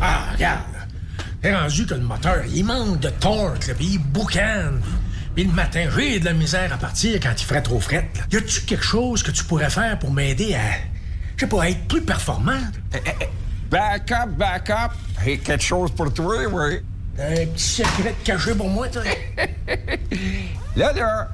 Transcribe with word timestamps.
Ah, 0.00 0.24
regarde. 0.32 0.60
T'es 1.42 1.54
rendu 1.54 1.86
que 1.86 1.94
le 1.94 2.00
moteur, 2.00 2.42
il 2.52 2.64
manque 2.64 3.00
de 3.00 3.08
torque, 3.10 3.66
là, 3.68 3.74
puis 3.74 3.86
il 3.92 3.98
boucane. 3.98 4.80
Puis 5.34 5.44
le 5.44 5.52
matin, 5.52 5.86
j'ai 5.96 6.18
de 6.18 6.24
la 6.24 6.32
misère 6.32 6.72
à 6.72 6.78
partir 6.78 7.20
quand 7.20 7.32
il 7.36 7.44
ferait 7.44 7.62
trop 7.62 7.78
fret. 7.78 8.08
là. 8.16 8.22
Y 8.32 8.36
a-tu 8.36 8.62
quelque 8.62 8.84
chose 8.84 9.22
que 9.22 9.30
tu 9.30 9.44
pourrais 9.44 9.70
faire 9.70 9.98
pour 9.98 10.10
m'aider 10.10 10.54
à, 10.54 10.60
je 11.36 11.40
sais 11.44 11.46
pas, 11.46 11.62
à 11.64 11.68
être 11.68 11.86
plus 11.88 12.02
performant? 12.02 12.58
Back 13.70 14.12
up, 14.12 14.30
back 14.38 14.70
up. 14.70 14.92
Hey, 15.24 15.38
quelque 15.38 15.62
chose 15.62 15.90
pour 15.90 16.12
toi, 16.12 16.36
oui. 16.50 16.80
Un 17.18 17.46
petit 17.46 17.82
secret 17.82 18.14
caché 18.24 18.54
pour 18.54 18.68
moi, 18.68 18.88
toi? 18.88 19.02
Là, 20.76 20.92
là, 20.92 21.28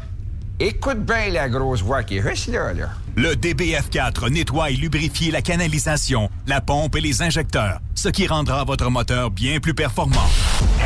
écoute 0.69 1.05
bien 1.05 1.29
la 1.31 1.49
grosse 1.49 1.83
voix 1.83 2.03
qui 2.03 2.19
est 2.19 2.23
juste 2.29 2.49
là, 2.49 2.73
là. 2.73 2.91
Le 3.17 3.35
DBF4 3.35 4.31
nettoie 4.31 4.71
et 4.71 4.75
lubrifie 4.77 5.31
la 5.31 5.43
canalisation, 5.43 6.31
la 6.47 6.61
pompe 6.61 6.97
et 6.97 7.01
les 7.01 7.21
injecteurs, 7.23 7.81
ce 7.95 8.09
qui 8.09 8.27
rendra 8.27 8.65
votre 8.65 8.89
moteur 8.91 9.31
bien 9.31 9.61
plus 9.61 9.75
performant. 9.75 10.29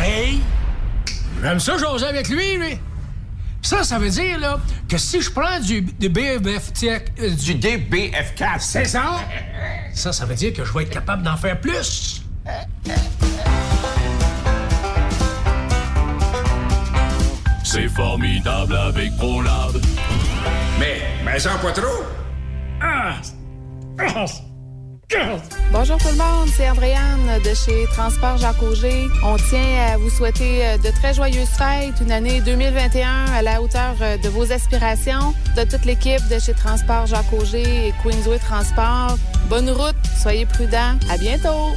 Hey! 0.02 0.40
J'aime 1.42 1.60
ça 1.60 1.76
jaser 1.78 2.06
avec 2.06 2.28
lui, 2.28 2.56
lui. 2.56 2.78
Ça, 3.62 3.82
ça 3.84 3.98
veut 3.98 4.10
dire, 4.10 4.38
là, 4.38 4.58
que 4.88 4.96
si 4.96 5.20
je 5.20 5.30
prends 5.30 5.60
du, 5.60 5.82
du 5.82 6.08
BF... 6.08 6.40
euh, 6.84 7.30
Du 7.30 7.54
DBF4. 7.54 8.60
C'est 8.60 8.84
ça? 8.84 9.18
Ça, 9.92 10.12
ça 10.12 10.24
veut 10.24 10.34
dire 10.36 10.52
que 10.52 10.64
je 10.64 10.72
vais 10.72 10.84
être 10.84 10.90
capable 10.90 11.22
d'en 11.22 11.36
faire 11.36 11.60
plus. 11.60 12.22
C'est 17.76 17.88
formidable 17.88 18.74
avec 18.74 19.14
ProLab. 19.18 19.76
Mais, 20.80 21.02
mais 21.26 21.38
sans 21.38 21.58
pas 21.58 21.72
trop. 21.72 22.04
Ah! 22.80 23.16
Ah! 23.98 24.24
Ah! 25.14 25.36
Bonjour 25.72 25.98
tout 25.98 26.08
le 26.08 26.16
monde, 26.16 26.48
c'est 26.56 26.70
Andréane 26.70 27.38
de 27.44 27.52
chez 27.54 27.84
Transport 27.92 28.38
Jacques 28.38 28.62
Auger. 28.62 29.08
On 29.22 29.36
tient 29.36 29.92
à 29.92 29.98
vous 29.98 30.08
souhaiter 30.08 30.66
euh, 30.66 30.78
de 30.78 30.90
très 30.90 31.12
joyeuses 31.12 31.50
fêtes, 31.50 32.00
une 32.00 32.12
année 32.12 32.40
2021 32.40 33.26
à 33.34 33.42
la 33.42 33.60
hauteur 33.60 33.94
euh, 34.00 34.16
de 34.16 34.30
vos 34.30 34.50
aspirations. 34.50 35.34
De 35.54 35.64
toute 35.64 35.84
l'équipe 35.84 36.26
de 36.30 36.38
chez 36.38 36.54
Transport 36.54 37.04
Jacques 37.04 37.32
Auger 37.34 37.88
et 37.88 37.94
Queensway 38.02 38.38
Transport, 38.38 39.18
bonne 39.50 39.68
route, 39.68 39.96
soyez 40.18 40.46
prudents, 40.46 40.96
à 41.10 41.18
bientôt. 41.18 41.76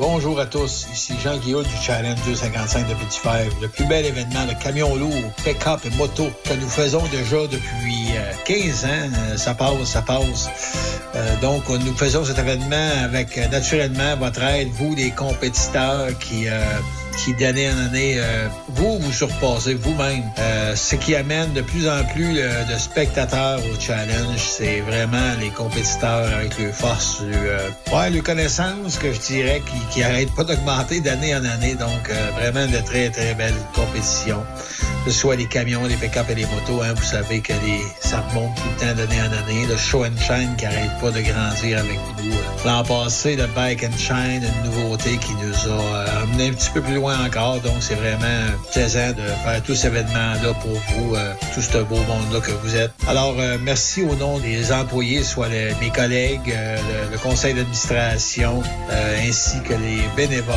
Bonjour 0.01 0.39
à 0.39 0.47
tous, 0.47 0.87
ici 0.91 1.13
Jean 1.23 1.37
Guillaume 1.37 1.61
du 1.63 1.75
Challenge 1.79 2.17
255 2.25 2.87
de 2.87 2.95
Petit 2.95 3.19
Fèvre, 3.19 3.55
le 3.61 3.67
plus 3.67 3.85
bel 3.85 4.03
événement 4.03 4.47
de 4.47 4.53
camions 4.53 4.95
lourds, 4.95 5.31
pick-up 5.43 5.79
et 5.85 5.95
moto 5.95 6.27
que 6.43 6.55
nous 6.55 6.67
faisons 6.67 7.03
déjà 7.11 7.45
depuis 7.45 8.07
euh, 8.17 8.33
15 8.45 8.85
ans. 8.85 8.87
Euh, 8.89 9.37
Ça 9.37 9.53
passe, 9.53 9.83
ça 9.83 10.01
passe. 10.01 10.49
Euh, 11.13 11.39
donc, 11.41 11.61
euh, 11.69 11.77
nous 11.77 11.95
faisons 11.95 12.25
cet 12.25 12.39
événement 12.39 12.89
avec 13.03 13.37
euh, 13.37 13.47
naturellement 13.49 14.15
votre 14.17 14.41
aide, 14.41 14.69
vous 14.71 14.95
les 14.95 15.11
compétiteurs 15.11 16.17
qui... 16.17 16.47
euh, 16.49 16.59
qui 17.17 17.33
d'année 17.33 17.69
en 17.69 17.77
année, 17.77 18.15
euh, 18.17 18.47
vous 18.69 18.99
vous 18.99 19.11
surpassez 19.11 19.73
vous-même. 19.73 20.23
Euh, 20.39 20.75
ce 20.75 20.95
qui 20.95 21.15
amène 21.15 21.53
de 21.53 21.61
plus 21.61 21.87
en 21.87 22.03
plus 22.05 22.39
euh, 22.39 22.63
de 22.65 22.77
spectateurs 22.77 23.59
au 23.59 23.79
challenge, 23.79 24.37
c'est 24.37 24.81
vraiment 24.81 25.35
les 25.39 25.49
compétiteurs 25.49 26.31
avec 26.33 26.57
le 26.57 26.71
force, 26.71 27.21
le, 27.21 27.35
euh, 27.35 27.69
ouais, 27.93 28.09
le 28.09 28.21
connaissance 28.21 28.97
que 28.97 29.11
je 29.13 29.19
dirais 29.19 29.61
qui, 29.65 29.93
qui 29.93 30.03
arrête 30.03 30.33
pas 30.35 30.43
d'augmenter 30.43 31.01
d'année 31.01 31.35
en 31.35 31.43
année. 31.45 31.75
Donc 31.75 32.09
vraiment 32.35 32.67
de 32.67 32.77
très 32.85 33.09
très 33.09 33.33
belles 33.33 33.53
compétitions. 33.73 34.43
Que 35.05 35.09
ce 35.09 35.19
soit 35.19 35.35
les 35.35 35.47
camions, 35.47 35.83
les 35.85 35.95
pick-up 35.95 36.27
et 36.29 36.35
les 36.35 36.45
motos, 36.45 36.83
hein, 36.83 36.93
vous 36.95 37.03
savez 37.03 37.39
que 37.39 37.53
ça 38.01 38.21
remonte 38.29 38.55
tout 38.55 38.61
le 38.69 38.79
temps 38.79 38.95
d'année 38.95 39.19
en 39.21 39.31
année. 39.31 39.65
Le 39.67 39.75
show 39.75 40.05
and 40.05 40.15
shine 40.19 40.55
qui 40.57 40.65
arrête 40.67 40.91
pas 41.01 41.09
de 41.09 41.21
grandir 41.21 41.79
avec 41.79 41.99
nous. 42.23 42.31
L'an 42.65 42.83
passé, 42.83 43.35
le 43.35 43.47
bike 43.47 43.83
and 43.83 43.97
shine, 43.97 44.43
une 44.43 44.69
nouveauté 44.69 45.17
qui 45.17 45.33
nous 45.33 45.71
a 45.73 46.21
amené 46.21 46.49
un 46.49 46.53
petit 46.53 46.69
peu 46.69 46.81
plus 46.81 46.95
loin 46.95 47.00
encore. 47.09 47.59
Donc, 47.61 47.75
c'est 47.79 47.95
vraiment 47.95 48.51
plaisant 48.71 49.09
de 49.09 49.23
faire 49.43 49.63
tout 49.63 49.75
cet 49.75 49.91
événement-là 49.93 50.53
pour 50.61 50.71
vous, 50.71 51.15
euh, 51.15 51.33
tout 51.53 51.61
ce 51.61 51.77
beau 51.79 51.95
monde-là 51.95 52.39
que 52.39 52.51
vous 52.63 52.75
êtes. 52.75 52.91
Alors, 53.07 53.35
euh, 53.39 53.57
merci 53.61 54.03
au 54.03 54.15
nom 54.15 54.39
des 54.39 54.71
employés, 54.71 55.23
soit 55.23 55.49
mes 55.49 55.89
collègues, 55.89 56.53
euh, 56.53 56.77
le, 57.11 57.17
conseil 57.17 57.53
d'administration, 57.53 58.63
ainsi 59.27 59.61
que 59.61 59.73
les 59.73 60.01
bénévoles, 60.15 60.55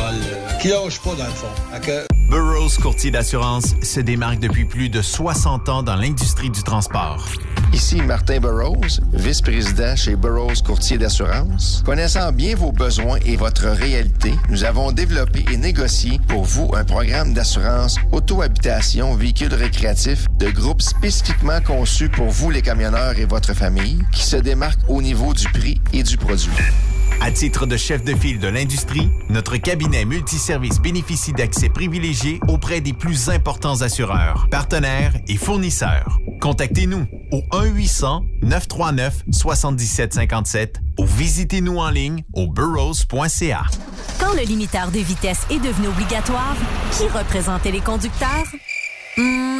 qui 0.61 0.69
lâchent 0.69 0.99
pas 0.99 1.15
dans 1.15 1.25
le 1.25 1.31
fond. 1.31 1.81
Que, 1.81 2.05
Burroughs 2.29 2.81
Courtier 2.81 3.11
d'assurance 3.11 3.75
se 3.81 3.99
démarque 3.99 4.39
depuis 4.39 4.65
plus 4.65 4.89
de 4.89 5.01
60 5.01 5.69
ans 5.69 5.83
dans 5.83 5.95
l'industrie 5.95 6.49
du 6.49 6.63
transport. 6.63 7.27
Ici 7.75 8.01
Martin 8.01 8.39
Burroughs, 8.39 9.01
vice-président 9.11 9.97
chez 9.97 10.15
Burroughs 10.15 10.63
Courtier 10.65 10.97
d'assurance. 10.97 11.83
Connaissant 11.85 12.31
bien 12.31 12.55
vos 12.55 12.71
besoins 12.71 13.17
et 13.25 13.35
votre 13.35 13.67
réalité, 13.67 14.33
nous 14.49 14.63
avons 14.63 14.93
développé 14.93 15.43
et 15.51 15.57
négocié 15.57 16.21
pour 16.29 16.45
vous 16.45 16.71
un 16.73 16.85
programme 16.85 17.33
d'assurance 17.33 17.97
auto-habitation 18.13 19.13
véhicule 19.15 19.53
récréatif 19.53 20.25
de 20.39 20.51
groupe 20.51 20.81
spécifiquement 20.81 21.59
conçu 21.59 22.07
pour 22.07 22.29
vous 22.29 22.49
les 22.49 22.61
camionneurs 22.61 23.19
et 23.19 23.25
votre 23.25 23.53
famille 23.53 23.99
qui 24.13 24.23
se 24.23 24.37
démarque 24.37 24.79
au 24.87 25.01
niveau 25.01 25.33
du 25.33 25.49
prix 25.49 25.81
et 25.91 26.03
du 26.03 26.15
produit. 26.15 26.53
À 27.21 27.31
titre 27.31 27.65
de 27.65 27.77
chef 27.77 28.03
de 28.03 28.13
file 28.13 28.39
de 28.39 28.47
l'industrie, 28.47 29.09
notre 29.29 29.57
cabinet 29.57 30.05
multiservice 30.05 30.79
bénéficie 30.79 31.33
d'accès 31.33 31.69
privilégié 31.69 32.39
auprès 32.47 32.81
des 32.81 32.93
plus 32.93 33.29
importants 33.29 33.81
assureurs, 33.81 34.47
partenaires 34.51 35.13
et 35.27 35.37
fournisseurs. 35.37 36.19
Contactez-nous 36.41 37.05
au 37.31 37.41
1-800-939-7757 38.43 40.75
ou 40.99 41.05
visitez-nous 41.05 41.77
en 41.77 41.89
ligne 41.89 42.23
au 42.33 42.47
burrows.ca. 42.47 43.63
Quand 44.19 44.33
le 44.33 44.43
limiteur 44.43 44.91
de 44.91 44.99
vitesse 44.99 45.45
est 45.49 45.59
devenu 45.59 45.87
obligatoire, 45.87 46.55
qui 46.91 47.07
représentait 47.07 47.71
les 47.71 47.81
conducteurs? 47.81 48.45
Hmm, 49.17 49.59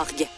org. 0.00 0.37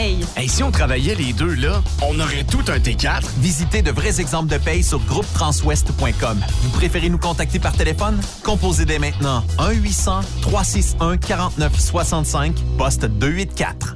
paye. 0.01 0.25
Hey, 0.35 0.49
si 0.49 0.63
on 0.63 0.71
travaillait 0.71 1.13
les 1.15 1.33
deux, 1.33 1.55
là, 1.55 1.81
on 2.01 2.19
aurait 2.19 2.43
tout 2.43 2.63
un 2.67 2.79
T4. 2.79 3.23
Visitez 3.37 3.81
de 3.81 3.91
vrais 3.91 4.19
exemples 4.19 4.51
de 4.51 4.57
paye 4.57 4.83
sur 4.83 4.99
groupetranswest.com. 4.99 6.41
Vous 6.61 6.69
préférez 6.69 7.09
nous 7.09 7.17
contacter 7.17 7.59
par 7.59 7.73
téléphone? 7.73 8.19
Composez 8.43 8.85
dès 8.85 8.99
maintenant 8.99 9.43
1-800-361-4965, 9.59 12.53
poste 12.77 13.05
284. 13.05 13.95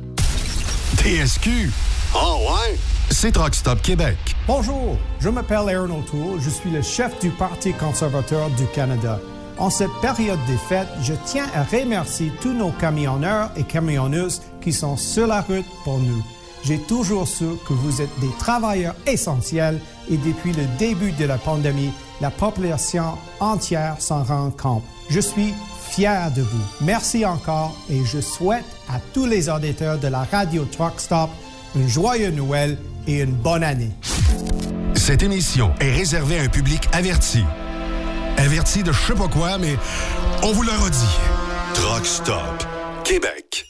TSQ. 0.97 1.71
Oh 2.15 2.39
ouais? 2.49 2.77
C'est 3.09 3.31
Truck 3.31 3.55
Stop 3.55 3.81
Québec. 3.81 4.17
Bonjour, 4.47 4.97
je 5.19 5.29
m'appelle 5.29 5.69
Aaron 5.69 5.99
O'Toole, 5.99 6.39
je 6.39 6.49
suis 6.49 6.69
le 6.69 6.81
chef 6.81 7.19
du 7.19 7.29
Parti 7.29 7.73
conservateur 7.73 8.49
du 8.51 8.65
Canada. 8.73 9.19
En 9.57 9.69
cette 9.69 9.93
période 10.01 10.39
des 10.47 10.57
fêtes, 10.57 10.87
je 11.01 11.13
tiens 11.25 11.47
à 11.53 11.63
remercier 11.63 12.31
tous 12.41 12.53
nos 12.53 12.71
camionneurs 12.71 13.51
et 13.55 13.63
camionneuses 13.63 14.41
qui 14.61 14.73
sont 14.73 14.97
sur 14.97 15.27
la 15.27 15.41
route 15.41 15.65
pour 15.83 15.99
nous. 15.99 16.23
J'ai 16.63 16.79
toujours 16.79 17.27
su 17.27 17.45
que 17.67 17.73
vous 17.73 18.01
êtes 18.01 18.19
des 18.19 18.31
travailleurs 18.39 18.95
essentiels 19.05 19.79
et 20.09 20.17
depuis 20.17 20.51
le 20.51 20.65
début 20.77 21.11
de 21.11 21.25
la 21.25 21.37
pandémie, 21.37 21.91
la 22.21 22.31
population 22.31 23.13
entière 23.39 23.95
s'en 23.99 24.23
rend 24.23 24.49
compte. 24.49 24.83
Je 25.09 25.19
suis 25.19 25.53
fier 25.89 26.31
de 26.31 26.41
vous. 26.41 26.63
Merci 26.81 27.25
encore 27.25 27.75
et 27.89 28.03
je 28.03 28.19
souhaite 28.19 28.65
à 28.89 28.99
tous 29.13 29.25
les 29.25 29.47
auditeurs 29.47 29.99
de 29.99 30.07
la 30.07 30.23
radio 30.23 30.65
Truck 30.65 30.99
Stop 30.99 31.29
un 31.75 31.87
joyeux 31.87 32.31
Noël 32.31 32.77
et 33.07 33.21
une 33.21 33.33
bonne 33.33 33.63
année. 33.63 33.91
Cette 34.93 35.23
émission 35.23 35.73
est 35.79 35.91
réservée 35.91 36.39
à 36.39 36.43
un 36.43 36.47
public 36.47 36.87
averti. 36.93 37.43
Averti 38.37 38.83
de 38.83 38.91
je 38.91 39.01
sais 39.07 39.15
pas 39.15 39.27
quoi, 39.27 39.57
mais 39.57 39.77
on 40.43 40.51
vous 40.51 40.63
le 40.63 40.71
redit. 40.71 41.17
Truck 41.73 42.05
Stop 42.05 42.65
Québec. 43.03 43.65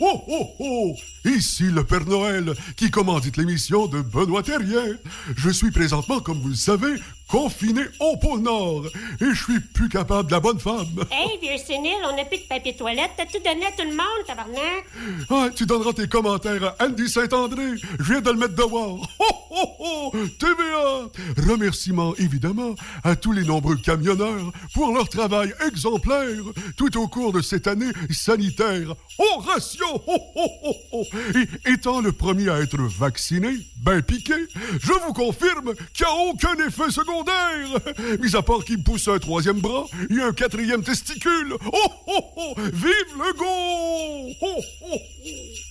Oh, 0.00 0.24
oh, 0.28 0.46
oh! 0.60 0.94
Ici 1.24 1.64
le 1.64 1.84
Père 1.84 2.06
Noël 2.06 2.54
qui 2.76 2.90
commandite 2.90 3.36
l'émission 3.36 3.86
de 3.86 4.00
Benoît 4.00 4.42
Terrien. 4.42 4.96
Je 5.36 5.50
suis 5.50 5.70
présentement, 5.70 6.20
comme 6.20 6.40
vous 6.40 6.48
le 6.48 6.54
savez, 6.54 6.94
confiné 7.28 7.82
au 8.00 8.16
pôle 8.16 8.40
Nord 8.40 8.86
et 9.20 9.26
je 9.32 9.44
suis 9.44 9.60
plus 9.60 9.88
capable 9.88 10.28
de 10.28 10.32
la 10.32 10.40
bonne 10.40 10.58
femme. 10.58 11.04
Hey, 11.10 11.38
vieux 11.40 11.58
sénile, 11.64 11.98
on 12.10 12.16
n'a 12.16 12.24
plus 12.24 12.38
de 12.38 12.48
papier 12.48 12.74
toilette. 12.74 13.10
T'as 13.16 13.26
tout 13.26 13.38
donné 13.44 13.66
à 13.66 13.72
tout 13.72 13.88
le 13.88 13.96
monde, 13.96 14.26
tabarnak? 14.26 14.84
Ah, 15.28 15.48
tu 15.54 15.66
donneras 15.66 15.92
tes 15.92 16.08
commentaires 16.08 16.74
à 16.78 16.86
Andy 16.86 17.08
Saint-André. 17.08 17.76
Je 17.98 18.12
viens 18.12 18.20
de 18.20 18.30
le 18.30 18.38
mettre 18.38 18.54
devoir. 18.54 18.96
Oh, 19.18 19.24
oh, 19.50 19.76
oh! 19.80 20.12
TVA! 20.38 21.50
Remerciements, 21.50 22.14
évidemment, 22.16 22.74
à 23.04 23.14
tous 23.14 23.32
les 23.32 23.44
nombreux 23.44 23.76
camionneurs 23.76 24.52
pour 24.74 24.92
leur 24.92 25.08
travail 25.08 25.52
exemplaire 25.66 26.42
tout 26.76 26.96
au 26.98 27.08
cours 27.08 27.32
de 27.32 27.42
cette 27.42 27.66
année 27.66 27.92
sanitaire. 28.10 28.94
Oh, 29.18 29.40
ratio! 29.40 29.86
Oh, 30.06 30.18
oh, 30.36 30.48
oh, 30.64 30.74
oh! 30.92 31.04
Et 31.34 31.70
étant 31.72 32.00
le 32.00 32.12
premier 32.12 32.48
à 32.48 32.60
être 32.60 32.80
vacciné, 32.80 33.50
ben 33.78 34.02
piqué, 34.02 34.34
je 34.80 34.92
vous 34.92 35.12
confirme 35.12 35.74
qu'il 35.92 36.06
n'y 36.06 36.12
a 36.12 36.14
aucun 36.30 36.54
effet 36.66 36.90
secondaire. 36.90 38.18
Mis 38.20 38.36
à 38.36 38.42
part 38.42 38.64
qu'il 38.64 38.82
pousse 38.82 39.08
un 39.08 39.18
troisième 39.18 39.60
bras 39.60 39.86
et 40.10 40.20
un 40.20 40.32
quatrième 40.32 40.82
testicule. 40.82 41.54
Oh, 41.72 41.92
oh, 42.06 42.24
oh! 42.36 42.54
Vive 42.72 43.16
le 43.16 43.32
go! 43.36 44.36
Oh, 44.42 44.60
oh, 44.82 44.86
oh! 44.86 45.70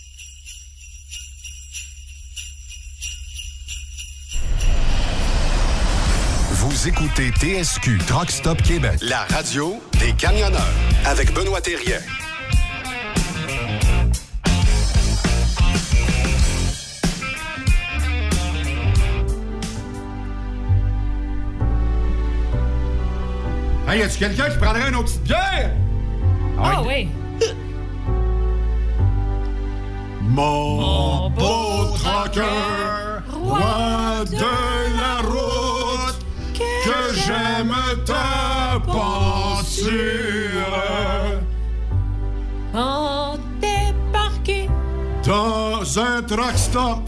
Vous 6.52 6.88
écoutez 6.88 7.32
TSQ 7.32 8.00
Truck 8.06 8.30
Stop 8.30 8.62
Québec, 8.62 9.00
la 9.02 9.24
radio 9.26 9.82
des 10.00 10.14
camionneurs 10.14 10.74
avec 11.06 11.34
Benoît 11.34 11.62
Thérien. 11.62 12.00
Hey, 23.90 24.02
y 24.02 24.04
a-tu 24.04 24.20
quelqu'un 24.20 24.50
qui 24.52 24.58
prendrait 24.60 24.88
une 24.90 24.96
autre 24.98 25.06
petite 25.06 25.24
bière? 25.24 25.72
Ah 26.62 26.84
oui. 26.86 27.10
Mon 30.22 31.32
beau 31.32 31.88
traqueur, 31.96 33.24
roi 33.34 34.26
de 34.30 34.38
la 34.96 35.28
route, 35.28 36.20
que 36.54 37.16
j'aime 37.16 37.74
ta 38.06 38.80
pensure. 38.86 39.82
On 42.76 43.40
débarqué. 43.60 44.70
Dans 45.26 46.00
un 46.00 46.22
truck 46.22 46.58
stop. 46.58 47.00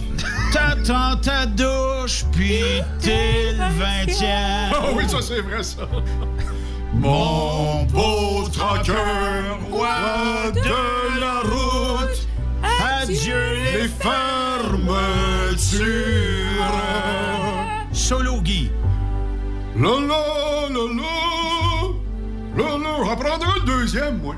T'attends 0.51 1.16
ta 1.22 1.45
douche, 1.45 2.25
puis 2.31 2.81
t'es 3.00 3.54
le 3.54 3.69
vingtième. 3.80 4.73
Ah 4.73 4.88
oui, 4.94 5.07
ça 5.07 5.21
c'est 5.21 5.42
vrai 5.42 5.64
ça. 5.64 5.83
Mon 7.02 7.86
beau 7.86 8.48
traqueur, 8.50 9.58
roi 9.72 10.52
de 10.54 11.20
la 11.20 11.40
route, 11.42 12.28
adieu 12.62 13.34
les 13.74 13.88
fermetures. 13.88 15.02
Solo 17.92 18.40
Guy. 18.42 18.70
La 19.76 19.90
la 19.90 20.70
la 20.70 20.84
la, 21.00 21.10
la 22.56 22.78
la, 22.78 22.90
on 23.00 23.06
va 23.06 23.16
prendre 23.16 23.48
un 23.48 23.66
deuxième, 23.66 24.20
moi. 24.22 24.36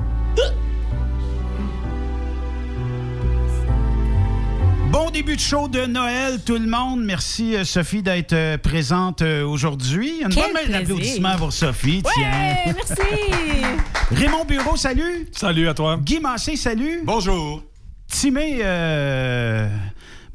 Bon 4.93 5.09
début 5.09 5.35
de 5.35 5.41
show 5.41 5.67
de 5.67 5.87
Noël, 5.87 6.39
tout 6.45 6.53
le 6.53 6.67
monde. 6.67 7.03
Merci, 7.03 7.55
euh, 7.55 7.63
Sophie, 7.63 8.03
d'être 8.03 8.33
euh, 8.33 8.59
présente 8.59 9.23
euh, 9.23 9.43
aujourd'hui. 9.43 10.21
Une 10.21 10.29
Quel 10.29 10.53
bonne 10.53 10.53
main 10.53 10.69
d'applaudissements 10.69 11.35
pour 11.35 11.51
Sophie. 11.51 12.03
Ouais, 12.05 12.11
Tiens. 12.13 12.75
merci. 12.75 13.65
Raymond 14.11 14.45
Bureau, 14.45 14.77
salut. 14.77 15.27
Salut 15.31 15.67
à 15.67 15.73
toi. 15.73 15.97
Guy 15.99 16.19
Massé, 16.19 16.55
salut. 16.55 17.01
Bonjour. 17.05 17.63
Timé, 18.07 18.59
euh, 18.61 19.67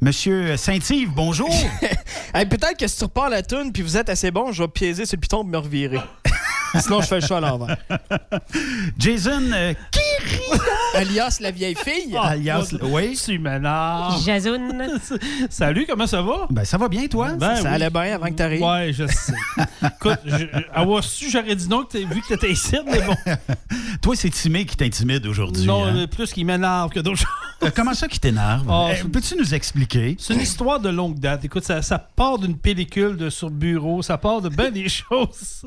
Monsieur 0.01 0.57
Saint-Yves, 0.57 1.11
bonjour. 1.15 1.49
Hey, 2.33 2.45
Peut-être 2.45 2.77
que 2.77 2.85
si 2.85 2.97
tu 2.97 3.05
repars 3.05 3.29
la 3.29 3.41
toune 3.41 3.71
puis 3.71 3.81
vous 3.81 3.95
êtes 3.95 4.09
assez 4.09 4.29
bon, 4.29 4.51
je 4.51 4.61
vais 4.61 4.67
piéger 4.67 5.05
sur 5.05 5.15
le 5.15 5.21
piton 5.21 5.37
pour 5.37 5.47
me 5.47 5.57
revirer. 5.57 5.99
Sinon, 6.79 7.01
je 7.01 7.07
fais 7.07 7.19
le 7.19 7.25
choix 7.25 7.37
à 7.37 7.41
l'envers. 7.41 7.77
Jason 8.97 9.41
euh, 9.53 9.73
Alias 10.95 11.37
la 11.41 11.51
vieille 11.51 11.75
fille. 11.75 12.15
Ah, 12.17 12.29
Alias, 12.29 12.73
oui. 12.81 13.17
Tu 13.23 13.39
m'énerves. 13.39 14.23
Jason. 14.25 14.59
Salut, 15.49 15.85
comment 15.87 16.07
ça 16.07 16.21
va? 16.21 16.47
Ben, 16.49 16.65
ça 16.65 16.77
va 16.77 16.87
bien, 16.87 17.07
toi? 17.07 17.31
Ben 17.33 17.55
ça 17.55 17.61
oui. 17.63 17.67
allait 17.67 17.89
bien 17.89 18.15
avant 18.15 18.27
que 18.27 18.33
tu 18.35 18.43
arrives. 18.43 18.61
Ouais, 18.63 18.91
je 18.93 19.07
sais. 19.07 19.33
Écoute, 19.83 20.19
je- 20.25 20.45
avoir 20.73 21.03
su, 21.03 21.29
j'aurais 21.29 21.55
dit 21.55 21.67
non 21.67 21.83
que 21.83 21.93
t'es- 21.93 22.05
vu 22.05 22.21
que 22.21 22.27
t'étais 22.27 22.51
ici, 22.51 22.75
mais 22.85 23.01
bon. 23.01 23.15
Toi, 24.01 24.15
c'est 24.15 24.29
Timé 24.29 24.65
qui 24.65 24.75
t'intimide 24.77 25.25
aujourd'hui. 25.27 25.65
Non, 25.65 25.85
hein? 25.85 25.93
mais 25.93 26.07
plus 26.07 26.31
qu'il 26.33 26.45
m'énerve 26.45 26.89
que 26.91 26.99
d'autres 26.99 27.17
choses. 27.19 27.27
Euh, 27.63 27.69
comment 27.75 27.93
ça 27.93 28.07
qui 28.07 28.19
t'énerve? 28.19 28.65
Oh, 28.69 28.87
Eh, 28.89 29.03
Peux-tu 29.09 29.35
nous 29.35 29.53
expliquer? 29.53 30.15
C'est 30.17 30.33
une 30.33 30.39
histoire 30.39 30.79
de 30.79 30.87
longue 30.89 31.19
date. 31.19 31.43
Écoute, 31.43 31.65
ça, 31.65 31.81
ça 31.81 31.99
part 31.99 32.39
d'une 32.39 32.57
pellicule 32.57 33.17
de 33.17 33.29
sur 33.29 33.49
bureau, 33.49 34.01
ça 34.01 34.17
part 34.17 34.41
de 34.41 34.47
bien 34.49 34.71
des 34.71 34.87
choses. 34.87 35.65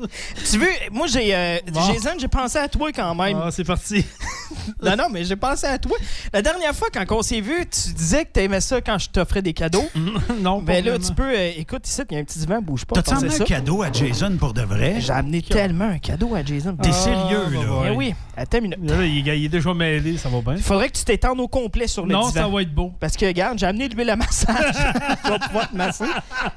Tu 0.49 0.57
veux, 0.57 0.67
moi, 0.93 1.07
j'ai. 1.07 1.35
euh, 1.35 1.57
Bon. 1.71 1.81
Jason, 1.93 2.11
j'ai 2.19 2.27
pensé 2.27 2.57
à 2.57 2.67
toi 2.67 2.91
quand 2.93 3.15
même. 3.15 3.37
Ah, 3.43 3.49
c'est 3.51 3.63
parti. 3.63 4.05
non, 4.83 4.95
non, 4.95 5.05
mais 5.11 5.23
j'ai 5.23 5.35
pensé 5.35 5.65
à 5.67 5.77
toi. 5.77 5.97
La 6.31 6.41
dernière 6.41 6.73
fois, 6.75 6.87
quand 6.93 7.03
on 7.11 7.21
s'est 7.21 7.41
vu, 7.41 7.65
tu 7.69 7.93
disais 7.93 8.25
que 8.25 8.31
t'aimais 8.31 8.61
ça 8.61 8.79
quand 8.81 8.97
je 8.97 9.09
t'offrais 9.09 9.41
des 9.41 9.53
cadeaux. 9.53 9.85
non, 10.41 10.59
pas 10.59 10.73
Ben 10.73 10.85
là, 10.85 10.91
vraiment. 10.91 11.07
tu 11.07 11.13
peux. 11.13 11.29
euh, 11.35 11.51
écoute, 11.57 11.87
ici, 11.87 12.01
il 12.09 12.13
y 12.13 12.17
a 12.17 12.21
un 12.21 12.23
petit 12.23 12.39
divan, 12.39 12.61
bouge 12.61 12.85
pas. 12.85 13.01
Pensez 13.01 13.15
emmené 13.25 13.35
un 13.35 13.43
cadeau 13.45 13.81
à 13.83 13.91
Jason 13.91 14.35
pour 14.39 14.53
de 14.53 14.61
vrai? 14.61 14.95
J'ai 14.99 15.11
amené 15.11 15.41
tellement 15.41 15.85
un 15.89 15.99
cadeau 15.99 16.35
à 16.35 16.43
Jason. 16.43 16.75
T'es 16.81 16.91
sérieux, 16.91 17.45
là? 17.51 17.83
Eh 17.87 17.91
oui, 17.91 18.13
attends 18.37 18.59
une 18.59 18.75
minute. 18.75 18.89
Là, 18.89 19.03
il, 19.05 19.27
il 19.27 19.45
est 19.45 19.49
déjà 19.49 19.73
mêlé, 19.73 20.17
ça 20.17 20.29
va 20.29 20.41
bien. 20.41 20.55
Il 20.55 20.61
faudrait 20.63 20.89
que 20.89 20.97
tu 20.97 21.03
t'étendes 21.05 21.39
au 21.39 21.47
complet 21.47 21.87
sur 21.87 22.05
le 22.05 22.13
Non, 22.13 22.27
divan. 22.29 22.41
ça 22.43 22.47
va 22.47 22.61
être 22.61 22.73
beau. 22.73 22.91
Parce 22.99 23.17
que, 23.17 23.25
regarde, 23.25 23.57
j'ai 23.59 23.65
amené 23.65 23.89
de 23.89 23.95
l'huile 23.95 24.09
à 24.11 24.15
massage. 24.15 24.75
je 25.25 25.29
vais 25.31 25.39
pouvoir 25.39 25.69
te 25.69 25.75
masser. 25.75 26.05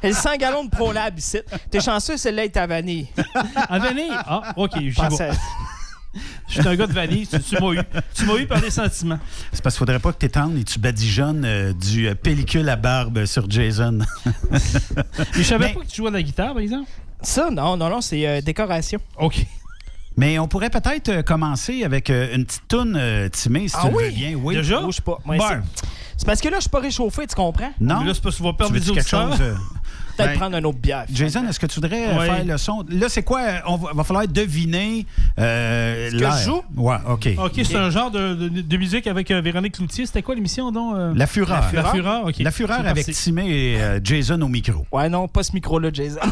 Et 0.03 0.09
le 0.09 0.15
100 0.15 0.37
gallons 0.37 0.65
de 0.65 0.71
ProLab 0.71 1.19
ici. 1.19 1.39
T'es 1.71 1.81
chanceux, 1.81 2.17
celle-là 2.17 2.45
est 2.45 2.57
à 2.57 2.67
vanille. 2.67 3.07
À 3.69 3.79
vanille? 3.79 4.11
Ah, 4.27 4.53
OK, 4.57 4.73
j'y 4.79 4.91
vais. 4.91 5.31
Je 6.49 6.61
suis 6.61 6.67
un 6.69 6.77
gars 6.77 6.87
de 6.87 6.93
vanille, 6.95 7.27
tu, 7.27 7.39
tu 7.41 7.61
m'as 7.61 7.73
eu. 7.73 7.81
Tu 8.15 8.25
m'as 8.25 8.37
eu 8.37 8.47
par 8.47 8.61
des 8.61 8.71
sentiments. 8.71 9.19
C'est 9.53 9.63
parce 9.63 9.75
qu'il 9.75 9.81
faudrait 9.81 9.99
pas 9.99 10.13
que 10.13 10.19
t'étendes 10.19 10.57
et 10.57 10.65
tu 10.65 10.79
badigeonnes 10.79 11.45
euh, 11.45 11.73
du 11.75 12.09
euh, 12.09 12.15
pellicule 12.15 12.67
à 12.71 12.77
barbe 12.77 13.27
sur 13.27 13.51
Jason. 13.51 13.99
Mais 14.51 14.59
je 15.35 15.43
savais 15.43 15.75
pas 15.75 15.81
que 15.81 15.87
tu 15.87 15.97
jouais 15.97 16.11
de 16.11 16.17
la 16.17 16.23
guitare, 16.23 16.55
par 16.55 16.63
exemple. 16.63 16.89
Ça, 17.21 17.51
non, 17.51 17.77
non, 17.77 17.91
non, 17.91 18.01
c'est 18.01 18.27
euh, 18.27 18.41
décoration. 18.41 18.99
OK. 19.19 19.45
Mais 20.17 20.39
on 20.39 20.49
pourrait 20.49 20.71
peut-être 20.71 21.11
euh, 21.11 21.23
commencer 21.23 21.85
avec 21.85 22.09
euh, 22.09 22.35
une 22.35 22.47
petite 22.47 22.67
toune 22.69 22.97
euh, 22.97 23.29
timée, 23.29 23.69
si 23.69 23.75
Ah 23.79 23.89
tu 23.89 23.93
le 23.99 24.05
veux 24.05 24.11
bien. 24.11 24.35
Oui. 24.37 24.55
Déjà? 24.55 24.81
Bouge 24.81 25.03
pas. 25.03 25.19
Bon. 25.27 25.37
c'est- 25.39 25.87
C'est 26.17 26.27
parce 26.27 26.41
que 26.41 26.49
là, 26.49 26.57
je 26.57 26.61
suis 26.63 26.71
pas 26.71 26.81
réchauffé, 26.81 27.27
tu 27.27 27.35
comprends? 27.35 27.73
Non? 27.79 28.01
Mais 28.01 28.07
là, 28.07 28.15
c'est 28.15 28.23
parce 28.23 28.37
qu'on 28.39 28.45
va 28.45 28.55
perdre 28.55 28.73
Tu 28.73 28.81
veux-tu 28.81 28.95
quelque 28.95 29.07
chose? 29.11 29.39
Peut-être 30.17 30.31
ben, 30.33 30.39
prendre 30.39 30.57
un 30.57 30.65
autre 30.65 30.79
bière. 30.79 31.05
Jason, 31.13 31.47
est-ce 31.49 31.61
que 31.61 31.67
tu 31.67 31.75
voudrais 31.81 32.09
euh, 32.09 32.19
Ouais. 32.19 32.27
faire 32.27 32.45
le 32.45 32.57
son? 32.59 32.85
Là, 32.89 33.09
c'est 33.09 33.23
quoi? 33.23 33.41
On 33.67 33.77
va, 33.77 33.93
va 33.93 34.05
falloir 34.05 34.27
deviner 34.27 35.07
euh, 35.39 36.11
Ce 36.11 36.17
que 36.17 36.25
je 36.39 36.45
joue? 36.45 36.63
Ouais, 36.77 36.97
OK. 37.09 37.29
OK, 37.39 37.53
c'est 37.65 37.77
un 37.77 37.91
genre 37.91 38.11
de, 38.11 38.35
de- 38.35 38.61
de 38.63 38.77
musique 38.77 39.07
avec 39.07 39.31
euh, 39.31 39.41
Véronique 39.41 39.75
Cloutier. 39.75 40.07
C'était 40.07 40.23
quoi 40.23 40.35
l'émission, 40.35 40.73
donc? 40.73 40.95
euh? 40.97 41.13
La 41.15 41.27
Fureur. 41.27 41.65
La 41.73 41.85
Fureur, 41.93 42.27
OK. 42.27 42.35
La 42.41 42.51
Fureur 42.51 42.79
C'est 42.83 42.89
avec 42.89 43.07
parti. 43.07 43.21
Timé 43.23 43.47
et 43.49 43.81
euh, 43.83 44.01
Jason 44.03 44.41
au 44.43 44.49
micro. 44.49 44.87
Ouais, 44.93 45.09
non, 45.09 45.29
pas 45.29 45.43
ce 45.43 45.53
micro-là, 45.53 45.91
Jason. 45.93 46.21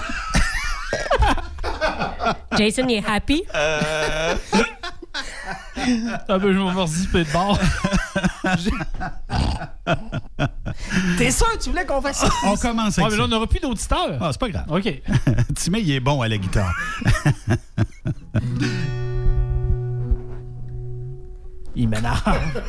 Jason, 2.57 2.87
il 2.89 2.97
est 2.97 3.05
happy? 3.07 3.43
Ah 6.29 6.39
ben, 6.39 6.53
je 6.53 6.59
vais 6.59 6.65
me 6.65 6.81
redisper 6.81 7.25
de 7.25 7.33
bord. 7.33 7.59
T'es 11.19 11.31
sûr 11.31 11.51
que 11.53 11.59
tu 11.63 11.71
voulais 11.71 11.85
qu'on 11.87 12.01
fasse 12.01 12.19
ça? 12.19 12.29
On 12.47 12.57
commence 12.57 12.99
Ah, 12.99 13.03
avec 13.03 13.13
mais 13.13 13.19
là, 13.19 13.25
on 13.25 13.29
n'aura 13.29 13.47
plus 13.47 13.61
d'auditeurs. 13.61 14.19
Ah, 14.21 14.31
c'est 14.33 14.41
pas 14.41 14.49
grave. 14.49 14.65
OK. 14.69 15.03
Timé, 15.55 15.81
il 15.81 15.91
est 15.93 16.01
bon 16.01 16.21
à 16.23 16.29
la 16.29 16.39
guitare. 16.39 16.73
Il 21.77 21.89
m'énerve. 21.89 22.63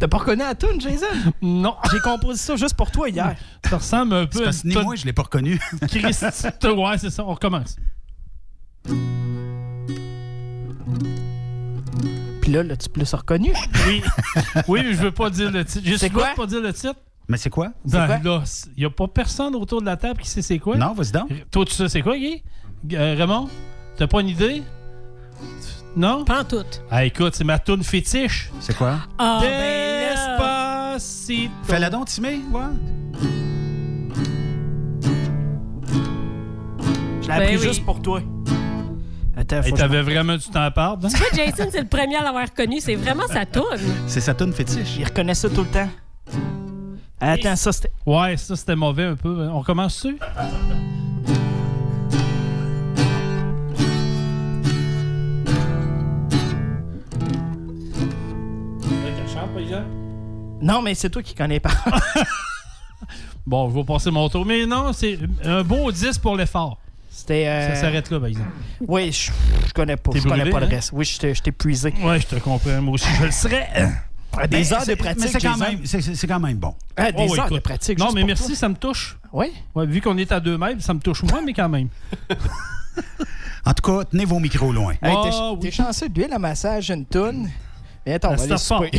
T'as 0.00 0.08
pas 0.08 0.16
reconnu 0.16 0.40
la 0.40 0.54
tune, 0.54 0.80
Jason? 0.80 1.06
Non. 1.42 1.76
J'ai 1.92 1.98
composé 2.00 2.38
ça 2.38 2.56
juste 2.56 2.74
pour 2.74 2.90
toi 2.90 3.10
hier. 3.10 3.36
Ça 3.68 3.76
ressemble 3.76 4.14
un 4.14 4.26
peu 4.26 4.42
parce 4.42 4.62
que 4.62 4.68
ni 4.68 4.74
moi, 4.74 4.96
je 4.96 5.04
l'ai 5.04 5.12
pas 5.12 5.22
reconnu. 5.22 5.60
Christ. 5.88 6.24
Ouais, 6.64 6.98
c'est 6.98 7.10
ça. 7.10 7.22
On 7.24 7.34
recommence. 7.34 7.76
Puis 12.40 12.50
là, 12.50 12.62
là, 12.62 12.76
tu 12.76 12.88
plus 12.88 13.14
reconnu? 13.14 13.52
Oui. 13.86 14.02
Oui, 14.66 14.80
mais 14.82 14.94
je 14.94 15.02
veux 15.02 15.12
pas 15.12 15.30
dire 15.30 15.52
le 15.52 15.64
titre. 15.64 15.86
Souvent 15.98 16.14
quoi? 16.14 16.28
pas 16.34 16.46
dire 16.46 16.62
le 16.62 16.72
titre. 16.72 16.96
Mais 17.28 17.36
c'est 17.36 17.50
quoi? 17.50 17.68
Ben 17.84 18.06
quoi? 18.06 18.18
là, 18.18 18.42
il 18.76 18.80
n'y 18.80 18.86
a 18.86 18.90
pas 18.90 19.06
personne 19.06 19.54
autour 19.54 19.82
de 19.82 19.86
la 19.86 19.96
table 19.96 20.20
qui 20.20 20.28
sait 20.28 20.42
c'est 20.42 20.58
quoi. 20.58 20.76
Non, 20.76 20.94
vas-y 20.94 21.12
donc. 21.12 21.30
Toi, 21.50 21.64
tu 21.66 21.74
sais 21.74 21.88
c'est 21.88 22.02
quoi, 22.02 22.16
Guy? 22.16 22.42
Euh, 22.92 23.14
Raymond? 23.16 23.48
T'as 23.96 24.06
pas 24.06 24.22
une 24.22 24.30
idée? 24.30 24.62
Non? 25.94 26.24
Pas 26.24 26.40
en 26.40 26.44
tout. 26.44 26.64
Ah, 26.90 27.04
écoute, 27.04 27.34
c'est 27.34 27.44
ma 27.44 27.58
toune 27.58 27.84
fétiche. 27.84 28.50
C'est 28.60 28.76
quoi? 28.76 28.98
Ben 29.18 29.40
là. 29.42 29.89
Despacito. 30.94 31.50
Fais-la 31.64 31.90
donc, 31.90 32.06
Timé. 32.06 32.40
Ouais. 32.52 32.60
Je 37.22 37.28
l'ai 37.28 37.28
Ben 37.28 37.42
appris 37.42 37.56
oui. 37.56 37.62
juste 37.62 37.84
pour 37.84 38.00
toi. 38.02 38.20
Attends, 39.36 39.62
Hey, 39.62 39.72
T'avais 39.72 40.02
vraiment 40.02 40.36
du 40.36 40.44
temps 40.48 40.62
à 40.62 40.70
perdre. 40.70 41.06
hein? 41.06 41.10
Tu 41.12 41.16
vois, 41.18 41.28
Jason, 41.46 41.68
c'est 41.70 41.80
le 41.80 41.86
premier 41.88 42.16
à 42.16 42.22
l'avoir 42.24 42.44
reconnu. 42.48 42.80
C'est 42.80 42.94
vraiment 42.96 43.26
sa 43.28 43.46
toune. 43.46 43.64
C'est 44.06 44.20
sa 44.20 44.34
toune 44.34 44.52
fétiche. 44.52 44.96
Il 44.98 45.04
reconnaît 45.04 45.34
ça 45.34 45.48
tout 45.48 45.62
le 45.62 45.68
temps. 45.68 45.88
Attends, 47.20 47.56
ça 47.56 47.72
c'était. 47.72 47.90
Ouais, 48.06 48.36
ça, 48.36 48.56
c'était 48.56 48.76
mauvais 48.76 49.04
un 49.04 49.14
peu. 49.16 49.48
On 49.52 49.62
commence 49.62 50.02
dessus? 50.04 50.18
Non, 60.60 60.82
mais 60.82 60.94
c'est 60.94 61.10
toi 61.10 61.22
qui 61.22 61.34
connais 61.34 61.60
pas. 61.60 61.70
Bon, 63.46 63.68
je 63.70 63.74
vais 63.74 63.84
passer 63.84 64.10
mon 64.10 64.28
tour. 64.28 64.44
Mais 64.44 64.66
non, 64.66 64.92
c'est 64.92 65.18
un 65.44 65.62
beau 65.64 65.90
10 65.90 66.18
pour 66.18 66.36
l'effort. 66.36 66.78
C'était. 67.10 67.46
euh, 67.48 67.74
Ça 67.74 67.80
s'arrête 67.80 68.08
là, 68.10 68.20
par 68.20 68.28
exemple. 68.28 68.50
Oui, 68.86 69.10
je, 69.10 69.32
je 69.66 69.72
connais 69.72 69.96
pas. 69.96 70.10
Je 70.14 70.20
connais 70.22 70.36
brûlé, 70.36 70.50
pas 70.50 70.60
le 70.60 70.66
hein? 70.66 70.70
reste. 70.70 70.90
Oui, 70.92 71.04
je 71.06 71.18
t'ai 71.18 71.32
épuisé. 71.46 71.92
Ouais, 72.02 72.20
je 72.20 72.26
te 72.26 72.36
comprends. 72.36 72.80
Moi 72.82 72.94
aussi, 72.94 73.08
je 73.18 73.24
le 73.24 73.30
serais. 73.30 73.68
Ah, 74.36 74.46
Des 74.46 74.58
Mais 74.58 74.72
heures 74.72 74.86
de 74.86 74.94
pratique. 74.94 75.22
Mais 75.22 75.28
c'est 75.28 75.40
quand, 75.40 75.56
même- 75.56 75.82
quand 76.28 76.40
même 76.40 76.56
bon. 76.58 76.74
Ah, 76.96 77.10
des 77.10 77.26
Oh, 77.28 77.38
heures 77.40 77.50
de 77.50 77.58
pratique. 77.58 77.98
Non, 77.98 78.06
juste 78.06 78.14
mais 78.14 78.20
pour 78.20 78.28
merci, 78.28 78.46
toi. 78.48 78.54
ça 78.56 78.68
me 78.68 78.74
touche. 78.76 79.18
Oui. 79.32 79.46
Ouais, 79.74 79.86
vu 79.86 80.00
qu'on 80.00 80.16
est 80.18 80.30
à 80.30 80.38
deux 80.38 80.56
mètres, 80.58 80.82
ça 80.82 80.94
me 80.94 81.00
touche 81.00 81.22
moins, 81.24 81.40
mais 81.42 81.54
quand 81.54 81.68
même. 81.68 81.88
En 83.64 83.74
tout 83.74 83.82
cas, 83.82 84.04
tenez 84.04 84.24
vos 84.24 84.38
micros 84.38 84.72
loin. 84.72 84.92
Hey, 85.02 85.14
t'es 85.22 85.30
Ah, 85.32 85.52
oui. 85.60 85.70
chanceux 85.70 86.08
de 86.08 86.18
l'huile 86.20 86.32
à 86.32 86.38
massage, 86.38 86.90
une 86.90 87.04
toune. 87.04 87.50
Mais 88.06 88.14
attends, 88.14 88.32
on 88.32 88.36
va 88.36 88.42
aller 88.44 88.56
souper. 88.58 88.90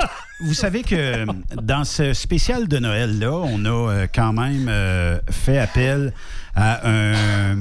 Vous 0.40 0.54
savez 0.54 0.82
que 0.82 0.94
euh, 0.94 1.26
dans 1.62 1.84
ce 1.84 2.12
spécial 2.12 2.66
de 2.68 2.78
Noël-là, 2.78 3.32
on 3.32 3.64
a 3.64 3.68
euh, 3.68 4.06
quand 4.12 4.32
même 4.32 4.66
euh, 4.68 5.18
fait 5.30 5.58
appel 5.58 6.12
à 6.54 6.88
un. 6.88 7.56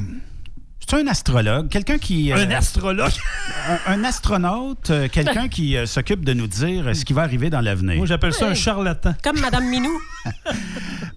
C'est 0.89 0.95
un 1.01 1.07
astrologue, 1.07 1.67
quelqu'un 1.67 1.97
qui. 1.97 2.31
euh, 2.31 2.37
Un 2.37 2.49
astrologue? 2.51 3.11
un, 3.87 3.93
un 3.93 4.03
astronaute, 4.05 4.89
euh, 4.89 5.07
quelqu'un 5.11 5.49
qui 5.49 5.75
euh, 5.75 5.85
s'occupe 5.85 6.23
de 6.23 6.31
nous 6.33 6.47
dire 6.47 6.95
ce 6.95 7.03
qui 7.03 7.11
va 7.13 7.23
arriver 7.23 7.49
dans 7.49 7.59
l'avenir. 7.61 7.97
Moi, 7.97 8.05
j'appelle 8.05 8.33
ça 8.33 8.47
un 8.47 8.53
charlatan. 8.53 9.13
Comme 9.23 9.39
Madame 9.39 9.65
Minou. 9.67 9.91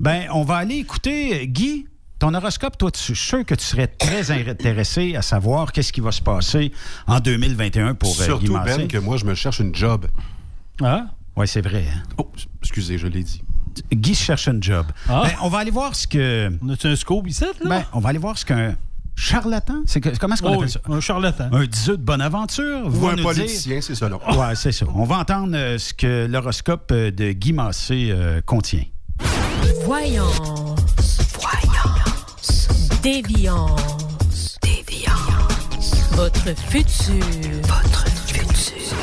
Ben, 0.01 0.25
on 0.33 0.45
va 0.45 0.57
aller 0.57 0.77
écouter 0.77 1.47
Guy. 1.47 1.87
Ton 2.21 2.35
horoscope, 2.35 2.77
toi, 2.77 2.91
tu, 2.91 3.15
sûr 3.17 3.45
que 3.47 3.55
tu 3.55 3.65
serais 3.65 3.87
très 3.89 4.31
intéressé 4.51 5.17
à 5.17 5.23
savoir 5.23 5.73
qu'est-ce 5.73 5.93
qui 5.93 6.01
va 6.03 6.13
se 6.13 6.21
passer 6.23 6.71
en 7.07 7.19
2021 7.19 7.95
pour 7.95 8.11
euh, 8.11 8.13
Guy 8.19 8.25
Surtout, 8.25 8.53
Massé? 8.53 8.77
Ben, 8.77 8.89
que 8.89 8.99
moi, 8.99 9.17
je 9.17 9.25
me 9.25 9.35
cherche 9.35 9.59
une 9.61 9.75
job. 9.75 10.07
Ah? 10.83 11.07
Oui, 11.37 11.49
c'est 11.49 11.63
vrai. 11.63 11.85
hein. 11.93 12.03
Oh, 12.19 12.31
excusez, 12.63 12.99
je 12.99 13.07
l'ai 13.07 13.23
dit. 13.23 13.43
Guy 13.93 14.15
se 14.15 14.23
cherche 14.25 14.49
un 14.49 14.59
job. 14.61 14.87
Ah. 15.09 15.23
Ben, 15.25 15.33
on 15.43 15.49
va 15.49 15.59
aller 15.61 15.71
voir 15.71 15.95
ce 15.97 16.07
que. 16.07 16.51
On 16.63 16.69
a-tu 16.69 16.87
un 16.89 16.97
scope 16.97 17.27
ici, 17.27 17.45
là? 17.45 17.69
Ben, 17.69 17.85
on 17.95 18.01
va 18.01 18.11
aller 18.11 18.19
voir 18.19 18.37
ce 18.37 18.45
qu'un 18.45 18.77
charlatan. 19.17 19.83
C'est 19.87 20.01
que- 20.03 20.15
comment 20.19 20.35
est-ce 20.35 20.43
qu'on 20.43 20.51
Oh, 20.51 20.59
appelle 20.59 20.71
ça? 20.71 20.81
un 20.91 21.01
charlatan. 21.01 21.49
Un 21.53 21.65
diseux 21.65 21.97
de 21.97 22.03
bonne 22.03 22.21
aventure. 22.21 22.85
Ou 22.87 22.91
va 22.91 23.11
un 23.13 23.17
nous 23.17 23.23
politicien, 23.23 23.81
c'est 23.81 23.95
ça, 23.95 24.11
non? 24.11 24.19
Dire... 24.29 24.39
Ouais, 24.39 24.55
c'est 24.57 24.73
ça. 24.73 24.85
On 24.95 25.05
va 25.05 25.17
entendre 25.19 25.53
euh, 25.57 25.79
ce 25.79 25.95
que 25.95 26.27
l'horoscope 26.27 26.91
euh, 26.93 27.11
de 27.11 27.33
Guy 27.33 27.55
Massé 27.55 28.09
euh, 28.11 28.43
contient. 28.45 28.85
Voyance. 29.87 30.41
Déviance. 33.03 34.59
Déviance. 34.63 35.95
Votre 36.13 36.57
futur. 36.71 37.25
Votre 37.65 38.07
futur. 38.27 38.97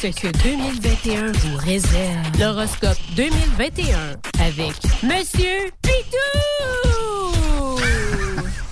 Ce 0.00 0.06
que 0.06 0.28
2021 0.42 1.32
vous 1.32 1.56
réserve. 1.56 2.38
L'horoscope 2.38 2.98
2021 3.16 4.16
avec 4.40 4.74
Monsieur 5.02 5.70
Pitou. 5.82 7.10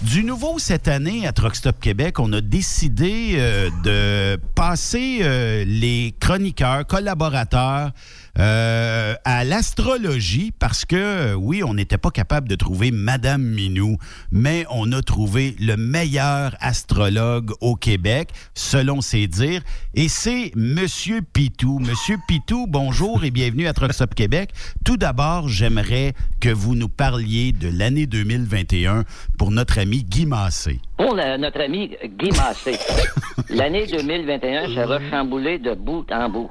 Du 0.02 0.24
nouveau 0.24 0.58
cette 0.58 0.88
année 0.88 1.26
à 1.26 1.32
Truck 1.32 1.54
Stop 1.54 1.80
Québec, 1.80 2.18
on 2.18 2.32
a 2.32 2.40
décidé 2.40 3.34
euh, 3.34 3.68
de 3.84 4.40
passer 4.54 5.18
euh, 5.22 5.64
les 5.66 6.14
chroniqueurs, 6.18 6.86
collaborateurs 6.86 7.90
euh, 8.38 9.14
à 9.24 9.44
l'astrologie 9.44 10.52
parce 10.58 10.84
que, 10.84 11.34
oui, 11.34 11.62
on 11.64 11.74
n'était 11.74 11.98
pas 11.98 12.10
capable 12.10 12.48
de 12.48 12.54
trouver 12.54 12.90
Madame 12.90 13.42
Minou, 13.42 13.98
mais 14.30 14.64
on 14.70 14.92
a 14.92 15.02
trouvé 15.02 15.56
le 15.58 15.76
meilleur 15.76 16.54
astrologue 16.60 17.52
au 17.60 17.76
Québec, 17.76 18.30
selon 18.54 19.00
ses 19.00 19.26
dires, 19.26 19.62
et 19.94 20.08
c'est 20.08 20.52
Monsieur 20.54 21.22
Pitou. 21.22 21.78
Monsieur 21.78 22.16
Pitou, 22.26 22.66
bonjour 22.68 23.24
et 23.24 23.30
bienvenue 23.30 23.66
à 23.66 23.72
Stop 23.90 24.14
Québec. 24.14 24.50
Tout 24.84 24.96
d'abord, 24.96 25.48
j'aimerais 25.48 26.14
que 26.40 26.48
vous 26.48 26.74
nous 26.74 26.88
parliez 26.88 27.52
de 27.52 27.68
l'année 27.68 28.06
2021 28.06 29.04
pour 29.38 29.50
notre 29.50 29.78
ami 29.78 30.04
Guy 30.04 30.26
Massé. 30.26 30.80
Pour 30.98 31.14
notre 31.14 31.60
ami 31.60 31.96
Guy 32.04 32.30
Massé, 32.32 32.76
l'année 33.50 33.86
2021 33.86 34.68
sera 34.74 34.98
chamboulée 35.10 35.58
de 35.58 35.74
bout 35.74 36.04
en 36.12 36.28
bout. 36.28 36.50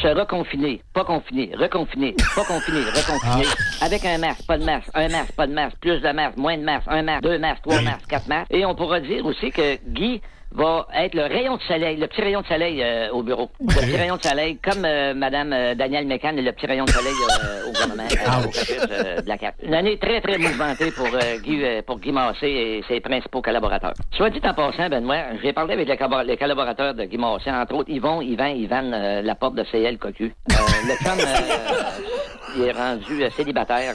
Sera 0.00 0.26
confiné, 0.26 0.82
pas 0.94 1.04
confiné, 1.04 1.50
reconfiné, 1.58 2.14
pas 2.36 2.44
confiné, 2.44 2.80
reconfiné, 2.80 3.46
avec 3.80 4.04
un 4.04 4.18
masque, 4.18 4.46
pas 4.46 4.58
de 4.58 4.64
masque, 4.64 4.88
un 4.94 5.08
masque, 5.08 5.32
pas 5.32 5.46
de 5.46 5.52
masque, 5.52 5.76
plus 5.80 6.00
de 6.00 6.12
masque, 6.12 6.36
moins 6.36 6.56
de 6.56 6.62
masque, 6.62 6.86
un 6.86 7.02
masque, 7.02 7.22
deux 7.22 7.38
masques, 7.38 7.62
trois 7.62 7.80
masques, 7.80 8.06
quatre 8.08 8.28
masques. 8.28 8.50
Et 8.50 8.64
on 8.64 8.74
pourra 8.74 9.00
dire 9.00 9.24
aussi 9.26 9.50
que 9.50 9.76
Guy 9.88 10.20
va 10.52 10.86
être 10.94 11.14
le 11.14 11.22
rayon 11.22 11.56
de 11.56 11.62
soleil, 11.62 11.96
le 11.96 12.06
petit 12.06 12.20
rayon 12.22 12.40
de 12.40 12.46
soleil 12.46 12.82
euh, 12.82 13.10
au 13.12 13.22
bureau. 13.22 13.50
Le 13.60 13.66
petit 13.66 13.96
rayon 13.96 14.16
de 14.16 14.22
soleil, 14.22 14.56
comme 14.58 14.84
euh, 14.84 15.14
Madame 15.14 15.52
euh, 15.52 15.74
Danielle 15.74 16.06
Mécan 16.06 16.36
est 16.36 16.42
le 16.42 16.52
petit 16.52 16.66
rayon 16.66 16.84
de 16.84 16.90
soleil 16.90 17.12
euh, 17.12 17.68
au 17.68 17.72
gouvernement, 17.72 18.02
euh, 18.10 18.46
au 18.46 18.92
euh, 18.92 19.20
de 19.20 19.28
la. 19.28 19.36
Une 19.62 19.74
année 19.74 19.98
très, 19.98 20.20
très 20.20 20.38
mouvementée 20.38 20.90
pour, 20.90 21.06
euh, 21.06 21.38
Guy, 21.42 21.62
pour 21.86 21.98
Guy 22.00 22.12
Massé 22.12 22.46
et 22.46 22.84
ses 22.88 23.00
principaux 23.00 23.42
collaborateurs. 23.42 23.92
Soit 24.16 24.30
dit 24.30 24.40
en 24.44 24.54
passant, 24.54 24.88
Benoît, 24.88 25.24
j'ai 25.42 25.52
parlé 25.52 25.74
avec 25.74 25.86
les, 25.88 25.96
collabor- 25.96 26.24
les 26.24 26.36
collaborateurs 26.36 26.94
de 26.94 27.04
Guy 27.04 27.18
Massé, 27.18 27.50
entre 27.50 27.74
autres 27.74 27.90
Yvon, 27.90 28.20
Yvan, 28.22 28.46
Yvan, 28.48 28.90
euh, 28.92 29.22
la 29.22 29.34
porte 29.34 29.54
de 29.54 29.64
CL 29.64 29.98
Cocu. 29.98 30.32
Euh, 30.50 30.54
le 30.86 30.94
chum, 31.04 31.18
euh, 31.18 32.56
il 32.56 32.62
est 32.64 32.72
rendu 32.72 33.22
euh, 33.22 33.30
célibataire. 33.30 33.94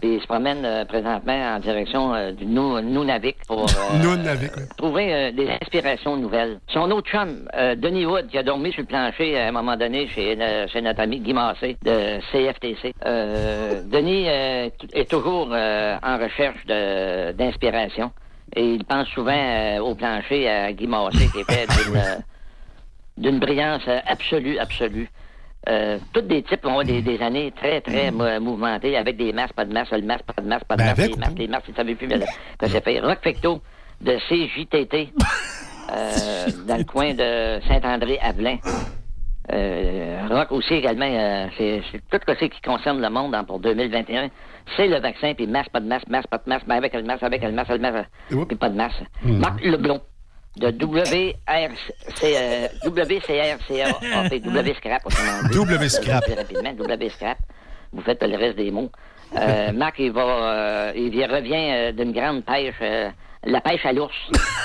Puis 0.00 0.14
il 0.14 0.20
se 0.20 0.26
promène 0.26 0.64
euh, 0.64 0.84
présentement 0.84 1.32
en 1.54 1.58
direction 1.60 2.14
euh, 2.14 2.32
du 2.32 2.46
Nou- 2.46 2.80
Nunavik 2.80 3.36
pour 3.46 3.64
euh, 3.64 3.98
Nunavik, 4.02 4.50
oui. 4.56 4.62
trouver 4.76 5.32
des 5.32 5.48
inspirations 5.62 6.16
nouvelles. 6.16 6.58
Son 6.68 6.90
autre 6.90 7.08
chum, 7.10 7.48
Denis 7.76 8.06
Wood, 8.06 8.28
qui 8.28 8.38
a 8.38 8.42
dormi 8.42 8.72
sur 8.72 8.80
le 8.82 8.86
plancher 8.86 9.38
à 9.38 9.48
un 9.48 9.52
moment 9.52 9.76
donné 9.76 10.08
chez, 10.08 10.36
chez 10.72 10.80
notre 10.80 11.00
ami 11.00 11.20
Guy 11.20 11.32
Massé 11.34 11.76
de 11.82 12.18
CFTC. 12.32 12.94
Denis 13.90 14.26
est 14.26 15.10
toujours 15.10 15.48
en 15.52 16.18
recherche 16.18 16.64
d'inspiration 17.36 18.10
et 18.56 18.64
il 18.74 18.84
pense 18.84 19.08
souvent 19.08 19.78
au 19.80 19.94
plancher 19.94 20.48
à 20.48 20.72
Guy 20.72 20.86
Massé 20.86 21.28
qui 21.32 21.40
était 21.40 21.66
d'une 21.84 22.00
d'une 23.18 23.38
brillance 23.38 23.82
absolue, 24.06 24.58
absolue. 24.58 25.10
Euh, 25.68 25.98
tous 26.14 26.22
des 26.22 26.42
types 26.42 26.64
ont 26.64 26.82
des, 26.82 27.02
des 27.02 27.20
années 27.20 27.52
très, 27.54 27.80
très 27.82 28.10
mou- 28.10 28.40
mouvementées 28.40 28.96
avec 28.96 29.16
des 29.18 29.32
masques, 29.32 29.52
pas 29.54 29.66
de 29.66 29.72
masques, 29.74 29.92
le 29.92 30.00
masque, 30.02 30.24
pas 30.24 30.40
de 30.42 30.48
masque, 30.48 30.64
pas 30.64 30.76
de 30.76 30.80
Ben, 30.82 30.94
masque, 30.96 31.14
ou 31.14 31.18
masques, 31.18 31.38
les 31.38 31.48
masques, 31.48 31.64
ils 31.68 31.72
ne 31.72 31.76
savaient 31.76 31.94
plus 31.94 32.06
mais- 32.08 32.18
que 32.58 32.66
c'est 32.66 32.82
fait. 32.82 33.00
Rock 33.00 33.18
Fecto 33.22 33.60
de 34.00 34.16
CJTT 34.28 35.12
euh, 35.92 36.46
dans 36.66 36.76
le 36.78 36.84
coin 36.84 37.12
de 37.12 37.60
Saint-André-Avelin. 37.68 38.56
Euh, 39.52 40.26
Rock 40.30 40.52
aussi 40.52 40.74
également, 40.74 41.06
euh, 41.10 41.46
c'est 41.58 41.82
tout 42.10 42.18
ce 42.28 42.44
qui 42.44 42.60
concerne 42.62 43.00
le 43.02 43.10
monde 43.10 43.34
hein, 43.34 43.44
pour 43.44 43.58
2021. 43.58 44.28
C'est 44.76 44.86
le 44.86 45.00
vaccin, 45.00 45.34
puis 45.34 45.46
masque, 45.46 45.70
pas 45.72 45.80
de 45.80 45.86
masque, 45.86 46.08
masque, 46.08 46.28
pas 46.28 46.38
de 46.38 46.48
masque, 46.48 46.64
mais 46.68 46.76
avec 46.76 46.94
le 46.94 47.02
masque, 47.02 47.22
avec 47.24 47.42
le 47.42 47.50
masque, 47.52 47.70
le 47.70 47.78
masque, 47.78 48.08
puis 48.48 48.56
pas 48.56 48.68
de 48.68 48.76
masque. 48.76 49.02
Marc 49.24 49.60
Leblon 49.64 50.00
de 50.60 50.84
WRC, 50.84 51.36
WCRCA, 52.84 53.58
Scrap. 54.74 55.02
W 55.52 55.88
Scrap. 55.88 56.24
Rapidement, 56.36 56.72
W 56.74 57.08
Scrap. 57.08 57.38
Vous 57.92 58.02
faites 58.02 58.22
le 58.22 58.36
reste 58.36 58.56
des 58.56 58.70
mots. 58.70 58.90
Euh, 59.36 59.72
Marc, 59.74 59.98
il 59.98 60.12
va, 60.12 60.22
euh, 60.22 60.92
il 60.94 61.24
revient 61.24 61.70
euh, 61.72 61.92
d'une 61.92 62.12
grande 62.12 62.44
pêche, 62.44 62.74
la 63.44 63.60
pêche 63.60 63.84
à 63.86 63.92
l'ours. 63.92 64.14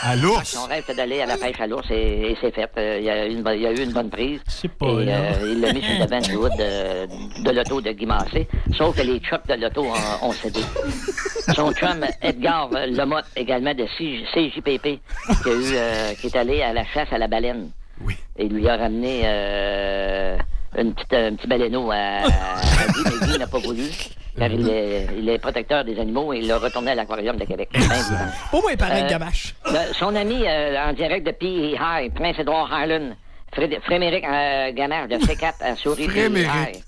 À 0.03 0.15
l'ours? 0.15 0.49
Son 0.49 0.67
rêve, 0.67 0.83
c'est 0.85 0.95
d'aller 0.95 1.21
à 1.21 1.25
la 1.25 1.37
pêche 1.37 1.59
à 1.59 1.67
l'ours 1.67 1.89
et, 1.89 2.31
et 2.31 2.37
c'est 2.41 2.53
fait. 2.53 2.69
Euh, 2.77 2.97
il, 2.99 3.05
y 3.05 3.09
a 3.09 3.25
eu 3.25 3.31
une, 3.31 3.61
y 3.61 3.65
a 3.67 3.71
eu 3.71 3.83
une 3.83 3.93
bonne 3.93 4.09
prise. 4.09 4.41
pas 4.77 4.85
et 4.87 5.07
euh, 5.07 5.31
il 5.53 5.61
l'a 5.61 5.73
mis 5.73 5.81
sur 5.81 5.97
le 5.99 6.05
devant 6.05 6.19
du 6.19 6.35
hood 6.35 6.51
de, 6.57 7.43
de 7.43 7.51
l'auto 7.51 7.81
de 7.81 7.91
Guy 7.91 8.05
Massé. 8.05 8.47
Sauf 8.77 8.95
que 8.97 9.01
les 9.01 9.21
chocs 9.23 9.47
de 9.47 9.53
l'auto 9.53 9.85
ont, 9.85 10.27
ont 10.27 10.31
cédé. 10.33 10.59
Son 11.55 11.71
chum 11.73 12.05
Edgar 12.21 12.69
euh, 12.75 12.87
Lamotte, 12.87 13.25
également 13.35 13.73
de 13.73 13.85
CJ 13.85 14.25
CJPP, 14.33 14.99
qui, 15.43 15.49
a 15.49 15.53
eu, 15.53 15.75
euh, 15.75 16.13
qui 16.15 16.27
est 16.27 16.35
allé 16.35 16.61
à 16.61 16.73
la 16.73 16.83
chasse 16.85 17.11
à 17.11 17.17
la 17.17 17.27
baleine. 17.27 17.71
Et 18.37 18.45
il 18.45 18.53
lui 18.53 18.67
a 18.67 18.75
ramené 18.75 19.21
euh, 19.23 20.37
une 20.77 20.93
petite, 20.93 21.13
un 21.13 21.35
petit 21.35 21.47
baleineau 21.47 21.89
à, 21.91 21.95
à 21.95 22.87
Guy, 22.93 23.03
mais 23.05 23.27
Guy 23.27 23.39
n'a 23.39 23.47
pas 23.47 23.59
voulu. 23.59 23.83
Car 24.37 24.51
il 24.51 24.67
est, 24.69 25.07
il 25.17 25.29
est 25.29 25.37
protecteur 25.37 25.83
des 25.85 25.97
animaux 25.99 26.33
et 26.33 26.39
il 26.39 26.47
l'a 26.47 26.57
retourné 26.57 26.91
à 26.91 26.95
l'aquarium 26.95 27.37
de 27.37 27.45
Québec. 27.45 27.69
Pour 28.51 28.61
moi, 28.61 28.71
il 28.73 28.77
paraît 28.77 29.03
Euh, 29.03 29.07
Gamache. 29.09 29.55
le- 29.65 29.93
son 29.93 30.13
ami 30.15 30.43
euh, 30.45 30.77
en 30.89 30.93
direct 30.93 31.25
de 31.25 31.31
P.E. 31.31 31.75
High, 31.79 32.13
Prince 32.13 32.35
Edward 32.39 32.69
Harlan, 32.71 33.11
Fréd- 33.55 33.79
Fréméric 33.83 34.25
euh, 34.25 34.71
Gamard 34.73 35.07
de 35.07 35.15
C4 35.15 35.53
à 35.61 35.75
Souris. 35.75 36.07
Fréméric. 36.09 36.49
High. 36.75 36.83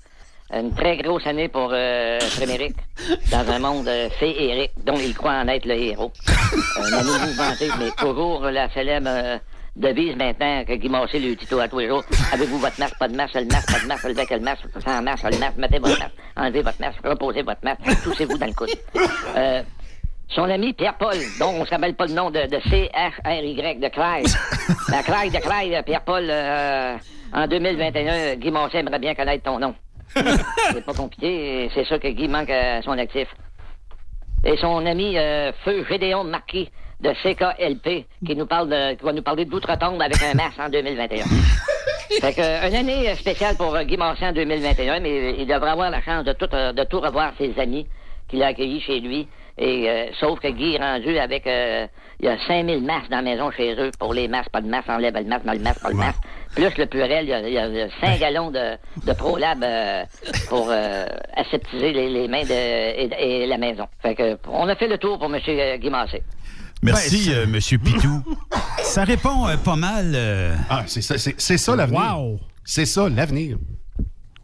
Une 0.50 0.74
très 0.74 0.96
grosse 0.98 1.26
année 1.26 1.48
pour 1.48 1.70
euh, 1.72 2.18
Fréméric, 2.20 2.74
dans 3.30 3.50
un 3.50 3.58
monde 3.58 3.86
euh, 3.88 4.08
féerique 4.18 4.72
dont 4.84 4.96
il 4.98 5.14
croit 5.14 5.32
en 5.34 5.48
être 5.48 5.66
le 5.66 5.74
héros. 5.74 6.10
Une 6.78 6.94
année 6.94 7.18
mouvementée, 7.26 7.68
mais 7.78 7.90
toujours 7.98 8.40
la 8.44 8.70
célèbre 8.70 9.08
euh, 9.10 9.38
devise 9.78 10.16
maintenant 10.16 10.64
que 10.64 10.74
Guy 10.74 10.88
Massé 10.88 11.18
lui 11.18 11.36
dit 11.36 11.46
tout 11.46 11.58
à 11.58 11.68
tous 11.68 11.78
les 11.78 11.88
jours. 11.88 12.04
Avez-vous 12.32 12.58
votre 12.58 12.78
masque, 12.78 12.98
pas 12.98 13.08
de 13.08 13.16
masque, 13.16 13.34
le 13.34 13.46
masque, 13.46 13.72
pas 13.72 13.80
de 13.80 13.86
masque, 13.86 14.04
levez 14.04 14.26
le 14.30 14.40
masque, 14.40 14.64
sans 14.84 15.02
masque, 15.02 15.24
le 15.24 15.38
masque, 15.38 15.56
mettez 15.56 15.78
votre 15.78 15.98
masque, 15.98 16.14
enlevez 16.36 16.62
votre 16.62 16.80
masque, 16.80 16.98
reposez 17.04 17.42
votre 17.42 17.64
masque, 17.64 18.02
toussez-vous 18.02 18.38
dans 18.38 18.46
le 18.46 18.54
coude. 18.54 18.70
Euh, 19.36 19.62
son 20.30 20.44
ami 20.44 20.72
Pierre-Paul, 20.74 21.16
dont 21.38 21.50
on 21.50 21.60
ne 21.60 21.64
se 21.64 21.70
rappelle 21.70 21.94
pas 21.94 22.06
le 22.06 22.12
nom 22.12 22.30
de, 22.30 22.40
de 22.46 22.60
C-H-R-Y, 22.68 23.80
de 23.80 23.88
Clyde. 23.88 24.28
La 24.88 25.02
Clyde 25.02 25.32
de 25.32 25.74
euh, 25.76 25.82
Pierre-Paul, 25.82 26.26
euh, 26.28 26.96
en 27.32 27.46
2021, 27.46 28.36
Guy 28.36 28.50
Massé 28.50 28.78
aimerait 28.78 28.98
bien 28.98 29.14
connaître 29.14 29.44
ton 29.44 29.58
nom. 29.58 29.74
c'est 30.14 30.84
pas 30.84 30.94
compliqué, 30.94 31.70
c'est 31.74 31.84
ça 31.84 31.98
que 31.98 32.08
Guy 32.08 32.28
manque 32.28 32.50
à 32.50 32.82
son 32.82 32.92
actif. 32.92 33.28
Et 34.44 34.56
son 34.58 34.84
ami 34.86 35.18
euh, 35.18 35.52
Feu 35.64 35.84
Gédéon 35.88 36.24
Marquis 36.24 36.70
de 37.00 37.10
CKLP, 37.22 38.06
qui 38.26 38.34
nous 38.36 38.46
parle 38.46 38.68
de, 38.68 38.94
qui 38.94 39.04
va 39.04 39.12
nous 39.12 39.22
parler 39.22 39.44
d'outre-tombe 39.44 40.00
avec 40.02 40.20
un 40.22 40.34
masque 40.34 40.58
en 40.58 40.68
2021. 40.68 41.24
Fait 42.20 42.32
que, 42.34 42.40
euh, 42.40 42.68
une 42.68 42.74
année 42.74 43.14
spéciale 43.14 43.56
pour 43.56 43.74
euh, 43.76 43.84
Guy 43.84 43.96
Massé 43.96 44.24
en 44.26 44.32
2021, 44.32 45.00
mais 45.00 45.34
il 45.38 45.46
devrait 45.46 45.70
avoir 45.70 45.90
la 45.90 46.02
chance 46.02 46.24
de 46.24 46.32
tout, 46.32 46.48
euh, 46.54 46.72
de 46.72 46.82
tout 46.84 47.00
revoir 47.00 47.32
ses 47.38 47.52
amis 47.60 47.86
qu'il 48.28 48.42
a 48.42 48.46
accueillis 48.48 48.80
chez 48.80 48.98
lui. 49.00 49.28
Et 49.60 49.88
euh, 49.90 50.06
sauf 50.20 50.38
que 50.40 50.48
Guy 50.48 50.74
est 50.76 50.78
rendu 50.78 51.18
avec 51.18 51.46
euh, 51.46 51.86
il 52.20 52.26
y 52.26 52.28
a 52.28 52.38
5000 52.46 52.82
masques 52.84 53.10
dans 53.10 53.16
la 53.16 53.22
maison 53.22 53.50
chez 53.50 53.74
eux 53.74 53.90
pour 53.98 54.14
les 54.14 54.26
masques, 54.28 54.50
pas 54.50 54.60
de 54.60 54.68
masque, 54.68 54.88
enlève 54.88 55.14
le 55.14 55.24
masque, 55.24 55.44
mal 55.44 55.58
le 55.58 55.62
masque, 55.64 55.82
pas 55.82 55.88
le 55.90 55.96
masque. 55.96 56.18
Plus 56.54 56.76
le 56.78 56.86
purel, 56.86 57.24
il 57.24 57.28
y 57.28 57.32
a, 57.34 57.40
il 57.40 57.52
y 57.52 57.58
a- 57.58 57.66
il 57.66 57.74
y 57.76 57.80
a 57.82 57.88
5 58.00 58.18
gallons 58.20 58.50
de, 58.50 58.76
de 59.04 59.12
ProLab 59.12 59.62
euh, 59.62 60.04
pour 60.48 60.68
euh, 60.70 61.06
aseptiser 61.36 61.92
les, 61.92 62.08
les 62.08 62.28
mains 62.28 62.42
de, 62.44 62.50
et, 62.52 63.10
et 63.42 63.46
la 63.46 63.58
maison. 63.58 63.86
Fait 64.00 64.14
que 64.14 64.38
on 64.48 64.66
a 64.68 64.74
fait 64.76 64.88
le 64.88 64.98
tour 64.98 65.18
pour 65.18 65.32
M. 65.34 65.40
Guy 65.78 65.90
Massé. 65.90 66.22
Merci, 66.82 67.32
euh, 67.32 67.46
Monsieur 67.46 67.78
Pitou. 67.78 68.22
ça 68.82 69.04
répond 69.04 69.46
euh, 69.48 69.56
pas 69.56 69.76
mal. 69.76 70.12
euh, 70.14 70.54
Ah, 70.70 70.84
c'est 70.86 71.02
ça, 71.02 71.18
c'est, 71.18 71.34
c'est 71.38 71.58
ça 71.58 71.74
l'avenir. 71.74 72.16
Wow. 72.18 72.40
C'est 72.64 72.86
ça 72.86 73.08
l'avenir. 73.08 73.58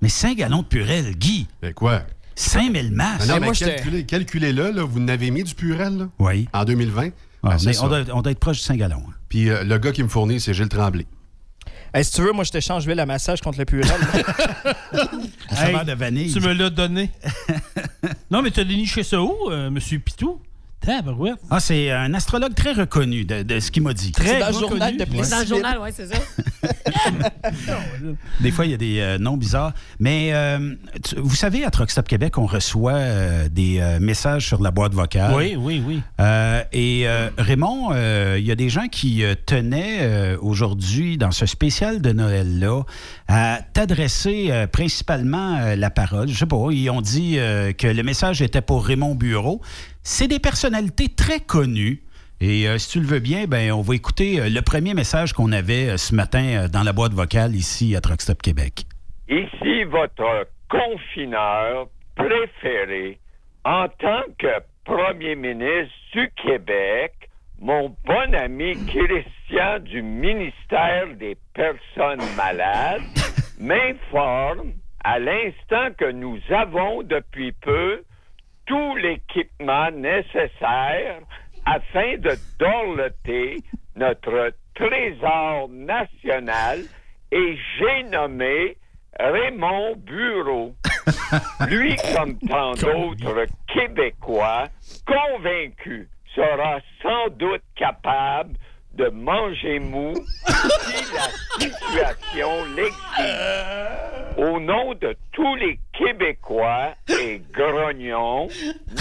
Mais 0.01 0.09
5 0.09 0.37
gallons 0.38 0.62
de 0.62 0.66
purel, 0.66 1.14
Guy. 1.16 1.47
Ben 1.62 1.73
quoi? 1.73 2.03
5000 2.35 2.90
masques. 2.92 3.20
Ah 3.31 3.38
non, 3.38 3.40
mais 3.40 3.53
calculez, 3.53 4.05
calculez-le, 4.05 4.70
là, 4.73 4.83
vous 4.83 4.99
n'avez 5.01 5.31
mis 5.31 5.44
du 5.44 5.55
purel 5.55 5.97
là, 5.97 6.09
Oui. 6.18 6.49
en 6.53 6.64
2020. 6.64 7.03
Ouais, 7.05 7.12
Ah, 7.44 7.59
c'est 7.59 7.66
mais 7.66 7.73
ça. 7.75 7.85
on, 7.85 7.88
doit, 7.88 8.01
on 8.12 8.23
doit 8.23 8.33
être 8.33 8.40
proche 8.40 8.59
de 8.59 8.62
5 8.62 8.77
gallons. 8.79 9.03
hein. 9.09 9.12
Puis 9.29 9.49
euh, 9.51 9.62
le 9.62 9.79
gars 9.79 9.92
qui 9.92 10.03
me 10.03 10.09
fournit, 10.09 10.40
c'est 10.40 10.53
Gilles 10.53 10.68
Tremblay. 10.68 11.07
Hey, 11.94 12.05
si 12.05 12.11
tu 12.12 12.23
veux, 12.23 12.33
moi, 12.33 12.42
je 12.42 12.51
t'échange 12.51 12.85
l'huile 12.87 12.99
à 12.99 13.07
massage 13.07 13.40
contre 13.40 13.59
le 13.61 13.64
purel. 13.64 13.88
Saveur 15.51 15.85
de 15.85 15.92
vanille. 15.92 16.33
Tu 16.33 16.40
me 16.40 16.53
l'as 16.53 16.70
donné. 16.70 17.11
non, 18.31 18.42
mais 18.42 18.51
t'as 18.51 18.64
déniché 18.64 19.05
ça 19.05 19.20
où, 19.23 19.33
euh, 19.51 19.70
Monsieur 19.70 20.01
Pitou? 20.01 20.40
Ah, 21.51 21.61
c'est 21.61 21.90
un 21.90 22.12
astrologue 22.14 22.55
très 22.55 22.73
reconnu 22.73 23.25
de, 23.25 23.42
de 23.42 23.61
ce 23.61 23.70
qu'il 23.70 23.83
m'a 23.83 23.92
dit. 23.94 24.12
Très 24.12 24.40
dans 24.40 24.49
le 24.49 24.53
reconnu. 24.55 24.70
journal 24.70 24.97
de 24.97 25.01
Ouais. 25.01 25.07
Plessis. 25.07 25.31
Dans 25.31 25.40
le 25.40 25.47
journal, 25.47 25.79
oui, 25.83 25.90
c'est 25.94 26.07
ça. 26.07 26.18
Des 28.40 28.51
fois, 28.51 28.64
il 28.64 28.70
y 28.70 28.75
a 28.75 28.79
des 28.79 28.99
euh, 29.01 29.18
noms 29.18 29.37
bizarres. 29.37 29.73
Mais 29.99 30.31
euh, 30.33 30.75
tu- 31.03 31.16
vous 31.18 31.35
savez, 31.35 31.64
à 31.64 31.70
Truck 31.70 31.90
Stop 31.90 32.09
Québec, 32.09 32.38
on 32.38 32.47
reçoit 32.47 32.92
euh, 32.94 33.49
des 33.49 33.79
euh, 33.81 33.99
messages 34.01 34.47
sur 34.47 34.62
la 34.62 34.70
boîte 34.70 34.94
vocale. 34.94 35.33
Oui, 35.35 35.57
oui, 35.59 35.83
oui. 35.87 36.01
Euh, 36.20 36.62
et 36.73 37.03
euh, 37.07 37.29
Raymond, 37.38 37.90
euh, 37.92 38.37
il 38.38 38.47
y 38.47 38.51
a 38.51 38.55
des 38.57 38.68
gens 38.68 38.88
qui 38.88 39.23
euh, 39.25 39.35
tenaient 39.47 39.99
euh, 40.01 40.37
aujourd'hui, 40.40 41.18
dans 41.18 41.31
ce 41.31 41.47
spécial 41.47 42.01
de 42.01 42.12
Noël-là, 42.12 42.83
à 43.29 43.61
t'adresser 43.73 44.49
euh, 44.51 44.66
principalement 44.66 45.59
euh, 45.59 45.77
la 45.77 45.90
parole. 45.90 46.29
Je 46.29 46.38
sais 46.38 46.47
pas, 46.47 46.57
ils 46.70 46.88
ont 46.90 47.01
dit 47.03 47.38
euh, 47.38 47.73
que 47.73 47.87
le 47.87 48.03
message 48.03 48.42
était 48.42 48.62
pour 48.62 48.85
Raymond 48.85 49.14
Bureau. 49.14 49.61
C'est 50.07 50.29
des 50.29 50.38
personnalités 50.38 51.09
très 51.09 51.40
connues. 51.40 52.03
Et 52.38 52.69
euh, 52.69 52.77
si 52.77 52.90
tu 52.90 53.01
le 53.01 53.07
veux 53.07 53.21
bien, 53.21 53.47
ben, 53.47 53.73
on 53.73 53.81
va 53.81 53.95
écouter 53.95 54.38
euh, 54.38 54.51
le 54.51 54.61
premier 54.61 54.93
message 54.93 55.33
qu'on 55.33 55.51
avait 55.51 55.88
euh, 55.88 55.97
ce 55.97 56.14
matin 56.14 56.69
dans 56.71 56.83
la 56.83 56.93
boîte 56.93 57.14
vocale 57.14 57.55
ici 57.55 57.97
à 57.97 58.03
Truck 58.03 58.21
Stop 58.21 58.43
Québec. 58.43 58.85
Ici 59.31 59.85
votre 59.85 60.47
confineur 60.69 61.88
préféré 62.17 63.19
en 63.64 63.88
tant 63.88 64.25
que 64.38 64.61
premier 64.85 65.37
ministre 65.37 65.95
du 66.12 66.31
Québec, 66.37 67.31
mon 67.59 67.97
bon 68.05 68.35
ami 68.35 68.75
Christian 68.87 69.79
du 69.81 70.03
ministère 70.03 71.17
des 71.19 71.38
Personnes 71.55 72.21
malades 72.37 73.01
m'informe 73.59 74.75
à 75.03 75.19
l'instant 75.19 75.95
que 75.97 76.12
nous 76.12 76.38
avons 76.51 77.03
depuis 77.03 77.53
peu 77.53 78.03
tout 78.66 78.96
l'équipement 78.96 79.90
nécessaire 79.90 81.20
afin 81.66 82.16
de 82.18 82.37
dorloter 82.59 83.57
notre 83.96 84.53
trésor 84.74 85.68
national 85.68 86.81
et 87.31 87.57
j'ai 87.79 88.03
nommé 88.05 88.77
Raymond 89.18 89.96
Bureau. 89.96 90.74
Lui, 91.68 91.96
comme 92.16 92.38
tant 92.38 92.72
d'autres 92.72 93.46
Québécois, 93.72 94.64
convaincus, 95.07 96.09
sera 96.35 96.81
sans 97.03 97.29
doute 97.37 97.62
capable 97.77 98.57
de 98.94 99.09
manger 99.09 99.79
mou 99.79 100.14
si 100.46 101.14
la 101.14 101.29
situation 101.61 102.64
l'exige. 102.77 102.94
Au 104.37 104.59
nom 104.59 104.94
de 104.94 105.16
tous 105.33 105.55
les 105.57 105.79
Québécois 105.92 106.94
et 107.09 107.40
grognons, 107.53 108.49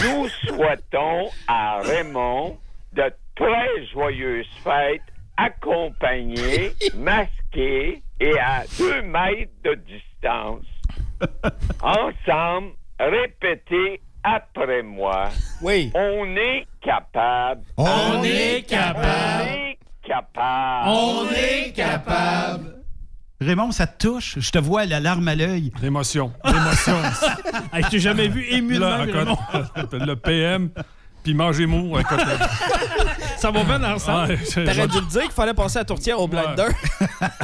nous 0.04 0.28
souhaitons 0.46 1.30
à 1.48 1.80
Raymond 1.80 2.58
de 2.94 3.12
très 3.36 3.86
joyeuses 3.92 4.46
fêtes 4.64 5.02
accompagnées, 5.38 6.72
masquées 6.96 8.04
et 8.20 8.40
à 8.40 8.64
deux 8.78 9.02
mètres 9.02 9.52
de 9.64 9.74
distance. 9.76 10.66
Ensemble, 11.82 12.74
répétez 13.00 14.02
après 14.24 14.84
moi. 14.84 15.30
Oui. 15.62 15.92
On 15.96 16.36
est 16.36 16.68
capable. 16.82 17.64
On 17.78 18.24
est 18.24 18.68
capable. 18.68 19.08
On 19.46 19.56
est 19.56 19.78
capable. 20.04 20.90
On 20.90 21.32
est 21.32 21.74
capable. 21.74 22.73
Raymond, 23.44 23.72
ça 23.72 23.88
te 23.88 24.08
touche? 24.08 24.40
Je 24.40 24.50
te 24.52 24.58
vois 24.58 24.86
la 24.86 25.00
larme 25.00 25.28
à 25.28 25.36
l'œil. 25.36 25.72
L'émotion. 25.82 26.32
L'émotion. 26.46 26.96
Hey, 27.74 27.84
je 27.84 27.90
t'ai 27.90 28.00
jamais 28.00 28.28
vu 28.28 28.46
ému 28.50 28.76
de 28.76 28.80
même, 28.80 29.10
Raymond. 29.10 29.38
le 30.06 30.16
PM, 30.16 30.70
puis 31.24 31.34
manger 31.34 31.66
mou. 31.66 31.98
écoute, 31.98 32.20
Ça 33.44 33.52
va 33.52 33.64
bien 33.66 33.84
ensemble. 33.94 34.38
C'est- 34.46 34.64
T'aurais 34.64 34.88
dû 34.88 35.02
le 35.02 35.06
dire 35.12 35.24
qu'il 35.24 35.32
fallait 35.32 35.54
passer 35.54 35.80
la 35.80 35.84
tourtière 35.84 36.18
au 36.18 36.30
blender. 36.30 36.70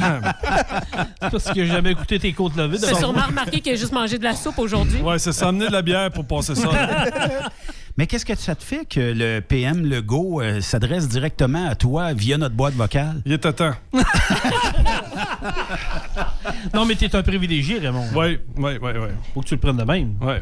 Parce 1.20 1.44
que 1.44 1.56
j'ai 1.56 1.66
jamais 1.66 1.90
écouté 1.90 2.18
tes 2.18 2.32
côtes 2.32 2.56
levées. 2.56 2.78
Tu 2.78 2.86
as 2.86 2.94
sûrement 2.94 3.26
remarqué 3.26 3.60
qu'il 3.60 3.74
a 3.74 3.76
juste 3.76 3.92
mangé 3.92 4.16
de 4.16 4.24
la 4.24 4.34
soupe 4.34 4.58
aujourd'hui. 4.58 5.02
Ouais, 5.02 5.18
c'est 5.18 5.32
ça. 5.32 5.48
Amener 5.48 5.66
de 5.66 5.72
la 5.72 5.82
bière 5.82 6.10
pour 6.10 6.24
passer 6.24 6.54
ça. 6.54 6.70
Mais 7.98 8.06
qu'est-ce 8.06 8.24
que 8.24 8.34
ça 8.34 8.54
te 8.54 8.62
fait 8.62 8.86
que 8.86 9.12
le 9.14 9.40
PM 9.40 9.84
Legault 9.84 10.40
euh, 10.40 10.62
s'adresse 10.62 11.06
directement 11.06 11.68
à 11.68 11.74
toi 11.74 12.14
via 12.14 12.38
notre 12.38 12.54
boîte 12.54 12.72
vocale? 12.72 13.20
Il 13.26 13.32
était 13.32 13.52
temps. 13.52 13.74
Non, 16.74 16.84
mais 16.86 16.94
t'es 16.94 17.14
un 17.14 17.22
privilégié, 17.22 17.78
Raymond. 17.78 18.06
Oui, 18.14 18.38
oui, 18.56 18.72
oui, 18.80 18.90
oui. 18.94 19.08
Faut 19.34 19.40
que 19.40 19.46
tu 19.46 19.54
le 19.54 19.60
prennes 19.60 19.76
de 19.76 19.84
même. 19.84 20.14
Oui. 20.20 20.34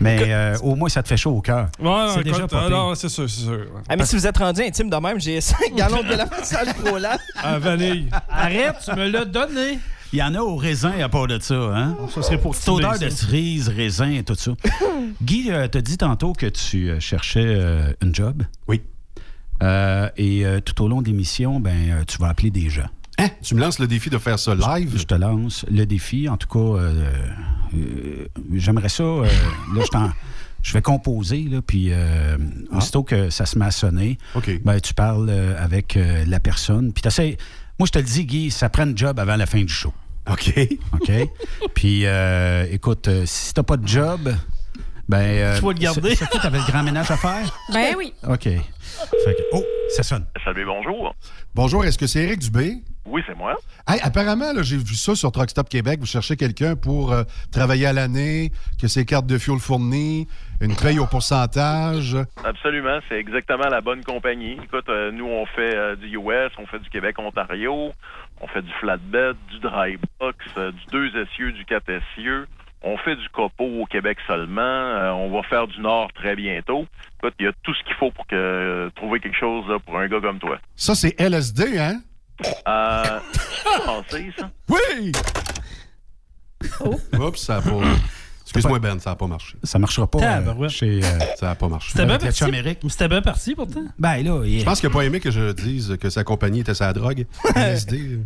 Mais 0.00 0.24
euh, 0.28 0.56
au 0.62 0.74
moins, 0.74 0.88
ça 0.88 1.02
te 1.02 1.08
fait 1.08 1.16
chaud 1.16 1.32
au 1.32 1.40
cœur. 1.40 1.68
Ouais, 1.80 2.06
c'est 2.14 2.24
déjà 2.24 2.46
pas 2.48 2.62
ah, 2.64 2.68
pire. 2.68 2.70
non, 2.70 2.94
c'est 2.94 3.08
sûr, 3.08 3.28
c'est 3.28 3.42
sûr. 3.42 3.52
ouais. 3.52 3.66
Ah, 3.88 3.96
mais 3.96 4.04
si 4.04 4.16
vous 4.16 4.26
êtes 4.26 4.36
rendu 4.38 4.62
intime 4.62 4.90
de 4.90 4.96
même, 4.96 5.20
j'ai 5.20 5.40
5 5.40 5.58
gallons 5.76 6.02
de 6.02 6.14
la 6.14 6.26
salle 6.42 6.74
pro 6.74 6.98
là. 6.98 7.16
À 7.42 7.58
vanille. 7.58 8.08
Arrête, 8.28 8.76
tu 8.84 8.94
me 8.96 9.08
l'as 9.08 9.24
donné. 9.24 9.78
Il 10.12 10.18
y 10.18 10.22
en 10.22 10.34
a 10.34 10.40
au 10.40 10.56
raisin 10.56 10.92
à 11.00 11.08
part 11.08 11.26
de 11.26 11.38
ça, 11.38 11.54
hein? 11.54 11.96
Ça 12.14 12.20
serait 12.20 12.36
pour 12.38 12.54
Cette 12.54 12.68
odeur 12.68 12.98
de 12.98 13.08
cerise, 13.08 13.68
raisin 13.70 14.10
et 14.10 14.22
tout 14.22 14.34
ça. 14.34 14.52
Guy, 15.22 15.50
euh, 15.50 15.68
t'as 15.68 15.80
dit 15.80 15.96
tantôt 15.96 16.34
que 16.34 16.44
tu 16.46 16.90
euh, 16.90 17.00
cherchais 17.00 17.44
euh, 17.46 17.94
une 18.02 18.14
job. 18.14 18.42
Oui. 18.68 18.82
Euh, 19.62 20.08
et 20.16 20.44
euh, 20.44 20.60
tout 20.60 20.82
au 20.84 20.88
long 20.88 21.02
de 21.02 21.06
l'émission, 21.06 21.60
ben, 21.60 21.70
euh, 21.90 22.04
tu 22.06 22.18
vas 22.18 22.28
appeler 22.28 22.50
des 22.50 22.68
gens. 22.68 22.88
Hein? 23.18 23.28
Tu 23.42 23.54
me 23.54 23.60
lances 23.60 23.78
le 23.78 23.86
défi 23.86 24.10
de 24.10 24.18
faire 24.18 24.38
ça 24.38 24.54
live? 24.54 24.94
Je 24.96 25.04
te 25.04 25.14
lance 25.14 25.64
le 25.70 25.84
défi. 25.84 26.28
En 26.28 26.36
tout 26.36 26.48
cas, 26.48 26.80
euh, 26.80 27.12
euh, 27.74 28.26
j'aimerais 28.54 28.88
ça. 28.88 29.02
euh, 29.02 29.24
là, 29.74 29.82
je 29.84 29.88
t'en- 29.88 30.10
Je 30.64 30.72
vais 30.74 30.82
composer, 30.82 31.42
là, 31.50 31.60
puis 31.60 31.88
euh, 31.90 32.36
aussitôt 32.70 33.02
que 33.02 33.30
ça 33.30 33.46
se 33.46 33.58
met 33.58 33.64
à 33.66 33.72
sonner, 33.72 34.16
ben, 34.64 34.78
tu 34.80 34.94
parles 34.94 35.26
euh, 35.28 35.56
avec 35.58 35.96
euh, 35.96 36.24
la 36.26 36.38
personne. 36.38 36.92
Puis 36.92 37.02
t'essaies- 37.02 37.36
Moi, 37.80 37.86
je 37.86 37.90
te 37.92 37.98
le 37.98 38.04
dis, 38.04 38.24
Guy, 38.24 38.50
ça 38.52 38.68
prend 38.68 38.84
un 38.84 38.94
job 38.94 39.18
avant 39.18 39.34
la 39.34 39.46
fin 39.46 39.60
du 39.60 39.72
show. 39.72 39.92
OK. 40.30 40.54
OK? 40.92 41.10
puis, 41.74 42.06
euh, 42.06 42.64
écoute, 42.70 43.08
si 43.24 43.52
t'as 43.52 43.64
pas 43.64 43.76
de 43.76 43.88
job, 43.88 44.32
ben... 45.08 45.18
euh, 45.18 45.56
Tu 45.58 45.64
vas 45.64 45.72
le 45.72 45.78
garder. 45.78 46.16
Tu 46.16 46.24
avais 46.46 46.58
le 46.58 46.64
grand 46.70 46.82
ménage 46.82 47.10
à 47.10 47.16
faire? 47.16 47.58
Ben 47.72 47.94
oui. 47.96 48.12
OK. 48.28 48.44
Fait 48.44 49.34
que- 49.34 49.42
oh, 49.52 49.64
ça 49.96 50.02
sonne. 50.02 50.26
Salut, 50.44 50.64
bonjour. 50.64 51.14
Bonjour, 51.54 51.84
est-ce 51.84 51.98
que 51.98 52.06
c'est 52.06 52.20
Éric 52.20 52.40
Dubé? 52.40 52.76
Oui, 53.04 53.20
c'est 53.26 53.36
moi. 53.36 53.56
Hey, 53.88 54.00
apparemment, 54.02 54.52
j'ai 54.62 54.76
vu 54.76 54.94
ça 54.94 55.14
sur 55.16 55.32
Truck 55.32 55.50
Stop 55.50 55.68
Québec. 55.68 55.98
Vous 56.00 56.06
cherchez 56.06 56.36
quelqu'un 56.36 56.76
pour 56.76 57.12
euh, 57.12 57.24
travailler 57.50 57.86
à 57.86 57.92
l'année, 57.92 58.52
que 58.80 58.86
ses 58.86 59.04
cartes 59.04 59.26
de 59.26 59.38
fuel 59.38 59.58
fournies, 59.58 60.28
une 60.60 60.76
paye 60.76 61.00
au 61.00 61.06
pourcentage. 61.06 62.16
Absolument, 62.44 63.00
c'est 63.08 63.16
exactement 63.18 63.68
la 63.68 63.80
bonne 63.80 64.04
compagnie. 64.04 64.56
Écoute, 64.62 64.88
euh, 64.88 65.10
nous, 65.10 65.26
on 65.26 65.44
fait 65.46 65.74
euh, 65.74 65.96
du 65.96 66.06
US, 66.16 66.52
on 66.58 66.66
fait 66.66 66.78
du 66.78 66.88
Québec-Ontario, 66.90 67.92
on 68.40 68.46
fait 68.46 68.62
du 68.62 68.72
flatbed, 68.80 69.36
du 69.50 69.58
dry 69.58 69.98
box, 70.20 70.36
euh, 70.56 70.70
du 70.70 70.80
deux 70.92 71.08
essieux, 71.20 71.50
du 71.52 71.64
quatre 71.64 71.88
essieux. 71.90 72.46
On 72.84 72.96
fait 72.98 73.14
du 73.16 73.28
copeau 73.28 73.64
au 73.82 73.86
Québec 73.86 74.18
seulement. 74.26 74.60
Euh, 74.60 75.10
on 75.12 75.30
va 75.30 75.42
faire 75.48 75.66
du 75.68 75.80
Nord 75.80 76.08
très 76.14 76.34
bientôt. 76.34 76.86
Écoute, 77.22 77.34
il 77.38 77.44
y 77.44 77.48
a 77.48 77.52
tout 77.62 77.72
ce 77.74 77.84
qu'il 77.84 77.94
faut 77.94 78.10
pour 78.10 78.26
que 78.26 78.90
trouver 78.96 79.20
quelque 79.20 79.38
chose 79.38 79.64
là, 79.68 79.78
pour 79.78 79.96
un 79.98 80.08
gars 80.08 80.20
comme 80.20 80.38
toi. 80.40 80.58
Ça, 80.74 80.94
c'est 80.94 81.14
LSD, 81.20 81.78
hein? 81.78 82.00
Euh, 82.66 83.20
pensé, 83.86 84.32
ça? 84.36 84.50
Oui! 84.68 85.12
Oups, 87.18 87.38
ça 87.40 87.56
a 87.56 87.60
pas... 87.62 87.70
Excuse-moi, 88.42 88.80
Ben, 88.80 88.98
ça 88.98 89.10
n'a 89.10 89.16
pas 89.16 89.26
marché. 89.26 89.56
Ça 89.62 89.78
marchera 89.78 90.06
pas. 90.06 90.18
euh, 90.20 90.68
chez, 90.68 91.00
euh, 91.02 91.18
Ça 91.36 91.46
n'a 91.46 91.54
pas 91.54 91.68
marché. 91.68 91.90
C'était 91.92 92.04
bien 92.06 92.18
parti. 92.18 92.44
Amérique. 92.44 92.78
C'était 92.88 93.08
bien 93.08 93.22
parti, 93.22 93.54
pourtant. 93.54 93.84
Ben 93.98 94.22
là, 94.22 94.42
Je 94.44 94.64
pense 94.64 94.80
qu'il 94.80 94.88
n'a 94.88 94.92
pas 94.94 95.04
aimé 95.04 95.20
que 95.20 95.30
je 95.30 95.52
dise 95.52 95.96
que 96.00 96.10
sa 96.10 96.22
compagnie 96.24 96.60
était 96.60 96.74
sa 96.74 96.92
drogue. 96.92 97.26
LSD. 97.54 98.18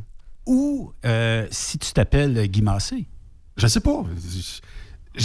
Ou 0.47 0.93
euh, 1.05 1.47
si 1.51 1.79
tu 1.79 1.93
t'appelles 1.93 2.49
Guy 2.49 2.63
Massé. 2.63 3.07
Je 3.57 3.67
sais 3.67 3.81
pas. 3.81 4.03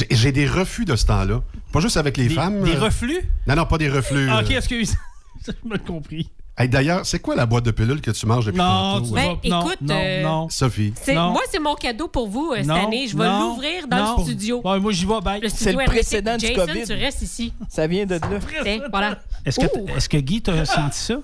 J'ai 0.09 0.31
des 0.31 0.47
refus 0.47 0.85
de 0.85 0.95
ce 0.95 1.05
temps-là. 1.05 1.41
Pas 1.73 1.79
juste 1.81 1.97
avec 1.97 2.15
les 2.17 2.27
Des- 2.29 2.33
femmes. 2.33 2.63
des 2.63 2.75
euh, 2.75 2.79
reflux? 2.79 3.19
Non, 3.45 3.55
non, 3.55 3.65
pas 3.65 3.77
des 3.77 3.89
reflux. 3.89 4.29
Ah, 4.29 4.39
ok, 4.41 4.51
euh. 4.51 4.57
excuse. 4.57 4.95
J'ai 5.45 5.53
mal 5.67 5.79
compris. 5.83 6.29
Hey, 6.57 6.69
D'ailleurs, 6.69 7.05
c'est 7.05 7.19
quoi 7.19 7.35
la 7.35 7.45
boîte 7.45 7.65
de 7.65 7.71
pilules 7.71 7.99
que 8.01 8.11
tu 8.11 8.25
manges 8.25 8.45
depuis 8.45 8.59
Non, 8.59 8.99
tantôt? 8.99 9.05
tu 9.07 9.13
vas- 9.13 9.21
Ben, 9.21 9.49
non, 9.49 9.61
écoute, 9.65 9.77
non, 9.81 9.95
euh, 10.01 10.23
non. 10.23 10.49
Sophie. 10.49 10.93
Non. 11.13 11.31
Moi, 11.31 11.41
c'est 11.49 11.59
mon 11.59 11.75
cadeau 11.75 12.07
pour 12.07 12.27
vous 12.29 12.51
euh, 12.53 12.57
cette 12.57 12.67
Non, 12.67 12.87
année. 12.87 13.07
Je 13.07 13.17
vais 13.17 13.25
l'ouvrir 13.27 13.87
dans 13.87 13.97
non. 14.05 14.17
le 14.17 14.23
studio. 14.23 14.61
Ouais, 14.63 14.79
moi, 14.79 14.91
j'y 14.91 15.05
vais, 15.05 15.21
bye. 15.21 15.41
Le 15.41 15.49
C'est 15.49 15.71
le 15.73 15.83
précédent 15.85 16.37
du 16.37 16.45
Jason, 16.45 16.67
COVID. 16.67 16.83
tu 16.85 16.93
restes 16.93 17.21
ici. 17.23 17.53
Ça 17.67 17.87
vient 17.87 18.05
de 18.05 18.15
là. 18.15 18.29
Tiens, 18.63 18.79
voilà. 18.91 19.19
Est-ce 19.45 19.59
que, 19.59 19.65
t- 19.65 19.91
est-ce 19.95 20.07
que 20.09 20.17
Guy 20.17 20.41
t'a 20.41 20.63
senti 20.65 20.97
ça? 20.99 21.15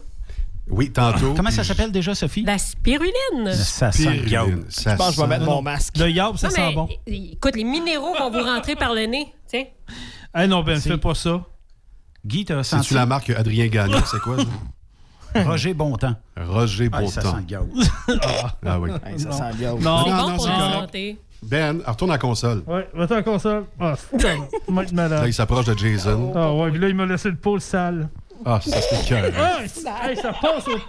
Oui, 0.70 0.92
tantôt. 0.92 1.34
Comment 1.34 1.50
ça 1.52 1.64
s'appelle 1.64 1.92
déjà, 1.92 2.14
Sophie? 2.14 2.44
La 2.44 2.58
spiruline. 2.58 3.54
Ça 3.54 3.92
sent 3.92 4.04
ça 4.04 4.12
Je 4.12 4.96
pense 4.98 5.10
que 5.10 5.16
je 5.16 5.18
vais 5.18 5.22
sent- 5.24 5.28
mettre 5.28 5.46
mon 5.46 5.62
masque. 5.62 5.98
Le 5.98 6.10
yab, 6.10 6.36
ça 6.38 6.50
sent 6.50 6.74
bon. 6.74 6.88
Écoute, 7.06 7.56
les 7.56 7.64
minéraux 7.64 8.14
vont 8.18 8.30
vous 8.30 8.44
rentrer 8.44 8.76
par 8.76 8.94
le 8.94 9.06
nez. 9.06 9.34
Tiens. 9.48 9.64
Eh 10.38 10.48
non, 10.48 10.64
Ben, 10.64 10.80
C'est- 10.80 10.90
fais 10.90 10.98
pas 10.98 11.16
ça. 11.16 11.42
Guy, 12.26 12.44
t'as 12.46 12.64
senti 12.64 12.84
C'est-tu 12.84 12.94
la 12.96 13.06
marque 13.06 13.30
Adrien 13.30 13.68
Gagnon? 13.68 14.02
C'est 14.06 14.20
quoi? 14.20 14.38
ça? 14.38 15.44
Roger 15.44 15.74
Bontemps. 15.74 16.16
Roger 16.38 16.90
Ah, 16.92 17.06
ça 17.08 17.22
sent 17.22 17.28
Bontemps. 17.28 17.38
le 17.38 17.44
gaz. 17.44 17.92
Ah 18.66 18.80
oui. 18.80 18.90
Ça 19.18 19.30
Non. 19.30 19.38
sent 19.38 19.44
le 19.54 19.62
gaz. 19.62 19.74
Non. 19.76 19.80
Non, 19.80 20.04
bon 20.04 20.12
non, 20.16 20.36
pour 20.36 20.44
c'est 20.44 20.50
la 20.50 20.56
correct. 20.58 20.74
santé. 20.80 21.18
Ben, 21.44 21.82
retourne 21.86 22.12
à 22.12 22.14
la 22.16 22.20
console. 22.20 22.64
Ouais, 22.66 22.90
va-t'en 22.94 23.14
à 23.14 23.18
la 23.18 23.24
console. 23.24 23.66
Ah. 23.80 23.94
Là, 24.94 25.28
il 25.28 25.34
s'approche 25.34 25.66
de 25.66 25.78
Jason. 25.78 26.34
Ah 26.36 26.52
ouais, 26.54 26.72
puis 26.72 26.80
là, 26.80 26.90
il 26.90 26.96
m'a 26.96 27.06
laissé 27.06 27.30
le 27.30 27.36
pôle 27.36 27.62
sale. 27.62 28.10
Ah, 28.46 28.60
ça, 28.62 28.82
c'est 28.82 29.08
cœur. 29.08 29.32
Ah, 29.38 29.60
ça, 29.68 30.10
hey, 30.10 30.16
ça 30.16 30.32
passe 30.34 30.68
au... 30.68 30.80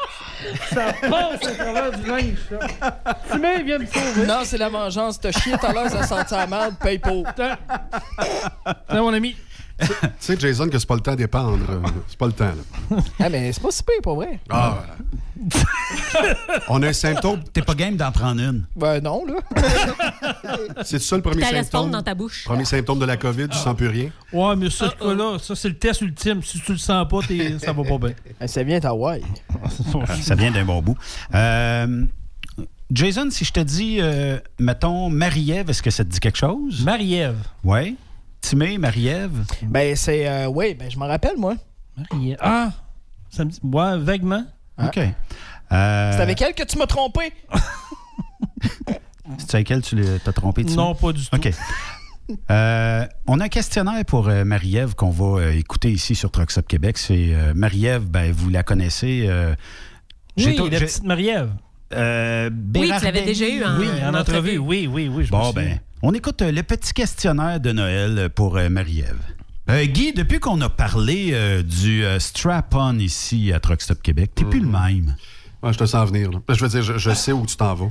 Ça 0.72 0.92
passe 1.08 1.42
au 1.42 1.54
travers 1.54 1.92
du 1.98 2.06
linge, 2.08 2.38
ça. 2.48 2.58
Timé, 3.32 3.62
viens 3.62 3.78
me 3.78 3.86
sauver. 3.86 4.26
Non, 4.26 4.40
c'est 4.44 4.58
la 4.58 4.68
vengeance. 4.68 5.18
T'as 5.20 5.32
chié 5.32 5.56
tout 5.58 5.66
à 5.66 5.72
l'heure, 5.72 5.88
ça 5.90 6.02
sentit 6.04 6.34
la 6.34 6.46
merde, 6.46 6.74
paye 6.80 6.98
pour. 6.98 7.24
Tiens, 7.34 7.56
mon 8.90 9.12
ami. 9.12 9.36
Tu 9.80 9.86
sais, 10.18 10.38
Jason, 10.38 10.68
que 10.68 10.78
c'est 10.78 10.88
pas 10.88 10.94
le 10.96 11.00
temps 11.00 11.14
d'épandre. 11.14 11.58
euh, 11.70 11.80
C'est 12.08 12.18
pas 12.18 12.26
le 12.26 12.32
temps, 12.32 12.46
là. 12.90 12.96
Ah, 13.20 13.28
mais 13.28 13.52
c'est 13.52 13.62
pas 13.62 13.70
si 13.70 13.82
pire, 13.82 14.00
pas 14.02 14.14
vrai. 14.14 14.40
Ah, 14.50 14.78
On 16.68 16.82
a 16.82 16.88
un 16.88 16.92
symptôme. 16.92 17.42
T'es 17.52 17.62
pas 17.62 17.74
game 17.74 17.96
d'en 17.96 18.10
prendre 18.10 18.40
une. 18.40 18.64
Ben 18.74 19.00
non, 19.00 19.24
là. 19.24 19.34
C'est 20.84 21.00
ça 21.00 21.14
le 21.16 21.22
premier 21.22 21.42
T'as 21.42 21.52
la 21.52 21.58
sonde 21.62 21.70
symptôme? 21.72 21.90
dans 21.92 22.02
ta 22.02 22.14
bouche. 22.14 22.44
Premier 22.44 22.64
symptôme 22.64 22.98
de 22.98 23.04
la 23.04 23.16
COVID, 23.16 23.48
tu 23.48 23.56
sens 23.56 23.76
plus 23.76 23.88
rien? 23.88 24.10
Ouais, 24.32 24.56
mais 24.56 24.68
ce 24.70 24.84
cas-là, 24.86 25.38
ça, 25.40 25.54
c'est 25.54 25.68
le 25.68 25.78
test 25.78 26.00
ultime. 26.00 26.42
Si 26.42 26.60
tu 26.60 26.72
le 26.72 26.78
sens 26.78 27.06
pas, 27.08 27.20
t'es- 27.26 27.58
ça 27.60 27.72
va 27.72 27.84
pas 27.84 27.98
bien. 27.98 28.14
Ça 28.48 28.62
vient 28.64 28.80
d'Hawaï. 28.80 29.22
Ça 30.22 30.34
vient 30.34 30.50
d'un 30.50 30.64
bon 30.64 30.82
bout. 30.82 30.96
Euh, 31.34 32.04
Jason, 32.90 33.28
si 33.30 33.44
je 33.44 33.52
te 33.52 33.60
dis, 33.60 33.98
euh, 34.00 34.38
mettons, 34.58 35.08
Marie-Ève, 35.10 35.70
est-ce 35.70 35.82
que 35.82 35.90
ça 35.90 36.04
te 36.04 36.10
dit 36.10 36.20
quelque 36.20 36.38
chose? 36.38 36.82
Marie-Ève. 36.84 37.36
Oui. 37.62 37.96
Timé, 38.40 38.78
Marie-Ève? 38.78 39.44
Ben, 39.62 39.94
c'est. 39.96 40.28
euh, 40.28 40.46
oui, 40.46 40.74
ben, 40.74 40.90
je 40.90 40.98
m'en 40.98 41.06
rappelle, 41.06 41.36
moi. 41.36 41.54
Marie-Ève. 41.96 42.38
Ah! 42.40 42.70
Ça 43.30 43.44
me 43.44 43.50
dit... 43.50 43.60
Ouais, 43.62 43.98
vaguement. 43.98 44.44
OK. 44.82 44.96
Euh, 44.98 45.12
C'est 45.70 46.20
avec 46.22 46.40
elle 46.40 46.54
que 46.54 46.62
tu 46.62 46.78
m'as 46.78 46.86
trompé. 46.86 47.32
C'est 49.38 49.54
avec 49.56 49.70
elle 49.70 49.82
tu 49.82 49.96
l'as- 49.96 50.18
t'as 50.20 50.32
trompé, 50.32 50.64
Timé? 50.64 50.76
Non, 50.76 50.94
pas 50.94 51.12
du 51.12 51.22
tout. 51.26 51.36
OK. 51.36 51.50
Euh, 52.50 53.06
on 53.26 53.40
a 53.40 53.44
un 53.44 53.48
questionnaire 53.48 54.04
pour 54.04 54.28
euh, 54.28 54.44
Marie-Ève 54.44 54.94
qu'on 54.94 55.10
va 55.10 55.40
euh, 55.42 55.52
écouter 55.52 55.90
ici 55.90 56.14
sur 56.14 56.30
Trucks 56.30 56.56
Up 56.58 56.66
Québec. 56.66 56.96
C'est 56.98 57.34
euh, 57.34 57.52
Marie-Ève, 57.54 58.04
ben, 58.06 58.32
vous 58.32 58.48
la 58.50 58.62
connaissez. 58.62 59.26
euh, 59.28 59.54
j'ai 60.36 60.50
Oui, 60.60 60.70
la 60.70 60.80
petite 60.80 61.04
Marie-Ève. 61.04 61.50
Euh, 61.94 62.50
Oui, 62.74 62.90
tu 62.98 63.04
l'avais 63.04 63.22
déjà 63.22 63.48
eu 63.48 63.64
en- 63.64 63.78
Oui, 63.78 63.86
en 64.02 64.08
en 64.14 64.18
entrevue. 64.20 64.58
entrevue. 64.58 64.58
Oui, 64.58 64.88
oui, 64.92 65.10
oui. 65.12 65.24
je 65.24 65.30
Bon, 65.30 65.50
ben, 65.52 65.78
on 66.02 66.12
écoute 66.14 66.42
euh, 66.42 66.52
le 66.52 66.62
petit 66.62 66.92
questionnaire 66.92 67.60
de 67.60 67.72
Noël 67.72 68.28
pour 68.34 68.56
euh, 68.58 68.68
Marie-Ève. 68.68 69.18
Euh, 69.70 69.84
Guy, 69.86 70.12
depuis 70.12 70.38
qu'on 70.40 70.60
a 70.60 70.68
parlé 70.68 71.30
euh, 71.32 71.62
du 71.62 72.04
euh, 72.04 72.18
strap-on 72.18 72.98
ici 72.98 73.52
à 73.52 73.60
Truck 73.60 73.82
Stop 73.82 74.02
Québec, 74.02 74.32
t'es 74.34 74.44
plus 74.44 74.60
le 74.60 74.66
même. 74.68 75.14
Ouais, 75.62 75.72
je 75.72 75.78
te 75.78 75.84
sens 75.86 76.08
venir. 76.10 76.30
là. 76.30 76.38
Je 76.54 76.60
veux 76.62 76.68
dire, 76.68 76.82
je, 76.82 76.96
je 76.98 77.10
sais 77.10 77.32
où 77.32 77.44
tu 77.46 77.56
t'en 77.56 77.74
vas. 77.74 77.90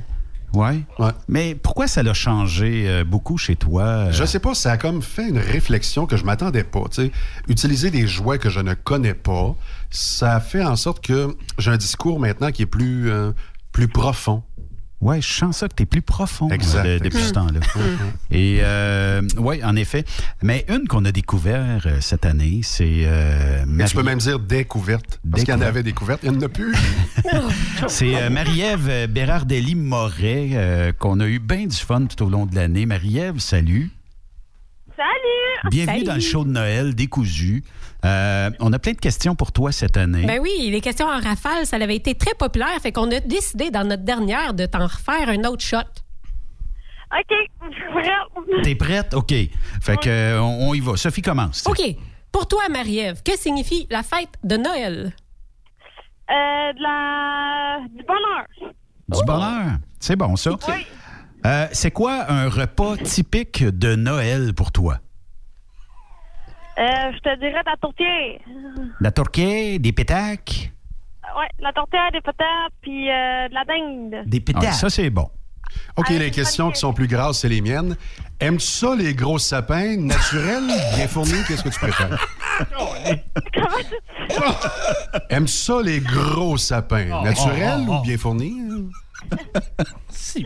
Ouais. 0.54 0.80
Ouais. 0.98 1.10
Mais 1.28 1.54
pourquoi 1.54 1.86
ça 1.86 2.02
l'a 2.02 2.14
changé 2.14 2.84
euh, 2.88 3.04
beaucoup 3.04 3.36
chez 3.36 3.54
toi? 3.54 3.82
euh? 3.82 4.12
Je 4.12 4.24
sais 4.24 4.38
pas, 4.40 4.54
ça 4.54 4.72
a 4.72 4.76
comme 4.78 5.02
fait 5.02 5.28
une 5.28 5.38
réflexion 5.38 6.06
que 6.06 6.16
je 6.16 6.24
m'attendais 6.24 6.64
pas. 6.64 6.84
tu 6.90 7.02
sais. 7.02 7.12
Utiliser 7.48 7.90
des 7.90 8.06
jouets 8.06 8.38
que 8.38 8.48
je 8.48 8.60
ne 8.60 8.72
connais 8.74 9.12
pas, 9.14 9.54
ça 9.90 10.40
fait 10.40 10.64
en 10.64 10.74
sorte 10.76 11.04
que 11.04 11.36
j'ai 11.58 11.70
un 11.70 11.76
discours 11.76 12.18
maintenant 12.18 12.50
qui 12.50 12.62
est 12.62 12.66
plus, 12.66 13.10
euh, 13.10 13.32
plus 13.78 13.88
profond. 13.88 14.42
Ouais, 15.00 15.20
je 15.22 15.32
sens 15.32 15.58
ça 15.58 15.68
que 15.68 15.74
tu 15.76 15.84
es 15.84 15.86
plus 15.86 16.02
profond 16.02 16.48
Exact, 16.50 17.00
depuis 17.04 17.18
ce 17.22 17.28
exact. 17.28 17.34
temps-là. 17.34 17.60
Et 18.32 18.58
euh, 18.62 19.22
oui, 19.36 19.62
en 19.62 19.76
effet. 19.76 20.04
Mais 20.42 20.66
une 20.68 20.88
qu'on 20.88 21.04
a 21.04 21.12
découvert 21.12 21.86
euh, 21.86 21.98
cette 22.00 22.26
année, 22.26 22.62
c'est 22.64 23.02
euh, 23.04 23.62
Mais 23.68 23.84
tu 23.84 23.94
peux 23.94 24.02
Marie- 24.02 24.16
même 24.16 24.18
dire 24.18 24.40
découverte. 24.40 25.20
Parce 25.30 25.44
qu'il 25.44 25.50
y 25.50 25.52
en 25.52 25.58
Découverte. 25.58 25.68
avait 25.68 25.82
découvertes, 25.84 26.20
il 26.24 26.32
n'y 26.32 26.36
en 26.38 26.40
a 26.42 26.48
plus. 26.48 26.74
C'est 27.86 28.16
euh, 28.20 28.28
Marie-Ève 28.30 28.88
euh, 28.88 29.06
Bérardelli-Moret 29.06 30.48
euh, 30.54 30.92
qu'on 30.92 31.20
a 31.20 31.26
eu 31.28 31.38
bien 31.38 31.66
du 31.66 31.76
fun 31.76 32.06
tout 32.06 32.24
au 32.24 32.28
long 32.28 32.46
de 32.46 32.56
l'année. 32.56 32.84
Marie-Ève, 32.84 33.38
salut. 33.38 33.92
Salut! 34.96 35.70
Bienvenue 35.70 36.02
dans 36.02 36.14
le 36.14 36.20
show 36.20 36.44
de 36.44 36.50
Noël 36.50 36.96
décousu. 36.96 37.62
Euh, 38.04 38.50
on 38.60 38.72
a 38.72 38.78
plein 38.78 38.92
de 38.92 38.98
questions 38.98 39.34
pour 39.34 39.50
toi 39.52 39.72
cette 39.72 39.96
année. 39.96 40.24
Ben 40.24 40.40
oui, 40.40 40.68
les 40.70 40.80
questions 40.80 41.06
en 41.06 41.20
rafale, 41.20 41.66
ça 41.66 41.76
avait 41.76 41.96
été 41.96 42.14
très 42.14 42.34
populaire. 42.34 42.78
Fait 42.80 42.92
qu'on 42.92 43.10
a 43.10 43.20
décidé 43.20 43.70
dans 43.70 43.84
notre 43.84 44.04
dernière 44.04 44.54
de 44.54 44.66
t'en 44.66 44.84
refaire 44.86 45.28
un 45.28 45.42
autre 45.44 45.64
shot. 45.64 45.78
OK. 47.10 47.34
T'es 48.62 48.74
prête? 48.74 49.14
OK. 49.14 49.32
Fait 49.82 49.96
que, 49.96 50.08
euh, 50.08 50.40
on, 50.40 50.68
on 50.68 50.74
y 50.74 50.80
va. 50.80 50.96
Sophie 50.96 51.22
commence. 51.22 51.66
OK. 51.66 51.80
Pour 52.30 52.46
toi, 52.46 52.68
Marie-Ève, 52.70 53.22
que 53.22 53.36
signifie 53.36 53.86
la 53.90 54.02
fête 54.02 54.34
de 54.44 54.56
Noël? 54.56 55.12
Euh, 56.30 56.72
de 56.74 56.82
la... 56.82 57.78
du 57.88 58.04
bonheur. 58.04 58.74
Du 59.08 59.24
bonheur. 59.26 59.78
C'est 59.98 60.16
bon, 60.16 60.36
ça. 60.36 60.50
Oui. 60.68 60.86
Euh, 61.46 61.66
c'est 61.72 61.90
quoi 61.90 62.30
un 62.30 62.48
repas 62.48 62.96
typique 62.98 63.64
de 63.64 63.96
Noël 63.96 64.52
pour 64.54 64.70
toi? 64.70 64.98
Euh, 66.78 67.12
je 67.12 67.18
te 67.18 67.38
dirais 67.40 67.60
de 67.64 67.70
la 67.70 67.76
tourtière. 67.80 68.40
La 69.00 69.10
tourquée, 69.10 69.78
des 69.78 69.92
pétacs? 69.92 70.70
Ouais, 71.36 71.48
la 71.58 71.72
tourtière, 71.72 72.10
des 72.12 72.20
patates, 72.20 72.72
puis 72.80 73.10
euh, 73.10 73.48
de 73.48 73.54
la 73.54 73.64
dinde. 73.64 74.28
Des 74.28 74.40
pétacs. 74.40 74.74
ça, 74.74 74.88
c'est 74.88 75.10
bon. 75.10 75.28
OK, 75.96 76.08
les 76.10 76.30
questions 76.30 76.70
qui 76.70 76.78
sont 76.78 76.92
plus 76.92 77.08
grasses, 77.08 77.40
c'est 77.40 77.48
les 77.48 77.60
miennes. 77.60 77.96
Aimes-tu 78.40 78.66
ça, 78.66 78.94
les 78.96 79.14
gros 79.14 79.38
sapins, 79.38 79.96
naturels, 79.96 80.68
bien 80.96 81.08
fournis? 81.08 81.42
Qu'est-ce 81.46 81.62
que 81.64 81.68
tu 81.68 81.78
préfères? 81.78 82.24
Aimes-tu 85.30 85.52
ça, 85.52 85.80
les 85.84 86.00
gros 86.00 86.56
sapins, 86.56 87.08
Oh, 87.12 87.24
naturels 87.24 87.80
oh, 87.80 87.86
oh, 87.88 87.92
ou 87.92 87.96
oh. 87.98 88.02
bien 88.02 88.16
fournis? 88.16 88.62
si. 90.10 90.44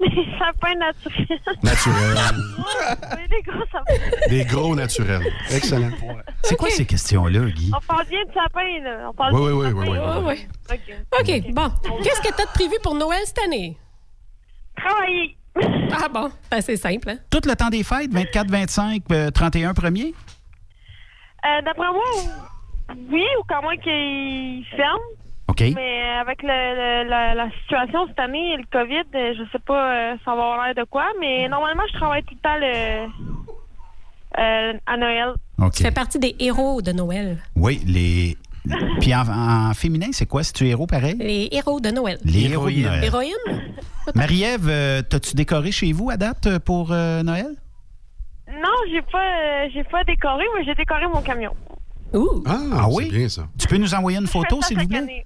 Les 0.00 0.26
sapins 0.38 0.74
naturels. 0.74 1.40
Naturels. 1.62 2.18
oui, 3.16 3.22
les 3.30 3.42
gros 3.42 3.64
sapins. 3.72 4.28
Des 4.28 4.44
gros 4.44 4.74
naturels. 4.74 5.22
Excellent. 5.50 5.90
C'est 6.42 6.56
quoi 6.56 6.70
ces 6.70 6.84
questions-là, 6.86 7.40
Guy? 7.50 7.70
On 7.74 7.80
parle 7.86 8.06
bien 8.08 8.24
de 8.24 8.32
sapin, 8.32 8.80
là. 8.82 9.08
On 9.08 9.12
parle 9.14 9.34
Oui, 9.34 9.52
oui, 9.52 9.68
de 9.68 9.72
oui, 9.74 9.88
oui, 9.88 9.98
oui, 9.98 10.46
oui. 10.70 10.94
OK, 11.18 11.52
bon. 11.54 11.70
Qu'est-ce 12.02 12.20
que 12.20 12.34
t'as 12.34 12.44
de 12.44 12.50
prévu 12.50 12.74
pour 12.82 12.94
Noël 12.94 13.20
cette 13.24 13.38
année? 13.44 13.78
Travailler. 14.76 15.36
Ah 16.02 16.08
bon, 16.08 16.30
c'est 16.50 16.56
assez 16.58 16.76
simple, 16.76 17.10
hein? 17.10 17.18
Tout 17.30 17.40
le 17.46 17.54
temps 17.54 17.68
des 17.70 17.84
fêtes, 17.84 18.12
24, 18.12 18.50
25, 18.50 19.02
euh, 19.12 19.30
31 19.30 19.72
premier? 19.72 20.12
Euh, 21.46 21.62
D'après 21.64 21.92
moi, 21.92 22.02
oui, 23.10 23.24
ou 23.38 23.42
comment 23.48 23.76
qu'ils 23.76 24.64
ferment. 24.76 24.98
Mais 25.60 26.02
avec 26.20 26.42
le, 26.42 26.48
le- 26.48 27.08
la, 27.08 27.34
la 27.34 27.50
situation 27.62 28.06
cette 28.08 28.18
année, 28.20 28.56
le 28.56 28.64
COVID, 28.72 29.04
euh, 29.14 29.34
je 29.38 29.42
sais 29.52 29.62
pas 29.66 30.12
euh, 30.12 30.16
ça 30.24 30.34
va 30.34 30.42
avoir 30.42 30.64
l'air 30.66 30.74
de 30.74 30.84
quoi, 30.88 31.06
mais 31.20 31.48
normalement, 31.48 31.82
je 31.92 31.98
travaille 31.98 32.22
tout 32.24 32.34
le 32.34 32.40
temps 32.40 32.56
le, 32.60 33.06
euh, 34.38 34.72
à 34.86 34.96
Noël. 34.96 35.34
Tu 35.74 35.82
fais 35.82 35.90
partie 35.92 36.18
des 36.18 36.34
héros 36.40 36.82
de 36.82 36.92
Noël. 36.92 37.38
Oui, 37.56 37.80
les. 37.86 38.36
Puis 39.00 39.14
en, 39.14 39.22
en 39.28 39.74
féminin, 39.74 40.08
c'est 40.12 40.26
quoi? 40.26 40.42
C'est-tu 40.42 40.66
héros 40.66 40.86
pareil? 40.86 41.16
Les 41.18 41.48
héros 41.52 41.80
de 41.80 41.90
Noël. 41.90 42.18
Les 42.24 42.50
héros 42.50 42.70
de 42.70 42.80
Noël. 42.80 43.04
Héroïne? 43.04 43.32
Marie-Ève, 44.14 44.68
euh, 44.68 45.02
t'as-tu 45.02 45.34
décoré 45.36 45.70
chez 45.70 45.92
vous 45.92 46.08
à 46.10 46.16
date 46.16 46.58
pour 46.60 46.90
euh, 46.92 47.22
Noël? 47.22 47.48
Non, 48.48 48.70
j'ai 48.90 49.02
pas, 49.02 49.18
euh, 49.18 49.68
j'ai 49.72 49.84
pas 49.84 50.02
décoré, 50.04 50.44
mais 50.56 50.64
j'ai 50.64 50.74
décoré 50.74 51.06
mon 51.06 51.20
camion. 51.20 51.52
Ouh! 52.14 52.42
Ah, 52.46 52.86
oui? 52.90 53.10
bien 53.10 53.28
ça. 53.28 53.42
Tu 53.58 53.66
peux 53.66 53.76
nous 53.76 53.94
envoyer 53.94 54.18
une 54.18 54.26
photo, 54.26 54.60
s'il 54.62 54.78
vous 54.78 54.88
plaît? 54.88 55.24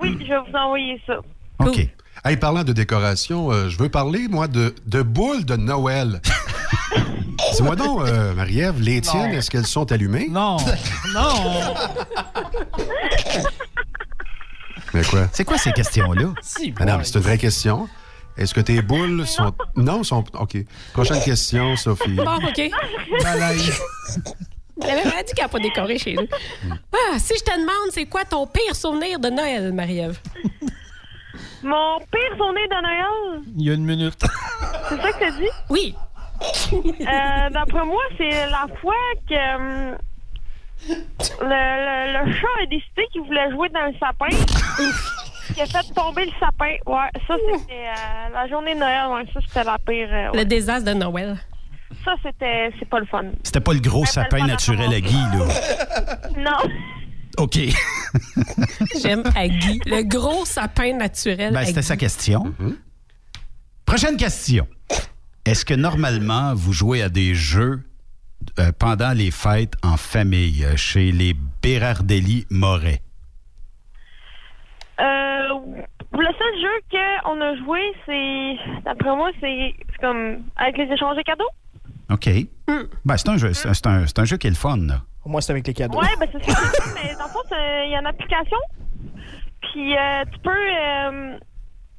Oui, 0.00 0.16
je 0.20 0.26
vais 0.28 0.38
vous 0.50 0.56
envoyer 0.56 1.00
ça. 1.06 1.14
OK. 1.60 1.88
Hey, 2.24 2.36
parlant 2.36 2.64
de 2.64 2.72
décoration, 2.72 3.50
euh, 3.50 3.68
je 3.68 3.78
veux 3.78 3.88
parler, 3.88 4.28
moi, 4.28 4.46
de, 4.46 4.74
de 4.86 5.02
boules 5.02 5.44
de 5.44 5.56
Noël. 5.56 6.20
Dis-moi 7.56 7.76
donc, 7.76 8.02
euh, 8.06 8.34
Marie-Ève, 8.34 8.80
les 8.80 9.00
tiennes, 9.00 9.32
est-ce 9.32 9.50
qu'elles 9.50 9.66
sont 9.66 9.90
allumées? 9.90 10.28
Non, 10.30 10.58
non. 11.14 11.74
Mais 14.92 15.02
quoi? 15.04 15.28
C'est 15.32 15.44
quoi 15.44 15.56
ces 15.58 15.72
questions-là? 15.72 16.34
Si, 16.42 16.74
Ah 16.78 16.84
non, 16.84 16.92
boy. 16.92 16.98
mais 16.98 17.04
c'est 17.04 17.14
une 17.18 17.20
vraie 17.24 17.38
question. 17.38 17.88
Est-ce 18.36 18.54
que 18.54 18.60
tes 18.60 18.82
boules 18.82 19.26
sont. 19.26 19.52
Non, 19.76 20.02
sont. 20.02 20.24
OK. 20.34 20.56
Prochaine 20.92 21.20
question, 21.22 21.76
Sophie. 21.76 22.14
Bon, 22.14 22.36
OK. 22.36 22.70
Malaise. 23.22 23.80
Elle 24.88 24.98
avait 24.98 25.24
dit 25.24 25.32
qu'elle 25.34 25.44
n'a 25.44 25.48
pas 25.48 25.58
décoré 25.58 25.98
chez 25.98 26.14
eux. 26.16 26.28
Ah, 26.92 27.18
si 27.18 27.34
je 27.38 27.44
te 27.44 27.52
demande, 27.52 27.90
c'est 27.90 28.06
quoi 28.06 28.24
ton 28.24 28.46
pire 28.46 28.74
souvenir 28.74 29.18
de 29.18 29.28
Noël, 29.28 29.72
Marie-Ève? 29.72 30.18
Mon 31.62 31.98
pire 32.10 32.30
souvenir 32.38 32.68
de 32.68 32.82
Noël, 32.82 33.42
Il 33.56 33.66
y 33.66 33.70
a 33.70 33.74
une 33.74 33.84
minute. 33.84 34.20
c'est 34.88 34.96
ça 35.00 35.12
que 35.12 35.18
t'as 35.18 35.30
dit? 35.32 35.48
Oui. 35.68 35.94
Euh, 36.72 37.50
D'après 37.50 37.84
moi, 37.84 38.02
c'est 38.16 38.46
la 38.46 38.66
fois 38.80 38.94
que 39.28 39.56
hum, 39.56 39.96
le, 40.88 40.96
le- 41.42 42.24
le 42.26 42.32
chat 42.32 42.46
a 42.62 42.66
décidé 42.66 43.06
qu'il 43.12 43.22
voulait 43.22 43.50
jouer 43.50 43.68
dans 43.68 43.84
le 43.86 43.92
sapin. 44.00 44.28
qui 45.54 45.60
a 45.60 45.66
fait 45.66 45.92
tomber 45.94 46.24
le 46.24 46.32
sapin. 46.40 46.76
Ouais, 46.86 47.10
ça, 47.28 47.34
c'était 47.36 47.72
euh, 47.88 48.28
la 48.32 48.48
journée 48.48 48.74
de 48.74 48.80
Noël. 48.80 49.06
Ouais, 49.10 49.24
ça, 49.34 49.40
c'était 49.46 49.64
la 49.64 49.76
pire. 49.78 50.08
euh, 50.10 50.30
ouais. 50.30 50.38
Le 50.38 50.44
désastre 50.46 50.88
de 50.90 50.94
Noël. 50.94 51.36
Ça, 52.04 52.14
c'était... 52.22 52.70
C'est 52.78 52.88
pas 52.88 53.00
le 53.00 53.06
fun. 53.06 53.24
C'était 53.42 53.60
pas 53.60 53.72
le 53.72 53.80
gros 53.80 54.06
sapin 54.06 54.46
naturel 54.46 54.92
à 54.92 55.00
Guy, 55.00 55.14
là. 55.14 55.46
Non. 56.38 56.70
OK. 57.38 57.58
J'aime 59.02 59.22
à 59.36 59.48
Guy. 59.48 59.80
Le 59.86 60.02
gros 60.02 60.44
sapin 60.44 60.94
naturel. 60.94 61.52
Ben, 61.52 61.60
à 61.60 61.64
c'était 61.64 61.82
sa 61.82 61.96
question. 61.96 62.54
Prochaine 63.84 64.16
question. 64.16 64.66
Est-ce 65.44 65.64
que 65.64 65.74
normalement, 65.74 66.54
vous 66.54 66.72
jouez 66.72 67.02
à 67.02 67.08
des 67.08 67.34
jeux 67.34 67.80
euh, 68.58 68.72
pendant 68.78 69.12
les 69.12 69.30
fêtes 69.30 69.74
en 69.82 69.96
famille 69.96 70.64
euh, 70.64 70.76
chez 70.76 71.12
les 71.12 71.34
Bérardelli-Moret? 71.62 73.00
Euh, 75.00 75.48
le 76.12 76.26
seul 76.38 76.60
jeu 76.60 76.98
qu'on 77.24 77.40
a 77.40 77.56
joué, 77.56 77.80
c'est... 78.06 78.82
D'après 78.84 79.16
moi, 79.16 79.30
c'est 79.40 79.74
c'est 79.90 80.00
comme 80.00 80.42
avec 80.56 80.76
les 80.76 80.92
échanges 80.92 81.16
de 81.16 81.22
cadeaux. 81.22 81.48
OK. 82.10 82.28
Ben, 83.04 83.16
c'est 83.16 83.28
un 83.28 83.36
jeu, 83.36 83.52
c'est 83.52 83.72
c'est 83.74 83.86
un, 83.86 84.06
c'est 84.06 84.18
un 84.18 84.24
jeu 84.24 84.36
qui 84.36 84.46
est 84.46 84.50
le 84.50 84.56
fun, 84.56 84.76
là. 84.76 85.02
Au 85.24 85.28
moins, 85.28 85.40
c'est 85.40 85.52
avec 85.52 85.66
les 85.66 85.74
cadeaux. 85.74 85.98
Ouais, 85.98 86.08
ben 86.18 86.28
c'est 86.32 86.50
ça, 86.50 86.60
mais 86.94 87.14
dans 87.14 87.24
le 87.24 87.30
fond, 87.30 87.40
il 87.50 87.90
y 87.90 87.94
a 87.94 88.00
une 88.00 88.06
application. 88.06 88.56
Puis 89.60 89.96
euh, 89.96 90.24
tu 90.32 90.38
peux, 90.40 90.50
euh, 90.50 91.38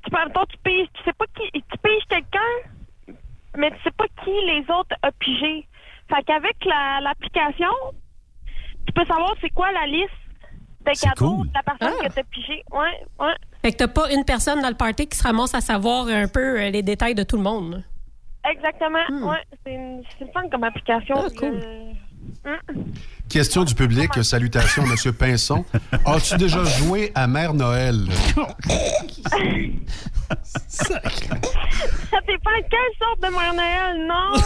tu 0.04 0.10
peux, 0.12 0.18
en 0.18 0.24
même 0.26 0.34
temps, 0.34 0.46
tu 0.50 0.58
piges, 0.64 0.88
tu 0.94 1.04
sais 1.04 1.14
pas 1.14 1.26
qui, 1.36 1.52
tu 1.52 1.78
piges 1.84 2.06
quelqu'un, 2.10 3.16
mais 3.58 3.70
tu 3.72 3.78
sais 3.84 3.92
pas 3.98 4.06
qui 4.24 4.32
les 4.48 4.62
autres 4.74 4.96
a 5.04 5.12
pigé. 5.20 5.68
Fait 6.10 6.24
qu'avec 6.26 6.56
la- 6.66 7.00
l'application, 7.02 7.72
tu 8.88 8.94
peux 8.94 9.06
savoir 9.06 9.34
c'est 9.40 9.50
quoi 9.52 9.72
la 9.72 9.86
liste 9.88 10.10
des 10.86 10.94
cadeaux 10.94 11.38
cool. 11.38 11.48
de 11.48 11.54
la 11.54 11.64
personne 11.64 11.98
Ah. 12.04 12.08
que 12.10 12.14
t'as 12.14 12.24
pigé. 12.24 12.64
Ouais, 12.72 13.06
ouais. 13.20 13.34
Fait 13.62 13.72
que 13.72 13.78
t'as 13.78 13.88
pas 13.88 14.12
une 14.12 14.26
personne 14.26 14.62
dans 14.62 14.70
le 14.70 14.76
party 14.76 15.08
qui 15.08 15.18
se 15.18 15.24
ramasse 15.24 15.54
à 15.54 15.62
savoir 15.62 16.08
un 16.08 16.28
peu 16.28 16.60
euh, 16.60 16.70
les 16.72 16.82
détails 16.82 17.14
de 17.16 17.24
tout 17.24 17.38
le 17.38 17.44
monde. 17.44 17.84
Exactement. 18.50 19.30
Ouais, 19.30 19.44
c'est 19.66 19.74
une, 19.74 20.04
c'est 20.18 20.26
le 20.26 20.32
fun 20.32 20.50
comme 20.50 20.64
application. 20.64 21.16
Hmm. 21.16 21.26
Ah, 21.28 21.30
cool. 21.38 21.60
euh, 21.64 21.94
hum. 22.46 22.86
Question 23.30 23.64
du 23.64 23.76
public. 23.76 24.12
Salutations, 24.24 24.84
M. 25.06 25.14
Pinson. 25.14 25.64
As-tu 26.06 26.38
déjà 26.38 26.64
joué 26.64 27.12
à 27.16 27.28
Mère 27.28 27.54
Noël? 27.54 28.06
Ça 30.68 31.00
dépend 32.28 32.52
quelle 32.70 32.94
sorte 33.00 33.22
de 33.22 33.30
Mère 33.30 33.54
Noël? 33.54 34.06
Non, 34.08 34.32
non. 34.34 34.40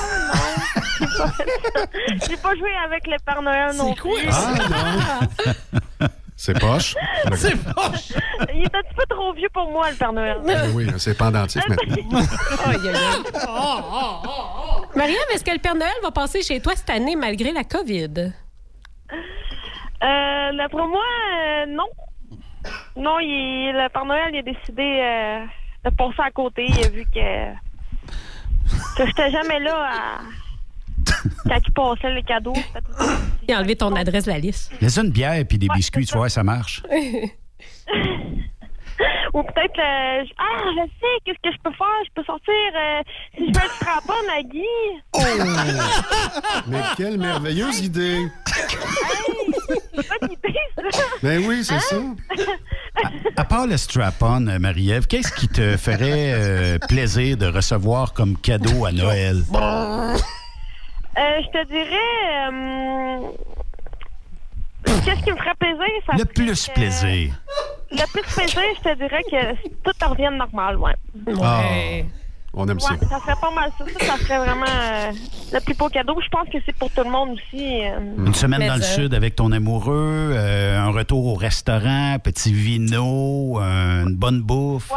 J'ai 2.28 2.38
pas. 2.38 2.52
J'ai 2.54 2.60
joué 2.60 2.70
avec 2.86 3.08
le 3.08 3.16
Père 3.26 3.42
Noël 3.42 3.76
non 3.76 3.94
plus. 3.94 4.12
Ah, 4.32 5.30
non. 6.02 6.08
C'est 6.38 6.60
poche? 6.60 6.96
C'est 7.34 7.56
poche. 7.56 8.14
Il 8.54 8.64
est 8.64 8.76
un 8.76 8.82
petit 8.82 8.96
peu 8.96 9.06
trop 9.10 9.34
vieux 9.34 9.48
pour 9.54 9.72
moi, 9.72 9.90
le 9.90 9.96
Père 9.96 10.12
Noël. 10.12 10.38
Ben 10.46 10.70
oui, 10.76 10.88
c'est 10.98 11.18
pendentif 11.18 11.64
maintenant. 11.68 12.20
Aïe, 12.66 12.76
aïe, 12.76 12.96
aïe. 12.96 13.24
Mariam, 14.96 15.18
est-ce 15.34 15.44
que 15.44 15.52
le 15.52 15.60
Père 15.60 15.76
Noël 15.76 15.94
va 16.04 16.12
passer 16.12 16.42
chez 16.42 16.60
toi 16.62 16.74
cette 16.76 16.90
année 16.90 17.16
malgré 17.16 17.52
la 17.52 17.64
COVID? 17.64 18.34
Euh, 20.04 20.58
D'après 20.58 20.88
moi, 20.88 21.04
euh, 21.04 21.66
non. 21.68 21.88
Non, 22.98 23.20
il, 23.20 23.72
le 23.74 23.90
Père 23.90 24.06
Noël 24.06 24.30
il 24.34 24.40
a 24.40 24.42
décidé 24.42 24.84
euh, 24.84 25.46
de 25.90 25.96
passer 25.96 26.22
à 26.22 26.32
côté. 26.32 26.66
Il 26.68 26.86
a 26.86 26.90
vu 26.90 27.06
que, 27.06 27.54
que 28.98 29.06
j'étais 29.06 29.32
jamais 29.32 29.60
là 29.60 29.88
à, 29.90 30.20
quand 31.48 31.60
il 31.66 31.74
passait 31.74 32.14
les 32.14 32.24
cadeaux. 32.24 32.54
Il 33.48 33.54
a 33.54 33.60
enlevé 33.60 33.76
ton 33.76 33.96
adresse 33.96 34.26
de 34.26 34.32
la 34.32 34.40
liste. 34.40 34.72
Laisse 34.82 34.98
une 34.98 35.12
bière 35.12 35.34
et 35.36 35.46
puis 35.46 35.58
des 35.58 35.68
biscuits, 35.70 36.06
tu 36.06 36.18
vois, 36.18 36.30
ça 36.30 36.44
marche. 36.44 36.84
Ou 39.34 39.44
peut-être, 39.44 39.78
euh, 39.80 40.24
je- 40.26 40.34
ah, 40.38 40.64
je 40.64 40.88
sais, 40.88 41.20
qu'est-ce 41.26 41.40
que 41.44 41.52
je 41.54 41.58
peux 41.62 41.72
faire? 41.76 41.88
Je 42.06 42.12
peux 42.16 42.24
sortir, 42.24 42.54
euh, 42.74 43.02
si 43.38 43.42
je 43.42 43.60
veux 43.60 43.66
être 43.66 43.74
frappant, 43.74 44.14
Maggie. 44.28 45.02
Oh! 45.14 45.20
Mais 46.68 46.80
quelle 46.96 47.18
merveilleuse 47.18 47.82
idée! 47.82 48.26
C'est 48.48 50.08
pas 50.08 50.28
d'idée, 50.28 50.60
ça. 50.78 51.02
Ben 51.22 51.44
oui, 51.46 51.66
c'est 51.66 51.80
ça. 51.82 51.98
À 53.36 53.44
part 53.44 53.68
le 53.68 53.76
strap-on, 53.76 54.48
euh, 54.48 54.60
Marie-Ève, 54.60 55.08
qu'est-ce 55.08 55.34
qui 55.34 55.50
te 55.50 55.76
ferait 55.76 56.32
euh, 56.34 56.78
plaisir 56.88 57.36
de 57.36 57.48
recevoir 57.48 58.14
comme 58.14 58.38
cadeau 58.38 58.86
à 58.86 58.94
Noël? 58.94 59.44
Euh, 61.18 61.42
je 61.42 61.48
te 61.60 61.68
dirais. 61.68 62.52
euh, 62.52 63.28
Qu'est-ce 65.04 65.24
qui 65.24 65.32
me 65.32 65.38
ferait 65.38 65.56
plaisir? 65.60 65.86
Ça 66.06 66.18
Le 66.18 66.26
plus 66.26 66.68
que- 66.68 66.74
plaisir. 66.74 67.34
Le 67.92 68.12
plus 68.12 68.22
plaisir, 68.36 68.62
je 68.78 68.90
te 68.90 68.98
dirais 68.98 69.24
que 69.32 69.70
tout 69.84 70.10
revienne 70.10 70.38
normal, 70.38 70.78
ouais. 70.78 70.94
Ah, 71.42 71.62
on 72.54 72.68
aime 72.68 72.80
ça. 72.80 72.92
Ouais, 72.94 73.00
ça 73.10 73.20
serait 73.20 73.36
pas 73.40 73.52
mal 73.52 73.70
ça. 73.78 73.86
Ça, 74.00 74.06
ça 74.06 74.18
serait 74.24 74.38
vraiment 74.40 74.66
euh, 74.68 75.12
le 75.54 75.60
plus 75.62 75.76
beau 75.76 75.88
cadeau. 75.90 76.20
Je 76.24 76.28
pense 76.30 76.48
que 76.50 76.58
c'est 76.66 76.76
pour 76.76 76.90
tout 76.92 77.04
le 77.04 77.10
monde 77.10 77.32
aussi. 77.32 77.84
euh. 77.86 78.00
Une 78.26 78.34
semaine 78.34 78.68
dans 78.68 78.76
le 78.76 78.82
sud 78.82 79.14
avec 79.14 79.36
ton 79.36 79.52
amoureux, 79.52 80.32
euh, 80.34 80.80
un 80.80 80.92
retour 80.92 81.26
au 81.28 81.36
restaurant, 81.36 82.18
petit 82.20 82.54
vino, 82.54 83.60
euh, 83.62 84.04
une 84.04 84.16
bonne 84.16 84.42
bouffe. 84.42 84.92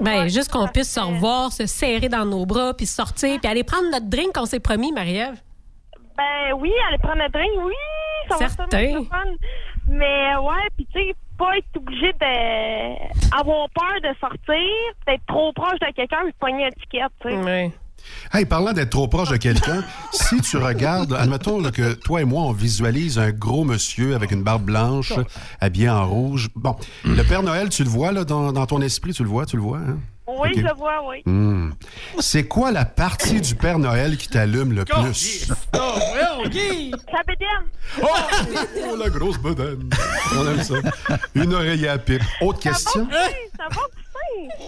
Ben, 0.00 0.28
juste 0.28 0.50
qu'on 0.50 0.66
puisse 0.68 0.92
se 0.92 1.00
revoir, 1.00 1.52
se 1.52 1.66
serrer 1.66 2.08
dans 2.08 2.24
nos 2.24 2.46
bras, 2.46 2.74
puis 2.74 2.86
sortir, 2.86 3.38
puis 3.40 3.50
aller 3.50 3.64
prendre 3.64 3.90
notre 3.90 4.08
drink 4.08 4.34
qu'on 4.34 4.46
s'est 4.46 4.60
promis, 4.60 4.92
Marie-Ève. 4.92 5.40
Ben 6.16 6.54
oui, 6.56 6.72
aller 6.88 6.98
prendre 6.98 7.22
un 7.22 7.28
drink, 7.28 7.50
oui, 7.64 7.74
ça 8.28 8.48
Certain. 8.48 9.04
fun. 9.04 9.24
Mais 9.88 10.36
ouais, 10.36 10.68
puis 10.76 10.86
tu 10.92 11.00
sais, 11.00 11.14
pas 11.38 11.56
être 11.56 11.76
obligé 11.76 12.12
d'avoir 12.12 13.68
peur 13.70 14.00
de 14.02 14.14
sortir, 14.20 14.70
d'être 15.06 15.24
trop 15.26 15.52
proche 15.52 15.78
de 15.80 15.92
quelqu'un 15.94 16.24
de 16.26 16.32
pogner 16.38 16.64
une 16.64 16.68
étiquette, 16.68 17.12
tu 17.20 17.30
sais. 17.30 17.72
Hey, 18.32 18.44
parlant 18.44 18.72
d'être 18.72 18.90
trop 18.90 19.08
proche 19.08 19.30
de 19.30 19.36
quelqu'un, 19.36 19.84
si 20.12 20.40
tu 20.40 20.56
regardes, 20.56 21.12
admettons 21.12 21.60
là, 21.60 21.70
que 21.70 21.94
toi 21.94 22.20
et 22.20 22.24
moi, 22.24 22.42
on 22.42 22.52
visualise 22.52 23.18
un 23.18 23.30
gros 23.30 23.64
monsieur 23.64 24.14
avec 24.14 24.30
une 24.30 24.42
barbe 24.42 24.64
blanche, 24.64 25.12
habillé 25.60 25.88
en 25.90 26.06
rouge. 26.06 26.48
Bon, 26.54 26.76
le 27.04 27.22
Père 27.22 27.42
Noël, 27.42 27.68
tu 27.68 27.84
le 27.84 27.90
vois 27.90 28.12
là, 28.12 28.24
dans, 28.24 28.52
dans 28.52 28.66
ton 28.66 28.80
esprit, 28.80 29.12
tu 29.12 29.22
le 29.22 29.28
vois, 29.28 29.46
tu 29.46 29.56
le 29.56 29.62
vois, 29.62 29.78
hein? 29.78 29.98
Oui, 30.38 30.50
je 30.54 30.60
le 30.60 30.74
vois, 30.74 31.06
oui. 31.08 31.22
Hmm. 31.26 31.70
C'est 32.20 32.44
quoi 32.44 32.70
la 32.70 32.84
partie 32.84 33.40
du 33.40 33.54
Père 33.54 33.78
Noël 33.78 34.16
qui 34.16 34.28
t'allume 34.28 34.72
le 34.72 34.84
plus? 34.84 35.48
Ça 35.48 35.54
bédaine. 37.26 37.66
Oh, 38.00 38.96
la 38.96 39.10
grosse 39.10 39.38
bedaine. 39.38 39.90
On 40.36 40.48
aime 40.48 40.62
ça. 40.62 40.74
Une 41.34 41.52
oreille 41.52 41.88
à 41.88 41.98
pipe. 41.98 42.22
Autre 42.40 42.60
question? 42.60 43.08
Oui, 43.10 43.32
ça 43.56 43.64
va. 43.70 43.82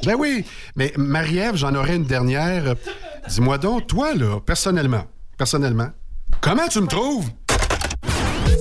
Ben 0.04 0.16
oui, 0.18 0.44
mais 0.76 0.92
Marie-Ève, 0.96 1.56
j'en 1.56 1.74
aurais 1.74 1.96
une 1.96 2.04
dernière. 2.04 2.74
Dis-moi 3.28 3.58
donc, 3.58 3.86
toi, 3.86 4.14
là, 4.14 4.40
personnellement, 4.40 5.04
personnellement, 5.38 5.90
comment 6.40 6.66
tu 6.68 6.80
me 6.80 6.86
trouves? 6.88 7.28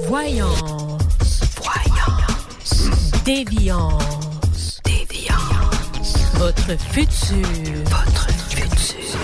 Voyance. 0.08 1.42
Voyance. 1.64 3.12
Déviance. 3.26 4.82
Déviance. 4.84 6.18
Votre 6.36 6.78
futur. 6.92 7.48
Votre 7.86 8.28
futur. 8.50 9.20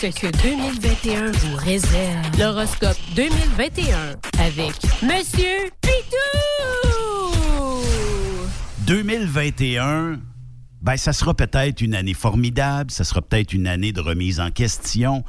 Ce 0.00 0.06
que 0.06 0.28
2021 0.42 1.32
vous 1.32 1.56
réserve. 1.56 2.38
L'horoscope 2.38 2.96
2021 3.16 4.16
avec 4.38 4.74
Monsieur 5.02 5.70
Pitou. 5.80 6.08
2021, 8.86 10.18
ben, 10.82 10.96
ça 10.96 11.12
sera 11.12 11.34
peut-être 11.34 11.80
une 11.80 11.94
année 11.94 12.14
formidable, 12.14 12.90
ça 12.90 13.04
sera 13.04 13.22
peut-être 13.22 13.52
une 13.52 13.66
année 13.66 13.92
de 13.92 14.00
remise 14.00 14.40
en 14.40 14.50
question. 14.50 15.24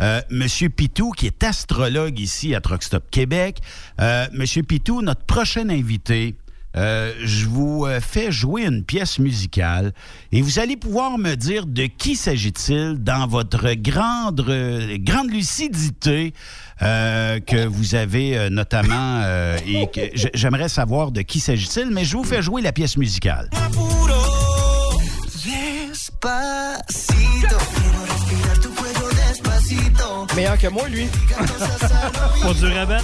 Euh, 0.00 0.20
Monsieur 0.30 0.70
Pitou, 0.70 1.10
qui 1.10 1.26
est 1.26 1.44
astrologue 1.44 2.18
ici 2.18 2.54
à 2.54 2.60
Truckstop 2.60 3.10
Québec. 3.10 3.58
Euh, 4.00 4.26
Monsieur 4.32 4.62
Pitou, 4.62 5.02
notre 5.02 5.24
prochain 5.24 5.68
invité, 5.68 6.36
euh, 6.76 7.12
je 7.22 7.46
vous 7.46 7.86
fais 8.00 8.32
jouer 8.32 8.64
une 8.64 8.82
pièce 8.82 9.20
musicale 9.20 9.92
et 10.32 10.42
vous 10.42 10.58
allez 10.58 10.76
pouvoir 10.76 11.18
me 11.18 11.36
dire 11.36 11.66
de 11.66 11.84
qui 11.84 12.16
s'agit-il 12.16 12.96
dans 12.98 13.28
votre 13.28 13.74
grande, 13.74 14.40
grande 15.04 15.30
lucidité 15.30 16.32
que 16.80 17.66
vous 17.66 17.94
avez 17.94 18.50
notamment 18.50 19.22
et 19.64 19.86
que 19.86 20.00
j'aimerais 20.34 20.68
savoir 20.68 21.12
de 21.12 21.22
qui 21.22 21.38
s'agit-il, 21.38 21.90
mais 21.92 22.04
je 22.04 22.16
vous 22.16 22.24
fais 22.24 22.42
jouer 22.42 22.60
la 22.60 22.72
pièce 22.72 22.96
musicale. 22.96 23.48
Meilleur 30.34 30.58
que 30.58 30.68
moi, 30.68 30.88
lui. 30.88 31.06
Pas 32.42 32.52
du 32.60 32.66
rabat. 32.72 32.98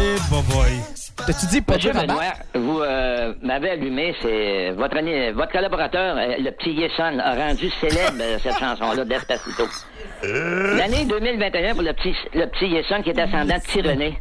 Eh, 0.00 0.16
boy. 0.30 0.70
T'as-tu 1.26 1.46
dit 1.46 1.60
pas 1.60 1.74
Monsieur? 1.74 1.92
Benoît, 1.92 2.32
vous 2.54 2.80
euh, 2.80 3.34
m'avez 3.42 3.70
allumé, 3.70 4.14
c'est 4.22 4.70
votre, 4.72 4.96
ami- 4.96 5.30
votre 5.32 5.52
collaborateur, 5.52 6.16
euh, 6.16 6.36
le 6.38 6.50
petit 6.50 6.72
Yesson, 6.72 7.18
a 7.22 7.34
rendu 7.34 7.70
célèbre 7.80 8.16
euh, 8.20 8.38
cette 8.42 8.58
chanson-là, 8.58 9.04
Despacito. 9.04 9.64
L'année 10.22 11.04
2021 11.04 11.74
pour 11.74 11.82
le 11.82 11.92
petit, 11.92 12.14
le 12.34 12.46
petit 12.46 12.66
Yesson 12.66 13.02
qui 13.02 13.10
est 13.10 13.18
ascendant 13.18 13.56
de 13.56 13.60
Tyrannie 13.60 14.16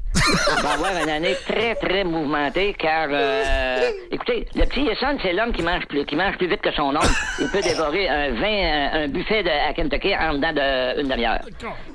va 0.62 0.72
avoir 0.72 0.92
une 1.04 1.10
année 1.10 1.36
très, 1.48 1.76
très 1.76 2.04
mouvementée 2.04 2.76
car, 2.78 3.08
euh, 3.12 3.92
écoutez, 4.12 4.48
le 4.56 4.66
petit 4.66 4.82
Yesson, 4.82 5.18
c'est 5.22 5.34
l'homme 5.34 5.52
qui 5.52 5.62
mange 5.62 5.86
plus, 5.88 6.06
qui 6.06 6.16
mange 6.16 6.38
plus 6.38 6.48
vite 6.48 6.62
que 6.62 6.72
son 6.72 6.90
ombre. 6.90 7.04
Il 7.40 7.48
peut 7.50 7.62
dévorer 7.62 8.10
un 8.10 8.32
vin, 8.32 8.92
un, 8.94 9.04
un 9.04 9.08
buffet 9.10 9.44
de, 9.44 9.50
à 9.50 9.74
Kentucky 9.74 10.16
en 10.16 10.34
dedans 10.34 10.54
d'une 10.98 11.08
demi-heure. 11.08 11.42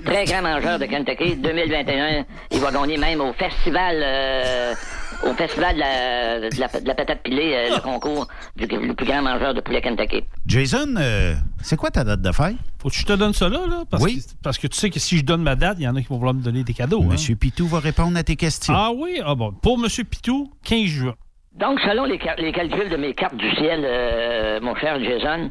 Très 0.04 0.24
grand 0.24 0.42
mangeur 0.42 0.78
de 0.78 0.86
Kentucky. 0.86 1.36
2021, 1.36 2.24
il 2.52 2.60
va 2.60 2.70
gagner 2.70 2.98
même 2.98 3.20
au 3.20 3.32
festival, 3.32 4.00
euh, 4.02 4.74
au 5.24 5.32
festival 5.34 5.74
de 5.74 5.80
la, 5.80 6.50
de 6.50 6.60
la, 6.60 6.80
de 6.80 6.86
la 6.88 6.94
patate 6.94 7.22
pilée, 7.22 7.52
euh, 7.54 7.76
le 7.76 7.80
concours 7.80 8.26
du 8.56 8.66
le 8.66 8.94
plus 8.94 9.06
grand 9.06 9.22
mangeur 9.22 9.54
de 9.54 9.60
poulet 9.60 9.80
Kentucky. 9.80 10.22
Jason, 10.46 10.94
euh, 10.98 11.34
c'est 11.62 11.76
quoi 11.76 11.90
ta 11.90 12.04
date 12.04 12.20
de 12.22 12.32
fête? 12.32 12.56
Faut 12.80 12.88
que 12.90 12.94
je 12.94 13.04
te 13.04 13.12
donne 13.12 13.32
ça 13.32 13.48
là, 13.48 13.60
là 13.68 13.84
parce, 13.90 14.02
Oui. 14.02 14.18
que, 14.18 14.32
parce 14.42 14.58
que 14.58 14.66
tu 14.66 14.76
sais 14.78 14.90
que 14.90 15.00
si 15.00 15.18
je 15.18 15.24
donne 15.24 15.42
ma 15.42 15.56
date, 15.56 15.76
il 15.80 15.84
y 15.84 15.88
en 15.88 15.96
a 15.96 16.00
qui 16.02 16.08
vont 16.08 16.16
vouloir 16.16 16.34
me 16.34 16.42
donner 16.42 16.62
des 16.64 16.74
cadeaux. 16.74 17.02
hein. 17.02 17.08
Monsieur 17.10 17.34
Pitou 17.36 17.66
va 17.66 17.80
répondre 17.80 18.16
à 18.16 18.22
tes 18.22 18.36
questions. 18.36 18.74
Ah 18.76 18.90
oui? 18.94 19.20
Ah 19.24 19.34
bon. 19.34 19.52
Pour 19.52 19.78
Monsieur 19.78 20.04
Pitou, 20.04 20.52
15 20.64 20.84
juin. 20.86 21.14
Donc, 21.56 21.80
selon 21.80 22.04
les, 22.04 22.20
les 22.38 22.52
calculs 22.52 22.90
de 22.90 22.96
mes 22.96 23.14
cartes 23.14 23.36
du 23.36 23.50
ciel, 23.56 23.80
euh, 23.84 24.60
mon 24.60 24.74
cher 24.76 25.02
Jason, 25.02 25.50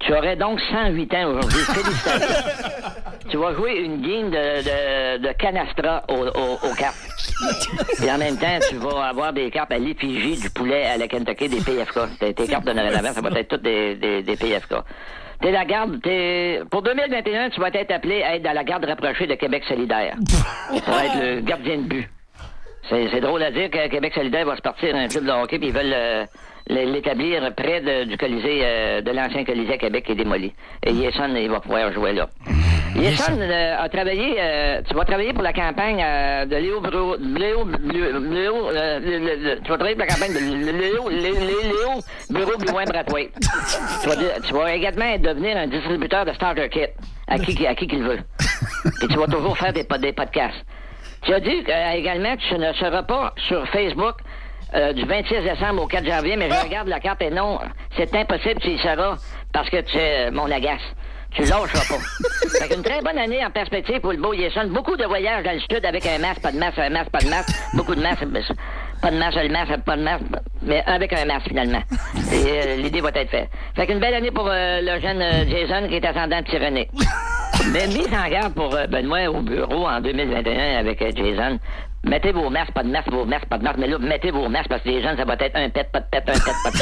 tu 0.00 0.12
aurais 0.12 0.34
donc 0.34 0.60
108 0.60 1.14
ans 1.14 1.26
aujourd'hui. 1.30 1.58
Félicitations. 1.66 2.90
tu 3.30 3.36
vas 3.36 3.54
jouer 3.54 3.76
une 3.78 4.00
game 4.02 4.30
de, 4.30 4.34
de, 4.62 5.18
de 5.28 5.32
canastra 5.34 6.02
au- 6.08 6.26
au- 6.26 6.68
aux 6.68 6.74
cartes. 6.76 6.96
Et 8.04 8.10
en 8.10 8.18
même 8.18 8.36
temps, 8.38 8.58
tu 8.68 8.76
vas 8.76 9.04
avoir 9.08 9.32
des 9.32 9.50
cartes 9.50 9.70
à 9.72 9.78
l'effigie 9.78 10.40
du 10.40 10.50
poulet 10.50 10.84
à 10.84 10.96
la 10.96 11.06
Kentucky 11.06 11.48
des 11.48 11.60
PFK. 11.60 12.18
Tes, 12.18 12.34
tes 12.34 12.48
cartes 12.48 12.64
de 12.66 12.72
Noël 12.72 12.96
avant, 12.96 13.12
ça 13.12 13.20
va 13.20 13.30
être 13.38 13.48
toutes 13.48 13.62
des, 13.62 13.94
des, 13.94 14.22
des 14.24 14.36
PFK. 14.36 14.74
T'es 15.40 15.52
la 15.52 15.64
garde, 15.64 16.00
t'es... 16.02 16.60
Pour 16.70 16.82
2021, 16.82 17.50
tu 17.50 17.60
vas 17.60 17.68
être 17.68 17.92
appelé 17.92 18.22
à 18.22 18.34
être 18.36 18.42
dans 18.42 18.54
la 18.54 18.64
garde 18.64 18.84
rapprochée 18.86 19.26
de 19.26 19.34
Québec 19.34 19.62
solidaire. 19.68 20.16
Pour 20.84 20.98
être 20.98 21.20
le 21.20 21.40
gardien 21.42 21.76
de 21.76 21.82
but. 21.82 22.08
C'est 22.88 23.08
c'est 23.10 23.20
drôle 23.20 23.42
à 23.42 23.50
dire 23.50 23.70
que 23.70 23.88
Québec 23.88 24.12
solidaire 24.14 24.46
va 24.46 24.56
se 24.56 24.62
partir 24.62 24.94
un 24.94 25.08
club 25.08 25.24
de 25.24 25.30
hockey 25.30 25.58
puis 25.58 25.68
ils 25.68 25.74
veulent 25.74 25.92
euh, 25.92 26.24
l'établir 26.68 27.52
près 27.56 27.80
de- 27.80 28.04
du 28.04 28.16
Colisée, 28.16 28.60
euh, 28.62 29.00
de 29.00 29.10
l'ancien 29.10 29.44
Colisée 29.44 29.74
à 29.74 29.78
Québec 29.78 30.04
qui 30.04 30.12
est 30.12 30.16
démoli. 30.16 30.52
Et 30.84 30.92
Yesson, 30.92 31.34
il 31.36 31.50
va 31.50 31.60
pouvoir 31.60 31.92
jouer 31.92 32.12
là. 32.12 32.28
Jason 32.96 33.38
euh, 33.38 33.76
a 33.78 33.88
travaillé, 33.90 34.36
euh, 34.38 34.80
tu 34.88 34.94
vas 34.94 35.04
travailler 35.04 35.34
pour 35.34 35.42
la 35.42 35.52
campagne 35.52 35.98
de 36.48 36.56
Léo 36.56 36.80
Bro, 36.80 37.16
Léo, 37.20 37.68
Léo, 37.82 38.68
tu 39.62 39.68
vas 39.70 39.76
travailler 39.76 39.96
pour 39.96 40.06
la 40.06 40.14
campagne 40.14 40.32
de 40.32 40.70
Léo, 40.72 41.08
Léo, 41.10 41.38
Léo, 41.38 42.00
Bureau 42.30 42.56
Blouin 42.58 42.84
Brathwaite. 42.84 43.32
tu, 44.02 44.08
vas, 44.08 44.16
tu 44.40 44.54
vas 44.54 44.74
également 44.74 45.18
devenir 45.18 45.58
un 45.58 45.66
distributeur 45.66 46.24
de 46.24 46.32
starter 46.32 46.68
kit 46.70 46.86
à 47.28 47.38
qui, 47.38 47.66
à 47.66 47.74
qui 47.74 47.86
qu'il 47.86 48.02
veut. 48.02 48.20
Et 49.02 49.08
tu 49.08 49.18
vas 49.18 49.26
toujours 49.26 49.58
faire 49.58 49.74
des, 49.74 49.84
des 49.84 50.12
podcasts. 50.12 50.64
Tu 51.26 51.34
as 51.34 51.40
dit 51.40 51.64
euh, 51.68 51.90
également 51.90 52.36
que 52.36 52.42
tu 52.42 52.56
ne 52.56 52.72
seras 52.74 53.02
pas 53.02 53.34
sur 53.48 53.66
Facebook 53.70 54.14
euh, 54.74 54.92
du 54.92 55.04
26 55.04 55.42
décembre 55.42 55.82
au 55.82 55.86
4 55.88 56.06
janvier, 56.06 56.36
mais 56.36 56.48
je 56.48 56.64
regarde 56.64 56.86
la 56.86 57.00
carte 57.00 57.20
et 57.20 57.30
non, 57.30 57.58
c'est 57.96 58.14
impossible, 58.14 58.60
tu 58.60 58.70
y 58.70 58.78
seras 58.78 59.16
parce 59.52 59.68
que 59.68 59.80
tu 59.80 59.96
es 59.96 60.28
euh, 60.28 60.30
mon 60.30 60.48
agace. 60.48 60.80
Tu 61.32 61.42
lâcheras 61.42 61.84
pas. 61.88 62.02
Fait 62.58 62.68
qu'une 62.68 62.82
très 62.82 63.00
bonne 63.02 63.18
année 63.18 63.44
en 63.44 63.50
perspective 63.50 64.00
pour 64.00 64.12
le 64.12 64.18
beau 64.18 64.34
Jason. 64.34 64.68
Beaucoup 64.68 64.96
de 64.96 65.04
voyages 65.04 65.44
dans 65.44 65.52
le 65.52 65.60
sud 65.60 65.84
avec 65.84 66.06
un 66.06 66.18
masque, 66.18 66.40
pas 66.40 66.52
de 66.52 66.58
masque, 66.58 66.78
un 66.78 66.90
masque, 66.90 67.10
pas 67.10 67.18
de 67.18 67.28
masque. 67.28 67.50
Beaucoup 67.74 67.94
de 67.94 68.00
masques, 68.00 68.24
pas 69.02 69.10
de 69.10 69.18
masque, 69.18 69.38
le 69.42 69.48
masque, 69.50 69.76
pas 69.84 69.96
de 69.96 70.02
masque, 70.02 70.24
mais 70.62 70.82
avec 70.86 71.12
un 71.12 71.24
masque 71.26 71.48
finalement. 71.48 71.82
Et 72.32 72.46
euh, 72.46 72.76
l'idée 72.76 73.00
va 73.00 73.10
être 73.10 73.30
faite. 73.30 73.48
Fait 73.74 73.86
qu'une 73.86 74.00
belle 74.00 74.14
année 74.14 74.30
pour 74.30 74.48
euh, 74.48 74.80
le 74.80 75.00
jeune 75.00 75.20
euh, 75.20 75.44
Jason 75.48 75.88
qui 75.88 75.96
est 75.96 76.04
ascendant 76.04 76.40
de 76.40 76.44
Pyrénées. 76.44 76.88
Mais 77.72 77.86
mise 77.86 78.08
en 78.08 78.28
garde 78.28 78.54
pour 78.54 78.70
Benoît 78.70 79.28
au 79.28 79.40
bureau 79.40 79.86
en 79.86 80.00
2021 80.00 80.78
avec 80.78 81.00
Jason. 81.16 81.58
Mettez 82.04 82.32
vos 82.32 82.50
masques, 82.50 82.72
pas 82.72 82.82
de 82.82 82.88
masque, 82.88 83.10
vos 83.10 83.24
masques, 83.24 83.46
pas 83.46 83.58
de 83.58 83.64
masque, 83.64 83.78
mais 83.78 83.88
là, 83.88 83.98
mettez 83.98 84.30
vos 84.30 84.48
masques 84.48 84.68
parce 84.68 84.82
que 84.82 84.88
les 84.88 85.02
jeunes, 85.02 85.16
ça 85.16 85.24
va 85.24 85.34
être 85.34 85.56
un 85.56 85.68
pet, 85.70 85.90
pas 85.90 86.00
de 86.00 86.06
pet, 86.06 86.22
un 86.28 86.32
pet, 86.32 86.52
pas 86.62 86.70
de 86.70 86.76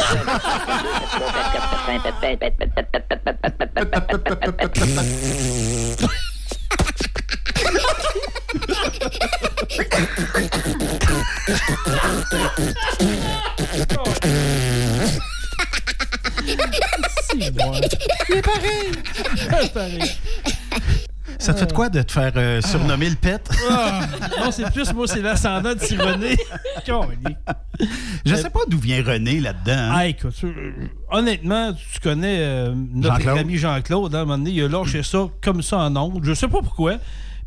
C'est 18.27 18.43
pareil! 18.43 18.93
C'est 19.37 19.73
pareil! 19.73 21.01
Ça 21.45 21.53
te 21.55 21.59
fait 21.61 21.66
de 21.66 21.72
quoi 21.72 21.88
de 21.90 22.01
te 22.03 22.12
faire 22.12 22.32
euh, 22.36 22.61
surnommer 22.62 23.11
le 23.11 23.16
pet? 23.16 23.49
Ah, 23.70 24.01
non, 24.40 24.51
c'est 24.51 24.70
plus, 24.72 24.92
moi, 24.95 25.07
c'est 25.07 25.20
l'ascendant 25.20 25.74
de 25.74 26.03
René. 26.03 26.36
Je 28.24 28.34
sais 28.34 28.51
pas 28.51 28.61
d'où 28.68 28.78
vient 28.78 29.03
René 29.03 29.40
là-dedans. 29.40 29.72
hein. 29.72 29.92
Ah, 29.95 30.07
écoute, 30.07 30.34
euh, 30.45 30.72
honnêtement, 31.11 31.72
tu 31.74 32.01
connais 32.01 32.38
euh, 32.40 32.74
notre 32.95 33.16
Jean-Claude? 33.16 33.38
ami 33.38 33.57
Jean-Claude, 33.59 34.14
hein, 34.14 34.18
à 34.18 34.22
un 34.22 34.24
moment 34.24 34.38
donné, 34.38 34.51
il 34.53 34.62
a 34.64 34.68
lâché 34.68 35.03
ça 35.03 35.28
comme 35.42 35.62
ça 35.62 35.78
en 35.78 35.95
ondes. 35.97 36.20
Je 36.24 36.32
sais 36.34 36.49
pas 36.49 36.61
pourquoi, 36.62 36.97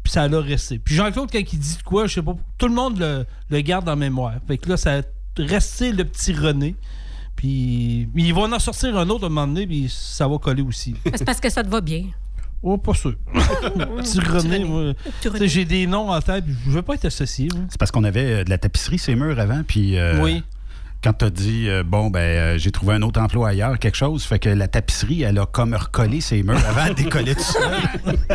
puis 0.03 0.11
ça 0.11 0.27
l'a 0.27 0.39
resté. 0.41 0.79
Puis 0.79 0.95
Jean-Claude, 0.95 1.29
quand 1.31 1.39
il 1.39 1.59
dit 1.59 1.77
de 1.77 1.83
quoi, 1.83 2.07
je 2.07 2.13
sais 2.15 2.21
pas, 2.21 2.35
tout 2.57 2.67
le 2.67 2.75
monde 2.75 2.99
le, 2.99 3.25
le 3.49 3.61
garde 3.61 3.87
en 3.89 3.95
mémoire. 3.95 4.33
Fait 4.47 4.57
que 4.57 4.69
là, 4.69 4.77
ça 4.77 4.97
a 4.97 5.01
resté 5.37 5.91
le 5.91 6.03
petit 6.05 6.33
René. 6.33 6.75
Puis 7.35 8.09
il 8.15 8.33
va 8.33 8.41
en 8.41 8.59
sortir 8.59 8.97
un 8.97 9.07
autre 9.09 9.23
à 9.23 9.27
un 9.27 9.29
moment 9.29 9.47
donné, 9.47 9.67
puis 9.67 9.87
ça 9.89 10.27
va 10.27 10.37
coller 10.39 10.63
aussi. 10.63 10.95
C'est 11.15 11.23
parce 11.25 11.39
que 11.39 11.49
ça 11.49 11.63
te 11.63 11.69
va 11.69 11.81
bien. 11.81 12.05
Oh, 12.63 12.77
pas 12.77 12.93
sûr. 12.93 13.13
René, 13.33 14.63
moi, 14.65 14.93
tu 15.21 15.29
sais, 15.29 15.47
j'ai 15.47 15.65
des 15.65 15.85
noms 15.87 16.09
en 16.11 16.19
tête, 16.21 16.43
je 16.65 16.71
veux 16.71 16.81
pas 16.81 16.95
être 16.95 17.05
associé. 17.05 17.47
moi. 17.53 17.65
C'est 17.69 17.77
parce 17.79 17.91
qu'on 17.91 18.03
avait 18.03 18.39
euh, 18.41 18.43
de 18.43 18.49
la 18.49 18.57
tapisserie 18.57 18.97
ces 18.99 19.15
murs 19.15 19.39
avant, 19.39 19.61
puis 19.65 19.97
euh, 19.97 20.19
Oui. 20.21 20.43
quand 21.03 21.13
tu 21.13 21.25
as 21.25 21.29
dit 21.29 21.69
euh, 21.69 21.83
bon 21.83 22.09
ben 22.09 22.19
euh, 22.19 22.57
j'ai 22.57 22.71
trouvé 22.71 22.95
un 22.95 23.01
autre 23.03 23.21
emploi 23.21 23.49
ailleurs, 23.49 23.77
quelque 23.79 23.95
chose, 23.95 24.23
fait 24.23 24.39
que 24.39 24.49
la 24.49 24.67
tapisserie 24.67 25.21
elle 25.21 25.37
a 25.37 25.45
comme 25.45 25.75
recollé 25.75 26.19
ses 26.19 26.41
murs 26.43 26.59
avant 26.67 26.87
de 26.89 26.93
décoller 26.93 27.35
tout 27.35 27.41
seul. 27.43 27.71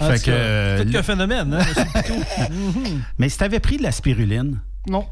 En 0.00 0.06
fait 0.08 0.18
tout 0.18 0.24
que 0.24 0.30
cas, 0.30 0.32
euh, 0.32 0.76
peut-être 0.76 0.86
le- 0.88 0.92
qu'un 0.92 1.02
phénomène, 1.02 1.54
hein? 1.54 1.64
Mhm. 2.50 3.02
Mais 3.18 3.28
si 3.28 3.38
tu 3.38 3.44
avais 3.44 3.60
pris 3.60 3.76
de 3.76 3.82
la 3.84 3.92
spiruline, 3.92 4.58
Non. 4.88 5.06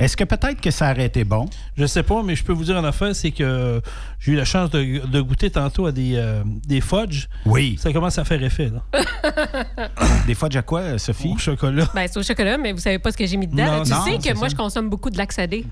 Est-ce 0.00 0.16
que 0.16 0.24
peut-être 0.24 0.60
que 0.62 0.70
ça 0.70 0.90
aurait 0.90 1.04
été 1.04 1.24
bon? 1.24 1.46
Je 1.76 1.84
sais 1.84 2.02
pas, 2.02 2.22
mais 2.22 2.34
je 2.34 2.42
peux 2.42 2.54
vous 2.54 2.64
dire 2.64 2.78
une 2.78 2.86
affaire, 2.86 3.14
c'est 3.14 3.30
que 3.30 3.82
j'ai 4.18 4.32
eu 4.32 4.34
la 4.34 4.46
chance 4.46 4.70
de, 4.70 5.06
de 5.06 5.20
goûter 5.20 5.50
tantôt 5.50 5.84
à 5.84 5.92
des, 5.92 6.14
euh, 6.16 6.42
des 6.66 6.80
fudge. 6.80 7.26
Oui. 7.44 7.76
Ça 7.78 7.92
commence 7.92 8.18
à 8.18 8.24
faire 8.24 8.42
effet, 8.42 8.70
là. 8.70 8.82
Des 10.26 10.34
fois 10.34 10.48
à 10.54 10.62
quoi, 10.62 10.98
Sophie? 10.98 11.32
Au 11.34 11.38
chocolat. 11.38 11.88
Ben, 11.94 12.06
c'est 12.10 12.18
au 12.18 12.22
chocolat, 12.22 12.56
mais 12.56 12.72
vous 12.72 12.78
savez 12.80 12.98
pas 12.98 13.12
ce 13.12 13.16
que 13.16 13.26
j'ai 13.26 13.36
mis 13.36 13.46
dedans. 13.46 13.78
Non, 13.78 13.82
tu 13.82 13.90
non, 13.90 14.04
sais 14.04 14.18
que 14.18 14.34
moi, 14.34 14.48
ça. 14.48 14.54
je 14.54 14.56
consomme 14.56 14.88
beaucoup 14.88 15.10
de 15.10 15.18
laxadé. 15.18 15.66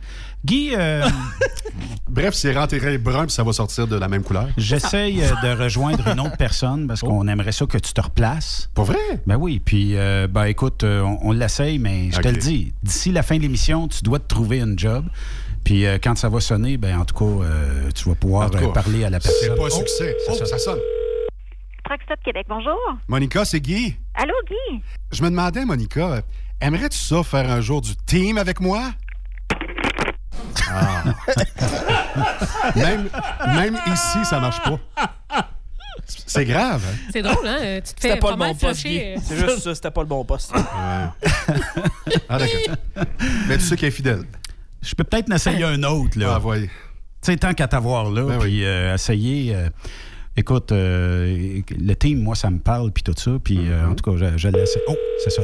Guy, 0.45 0.70
euh, 0.74 1.05
Bref, 2.09 2.34
c'est 2.34 2.53
rentré 2.55 2.97
brun 2.97 3.26
puis 3.26 3.32
ça 3.32 3.43
va 3.43 3.53
sortir 3.53 3.86
de 3.86 3.97
la 3.97 4.09
même 4.09 4.22
couleur. 4.22 4.49
j'essaye 4.57 5.22
euh, 5.22 5.28
de 5.43 5.62
rejoindre 5.62 6.09
une 6.09 6.20
autre 6.20 6.36
personne 6.36 6.86
parce 6.86 7.01
qu'on 7.01 7.28
aimerait 7.28 7.53
ça 7.53 7.66
que 7.66 7.76
tu 7.78 7.93
te 7.93 8.01
replaces. 8.01 8.70
Pas 8.74 8.82
vrai? 8.82 8.97
Ben 9.26 9.36
oui, 9.36 9.61
puis 9.62 9.97
euh, 9.97 10.26
ben 10.26 10.45
écoute, 10.45 10.84
euh, 10.84 11.03
on, 11.03 11.18
on 11.22 11.32
l'essaye, 11.32 11.78
mais 11.78 12.11
je 12.11 12.20
te 12.20 12.28
le 12.28 12.36
dis, 12.39 12.72
d'ici 12.82 13.12
la 13.12 13.22
fin 13.22 13.36
de 13.36 13.43
l'émission, 13.43 13.89
tu 13.89 14.03
dois 14.03 14.18
te 14.18 14.26
trouver 14.26 14.61
un 14.61 14.74
job. 14.76 15.05
Puis 15.64 15.84
euh, 15.84 15.99
quand 16.03 16.16
ça 16.16 16.28
va 16.30 16.41
sonner, 16.41 16.78
ben 16.78 16.99
en 16.99 17.05
tout 17.05 17.14
cas, 17.14 17.45
euh, 17.45 17.91
tu 17.95 18.09
vas 18.09 18.14
pouvoir 18.14 18.51
cas, 18.51 18.62
euh, 18.62 18.68
parler 18.72 19.05
à 19.05 19.11
la 19.11 19.20
personne. 19.20 19.51
C'est 19.51 19.55
pas 19.57 19.66
un 19.66 19.70
succès. 19.70 20.16
Oh, 20.30 20.34
ça 20.34 20.59
sonne. 20.59 20.78
Québec, 22.24 22.47
bonjour. 22.49 22.78
Monica, 23.07 23.45
c'est 23.45 23.61
Guy. 23.61 23.97
Allô, 24.14 24.34
Guy? 24.47 24.82
Je 25.12 25.22
me 25.22 25.30
demandais, 25.30 25.64
Monica, 25.64 26.22
aimerais-tu 26.61 26.99
ça 26.99 27.22
faire 27.22 27.51
un 27.51 27.61
jour 27.61 27.80
du 27.80 27.95
team 28.07 28.36
avec 28.39 28.61
moi? 28.61 28.91
Ah. 30.70 31.05
même, 32.76 33.09
même 33.55 33.78
ici, 33.93 34.24
ça 34.24 34.41
marche 34.41 34.62
pas. 34.62 34.78
C'est 36.26 36.45
grave, 36.45 36.82
hein? 36.86 36.97
C'est 37.12 37.22
drôle, 37.22 37.47
hein? 37.47 37.80
Tu 37.86 37.95
te 37.95 38.01
fais 38.01 38.16
pas 38.16 38.28
pas, 38.28 38.30
le 38.32 38.36
mal 38.36 38.53
bon 38.53 38.59
poste. 38.59 38.80
C'est 38.82 39.16
juste 39.36 39.59
ça, 39.61 39.74
c'était 39.74 39.91
pas 39.91 40.01
le 40.03 40.07
bon 40.07 40.24
poste. 40.24 40.53
Ah, 40.55 41.12
d'accord. 42.28 42.76
Mais 43.49 43.59
tu 43.59 43.64
sais 43.64 43.76
qu'il 43.76 43.89
est 43.89 43.93
fidèle. 43.93 44.22
Je 44.82 44.95
peux 44.95 45.05
peut-être 45.05 45.30
en 45.30 45.34
essayer 45.36 45.64
un 45.64 45.82
autre, 45.82 46.18
là. 46.18 46.34
Ah, 46.36 46.39
voyez. 46.39 46.68
Tu 46.68 47.32
sais, 47.32 47.36
tant 47.36 47.53
qu'à 47.53 47.66
t'avoir 47.66 48.11
là, 48.11 48.22
Ben 48.24 48.39
puis 48.39 48.64
euh, 48.64 48.95
essayer. 48.95 49.55
euh, 49.55 49.68
écoute, 50.36 50.70
euh, 50.72 51.61
le 51.76 51.95
team, 51.95 52.22
moi, 52.22 52.36
ça 52.36 52.49
me 52.49 52.59
parle, 52.61 52.93
puis 52.93 53.03
tout 53.03 53.14
ça. 53.16 53.32
Puis 53.43 53.59
euh, 53.59 53.82
Mm-hmm. 53.86 53.91
en 53.91 53.95
tout 53.95 54.11
cas, 54.12 54.16
je, 54.32 54.39
je 54.39 54.49
laisse. 54.49 54.78
Oh, 54.89 54.95
c'est 55.24 55.30
ça. 55.30 55.43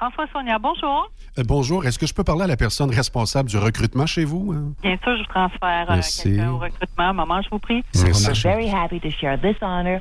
François 0.00 0.26
Sonia, 0.32 0.58
bonjour. 0.58 1.10
Euh, 1.38 1.42
bonjour, 1.46 1.84
est-ce 1.84 1.98
que 1.98 2.06
je 2.06 2.14
peux 2.14 2.24
parler 2.24 2.44
à 2.44 2.46
la 2.46 2.56
personne 2.56 2.88
responsable 2.90 3.50
du 3.50 3.58
recrutement 3.58 4.06
chez 4.06 4.24
vous? 4.24 4.52
hein? 4.56 4.72
Bien 4.82 4.96
sûr, 5.02 5.14
je 5.14 5.20
vous 5.20 5.26
transfère 5.28 5.90
euh, 5.90 5.94
Merci. 5.94 6.22
quelqu'un 6.22 6.52
au 6.52 6.58
recrutement. 6.58 7.12
Moment, 7.12 7.42
je 7.42 7.50
vous 7.50 7.58
prie. 7.58 7.84
Marcher. 7.94 8.48
Very 8.48 8.70
happy 8.70 8.98
to 8.98 9.10
share 9.10 9.38
this 9.38 9.56
honor. 9.60 10.00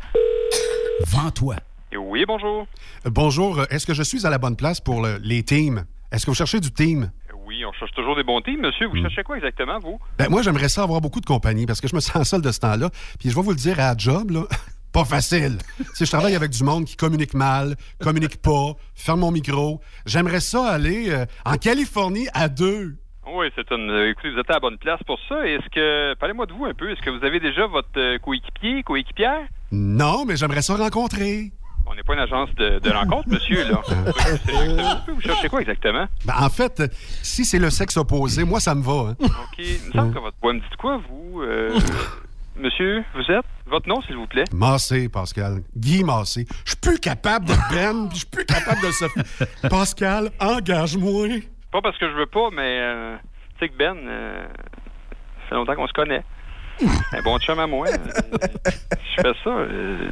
Vends-toi. 1.06 1.56
Oui, 1.97 2.24
bonjour. 2.26 2.66
Euh, 3.06 3.10
bonjour, 3.10 3.62
est-ce 3.70 3.86
que 3.86 3.93
je 3.93 4.04
suis 4.04 4.26
à 4.26 4.30
la 4.30 4.38
bonne 4.38 4.56
place 4.56 4.80
pour 4.80 5.02
le- 5.02 5.18
les 5.22 5.43
teams? 5.43 5.84
Est-ce 6.14 6.26
que 6.26 6.32
vous 6.32 6.36
cherchez 6.36 6.62
du 6.62 6.72
team? 6.72 7.12
Oui, 7.45 7.66
on 7.66 7.74
cherche 7.74 7.91
toujours 7.91 8.16
des 8.16 8.24
bons 8.24 8.39
teams, 8.39 8.62
monsieur. 8.62 8.88
Vous 8.88 9.02
cherchez 9.02 9.24
quoi 9.24 9.36
exactement, 9.36 9.80
vous? 9.80 10.00
Ben, 10.18 10.30
moi, 10.30 10.43
j'aimerais 10.43 10.70
ça 10.70 10.84
avoir 10.84 11.02
beaucoup 11.02 11.20
de 11.20 11.26
compagnie 11.26 11.66
parce 11.66 11.82
que 11.82 11.89
je 11.89 11.95
me 11.95 12.00
sens 12.00 12.30
seul 12.30 12.41
de 12.41 12.52
ce 12.54 12.60
temps-là. 12.62 12.89
Puis 13.20 13.30
je 13.32 13.36
vais 13.36 13.41
vous 13.41 13.50
le 13.52 13.56
dire, 13.58 13.78
à 13.82 13.91
la 13.91 13.97
job, 13.97 14.32
là, 14.32 14.43
pas 14.92 15.06
facile. 15.06 15.58
si 15.94 16.06
je 16.06 16.12
travaille 16.12 16.36
avec 16.36 16.52
du 16.52 16.64
monde 16.64 16.86
qui 16.86 16.96
communique 16.96 17.34
mal, 17.34 17.76
communique 18.02 18.42
pas, 18.42 18.74
ferme 18.96 19.20
mon 19.22 19.32
micro, 19.32 19.82
j'aimerais 20.06 20.40
ça 20.40 20.66
aller 20.68 21.10
euh, 21.10 21.26
en 21.46 21.56
Californie 21.58 22.28
à 22.34 22.50
deux. 22.50 22.96
Oui, 23.32 23.48
c'est 23.56 23.70
une. 23.72 23.92
euh, 23.92 24.10
écoutez, 24.10 24.32
vous 24.32 24.40
êtes 24.40 24.50
à 24.50 24.54
la 24.54 24.60
bonne 24.60 24.78
place 24.80 25.00
pour 25.06 25.20
ça. 25.30 25.48
Est-ce 25.48 25.70
que. 25.70 26.16
Parlez-moi 26.16 26.48
de 26.48 26.54
vous 26.54 26.66
un 26.66 26.74
peu. 26.74 26.90
Est-ce 26.92 27.02
que 27.02 27.12
vous 27.12 27.24
avez 27.24 27.40
déjà 27.40 27.68
votre 27.68 27.88
euh, 27.98 28.18
coéquipier, 28.18 28.82
coéquipière? 28.82 29.42
Non, 29.72 30.26
mais 30.26 30.36
j'aimerais 30.36 30.64
ça 30.64 30.76
rencontrer. 30.76 31.52
On 31.86 31.94
n'est 31.96 32.02
pas 32.04 32.14
une 32.16 32.20
agence 32.22 32.50
de, 32.56 32.80
de 32.80 32.90
rencontre, 32.92 33.30
monsieur, 33.30 33.64
là. 33.70 33.82
vous 35.08 35.22
cherchez 35.22 35.50
quoi 35.50 35.62
exactement? 35.62 36.08
Ben, 36.26 36.34
en 36.40 36.50
fait, 36.50 36.84
si 37.24 37.46
c'est 37.46 37.60
le 37.60 37.70
sexe 37.70 37.98
opposé, 37.98 38.44
moi, 38.44 38.60
ça 38.60 38.74
me 38.76 38.82
va. 38.84 39.12
hein. 39.12 39.16
OK. 39.22 39.58
Il 39.60 39.88
me 39.88 39.92
semble 39.94 40.14
que 40.14 40.20
votre 40.20 40.38
voix 40.42 40.54
me 40.54 40.60
dit 40.60 40.66
quoi, 40.78 40.98
vous? 41.10 41.42
euh, 41.42 41.80
monsieur, 42.58 43.04
vous 43.16 43.32
êtes? 43.32 43.46
Votre 43.70 43.88
nom, 43.88 44.01
s'il 44.01 44.15
vous 44.15 44.26
plaît? 44.28 44.45
Massé, 44.53 45.09
Pascal. 45.09 45.61
Guy 45.76 46.03
Massé. 46.03 46.47
Je 46.65 46.72
suis 46.72 46.80
plus 46.80 46.99
capable 46.99 47.45
de 47.45 47.53
Ben, 47.72 48.09
je 48.11 48.17
suis 48.17 48.26
plus 48.26 48.45
capable 48.45 48.82
de 48.82 48.91
Sophie. 48.91 49.22
Pascal, 49.70 50.32
engage-moi. 50.39 51.28
Pas 51.72 51.82
parce 51.82 51.97
que 51.97 52.09
je 52.09 52.15
veux 52.15 52.26
pas, 52.26 52.49
mais. 52.51 52.80
euh, 52.82 53.15
tu 53.59 53.65
sais 53.65 53.70
que 53.70 53.78
Ben. 53.78 53.95
euh, 53.95 54.47
ça 55.43 55.49
fait 55.49 55.55
longtemps 55.55 55.76
qu'on 55.76 55.88
se 55.88 55.93
connaît. 55.93 56.24
Un 57.11 57.22
bon 57.24 57.38
chum 57.39 57.59
à 57.59 57.67
moi. 57.67 57.88
euh, 57.89 57.97
je 59.17 59.22
fais 59.22 59.34
ça. 59.43 59.49
euh, 59.49 60.09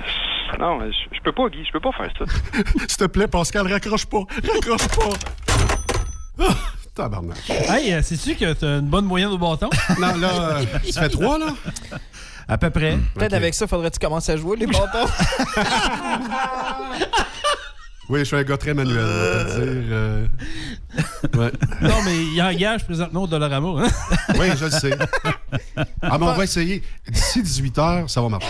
non, 0.59 0.79
je, 0.91 1.19
peux 1.23 1.31
pas, 1.31 1.49
Guy. 1.49 1.65
Je 1.65 1.71
peux 1.71 1.79
pas 1.79 1.91
faire 1.93 2.11
ça. 2.17 2.25
S'il 2.87 2.97
te 2.97 3.05
plaît, 3.05 3.27
Pascal, 3.27 3.71
raccroche 3.71 4.05
pas. 4.05 4.19
Raccroche 4.53 4.87
pas. 4.89 5.63
Ah, 6.39 6.53
tabarnak. 6.93 7.37
Hey, 7.49 7.93
euh, 7.93 8.01
sais-tu 8.03 8.35
que 8.35 8.53
t'as 8.53 8.79
une 8.79 8.89
bonne 8.89 9.05
moyenne 9.05 9.29
au 9.29 9.37
bâton? 9.37 9.69
Non, 9.99 10.15
là, 10.17 10.57
euh, 10.59 10.63
ça 10.91 11.01
fait 11.03 11.09
trois, 11.09 11.39
là? 11.39 11.47
À 12.47 12.57
peu 12.57 12.69
près. 12.69 12.97
Peut-être 13.15 13.33
avec 13.33 13.53
ça, 13.53 13.67
faudrait-tu 13.67 13.99
commencer 13.99 14.31
à 14.31 14.37
jouer 14.37 14.57
les 14.57 14.67
bâtons? 14.67 15.07
Oui, 18.09 18.19
je 18.19 18.23
suis 18.23 18.37
un 18.37 18.43
gars 18.43 18.55
très 18.55 18.73
manuel, 18.73 19.03
on 19.03 19.03
va 19.03 19.53
te 19.53 19.59
le 19.59 19.81
dire. 19.81 19.83
euh. 19.91 20.27
Ouais. 21.35 21.51
Non, 21.81 21.95
mais 22.05 22.15
il 22.33 22.41
engage 22.41 22.85
présentement 22.85 23.23
au 23.23 23.27
Dollarama. 23.27 23.83
Hein? 23.83 23.87
Oui, 24.39 24.47
je 24.55 24.63
le 24.63 24.71
sais. 24.71 24.97
Ah, 26.01 26.17
mais 26.17 26.25
on 26.25 26.33
va 26.33 26.43
essayer. 26.45 26.81
D'ici 27.09 27.43
18 27.43 27.77
h, 27.77 28.07
ça 28.07 28.21
va 28.21 28.29
marcher. 28.29 28.47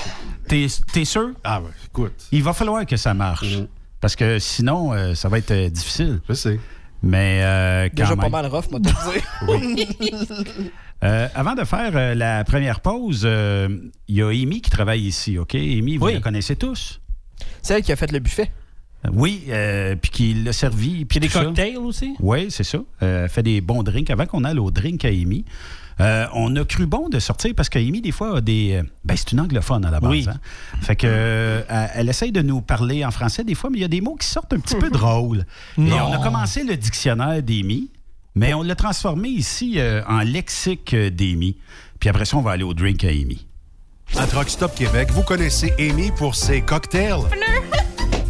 T'es 0.48 1.06
sûr? 1.06 1.30
Ah 1.44 1.60
ouais, 1.60 1.72
écoute. 1.88 2.28
Il 2.32 2.44
va 2.44 2.54
falloir 2.54 2.86
que 2.86 2.98
ça 2.98 3.16
marche. 3.16 3.58
Parce 4.00 4.16
que 4.16 4.38
sinon, 4.38 4.94
euh, 4.94 5.16
ça 5.16 5.28
va 5.28 5.40
être 5.40 5.50
euh, 5.50 5.70
difficile. 5.72 6.20
Je 6.30 6.34
sais. 6.36 6.60
Mais 7.02 7.42
euh, 7.44 7.90
quand 7.90 7.96
Déjà 8.04 8.10
même. 8.16 8.20
pas 8.20 8.30
mal 8.30 8.46
rough, 8.46 8.66
moi, 8.70 8.80
te 8.80 8.90
dire. 8.90 10.44
Euh, 11.04 11.28
avant 11.36 11.54
de 11.54 11.64
faire 11.64 11.92
euh, 11.96 12.16
la 12.16 12.44
première 12.44 12.80
pause, 12.80 13.22
euh, 13.26 13.70
il 14.08 14.16
y 14.16 14.22
a 14.24 14.28
Amy 14.30 14.62
qui 14.62 14.70
travaille 14.72 15.02
ici, 15.02 15.38
OK? 15.38 15.54
Amy, 15.56 15.98
vous 15.98 16.06
Oui. 16.08 16.14
la 16.16 16.20
connaissez 16.22 16.56
tous? 16.56 17.00
C'est 17.62 17.76
elle 17.76 17.84
qui 17.84 17.92
a 17.92 17.96
fait 17.96 18.12
le 18.12 18.20
buffet. 18.20 18.52
Euh, 19.06 19.10
Oui, 19.14 19.44
euh, 19.50 19.96
puis 19.96 20.10
qui 20.10 20.34
l'a 20.34 20.54
servi. 20.54 21.06
Puis 21.06 21.20
des 21.20 21.30
ça. 21.30 21.44
cocktails 21.44 21.78
aussi? 21.78 22.16
Oui, 22.20 22.48
c'est 22.50 22.64
ça. 22.64 22.80
Euh, 23.04 23.24
elle 23.26 23.30
fait 23.30 23.44
des 23.44 23.62
bons 23.62 23.84
drinks. 23.84 24.10
Avant 24.10 24.26
qu'on 24.26 24.44
aille 24.44 24.58
au 24.58 24.72
drink 24.72 25.06
à 25.06 25.10
Amy, 25.10 25.46
euh, 26.00 26.26
on 26.34 26.56
a 26.56 26.66
cru 26.66 26.88
bon 26.88 27.10
de 27.10 27.20
sortir 27.20 27.54
parce 27.56 27.70
qu'Amy, 27.70 28.02
des 28.02 28.12
fois, 28.12 28.38
a 28.38 28.42
des. 28.42 28.74
euh, 28.74 28.84
Ben, 29.06 29.16
c'est 29.16 29.32
une 29.34 29.40
anglophone 29.40 29.86
à 29.86 29.92
la 29.92 30.00
base. 30.00 30.10
Oui. 30.12 30.26
hein. 30.28 30.40
Fait 30.82 30.96
que, 30.96 31.06
euh, 31.08 31.62
elle, 31.70 31.90
elle 31.94 32.10
essaye 32.10 32.32
de 32.32 32.42
nous 32.42 32.62
parler 32.62 33.06
en 33.06 33.12
français 33.12 33.44
des 33.44 33.54
fois, 33.56 33.70
mais 33.70 33.78
il 33.78 33.82
y 33.82 33.86
a 33.86 33.88
des 33.90 34.02
mots 34.02 34.16
qui 34.16 34.28
sortent 34.28 34.54
un 34.54 34.60
petit 34.60 34.76
peu 34.76 34.90
drôles. 34.92 35.46
Et 35.78 35.82
Non. 35.82 36.08
on 36.10 36.14
a 36.14 36.18
commencé 36.24 36.64
le 36.64 36.76
dictionnaire 36.76 37.44
d'Amy, 37.44 37.92
mais 38.38 38.54
on 38.54 38.62
l'a 38.62 38.76
transformé 38.76 39.30
ici 39.30 39.76
euh, 39.78 40.04
en 40.08 40.20
lexique 40.20 40.94
euh, 40.94 41.10
d'Amy. 41.10 41.58
Puis 42.00 42.08
après 42.08 42.26
ça, 42.26 42.38
on 42.38 42.42
va 42.42 42.52
aller 42.52 42.64
au 42.64 42.76
drink 42.76 43.04
à 43.04 43.08
Amy. 43.08 43.48
À 44.16 44.28
Truck 44.28 44.50
Stop 44.50 44.76
Québec, 44.76 45.10
vous 45.12 45.24
connaissez 45.24 45.74
Amy 45.80 46.12
pour 46.12 46.36
ses 46.36 46.62
cocktails. 46.62 47.24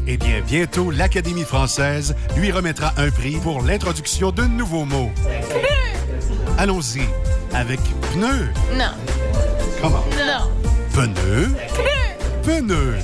Eh 0.08 0.16
bien, 0.16 0.41
bientôt, 0.47 0.91
l'Académie 0.91 1.43
française 1.43 2.16
lui 2.38 2.51
remettra 2.51 2.93
un 2.95 3.12
prix 3.12 3.36
pour 3.43 3.62
l'introduction 3.62 4.32
d'un 4.32 4.47
nouveau 4.47 4.86
mot. 4.86 5.12
Allons-y 6.58 7.01
avec 7.53 7.82
pneu. 8.14 8.47
Non. 8.78 8.91
Comment? 9.82 10.05
Non. 10.16 10.49
Pneu. 10.93 11.49
Pneu. 12.43 12.95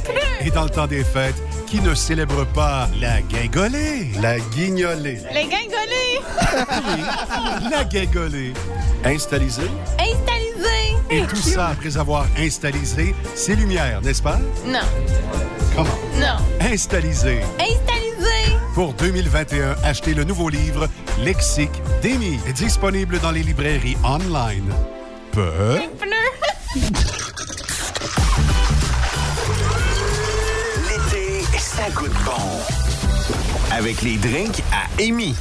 Et 0.45 0.49
dans 0.51 0.63
le 0.63 0.69
temps 0.69 0.87
des 0.87 1.03
fêtes, 1.03 1.35
qui 1.73 1.81
ne 1.81 1.95
célèbre 1.95 2.45
pas 2.45 2.87
la 3.01 3.19
guingolée? 3.23 4.11
La 4.21 4.37
guignolée. 4.37 5.19
Les 5.33 5.47
gringolés. 5.47 6.21
La 7.71 7.83
guingolée. 7.83 8.53
Installisé. 9.03 9.63
Installisé. 9.97 10.95
Et 11.09 11.23
tout 11.23 11.35
ça 11.35 11.69
après 11.69 11.97
avoir 11.97 12.27
installisé 12.37 13.15
ses 13.33 13.55
lumières, 13.55 14.01
n'est-ce 14.03 14.21
pas? 14.21 14.37
Non. 14.67 14.85
Comment? 15.75 15.89
Non. 16.19 16.37
Installisé. 16.61 17.39
Installisé. 17.59 18.55
Pour 18.75 18.93
2021, 18.93 19.75
achetez 19.83 20.13
le 20.13 20.25
nouveau 20.25 20.49
livre 20.49 20.87
Lexique 21.23 21.81
d'Amy, 22.03 22.37
disponible 22.53 23.19
dans 23.19 23.31
les 23.31 23.41
librairies 23.41 23.97
online. 24.03 24.71
Peu. 25.31 25.79
ça 31.75 31.89
goûte 31.89 32.13
bon. 32.23 33.71
Avec 33.71 34.03
les 34.03 34.17
drinks 34.17 34.61
à 34.71 35.01
Amy. 35.01 35.33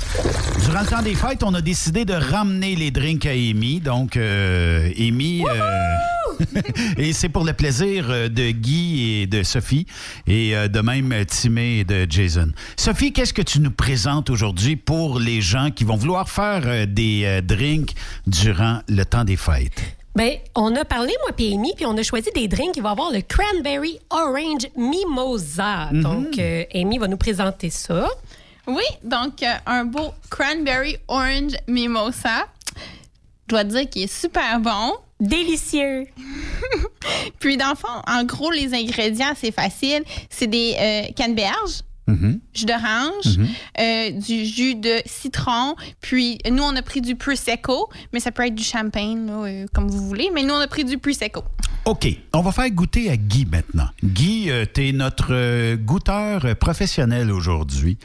Durant 0.64 0.80
le 0.80 0.86
temps 0.86 1.02
des 1.02 1.14
fêtes, 1.14 1.42
on 1.42 1.52
a 1.52 1.60
décidé 1.60 2.06
de 2.06 2.14
ramener 2.14 2.74
les 2.74 2.90
drinks 2.90 3.26
à 3.26 3.32
Amy. 3.32 3.80
Donc, 3.80 4.16
euh, 4.16 4.90
Amy. 4.98 5.44
euh, 5.46 6.56
et 6.96 7.12
c'est 7.12 7.28
pour 7.28 7.44
le 7.44 7.52
plaisir 7.52 8.06
euh, 8.08 8.28
de 8.30 8.50
Guy 8.50 9.20
et 9.20 9.26
de 9.26 9.42
Sophie, 9.42 9.86
et 10.26 10.56
euh, 10.56 10.68
de 10.68 10.80
même 10.80 11.14
Timé 11.26 11.80
et 11.80 11.84
de 11.84 12.06
Jason. 12.08 12.52
Sophie, 12.76 13.12
qu'est-ce 13.12 13.34
que 13.34 13.42
tu 13.42 13.60
nous 13.60 13.70
présentes 13.70 14.30
aujourd'hui 14.30 14.76
pour 14.76 15.20
les 15.20 15.42
gens 15.42 15.70
qui 15.70 15.84
vont 15.84 15.96
vouloir 15.96 16.30
faire 16.30 16.86
des 16.86 17.40
drinks 17.42 17.94
durant 18.26 18.80
le 18.88 19.04
temps 19.04 19.24
des 19.24 19.36
fêtes? 19.36 20.01
Ben, 20.14 20.36
on 20.54 20.76
a 20.76 20.84
parlé, 20.84 21.14
moi 21.22 21.32
puis 21.34 21.54
Amy, 21.54 21.72
puis 21.74 21.86
on 21.86 21.96
a 21.96 22.02
choisi 22.02 22.30
des 22.34 22.46
drinks. 22.48 22.76
Il 22.76 22.82
va 22.82 22.90
avoir 22.90 23.10
le 23.10 23.22
Cranberry 23.22 23.98
Orange 24.10 24.68
Mimosa. 24.76 25.88
Mhm. 25.90 26.02
Donc, 26.02 26.38
euh, 26.38 26.64
Amy 26.74 26.98
va 26.98 27.08
nous 27.08 27.16
présenter 27.16 27.70
ça. 27.70 28.08
Oui, 28.66 28.84
donc 29.02 29.42
euh, 29.42 29.52
un 29.66 29.84
beau 29.84 30.12
cranberry 30.30 30.96
orange 31.08 31.54
mimosa. 31.66 32.46
Je 33.46 33.48
dois 33.48 33.64
dire 33.64 33.90
qu'il 33.90 34.02
est 34.02 34.12
super 34.12 34.60
bon. 34.60 34.94
Délicieux. 35.18 36.06
Puis 37.40 37.56
dans 37.56 37.70
le 37.70 37.76
fond, 37.76 38.02
en 38.06 38.24
gros, 38.24 38.50
les 38.50 38.72
ingrédients, 38.74 39.32
c'est 39.36 39.52
facile. 39.52 40.04
C'est 40.30 40.46
des 40.46 40.76
euh, 40.78 41.12
canneberges, 41.14 41.82
jus 42.08 42.64
d'orange, 42.66 43.38
Mhm. 43.38 43.48
euh, 43.80 44.10
du 44.10 44.44
jus 44.44 44.74
de 44.74 44.96
citron. 45.06 45.76
Puis 46.00 46.38
nous, 46.50 46.62
on 46.62 46.74
a 46.76 46.82
pris 46.82 47.00
du 47.00 47.14
Prosecco, 47.16 47.88
mais 48.12 48.20
ça 48.20 48.30
peut 48.32 48.46
être 48.46 48.54
du 48.54 48.64
champagne, 48.64 49.26
là, 49.26 49.44
euh, 49.46 49.66
comme 49.72 49.88
vous 49.88 50.06
voulez. 50.06 50.30
Mais 50.34 50.42
nous, 50.42 50.52
on 50.54 50.58
a 50.60 50.66
pris 50.66 50.84
du 50.84 50.98
Prosecco. 50.98 51.42
OK. 51.84 52.06
On 52.32 52.42
va 52.42 52.52
faire 52.52 52.70
goûter 52.70 53.10
à 53.10 53.16
Guy 53.16 53.46
maintenant. 53.46 53.88
Guy, 54.04 54.50
tu 54.74 54.88
es 54.88 54.92
notre 54.92 55.28
euh, 55.32 55.76
goûteur 55.76 56.44
euh, 56.44 56.54
professionnel 56.54 57.30
aujourd'hui. 57.32 57.98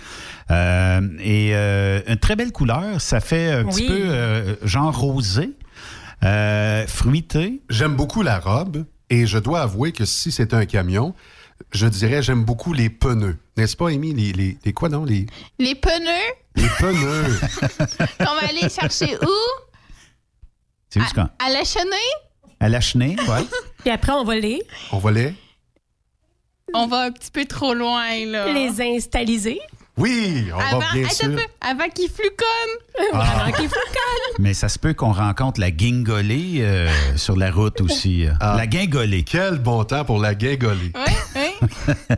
Euh, 0.52 1.02
et 1.20 1.50
euh, 1.54 2.02
une 2.08 2.18
très 2.18 2.36
belle 2.36 2.52
couleur. 2.52 3.02
Ça 3.02 3.20
fait 3.20 3.52
un 3.52 3.66
petit 3.66 3.82
Oui. 3.82 3.88
peu 3.88 4.00
euh, 4.06 4.56
genre 4.64 4.98
rosé, 4.98 5.52
euh, 6.24 6.88
fruité. 6.88 7.62
J'aime 7.70 7.96
beaucoup 7.96 8.22
la 8.24 8.40
robe 8.40 8.86
et 9.10 9.26
je 9.26 9.38
dois 9.38 9.62
avouer 9.62 9.92
que 9.92 10.06
si 10.06 10.32
c'était 10.32 10.56
un 10.56 10.66
camion, 10.66 11.14
je 11.72 11.88
dirais 11.88 12.22
j'aime 12.22 12.44
beaucoup 12.44 12.74
les 12.74 12.90
pneus. 12.90 13.38
N'est-ce 13.58 13.76
pas, 13.76 13.90
Amy? 13.90 14.14
Les, 14.14 14.34
les, 14.34 14.58
les 14.64 14.74
quoi, 14.74 14.90
non? 14.90 15.04
Les, 15.06 15.26
Les 15.60 15.76
pneus, 15.76 16.34
les 16.56 16.70
pneus. 16.78 17.40
qu'on 18.20 18.24
va 18.36 18.48
aller 18.50 18.70
chercher 18.70 19.16
où? 19.22 19.66
C'est 20.90 21.02
où 21.02 21.06
quand? 21.16 21.30
À 21.40 21.50
la 21.50 21.64
chenille? 21.64 22.14
À 22.60 22.70
la 22.70 22.82
chenille, 22.82 23.18
ouais. 23.28 23.44
Puis 23.80 23.90
après, 23.90 24.12
on 24.14 24.24
va 24.24 24.36
les, 24.36 24.62
On 24.92 24.98
va 25.00 25.12
les... 25.12 25.34
On 26.74 26.86
va 26.88 27.04
un 27.04 27.12
petit 27.12 27.32
peu 27.32 27.46
trop 27.46 27.74
loin, 27.74 28.26
là. 28.26 28.52
les 28.52 28.82
installiser. 28.82 29.60
Oui, 29.98 30.48
on 30.56 30.60
Avant, 30.60 30.80
va 30.80 30.94
bien 30.94 31.10
sûr. 31.10 31.28
un 31.28 31.32
peu, 31.36 31.42
avant 31.62 31.90
qu'il 31.90 32.10
fluconne. 32.10 33.08
Ah. 33.14 33.42
Avant 33.42 33.52
qu'il 33.52 33.68
fluconne. 33.68 34.34
Mais 34.40 34.54
ça 34.54 34.70
se 34.70 34.78
peut 34.78 34.94
qu'on 34.94 35.12
rencontre 35.12 35.60
la 35.60 35.72
guingolée 35.72 36.60
euh, 36.62 36.88
sur 37.16 37.36
la 37.36 37.50
route 37.52 37.82
aussi. 37.82 38.28
euh. 38.28 38.32
Ah. 38.40 38.54
La 38.58 38.68
guingolée. 38.68 39.24
Quel 39.24 39.58
bon 39.60 39.84
temps 39.86 40.06
pour 40.06 40.20
la 40.20 40.36
guingolée. 40.36 40.92
Oui, 40.96 41.14
oui. 41.36 41.68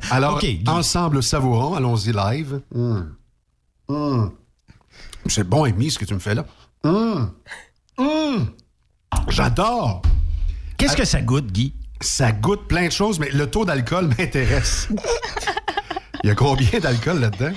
Alors, 0.12 0.42
ensemble 0.68 1.24
savourons, 1.24 1.76
allons-y 1.76 2.12
live. 2.12 2.62
Hum. 2.76 3.16
Hum. 3.88 4.32
C'est 5.28 5.48
bon, 5.48 5.64
Amy, 5.64 5.90
ce 5.92 6.00
que 6.00 6.06
tu 6.06 6.14
me 6.14 6.20
fais 6.20 6.36
là. 6.36 6.46
Hum. 6.84 7.32
Hum. 7.98 8.50
J'adore. 9.30 10.02
Qu'est-ce 10.78 10.96
que 10.98 11.06
ça 11.06 11.22
goûte, 11.22 11.48
Guy? 11.52 11.74
Ça 12.02 12.32
goûte 12.32 12.68
plein 12.68 12.88
de 12.88 12.92
choses, 12.92 13.20
mais 13.20 13.30
le 13.32 13.50
taux 13.50 13.66
d'alcool 13.66 14.08
m'intéresse. 14.18 14.88
Il 16.24 16.28
y 16.28 16.32
a 16.32 16.36
combien 16.36 16.80
d'alcool 16.80 17.20
là-dedans? 17.20 17.54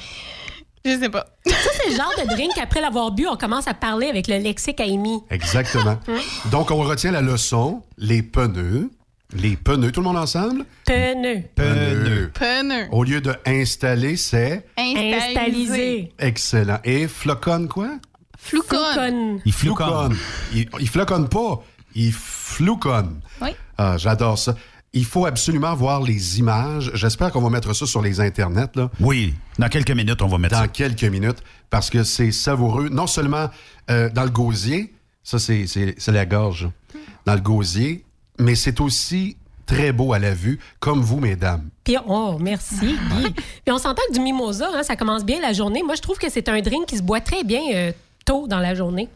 Je 0.85 0.99
sais 0.99 1.09
pas. 1.09 1.27
Ça, 1.47 1.55
c'est 1.75 1.91
le 1.91 1.97
genre 1.97 2.13
de 2.21 2.27
drink, 2.35 2.53
après 2.61 2.81
l'avoir 2.81 3.13
bu, 3.13 3.27
on 3.29 3.37
commence 3.37 3.69
à 3.69 3.75
parler 3.75 4.09
avec 4.09 4.27
le 4.27 4.39
lexique 4.39 4.81
à 4.81 4.85
Amy. 4.85 5.21
Exactement. 5.31 5.99
Donc, 6.51 6.71
on 6.71 6.79
retient 6.79 7.13
la 7.13 7.21
leçon. 7.21 7.83
Les 7.99 8.23
pneus. 8.23 8.91
Les 9.35 9.57
pneus. 9.57 9.93
Tout 9.93 10.01
le 10.01 10.07
monde 10.07 10.17
ensemble? 10.17 10.65
Pneu. 10.85 11.43
Pneus. 11.55 12.31
Pneu. 12.35 12.87
Au 12.91 13.05
lieu 13.05 13.21
de 13.21 13.33
installer, 13.47 14.17
c'est? 14.17 14.67
Installisé. 14.77 16.13
excellent. 16.19 16.79
Et 16.85 17.07
flocon 17.07 17.67
quoi? 17.69 17.89
Flouconne. 18.39 19.41
Il 19.45 19.53
flouconne. 19.53 20.17
Il, 20.53 20.69
il 20.81 20.89
flocconne 20.89 21.29
pas. 21.29 21.63
Il 21.95 22.13
flouconne. 22.13 23.21
Oui. 23.41 23.51
Ah, 23.79 23.97
J'adore 23.99 24.37
ça. 24.37 24.57
Il 24.95 25.07
faut 25.07 25.24
absolument 25.24 25.74
voir 25.74 26.03
les 26.03 26.38
images. 26.38 26.90
J'espère 26.95 27.32
qu'on 27.32 27.40
va 27.40 27.49
mettre 27.49 27.72
ça 27.74 27.86
sur 27.86 28.03
les 28.03 28.20
internets. 28.20 28.68
Là. 28.74 28.90
Oui, 29.01 29.34
dans 29.59 29.68
quelques 29.68 29.90
minutes, 29.90 30.20
on 30.20 30.26
va 30.28 30.36
mettre 30.38 30.55
Dans 30.55 30.62
ça. 30.62 30.68
quelques 30.68 31.05
minutes, 31.05 31.43
parce 31.70 31.88
que 31.88 32.05
c'est 32.05 32.30
savoureux. 32.30 32.90
Non 32.90 33.07
seulement 33.07 33.49
euh, 33.90 34.11
dans 34.11 34.24
le 34.24 34.30
gosier, 34.30 34.93
ça 35.22 35.38
c'est 35.38 35.64
la 36.09 36.26
gorge, 36.26 36.68
dans 37.24 37.34
le 37.34 37.40
gosier, 37.40 38.05
mais 38.38 38.55
c'est 38.55 38.80
aussi 38.80 39.36
très 39.64 39.93
beau 39.93 40.12
à 40.12 40.18
la 40.18 40.34
vue, 40.34 40.59
comme 40.80 41.01
vous, 41.01 41.20
mesdames. 41.20 41.70
Puis, 41.84 41.97
oh, 42.07 42.36
merci, 42.38 42.97
Guy. 43.11 43.30
Puis 43.64 43.72
on 43.72 43.78
s'entend 43.78 44.03
que 44.09 44.14
du 44.14 44.20
mimosa, 44.20 44.68
hein, 44.74 44.82
ça 44.82 44.97
commence 44.97 45.24
bien 45.24 45.40
la 45.40 45.55
journée. 45.55 45.82
Moi, 45.82 45.95
je 45.95 46.03
trouve 46.03 46.18
que 46.18 46.28
c'est 46.28 46.49
un 46.51 46.61
drink 46.61 46.86
qui 46.86 46.99
se 46.99 47.03
boit 47.03 47.20
très 47.20 47.45
bien 47.45 47.62
euh, 47.72 47.93
tôt 48.25 48.47
dans 48.49 48.59
la 48.61 48.75
journée. 48.75 49.09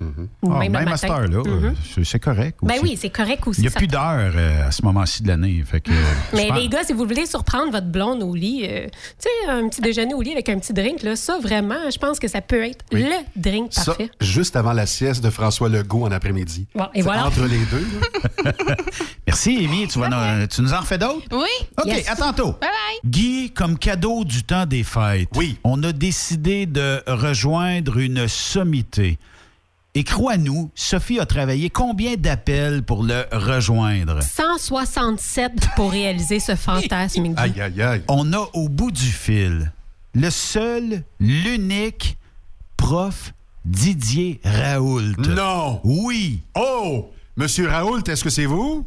Ou 0.43 0.53
Ah, 0.53 0.59
même 0.59 0.73
le 0.73 0.79
même 0.79 0.89
à 0.89 0.91
matin. 0.91 0.97
cette 0.97 1.11
heure-là, 1.11 1.43
euh, 1.47 1.61
Mhm. 1.71 1.75
c'est- 2.05 2.19
correct. 2.19 2.59
Ben 2.63 2.77
oui, 2.83 2.97
c'est 2.99 3.11
correct 3.11 3.47
aussi. 3.47 3.61
Il 3.61 3.63
n'y 3.63 3.69
a 3.69 3.71
ça 3.71 3.79
plus 3.79 3.87
d'heure 3.89 4.33
euh, 4.35 4.69
à 4.69 4.71
ce 4.71 4.83
moment-ci 4.83 5.23
de 5.23 5.29
l'année. 5.29 5.63
Fait 5.67 5.81
que, 5.81 5.91
euh, 5.91 5.95
Mais 6.35 6.51
les 6.55 6.69
gars, 6.69 6.83
si 6.85 6.93
vous 6.93 7.05
voulez 7.05 7.27
surprendre 7.27 7.71
votre 7.73 7.87
blonde 7.87 8.23
au 8.23 8.35
lit, 8.35 8.65
euh, 8.69 8.87
tu 8.87 9.29
sais, 9.45 9.51
un 9.51 9.69
petit 9.69 9.81
déjeuner 9.81 10.15
au 10.15 10.23
lit 10.23 10.33
avec 10.33 10.49
un 10.49 10.59
petit 10.59 10.73
drink, 10.73 11.03
là, 11.03 11.15
ça, 11.17 11.39
vraiment, 11.39 11.91
je 11.93 11.99
pense 11.99 12.19
que 12.19 12.29
ça 12.29 12.41
peut 12.41 12.65
être 12.65 12.85
Oui. 12.93 13.03
le 13.05 13.41
drink 13.41 13.73
Ça, 13.73 13.85
parfait. 13.87 14.11
juste 14.21 14.57
avant 14.57 14.73
la 14.73 14.87
sieste 14.87 15.23
de 15.23 15.31
François 15.31 15.69
Legault 15.69 16.05
en 16.07 16.11
après-midi. 16.11 16.67
Bon, 16.75 16.85
et 16.95 16.99
C'est 16.99 17.03
voilà. 17.03 17.27
Entre 17.27 17.45
les 17.45 17.59
deux. 17.71 17.87
là. 18.45 18.53
Merci, 19.27 19.65
Amy. 19.65 19.87
Tu, 19.89 19.99
vas 19.99 20.09
nous- 20.09 20.47
tu 20.47 20.63
nous 20.63 20.73
en 20.73 20.81
refais 20.81 20.99
d'autres? 20.99 21.27
Oui. 21.33 21.67
OK, 21.79 21.87
Yes. 21.87 22.09
à 22.09 22.17
tantôt. 22.17 22.53
Bye 22.53 22.61
bye. 22.71 23.11
Guy, 23.11 23.51
comme 23.51 23.79
cadeau 23.79 24.25
du 24.25 24.43
temps 24.45 24.67
des 24.67 24.83
fêtes, 24.85 25.29
Oui. 25.37 25.59
on 25.65 25.83
a 25.83 25.93
décidé 25.93 26.67
de 26.67 27.03
rejoindre 27.07 27.99
une 27.99 28.27
sommité. 28.29 28.96
Et 28.99 30.05
crois-nous, 30.05 30.71
Sophie 30.75 31.19
a 31.21 31.27
travaillé 31.27 31.71
combien 31.71 32.17
d'appels 32.17 32.83
pour 32.83 33.03
le 33.03 33.25
rejoindre? 33.33 34.23
167 34.23 35.53
pour 35.75 35.91
réaliser 35.91 36.39
ce 36.39 36.55
fantasme, 36.55 37.33
aïe, 37.37 37.61
aïe. 37.61 38.03
On 38.09 38.33
a 38.33 38.49
au 38.53 38.69
bout 38.69 38.91
du 38.91 39.07
fil 39.07 39.73
le 40.17 40.31
seul, 40.31 41.03
l'unique 41.21 42.17
prof 42.79 43.35
Didier 43.67 44.41
Raoult. 44.45 45.17
Non! 45.19 45.81
Oui! 45.85 46.41
Oh! 46.55 47.11
Monsieur 47.37 47.69
Raoult, 47.69 48.03
est-ce 48.07 48.25
que 48.25 48.31
c'est 48.31 48.47
vous? 48.47 48.87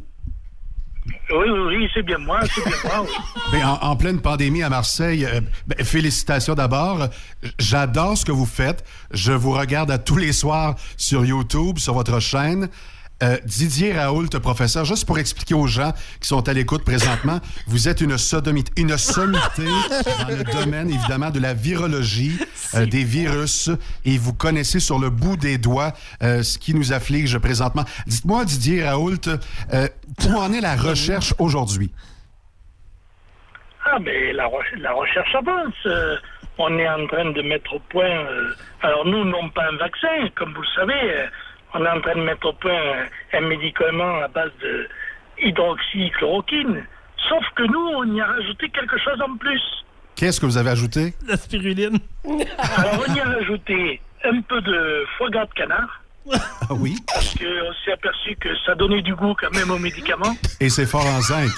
Oui, 1.30 1.46
oui, 1.48 1.76
oui, 1.76 1.88
c'est 1.94 2.02
bien 2.02 2.18
moi, 2.18 2.40
c'est 2.52 2.64
bien 2.64 2.76
moi. 2.84 3.06
en, 3.82 3.88
en 3.90 3.96
pleine 3.96 4.20
pandémie 4.20 4.62
à 4.62 4.68
Marseille, 4.68 5.24
euh, 5.24 5.40
ben, 5.66 5.84
félicitations 5.84 6.54
d'abord. 6.54 7.08
J'adore 7.58 8.18
ce 8.18 8.24
que 8.24 8.32
vous 8.32 8.46
faites. 8.46 8.84
Je 9.12 9.32
vous 9.32 9.52
regarde 9.52 9.90
à 9.90 9.98
tous 9.98 10.16
les 10.16 10.32
soirs 10.32 10.74
sur 10.96 11.24
YouTube, 11.24 11.78
sur 11.78 11.94
votre 11.94 12.20
chaîne. 12.20 12.68
Euh, 13.22 13.36
Didier 13.44 13.92
Raoult, 13.92 14.28
professeur, 14.42 14.86
juste 14.86 15.06
pour 15.06 15.18
expliquer 15.18 15.52
aux 15.54 15.66
gens 15.66 15.92
qui 16.20 16.26
sont 16.28 16.48
à 16.48 16.54
l'écoute 16.54 16.84
présentement, 16.84 17.38
vous 17.66 17.86
êtes 17.86 18.00
une 18.00 18.16
sodomité, 18.16 18.72
une 18.80 18.96
sommité 18.96 19.66
dans 19.66 20.28
le 20.28 20.42
domaine, 20.44 20.88
évidemment, 20.90 21.28
de 21.30 21.38
la 21.38 21.52
virologie, 21.52 22.38
euh, 22.74 22.86
des 22.86 23.04
virus, 23.04 23.68
et 24.06 24.16
vous 24.16 24.32
connaissez 24.32 24.80
sur 24.80 24.98
le 24.98 25.10
bout 25.10 25.36
des 25.36 25.58
doigts 25.58 25.92
euh, 26.22 26.42
ce 26.42 26.56
qui 26.58 26.72
nous 26.74 26.94
afflige 26.94 27.36
présentement. 27.38 27.84
Dites-moi, 28.06 28.46
Didier 28.46 28.88
Raoult, 28.88 29.28
euh, 29.28 29.88
où 30.26 30.34
en 30.34 30.52
est 30.54 30.62
la 30.62 30.76
recherche 30.76 31.34
aujourd'hui? 31.38 31.90
Ah, 33.84 33.98
mais 34.00 34.32
la, 34.32 34.44
re- 34.46 34.78
la 34.78 34.92
recherche 34.92 35.34
avance. 35.34 35.74
Euh, 35.84 36.16
on 36.56 36.78
est 36.78 36.88
en 36.88 37.06
train 37.06 37.30
de 37.32 37.42
mettre 37.42 37.74
au 37.74 37.80
point. 37.90 38.04
euh, 38.04 38.54
alors, 38.82 39.04
nous, 39.04 39.24
non 39.24 39.48
pas 39.50 39.64
un 39.70 39.76
vaccin, 39.76 40.28
comme 40.36 40.54
vous 40.54 40.62
le 40.62 40.68
savez. 40.74 41.26
On 41.74 41.84
est 41.84 41.88
en 41.88 42.00
train 42.00 42.14
de 42.14 42.22
mettre 42.22 42.46
au 42.48 42.52
point 42.54 42.72
un, 42.72 43.38
un 43.38 43.40
médicament 43.48 44.20
à 44.22 44.28
base 44.28 44.50
de 44.62 44.88
hydroxychloroquine. 45.42 46.84
Sauf 47.28 47.44
que 47.54 47.62
nous, 47.64 47.86
on 47.96 48.14
y 48.14 48.20
a 48.20 48.26
rajouté 48.26 48.68
quelque 48.70 48.98
chose 48.98 49.20
en 49.22 49.36
plus. 49.36 49.62
Qu'est-ce 50.16 50.40
que 50.40 50.46
vous 50.46 50.58
avez 50.58 50.70
ajouté? 50.70 51.14
La 51.26 51.36
spiruline. 51.36 51.98
Alors, 52.24 53.04
on 53.08 53.14
y 53.14 53.20
a 53.20 53.24
rajouté 53.24 54.00
un 54.24 54.40
peu 54.42 54.60
de 54.60 55.04
foie 55.16 55.30
gras 55.30 55.46
de 55.46 55.52
canard. 55.54 56.02
Ah 56.32 56.74
oui? 56.74 56.96
Parce 57.06 57.34
qu'on 57.34 57.72
s'est 57.84 57.92
aperçu 57.92 58.36
que 58.36 58.48
ça 58.66 58.74
donnait 58.74 59.02
du 59.02 59.14
goût 59.14 59.34
quand 59.40 59.50
même 59.54 59.70
aux 59.70 59.78
médicaments. 59.78 60.34
Et 60.60 60.68
c'est 60.68 60.86
fort 60.86 61.06
en 61.06 61.20
zinc. 61.20 61.50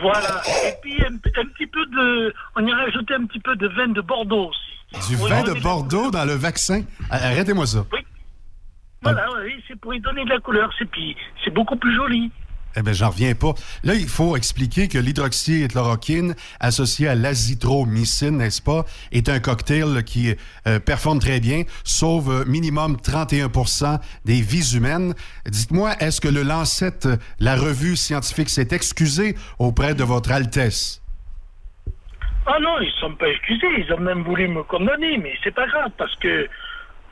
Voilà. 0.00 0.40
Et 0.66 0.72
puis 0.80 0.96
un, 1.02 1.14
un 1.14 1.46
petit 1.46 1.66
peu 1.66 1.84
de. 1.86 2.32
On 2.56 2.66
y 2.66 2.72
a 2.72 2.76
rajouté 2.76 3.14
un 3.14 3.26
petit 3.26 3.40
peu 3.40 3.54
de 3.56 3.68
vin 3.68 3.88
de 3.88 4.00
Bordeaux 4.00 4.50
aussi. 4.50 5.08
Du 5.10 5.16
vin 5.16 5.42
de 5.42 5.60
Bordeaux 5.60 6.10
dans 6.10 6.24
le 6.24 6.34
vaccin? 6.34 6.82
Arrêtez-moi 7.10 7.66
ça. 7.66 7.84
Voilà, 9.02 9.28
oui, 9.44 9.62
c'est 9.66 9.78
pour 9.78 9.94
y 9.94 10.00
donner 10.00 10.24
de 10.24 10.30
la 10.30 10.40
couleur. 10.40 10.70
C'est 10.78 10.88
puis 10.90 11.16
c'est 11.42 11.52
beaucoup 11.52 11.76
plus 11.76 11.94
joli. 11.94 12.30
Eh 12.76 12.82
bien, 12.82 12.92
j'en 12.92 13.10
reviens 13.10 13.34
pas. 13.34 13.54
Là, 13.82 13.94
il 13.94 14.08
faut 14.08 14.36
expliquer 14.36 14.86
que 14.86 14.98
l'hydroxychloroquine, 14.98 16.34
associée 16.60 17.08
à 17.08 17.16
l'azithromycine, 17.16 18.36
n'est-ce 18.36 18.62
pas, 18.62 18.84
est 19.10 19.28
un 19.28 19.40
cocktail 19.40 20.04
qui 20.04 20.36
euh, 20.68 20.78
performe 20.78 21.18
très 21.18 21.40
bien, 21.40 21.64
sauve 21.82 22.30
euh, 22.30 22.44
minimum 22.44 22.96
31 23.00 23.48
des 24.24 24.40
vies 24.40 24.76
humaines. 24.76 25.14
Dites-moi, 25.46 25.94
est-ce 25.98 26.20
que 26.20 26.28
le 26.28 26.44
Lancet, 26.44 27.06
euh, 27.06 27.16
la 27.40 27.56
revue 27.56 27.96
scientifique, 27.96 28.50
s'est 28.50 28.68
excusé 28.70 29.34
auprès 29.58 29.94
de 29.94 30.04
votre 30.04 30.30
Altesse? 30.30 31.02
Ah 32.46 32.58
non, 32.60 32.78
ils 32.80 32.92
sont 33.00 33.14
pas 33.14 33.28
excusés. 33.28 33.66
Ils 33.78 33.92
ont 33.92 34.00
même 34.00 34.22
voulu 34.22 34.46
me 34.46 34.62
condamner, 34.62 35.18
mais 35.18 35.34
c'est 35.42 35.54
pas 35.54 35.66
grave 35.66 35.90
parce 35.98 36.14
que. 36.16 36.48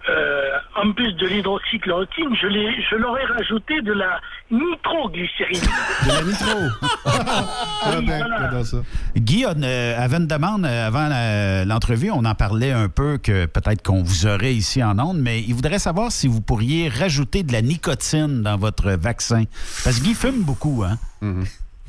Euh, 0.09 0.51
en 0.77 0.93
plus 0.93 1.13
de 1.15 1.27
l'hydroxychloroquine, 1.27 2.35
je, 2.41 2.47
l'ai- 2.47 2.83
je 2.91 2.97
leur 2.97 3.19
ai 3.19 3.25
rajouté 3.27 3.81
de 3.83 3.93
la 3.93 4.21
nitroglycérine. 4.51 5.61
De 6.05 6.09
la 6.09 6.23
nitro. 6.23 6.59
Ah 7.91 8.01
ben, 8.03 8.27
j'adore 8.39 8.65
ça. 8.67 8.77
Guy 9.17 9.45
on, 9.47 9.63
euh, 9.63 9.99
avait 9.99 10.17
une 10.17 10.27
demande 10.27 10.65
euh, 10.67 10.87
avant 10.87 11.09
la- 11.09 11.65
l'entrevue. 11.65 12.11
On 12.11 12.25
en 12.25 12.35
parlait 12.35 12.73
un 12.73 12.89
peu 12.89 13.19
que 13.19 13.47
peut-être 13.47 13.83
qu'on 13.83 14.03
vous 14.03 14.27
aurait 14.27 14.53
ici 14.55 14.83
en 14.85 14.99
ondes, 14.99 15.19
mais 15.21 15.41
il 15.41 15.55
voudrait 15.55 15.79
savoir 15.79 16.13
si 16.13 16.29
vous 16.29 16.41
pourriez 16.41 16.89
rajouter 16.89 17.43
de 17.43 17.53
la 17.53 17.63
nicotine 17.63 18.43
dans 18.43 18.57
votre 18.57 18.91
vaccin. 18.93 19.45
Parce 19.85 19.99
que 19.99 20.05
Guy 20.05 20.15
fume 20.15 20.43
beaucoup, 20.43 20.85
hein? 20.85 20.99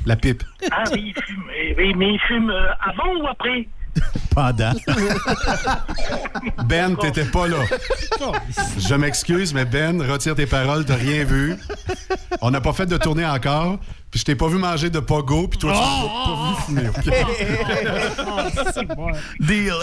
La 0.06 0.16
pipe. 0.16 0.44
Ah 0.72 0.84
oui, 0.94 1.14
il 1.16 1.24
fume. 1.24 1.44
Eh 1.62 1.76
oui, 1.78 1.94
mais 1.96 2.14
il 2.14 2.20
fume 2.22 2.50
euh, 2.50 2.72
avant 2.80 3.14
ou 3.22 3.28
après? 3.28 3.68
Pendant. 4.36 4.74
Ben, 6.66 6.96
t'étais 6.96 7.26
pas 7.26 7.48
là. 7.48 7.58
Je 8.78 8.96
m'excuse, 8.96 9.54
mais 9.54 9.66
Ben, 9.66 10.02
retire 10.02 10.36
tes 10.36 10.46
paroles, 10.46 10.86
t'as 10.86 10.96
rien 10.96 11.24
vu. 11.24 11.56
On 12.42 12.52
n'a 12.52 12.62
pas 12.62 12.74
fait 12.74 12.86
de 12.86 12.98
tournée 12.98 13.26
encore, 13.26 13.80
puis 14.12 14.20
je 14.20 14.26
t'ai 14.26 14.36
pas 14.36 14.48
vu 14.48 14.58
manger 14.58 14.90
de 14.90 15.00
pogo, 15.00 15.48
puis 15.48 15.60
toi, 15.60 15.74
tu 15.74 15.80
m'as 15.80 16.10
pas 16.26 16.36
vu 16.50 16.56
fumer. 16.66 16.90
OK? 16.90 17.06
Deal. 19.40 19.74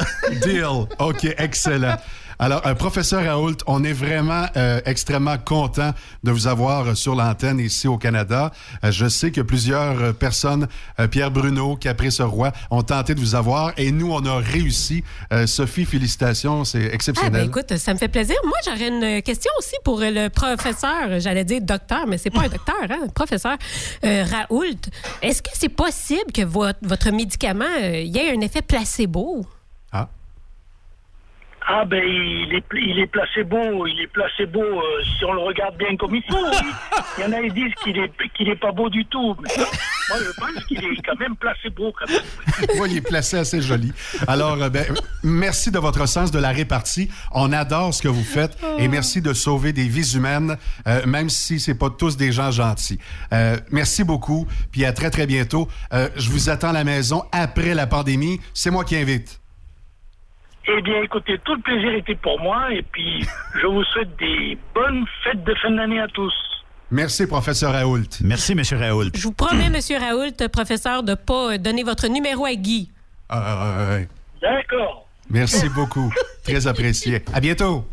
Deal. 0.42 0.86
OK, 0.98 1.24
excellent. 1.38 1.96
Alors, 2.38 2.66
euh, 2.66 2.74
professeur 2.74 3.24
Raoult, 3.24 3.56
on 3.66 3.82
est 3.82 3.94
vraiment 3.94 4.44
euh, 4.56 4.80
extrêmement 4.84 5.38
content 5.38 5.92
de 6.22 6.30
vous 6.30 6.46
avoir 6.46 6.86
euh, 6.88 6.94
sur 6.94 7.14
l'antenne 7.14 7.58
ici 7.58 7.88
au 7.88 7.96
Canada. 7.96 8.52
Je 8.82 9.08
sais 9.08 9.30
que 9.30 9.40
plusieurs 9.40 10.14
personnes, 10.14 10.68
Pierre 11.10 11.30
Bruno, 11.30 11.76
Caprice 11.76 12.20
Roy, 12.20 12.52
ont 12.70 12.82
tenté 12.82 13.14
de 13.14 13.20
vous 13.20 13.34
avoir 13.34 13.72
et 13.78 13.90
nous, 13.90 14.12
on 14.12 14.24
a 14.26 14.36
réussi. 14.36 15.02
Sophie, 15.46 15.84
félicitations, 15.84 16.64
c'est 16.64 16.78
Ah, 16.78 16.88
ben 16.88 16.94
exceptionnel. 16.94 17.46
écoute, 17.46 17.76
ça 17.76 17.92
me 17.94 17.98
fait 17.98 18.08
plaisir. 18.08 18.36
Moi, 18.44 18.56
j'aurais 18.64 18.88
une 18.88 19.22
question 19.22 19.50
aussi 19.58 19.74
pour 19.84 20.00
le 20.00 20.28
professeur. 20.28 21.18
J'allais 21.18 21.44
dire 21.44 21.60
docteur, 21.62 22.06
mais 22.06 22.18
c'est 22.18 22.30
pas 22.30 22.42
un 22.42 22.48
docteur, 22.48 22.76
hein? 22.90 23.06
Professeur 23.14 23.56
euh, 24.04 24.24
Raoult. 24.24 24.76
Est-ce 25.22 25.42
que 25.42 25.50
c'est 25.54 25.68
possible 25.68 26.32
que 26.32 26.42
votre, 26.42 26.78
votre 26.82 27.10
médicament 27.10 27.64
euh, 27.82 28.00
y 28.00 28.18
ait 28.18 28.36
un 28.36 28.40
effet 28.40 28.62
placebo? 28.62 29.46
Ah 31.68 31.84
ben 31.84 32.02
il 32.04 32.54
est, 32.54 32.64
il 32.74 33.00
est 33.00 33.06
placebo, 33.06 33.86
il 33.86 34.00
est 34.00 34.06
placebo 34.06 34.62
euh, 34.62 35.02
si 35.18 35.24
on 35.24 35.32
le 35.32 35.40
regarde 35.40 35.76
bien 35.76 35.96
comme 35.96 36.14
il 36.14 36.22
faut. 36.22 36.36
oui. 36.36 36.70
Il 37.18 37.24
y 37.24 37.26
en 37.26 37.32
a 37.32 37.42
qui 37.42 37.52
disent 37.52 37.74
qu'il 37.82 37.98
est 37.98 38.12
qu'il 38.36 38.48
est 38.48 38.60
pas 38.60 38.70
beau 38.72 38.88
du 38.88 39.04
tout. 39.06 39.34
Mais 39.42 39.50
moi 40.08 40.18
je 40.20 40.30
pense 40.38 40.64
qu'il 40.66 40.78
est 40.78 41.02
quand 41.04 41.18
même 41.18 41.34
placebo 41.36 41.92
quand 41.98 42.08
même. 42.08 42.22
Oui, 42.80 42.88
il 42.92 42.96
est 42.98 43.08
placé 43.08 43.36
assez 43.38 43.60
joli. 43.60 43.92
Alors, 44.28 44.62
euh, 44.62 44.68
ben, 44.68 44.86
merci 45.22 45.70
de 45.70 45.78
votre 45.78 46.06
sens 46.06 46.30
de 46.30 46.38
la 46.38 46.50
répartie. 46.50 47.10
On 47.32 47.52
adore 47.52 47.92
ce 47.92 48.02
que 48.02 48.08
vous 48.08 48.24
faites 48.24 48.56
et 48.78 48.88
merci 48.88 49.20
de 49.20 49.32
sauver 49.32 49.72
des 49.72 49.88
vies 49.88 50.14
humaines, 50.14 50.56
euh, 50.86 51.04
même 51.06 51.28
si 51.28 51.58
c'est 51.60 51.74
pas 51.78 51.90
tous 51.90 52.16
des 52.16 52.32
gens 52.32 52.50
gentils. 52.50 52.98
Euh, 53.32 53.56
merci 53.70 54.04
beaucoup, 54.04 54.46
puis 54.70 54.84
à 54.84 54.92
très, 54.92 55.10
très 55.10 55.26
bientôt. 55.26 55.68
Euh, 55.92 56.08
je 56.16 56.30
vous 56.30 56.48
attends 56.48 56.68
à 56.70 56.72
la 56.72 56.84
maison 56.84 57.24
après 57.32 57.74
la 57.74 57.86
pandémie. 57.86 58.40
C'est 58.54 58.70
moi 58.70 58.84
qui 58.84 58.96
invite. 58.96 59.40
Eh 60.68 60.82
bien 60.82 61.02
écoutez, 61.02 61.38
tout 61.44 61.54
le 61.54 61.60
plaisir 61.62 61.94
était 61.94 62.16
pour 62.16 62.40
moi 62.40 62.72
et 62.72 62.82
puis 62.82 63.24
je 63.60 63.66
vous 63.66 63.84
souhaite 63.84 64.16
des 64.18 64.58
bonnes 64.74 65.04
fêtes 65.22 65.44
de 65.44 65.54
fin 65.54 65.70
d'année 65.70 66.00
à 66.00 66.08
tous. 66.08 66.34
Merci, 66.90 67.26
professeur 67.26 67.72
Raoult. 67.72 68.20
Merci, 68.22 68.54
monsieur 68.54 68.76
Raoult. 68.78 69.10
Je 69.14 69.22
vous 69.22 69.32
promets, 69.32 69.70
Monsieur 69.70 69.98
Raoult, 69.98 70.48
professeur, 70.52 71.02
de 71.02 71.14
pas 71.14 71.54
euh, 71.54 71.58
donner 71.58 71.82
votre 71.82 72.06
numéro 72.06 72.44
à 72.44 72.54
Guy. 72.54 72.90
Ah, 73.28 73.88
ouais. 73.90 74.08
D'accord. 74.40 75.08
Merci 75.28 75.68
beaucoup. 75.68 76.12
Très 76.44 76.66
apprécié. 76.68 77.24
À 77.32 77.40
bientôt. 77.40 77.84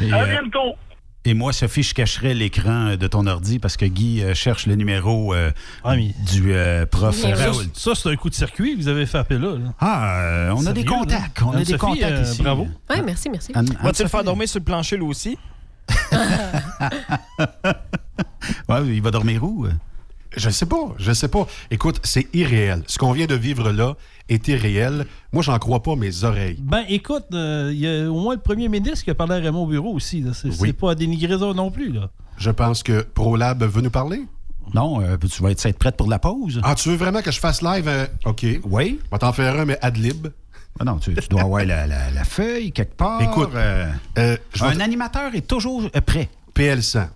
Et, 0.00 0.10
À 0.10 0.22
euh, 0.22 0.26
bientôt. 0.26 0.76
Et 1.24 1.34
moi, 1.34 1.52
Sophie, 1.52 1.82
je 1.82 1.92
cacherai 1.94 2.32
l'écran 2.34 2.96
de 2.96 3.06
ton 3.06 3.26
ordi 3.26 3.58
parce 3.58 3.76
que 3.76 3.84
Guy 3.84 4.22
euh, 4.22 4.34
cherche 4.34 4.66
le 4.66 4.74
numéro 4.74 5.34
euh, 5.34 5.50
du 6.32 6.52
euh, 6.54 6.86
prof 6.86 7.14
Ça, 7.14 7.34
Raoult. 7.34 7.64
ça, 7.74 7.94
c'est 7.94 8.08
un 8.08 8.16
coup 8.16 8.30
de 8.30 8.34
circuit 8.34 8.76
que 8.76 8.82
vous 8.82 8.88
avez 8.88 9.04
fait 9.04 9.18
appeler 9.18 9.38
là. 9.38 9.52
là. 9.52 9.74
Ah, 9.80 10.20
euh, 10.22 10.54
on 10.56 10.64
a 10.66 10.72
des 10.72 10.84
contacts. 10.84 11.40
là? 11.40 11.46
On 11.46 11.52
a 11.52 11.62
des 11.62 11.76
contacts 11.76 12.02
euh, 12.12 12.22
ici. 12.22 12.42
bravo. 12.42 12.68
Oui, 12.88 12.96
merci, 13.04 13.28
merci. 13.28 13.52
Anne-Sophie? 13.54 14.08
faire 14.08 14.24
dormir 14.24 14.48
sur 14.48 14.60
le 14.60 14.64
plancher, 14.64 14.96
lui 14.96 15.04
aussi? 15.04 15.36
Ouais, 18.68 18.86
il 18.86 19.02
va 19.02 19.10
dormir 19.10 19.42
où? 19.44 19.66
Je 20.36 20.48
sais 20.50 20.66
pas, 20.66 20.94
je 20.98 21.12
sais 21.12 21.28
pas. 21.28 21.46
Écoute, 21.70 22.00
c'est 22.04 22.28
irréel. 22.34 22.82
Ce 22.86 22.98
qu'on 22.98 23.12
vient 23.12 23.26
de 23.26 23.34
vivre 23.34 23.72
là 23.72 23.96
est 24.28 24.46
irréel. 24.48 25.06
Moi, 25.32 25.42
j'en 25.42 25.58
crois 25.58 25.82
pas 25.82 25.96
mes 25.96 26.22
oreilles. 26.24 26.56
Ben, 26.60 26.84
écoute, 26.88 27.24
euh, 27.34 27.70
il 27.72 27.80
y 27.80 27.88
a 27.88 28.10
au 28.10 28.20
moins 28.20 28.34
le 28.34 28.40
premier 28.40 28.68
ministre 28.68 29.04
qui 29.04 29.10
a 29.10 29.14
parlé 29.14 29.34
à 29.34 29.38
Raymond 29.38 29.66
Bureau 29.66 29.92
aussi. 29.92 30.20
là. 30.20 30.30
C'est 30.34 30.48
Oui. 30.60 30.72
pas 30.72 30.92
à 30.92 30.94
dénigrer 30.94 31.38
ça 31.38 31.52
non 31.52 31.70
plus. 31.70 31.90
Là. 31.92 32.10
Je 32.36 32.50
pense 32.50 32.82
que 32.82 33.02
ProLab 33.02 33.62
veut 33.64 33.82
nous 33.82 33.90
parler. 33.90 34.22
Non, 34.72 35.00
euh, 35.00 35.16
tu 35.16 35.42
vas 35.42 35.50
être, 35.50 35.66
être 35.66 35.78
prête 35.78 35.96
pour 35.96 36.08
la 36.08 36.20
pause? 36.20 36.60
Ah, 36.62 36.76
tu 36.76 36.90
veux 36.90 36.94
vraiment 36.96 37.22
que 37.22 37.32
je 37.32 37.40
fasse 37.40 37.60
live? 37.60 37.88
euh, 37.88 38.06
OK. 38.24 38.46
Oui. 38.64 39.00
On 39.10 39.16
va 39.16 39.18
t'en 39.18 39.32
faire 39.32 39.58
un, 39.58 39.64
mais 39.64 39.78
ad 39.82 39.96
lib. 39.96 40.28
Ah 40.78 40.84
non, 40.84 40.98
tu, 40.98 41.12
tu 41.14 41.28
dois 41.28 41.42
avoir 41.42 41.64
la, 41.64 41.88
la- 41.88 42.10
la 42.12 42.24
feuille 42.24 42.70
quelque 42.70 42.94
part. 42.94 43.20
Écoute, 43.20 43.50
euh, 43.56 43.90
euh, 44.18 44.36
je 44.54 44.62
un 44.62 44.78
animateur 44.78 45.34
est 45.34 45.44
toujours 45.46 45.90
prêt. 46.06 46.28
PL100. 46.54 47.08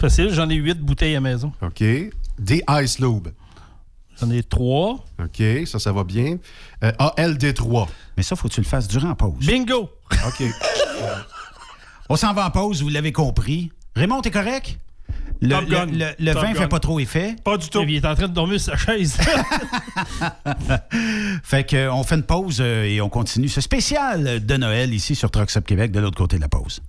Facile, 0.00 0.30
j'en 0.32 0.48
ai 0.48 0.54
huit 0.54 0.78
bouteilles 0.80 1.12
à 1.12 1.14
la 1.14 1.20
maison. 1.20 1.52
OK. 1.62 1.82
Des 2.38 2.62
Ice 2.82 2.98
Lube. 3.00 3.28
J'en 4.20 4.30
ai 4.30 4.42
trois. 4.42 5.04
OK, 5.22 5.42
ça, 5.66 5.78
ça 5.78 5.92
va 5.92 6.04
bien. 6.04 6.38
Euh, 6.84 6.92
ALD3. 6.98 7.88
Mais 8.16 8.22
ça, 8.22 8.36
faut 8.36 8.48
que 8.48 8.54
tu 8.54 8.60
le 8.60 8.66
fasses 8.66 8.88
durant 8.88 9.08
la 9.08 9.14
pause. 9.14 9.44
Bingo! 9.46 9.90
OK. 10.26 10.42
On 12.08 12.16
s'en 12.16 12.32
va 12.32 12.46
en 12.46 12.50
pause, 12.50 12.82
vous 12.82 12.88
l'avez 12.88 13.12
compris. 13.12 13.70
Raymond, 13.94 14.20
t'es 14.22 14.30
correct? 14.30 14.78
Le, 15.40 15.50
Top 15.50 15.68
le- 15.68 15.76
Gun. 15.76 15.86
le- 15.86 16.14
le 16.18 16.32
Top 16.32 16.42
vin 16.42 16.52
Gun. 16.52 16.60
fait 16.60 16.68
pas 16.68 16.80
trop 16.80 16.98
effet. 17.00 17.36
Pas 17.44 17.58
du 17.58 17.68
tout. 17.68 17.82
Il 17.82 17.94
est 17.94 18.06
en 18.06 18.14
train 18.14 18.28
de 18.28 18.32
dormir 18.32 18.60
sur 18.60 18.72
sa 18.72 18.78
chaise. 18.78 19.18
Fait 21.42 21.64
que, 21.64 21.76
euh, 21.76 21.92
on 21.92 22.02
fait 22.02 22.16
une 22.16 22.22
pause 22.24 22.58
euh, 22.60 22.84
et 22.84 23.00
on 23.00 23.08
continue 23.08 23.48
ce 23.48 23.60
spécial 23.60 24.44
de 24.44 24.56
Noël 24.56 24.92
ici 24.92 25.14
sur 25.14 25.30
Truck 25.30 25.50
Stop 25.50 25.64
Québec 25.66 25.92
de 25.92 26.00
l'autre 26.00 26.16
côté 26.18 26.36
de 26.36 26.42
la 26.42 26.48
pause. 26.48 26.80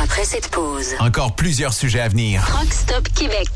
Après 0.00 0.24
cette 0.24 0.48
pause, 0.50 0.94
Encore 0.98 1.34
plusieurs 1.34 1.72
sujets 1.72 2.00
à 2.00 2.08
venir. 2.08 2.42
Rock 2.52 2.72
Stop 2.72 3.08
Québec. 3.14 3.48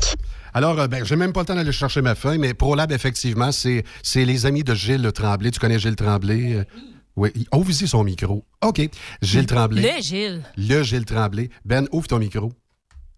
Alors, 0.53 0.79
euh, 0.79 0.87
ben, 0.87 1.05
j'ai 1.05 1.15
même 1.15 1.31
pas 1.31 1.41
le 1.41 1.45
temps 1.45 1.55
d'aller 1.55 1.71
chercher 1.71 2.01
ma 2.01 2.15
feuille, 2.15 2.37
mais 2.37 2.53
ProLab, 2.53 2.91
effectivement, 2.91 3.51
c'est 3.51 3.83
c'est 4.03 4.25
les 4.25 4.45
amis 4.45 4.63
de 4.63 4.73
Gilles 4.73 5.11
Tremblay. 5.13 5.51
Tu 5.51 5.59
connais 5.59 5.79
Gilles 5.79 5.95
Tremblay? 5.95 6.55
Euh, 6.55 6.63
Oui. 7.15 7.31
Ouvre 7.53 7.69
ici 7.69 7.87
son 7.87 8.03
micro. 8.03 8.45
OK. 8.61 8.81
Gilles 9.21 9.45
Tremblay. 9.45 9.81
Le 9.81 10.01
Gilles. 10.01 10.41
Le 10.57 10.83
Gilles 10.83 11.05
Tremblay. 11.05 11.49
Ben, 11.65 11.87
ouvre 11.91 12.07
ton 12.07 12.19
micro. 12.19 12.51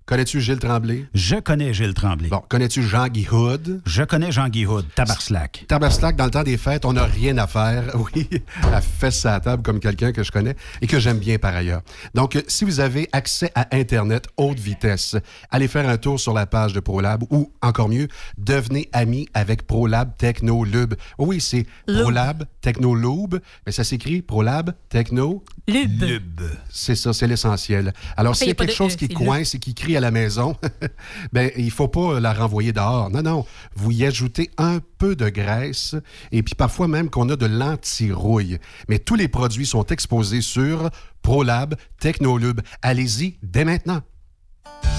Connais-tu 0.05 0.41
Gilles 0.41 0.59
Tremblay? 0.59 1.05
Je 1.13 1.37
connais 1.37 1.73
Gilles 1.73 1.93
Tremblay. 1.93 2.27
Bon, 2.27 2.41
connais-tu 2.49 2.83
Jean-Guy 2.83 3.25
Hood? 3.31 3.81
Je 3.85 4.03
connais 4.03 4.33
Jean-Guy 4.33 4.65
Hood, 4.65 4.85
Tabarslack. 4.95 5.63
Tabarslack, 5.69 6.17
dans 6.17 6.25
le 6.25 6.31
temps 6.31 6.43
des 6.43 6.57
fêtes, 6.57 6.83
on 6.83 6.91
n'a 6.91 7.05
rien 7.05 7.37
à 7.37 7.47
faire. 7.47 7.83
Oui, 8.13 8.27
à 8.63 8.81
fesse 8.81 9.25
à 9.25 9.31
la 9.31 9.39
table 9.39 9.63
comme 9.63 9.79
quelqu'un 9.79 10.11
que 10.11 10.23
je 10.23 10.31
connais 10.31 10.55
et 10.81 10.87
que 10.87 10.99
j'aime 10.99 11.19
bien 11.19 11.37
par 11.37 11.55
ailleurs. 11.55 11.81
Donc, 12.13 12.35
euh, 12.35 12.41
si 12.49 12.65
vous 12.65 12.81
avez 12.81 13.07
accès 13.13 13.49
à 13.55 13.73
Internet 13.73 14.27
haute 14.35 14.59
vitesse, 14.59 15.15
allez 15.49 15.69
faire 15.69 15.87
un 15.87 15.97
tour 15.97 16.19
sur 16.19 16.33
la 16.33 16.45
page 16.45 16.73
de 16.73 16.81
ProLab 16.81 17.23
ou, 17.29 17.53
encore 17.61 17.87
mieux, 17.87 18.09
devenez 18.37 18.89
ami 18.91 19.29
avec 19.33 19.65
ProLab 19.65 20.17
Technolube. 20.17 20.95
Oui, 21.17 21.39
c'est 21.39 21.65
ProLab 21.87 22.43
Technolube, 22.59 23.35
mais 23.65 23.71
ça 23.71 23.85
s'écrit 23.85 24.21
ProLab 24.21 24.73
Techno... 24.89 25.45
Lube. 25.65 26.41
C'est 26.69 26.95
ça, 26.95 27.13
c'est 27.13 27.25
l'essentiel. 27.25 27.93
Alors, 28.17 28.35
s'il 28.35 28.49
y 28.49 28.51
a 28.51 28.53
quelque 28.53 28.73
chose 28.73 28.95
E, 28.95 28.97
qui 28.97 29.07
c'est 29.07 29.13
coince 29.13 29.55
et 29.55 29.59
qui 29.59 29.73
crie 29.73 29.92
à 29.97 29.99
la 29.99 30.11
maison, 30.11 30.55
ben, 31.33 31.51
il 31.57 31.71
faut 31.71 31.87
pas 31.87 32.19
la 32.19 32.33
renvoyer 32.33 32.73
dehors. 32.73 33.09
Non, 33.09 33.21
non. 33.21 33.45
Vous 33.75 33.91
y 33.91 34.05
ajoutez 34.05 34.51
un 34.57 34.79
peu 34.97 35.15
de 35.15 35.29
graisse 35.29 35.95
et 36.31 36.43
puis 36.43 36.55
parfois 36.55 36.87
même 36.87 37.09
qu'on 37.09 37.29
a 37.29 37.35
de 37.35 37.45
l'anti-rouille. 37.45 38.59
Mais 38.89 38.99
tous 38.99 39.15
les 39.15 39.27
produits 39.27 39.65
sont 39.65 39.85
exposés 39.85 40.41
sur 40.41 40.89
ProLab 41.21 41.75
Technolube. 41.99 42.61
Allez-y 42.81 43.37
dès 43.41 43.65
maintenant. 43.65 44.01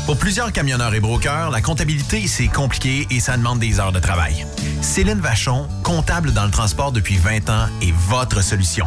Pour 0.07 0.19
plusieurs 0.19 0.53
camionneurs 0.53 0.95
et 0.95 1.01
brokers, 1.01 1.51
la 1.51 1.63
comptabilité, 1.63 2.27
c'est 2.27 2.49
compliqué 2.49 3.07
et 3.11 3.21
ça 3.21 3.39
demande 3.39 3.59
des 3.59 3.81
heures 3.81 3.93
de 3.93 4.01
travail. 4.01 4.47
Céline 4.83 5.21
Vachon, 5.21 5.67
comptable 5.83 6.33
dans 6.33 6.45
le 6.45 6.51
transport 6.51 6.93
depuis 6.93 7.17
20 7.17 7.49
ans, 7.49 7.67
est 7.81 7.95
votre 8.09 8.43
solution. 8.43 8.87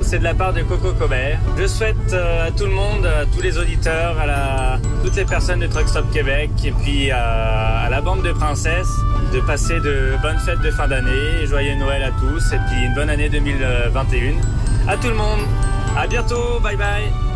C'est 0.00 0.18
de 0.18 0.24
la 0.24 0.34
part 0.34 0.52
de 0.52 0.62
Coco 0.62 0.92
Cobert. 0.92 1.38
Je 1.58 1.66
souhaite 1.66 2.12
euh, 2.12 2.46
à 2.46 2.50
tout 2.50 2.64
le 2.64 2.70
monde, 2.70 3.04
à 3.06 3.26
tous 3.26 3.42
les 3.42 3.58
auditeurs, 3.58 4.16
à 4.20 4.78
toutes 5.02 5.16
les 5.16 5.24
personnes 5.24 5.60
de 5.60 5.66
Truck 5.66 5.88
Stop 5.88 6.10
Québec 6.12 6.50
et 6.64 6.70
puis 6.70 7.10
à, 7.10 7.80
à 7.86 7.90
la 7.90 8.00
bande 8.00 8.22
de 8.22 8.32
princesses 8.32 8.86
de 9.32 9.40
passer 9.40 9.80
de 9.80 10.12
bonnes 10.22 10.38
fêtes 10.38 10.60
de 10.60 10.70
fin 10.70 10.86
d'année, 10.86 11.46
joyeux 11.46 11.74
Noël 11.76 12.02
à 12.04 12.10
tous 12.10 12.52
et 12.52 12.58
puis 12.68 12.84
une 12.84 12.94
bonne 12.94 13.10
année 13.10 13.28
2021. 13.28 14.34
À 14.88 14.96
tout 14.96 15.08
le 15.08 15.14
monde. 15.14 15.40
À 15.98 16.06
bientôt. 16.06 16.60
Bye 16.62 16.76
bye. 16.76 17.35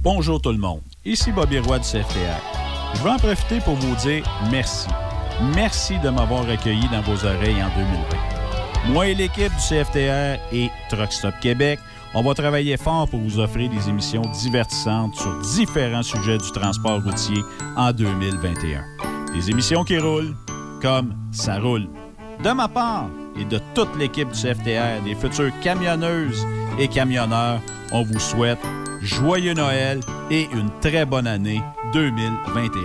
Bonjour 0.00 0.40
tout 0.40 0.52
le 0.52 0.58
monde. 0.58 0.80
Ici 1.04 1.32
Bobby 1.32 1.58
Roy 1.58 1.80
du 1.80 1.84
CFTR. 1.84 2.40
Je 2.94 3.02
veux 3.02 3.10
en 3.10 3.16
profiter 3.16 3.58
pour 3.58 3.74
vous 3.74 3.96
dire 3.96 4.22
merci. 4.48 4.86
Merci 5.56 5.98
de 5.98 6.08
m'avoir 6.08 6.48
accueilli 6.48 6.88
dans 6.88 7.00
vos 7.00 7.26
oreilles 7.26 7.60
en 7.60 7.68
2020. 7.76 8.92
Moi 8.92 9.08
et 9.08 9.14
l'équipe 9.16 9.50
du 9.50 9.58
CFTR 9.68 10.38
et 10.52 10.70
Truck 10.88 11.12
Stop 11.12 11.34
Québec, 11.40 11.80
on 12.14 12.22
va 12.22 12.32
travailler 12.34 12.76
fort 12.76 13.08
pour 13.08 13.18
vous 13.18 13.40
offrir 13.40 13.70
des 13.70 13.88
émissions 13.88 14.22
divertissantes 14.40 15.16
sur 15.16 15.36
différents 15.40 16.04
sujets 16.04 16.38
du 16.38 16.52
transport 16.52 17.02
routier 17.02 17.42
en 17.76 17.90
2021. 17.90 18.84
Des 19.34 19.50
émissions 19.50 19.82
qui 19.82 19.98
roulent 19.98 20.36
comme 20.80 21.12
ça 21.32 21.58
roule. 21.58 21.88
De 22.44 22.50
ma 22.52 22.68
part 22.68 23.08
et 23.36 23.44
de 23.44 23.60
toute 23.74 23.96
l'équipe 23.98 24.28
du 24.28 24.40
CFTR, 24.40 25.02
des 25.04 25.16
futures 25.16 25.50
camionneuses 25.60 26.46
et 26.78 26.86
camionneurs, 26.86 27.60
on 27.90 28.04
vous 28.04 28.20
souhaite 28.20 28.60
joyeux 29.08 29.54
Noël 29.54 29.98
et 30.30 30.48
une 30.52 30.70
très 30.80 31.04
bonne 31.04 31.26
année 31.26 31.60
2021. 31.92 32.80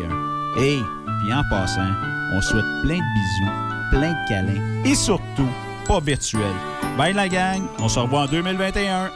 Et, 0.61 0.80
puis 1.21 1.32
en 1.34 1.43
passant, 1.49 1.91
on 2.34 2.41
souhaite 2.41 2.65
plein 2.84 2.97
de 2.97 3.13
bisous, 3.13 3.51
plein 3.91 4.11
de 4.11 4.28
câlins 4.30 4.84
et 4.86 4.95
surtout, 4.95 5.49
pas 5.88 5.99
virtuel. 5.99 6.53
Bye 6.97 7.13
la 7.13 7.28
gang, 7.28 7.61
on 7.80 7.89
se 7.89 7.99
revoit 7.99 8.21
en 8.21 8.28
2021. 8.28 9.11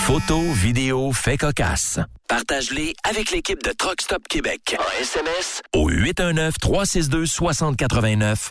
Photos, 0.00 0.54
vidéos, 0.54 1.12
faits 1.12 1.40
cocasse. 1.40 1.98
Partage-les 2.28 2.94
avec 3.08 3.32
l'équipe 3.32 3.62
de 3.62 3.72
Truck 3.72 4.00
Stop 4.00 4.26
Québec. 4.28 4.76
En 4.78 4.84
SMS 5.00 5.62
au 5.74 5.90
819-362-6089 5.90 8.50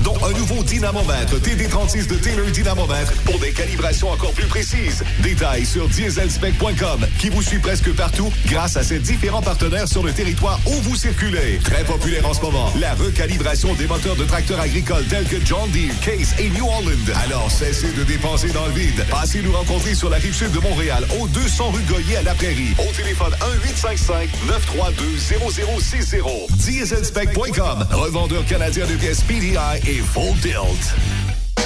dont 0.00 0.16
un 0.24 0.32
nouveau 0.32 0.62
dynamomètre 0.62 1.40
TD36 1.40 2.06
de 2.06 2.16
Taylor 2.16 2.46
Dynamomètre 2.46 3.12
pour 3.24 3.38
des 3.38 3.52
calibrations 3.52 4.10
encore 4.10 4.32
plus 4.32 4.46
précises. 4.46 5.04
Détails 5.20 5.66
sur 5.66 5.88
dieselspec.com 5.88 7.06
qui 7.18 7.28
vous 7.28 7.42
suit 7.42 7.58
presque 7.58 7.92
partout 7.94 8.32
grâce 8.46 8.76
à 8.76 8.82
ses 8.82 8.98
différents 8.98 9.42
partenaires 9.42 9.88
sur 9.88 10.02
le 10.02 10.12
territoire 10.12 10.58
où 10.66 10.72
vous 10.82 10.96
circulez. 10.96 11.58
Très 11.64 11.84
populaire 11.84 12.28
en 12.28 12.34
ce 12.34 12.40
moment, 12.40 12.72
la 12.78 12.94
recalibration 12.94 13.74
des 13.74 13.86
moteurs 13.86 14.16
de 14.16 14.24
tracteurs 14.24 14.60
agricoles 14.60 15.04
tels 15.06 15.26
que 15.26 15.36
John 15.44 15.70
Deere, 15.70 15.94
Case 16.00 16.34
et 16.38 16.50
New 16.50 16.66
Holland. 16.66 17.12
Alors 17.24 17.50
cessez 17.50 17.92
de 17.92 18.04
dépenser 18.04 18.50
dans 18.50 18.66
le 18.66 18.72
vide. 18.72 19.04
Passez 19.10 19.42
nous 19.42 19.52
rencontrer 19.52 19.94
sur 19.94 20.10
la 20.10 20.16
rive 20.16 20.34
sud 20.34 20.52
de 20.52 20.60
Montréal, 20.60 21.06
au 21.20 21.28
200 21.28 21.70
rue 21.70 21.82
Goyer 21.82 22.16
à 22.18 22.22
la 22.22 22.34
Prairie. 22.34 22.74
Au 22.78 22.92
téléphone 22.92 23.34
1-855-932-0060. 23.82 26.56
Dieselspec.com, 26.56 27.86
revendeur 27.92 28.44
canadien 28.46 28.86
de 28.86 28.94
pièces 28.94 29.22
PDI 29.22 29.75
et 29.84 30.00
Full 30.00 30.34
Tilt. 30.40 31.65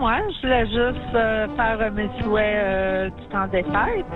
Moi. 0.00 0.16
Je 0.32 0.40
voulais 0.40 0.64
juste 0.64 1.14
euh, 1.14 1.46
faire 1.56 1.92
mes 1.92 2.08
souhaits 2.22 2.56
euh, 2.56 3.10
du 3.10 3.26
temps 3.26 3.46
des 3.48 3.62
fêtes. 3.62 4.06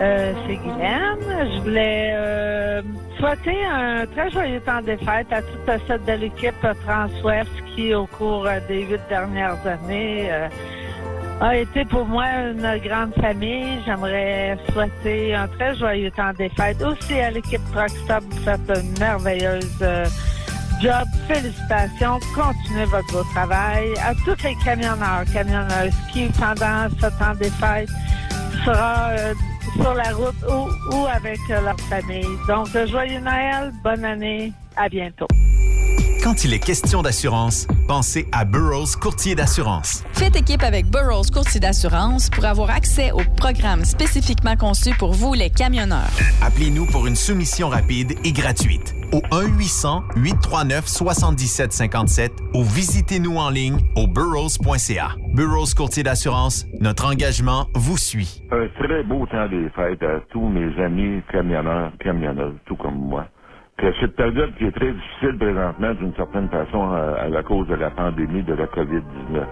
Euh, 0.00 0.32
c'est 0.46 0.56
Guylaine. 0.56 1.52
Je 1.52 1.60
voulais 1.60 2.82
souhaiter 3.18 3.62
un 3.66 4.06
très 4.06 4.30
joyeux 4.30 4.60
temps 4.60 4.80
des 4.80 4.96
fêtes 4.96 5.30
à 5.30 5.42
toute 5.42 5.86
cette 5.86 6.04
belle 6.06 6.24
équipe 6.24 6.66
Transwest 6.86 7.50
qui, 7.76 7.94
au 7.94 8.06
cours 8.06 8.48
des 8.68 8.84
huit 8.86 9.02
dernières 9.10 9.58
années, 9.66 10.30
a 11.42 11.56
été 11.56 11.84
pour 11.84 12.06
moi 12.06 12.24
une 12.24 12.80
grande 12.82 13.14
famille. 13.20 13.82
J'aimerais 13.84 14.56
souhaiter 14.72 15.34
un 15.34 15.46
très 15.46 15.74
joyeux 15.74 16.10
temps 16.10 16.32
des 16.38 16.48
fêtes. 16.48 16.82
Aussi 16.82 17.20
à 17.20 17.30
l'équipe 17.30 17.60
Truck 17.74 17.90
Stop, 17.90 18.24
vous 18.30 18.44
faites 18.44 18.82
une 18.82 18.98
merveilleuse 18.98 19.84
job. 20.80 21.06
Félicitations. 21.26 22.18
Continuez 22.34 22.84
votre 22.86 23.12
beau 23.12 23.22
travail. 23.34 23.94
À 24.02 24.14
tous 24.14 24.42
les 24.44 24.54
camionneurs, 24.64 25.24
camionneuses 25.32 25.94
qui, 26.12 26.28
pendant 26.38 26.88
ce 27.00 27.06
temps 27.18 27.34
des 27.38 27.50
fêtes, 27.50 27.88
sera 28.64 29.10
euh, 29.10 29.34
sur 29.80 29.94
la 29.94 30.10
route 30.12 30.36
ou, 30.92 31.06
avec 31.06 31.38
euh, 31.50 31.60
leur 31.60 31.78
famille. 31.88 32.26
Donc, 32.48 32.68
euh, 32.74 32.86
joyeux 32.86 33.20
Noël, 33.20 33.72
bonne 33.82 34.04
année, 34.04 34.52
à 34.76 34.88
bientôt. 34.88 35.28
Quand 36.22 36.44
il 36.44 36.52
est 36.52 36.58
question 36.58 37.00
d'assurance, 37.02 37.66
pensez 37.86 38.26
à 38.32 38.44
Burroughs 38.44 38.96
Courtier 39.00 39.36
d'assurance. 39.36 40.04
Faites 40.14 40.36
équipe 40.36 40.62
avec 40.62 40.84
Burroughs 40.86 41.30
Courtier 41.32 41.60
d'assurance 41.60 42.28
pour 42.28 42.44
avoir 42.44 42.70
accès 42.70 43.12
aux 43.12 43.22
programmes 43.36 43.84
spécifiquement 43.84 44.56
conçus 44.56 44.96
pour 44.98 45.12
vous, 45.12 45.34
les 45.34 45.48
camionneurs. 45.48 46.10
Appelez-nous 46.42 46.86
pour 46.86 47.06
une 47.06 47.14
soumission 47.14 47.68
rapide 47.68 48.14
et 48.24 48.32
gratuite 48.32 48.96
au 49.12 49.20
1-800-839-7757 49.30 52.30
ou 52.54 52.64
visitez-nous 52.64 53.36
en 53.36 53.50
ligne 53.50 53.78
au 53.96 54.08
burrows.ca. 54.08 55.10
Burroughs 55.34 55.74
Courtier 55.76 56.02
d'assurance, 56.02 56.66
notre 56.80 57.06
engagement 57.06 57.68
vous 57.74 57.96
suit. 57.96 58.42
Un 58.50 58.66
très 58.82 59.04
beau 59.04 59.24
temps 59.26 59.48
des 59.48 59.68
fêtes 59.70 60.02
à 60.02 60.18
tous 60.30 60.48
mes 60.48 60.82
amis 60.82 61.22
camionneurs, 61.30 61.92
camionneuses, 62.00 62.56
tout 62.66 62.74
comme 62.76 62.98
moi. 62.98 63.28
Que 63.78 63.92
cette 64.00 64.16
période 64.16 64.54
qui 64.56 64.66
est 64.66 64.72
très 64.72 64.92
difficile 64.92 65.38
présentement, 65.38 65.94
d'une 65.94 66.14
certaine 66.14 66.48
façon, 66.50 66.92
à, 66.92 67.22
à 67.22 67.28
la 67.30 67.42
cause 67.42 67.66
de 67.68 67.74
la 67.76 67.90
pandémie 67.90 68.44
de 68.44 68.54
la 68.54 68.66
COVID-19, 68.66 69.46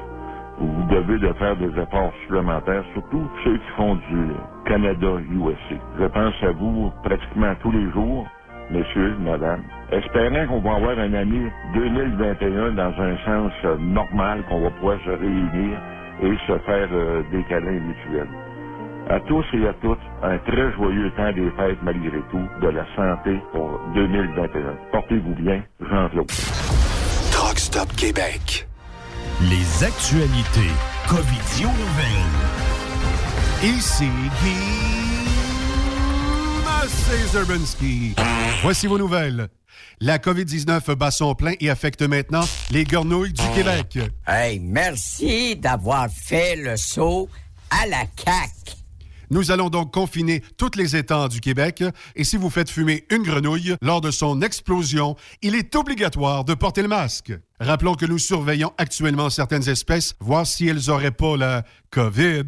où 0.61 0.67
vous 0.67 0.85
devez 0.91 1.19
de 1.19 1.35
faire 1.35 1.57
des 1.57 1.71
efforts 1.81 2.13
supplémentaires, 2.23 2.85
surtout 2.95 3.29
ceux 3.45 3.59
qui 3.59 3.69
font 3.77 3.97
du 3.97 4.29
Canada-USA. 4.67 5.77
Je 6.01 6.07
pense 6.07 6.45
à 6.45 6.53
vous 6.53 6.93
pratiquement 7.05 7.55
tous 7.63 7.73
les 7.73 7.91
jours, 7.93 8.29
messieurs, 8.71 9.17
madame, 9.21 9.63
espérant 9.93 10.47
qu'on 10.49 10.61
va 10.61 10.77
avoir 10.77 11.01
une 11.01 11.17
année 11.17 11.53
2021 11.75 12.73
dans 12.73 13.03
un 13.03 13.19
sens 13.27 13.53
euh, 13.67 13.79
normal, 13.79 14.45
qu'on 14.49 14.61
va 14.63 14.71
pouvoir 14.71 15.01
se 15.05 15.11
réunir 15.11 15.81
et 16.23 16.37
se 16.47 16.59
faire 16.61 16.89
euh, 16.93 17.23
des 17.33 17.43
câlins 17.45 17.81
mutuels. 17.81 18.29
À 19.09 19.21
tous 19.21 19.45
et 19.53 19.69
à 19.69 19.73
toutes, 19.75 20.01
un 20.23 20.37
très 20.39 20.73
joyeux 20.75 21.13
temps 21.17 21.33
des 21.33 21.49
fêtes 21.53 21.79
malgré 21.83 22.19
tout, 22.31 22.49
de 22.61 22.69
la 22.69 22.85
santé 22.97 23.39
pour 23.53 23.79
2021. 23.95 24.77
Portez-vous 24.91 25.35
bien, 25.37 25.63
Jean-Claude. 25.81 26.27
Truck 27.31 27.59
Stop 27.59 27.95
Québec. 27.97 28.67
Les 29.43 29.85
actualités 29.85 30.73
Covidio 31.09 31.69
nouvelles. 31.69 32.57
Ici 33.63 34.09
Guy 34.43 34.97
Zerbinsky. 37.27 38.15
Voici 38.63 38.87
vos 38.89 38.99
nouvelles. 38.99 39.49
La 40.01 40.19
COVID-19 40.19 40.95
bat 40.97 41.11
son 41.11 41.35
plein 41.35 41.53
et 41.61 41.71
affecte 41.71 42.03
maintenant 42.03 42.45
les 42.71 42.85
gornouilles 42.85 43.33
du 43.33 43.43
Québec. 43.55 43.99
Hey, 44.27 44.59
merci 44.59 45.57
d'avoir 45.57 46.09
fait 46.11 46.57
le 46.57 46.77
saut 46.77 47.29
à 47.71 47.87
la 47.87 48.05
CAQ. 48.17 48.86
Nous 49.31 49.51
allons 49.51 49.71
donc 49.71 49.93
confiner 49.93 50.43
toutes 50.57 50.77
les 50.77 50.97
étangs 50.97 51.29
du 51.29 51.41
Québec 51.41 51.83
et 52.15 52.25
si 52.25 52.37
vous 52.37 52.51
faites 52.51 52.71
fumer 52.71 53.05
une 53.11 53.23
grenouille 53.23 53.77
lors 53.83 54.01
de 54.01 54.11
son 54.11 54.43
explosion, 54.43 55.17
il 55.43 55.55
est 55.55 55.75
obligatoire 55.75 56.45
de 56.45 56.55
porter 56.55 56.83
le 56.83 56.89
masque. 56.89 57.33
Rappelons 57.59 57.95
que 57.95 58.07
nous 58.07 58.19
surveillons 58.19 58.73
actuellement 58.77 59.31
certaines 59.31 59.69
espèces, 59.69 60.15
voir 60.21 60.47
si 60.47 60.67
elles 60.67 60.91
auraient 60.91 61.11
pas 61.11 61.37
la 61.37 61.65
COVID. 61.91 62.45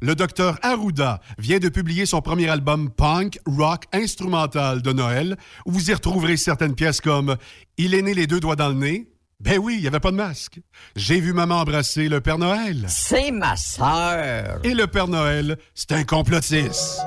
Le 0.00 0.14
docteur 0.14 0.58
Arruda 0.62 1.20
vient 1.38 1.58
de 1.58 1.68
publier 1.68 2.06
son 2.06 2.20
premier 2.20 2.48
album 2.48 2.90
punk 2.90 3.38
rock 3.46 3.84
instrumental 3.92 4.82
de 4.82 4.92
Noël, 4.92 5.36
où 5.64 5.72
vous 5.72 5.90
y 5.90 5.94
retrouverez 5.94 6.36
certaines 6.36 6.74
pièces 6.74 7.00
comme 7.00 7.36
Il 7.76 7.94
est 7.94 8.02
né 8.02 8.14
les 8.14 8.26
deux 8.26 8.40
doigts 8.40 8.56
dans 8.56 8.68
le 8.68 8.74
nez. 8.74 9.08
Ben 9.40 9.58
oui, 9.58 9.74
il 9.76 9.82
n'y 9.82 9.86
avait 9.86 10.00
pas 10.00 10.10
de 10.10 10.16
masque. 10.16 10.60
J'ai 10.96 11.20
vu 11.20 11.34
maman 11.34 11.60
embrasser 11.60 12.08
le 12.08 12.22
Père 12.22 12.38
Noël. 12.38 12.86
C'est 12.88 13.30
ma 13.30 13.54
sœur. 13.56 14.60
Et 14.64 14.72
le 14.72 14.86
Père 14.86 15.08
Noël, 15.08 15.58
c'est 15.74 15.92
un 15.92 16.04
complotiste. 16.04 17.00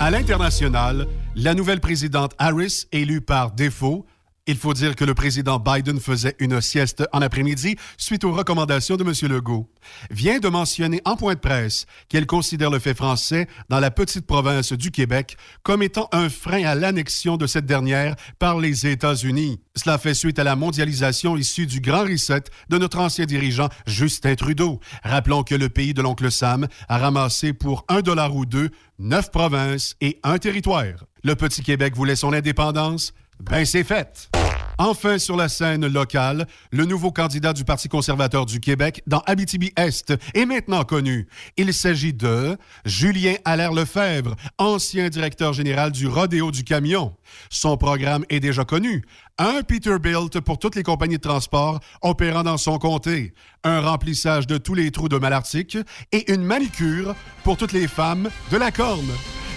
À 0.00 0.10
l'international, 0.10 1.06
la 1.36 1.52
nouvelle 1.52 1.80
présidente 1.80 2.32
Harris, 2.38 2.86
élue 2.92 3.20
par 3.20 3.52
défaut, 3.52 4.06
Il 4.50 4.56
faut 4.56 4.74
dire 4.74 4.96
que 4.96 5.04
le 5.04 5.14
président 5.14 5.60
Biden 5.60 6.00
faisait 6.00 6.34
une 6.40 6.60
sieste 6.60 7.04
en 7.12 7.22
après-midi 7.22 7.76
suite 7.96 8.24
aux 8.24 8.32
recommandations 8.32 8.96
de 8.96 9.04
M. 9.04 9.32
Legault. 9.32 9.70
Vient 10.10 10.40
de 10.40 10.48
mentionner 10.48 11.00
en 11.04 11.14
point 11.14 11.34
de 11.34 11.38
presse 11.38 11.86
qu'elle 12.08 12.26
considère 12.26 12.68
le 12.68 12.80
fait 12.80 12.96
français 12.96 13.46
dans 13.68 13.78
la 13.78 13.92
petite 13.92 14.26
province 14.26 14.72
du 14.72 14.90
Québec 14.90 15.36
comme 15.62 15.84
étant 15.84 16.08
un 16.10 16.28
frein 16.28 16.64
à 16.64 16.74
l'annexion 16.74 17.36
de 17.36 17.46
cette 17.46 17.64
dernière 17.64 18.16
par 18.40 18.58
les 18.58 18.88
États-Unis. 18.88 19.60
Cela 19.76 19.98
fait 19.98 20.14
suite 20.14 20.40
à 20.40 20.44
la 20.44 20.56
mondialisation 20.56 21.36
issue 21.36 21.66
du 21.66 21.80
grand 21.80 22.02
reset 22.02 22.42
de 22.68 22.76
notre 22.76 22.98
ancien 22.98 23.26
dirigeant 23.26 23.68
Justin 23.86 24.34
Trudeau. 24.34 24.80
Rappelons 25.04 25.44
que 25.44 25.54
le 25.54 25.68
pays 25.68 25.94
de 25.94 26.02
l'oncle 26.02 26.28
Sam 26.32 26.66
a 26.88 26.98
ramassé 26.98 27.52
pour 27.52 27.84
un 27.88 28.00
dollar 28.00 28.34
ou 28.34 28.46
deux 28.46 28.70
neuf 28.98 29.30
provinces 29.30 29.94
et 30.00 30.18
un 30.24 30.38
territoire. 30.38 31.04
Le 31.22 31.36
petit 31.36 31.62
Québec 31.62 31.94
voulait 31.94 32.16
son 32.16 32.32
indépendance? 32.32 33.14
Ben 33.38 33.64
c'est 33.64 33.84
fait. 33.84 34.28
Enfin, 34.82 35.18
sur 35.18 35.36
la 35.36 35.50
scène 35.50 35.86
locale, 35.86 36.46
le 36.72 36.86
nouveau 36.86 37.12
candidat 37.12 37.52
du 37.52 37.64
Parti 37.64 37.90
conservateur 37.90 38.46
du 38.46 38.60
Québec 38.60 39.02
dans 39.06 39.20
Abitibi-Est 39.26 40.14
est 40.32 40.46
maintenant 40.46 40.84
connu. 40.84 41.28
Il 41.58 41.74
s'agit 41.74 42.14
de 42.14 42.56
Julien 42.86 43.34
Allaire-Lefebvre, 43.44 44.36
ancien 44.56 45.10
directeur 45.10 45.52
général 45.52 45.92
du 45.92 46.06
Rodéo 46.06 46.50
du 46.50 46.64
Camion. 46.64 47.14
Son 47.50 47.76
programme 47.76 48.24
est 48.30 48.40
déjà 48.40 48.64
connu. 48.64 49.04
Un 49.36 49.62
Peterbilt 49.62 50.40
pour 50.40 50.58
toutes 50.58 50.76
les 50.76 50.82
compagnies 50.82 51.18
de 51.18 51.28
transport 51.28 51.80
opérant 52.00 52.42
dans 52.42 52.56
son 52.56 52.78
comté. 52.78 53.34
Un 53.64 53.82
remplissage 53.82 54.46
de 54.46 54.56
tous 54.56 54.72
les 54.72 54.90
trous 54.92 55.10
de 55.10 55.18
Malartic 55.18 55.76
et 56.10 56.32
une 56.32 56.42
manicure 56.42 57.14
pour 57.44 57.58
toutes 57.58 57.72
les 57.72 57.86
femmes 57.86 58.30
de 58.50 58.56
la 58.56 58.70
corne. 58.70 59.10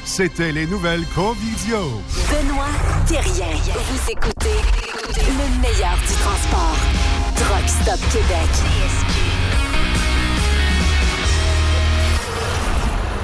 C'était 0.06 0.51
les 0.51 0.66
nouvelles 0.68 1.06
Covidio. 1.16 2.01
Benoît 2.30 2.66
Thérien. 3.08 3.56
Vous 3.74 4.12
écoutez 4.12 4.60
le 5.16 5.62
meilleur 5.62 5.95
du 5.97 6.14
transport. 6.16 6.78
Truck 7.36 7.70
Stop 7.70 7.99
Québec. 8.12 8.49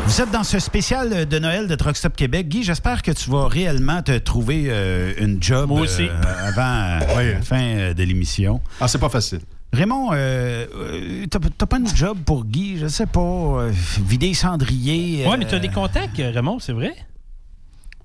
Vous 0.06 0.22
êtes 0.22 0.32
dans 0.32 0.44
ce 0.44 0.58
spécial 0.60 1.28
de 1.28 1.40
Noël 1.40 1.68
de 1.68 1.76
Truck 1.76 1.96
Stop 1.96 2.16
Québec. 2.16 2.48
Guy, 2.48 2.64
j'espère 2.64 3.04
que 3.04 3.12
tu 3.12 3.30
vas 3.30 3.48
réellement 3.48 4.02
te 4.02 4.18
trouver 4.18 4.66
euh, 4.70 5.14
une 5.20 5.42
job 5.42 5.70
Moi 5.70 5.82
aussi. 5.82 6.08
euh, 6.10 6.48
avant 6.48 7.06
euh, 7.20 7.34
la 7.36 7.42
fin 7.42 7.62
euh, 7.62 7.94
de 7.94 8.04
l'émission. 8.04 8.60
Ah, 8.82 8.88
c'est 8.88 8.98
pas 8.98 9.10
facile. 9.10 9.42
Raymond, 9.72 10.10
euh, 10.14 10.66
euh, 10.74 11.26
t'as 11.30 11.40
t'as 11.58 11.66
pas 11.68 11.78
une 11.78 11.88
job 11.96 12.18
pour 12.26 12.46
Guy, 12.46 12.80
je 12.80 12.88
sais 12.88 13.06
pas, 13.06 13.20
euh, 13.22 13.72
vider 14.00 14.34
cendrier. 14.34 15.28
Ouais, 15.28 15.38
mais 15.38 15.46
tu 15.46 15.54
as 15.54 15.58
euh, 15.58 15.62
des 15.62 15.70
contacts, 15.70 16.18
Raymond, 16.18 16.58
c'est 16.60 16.74
vrai? 16.74 16.96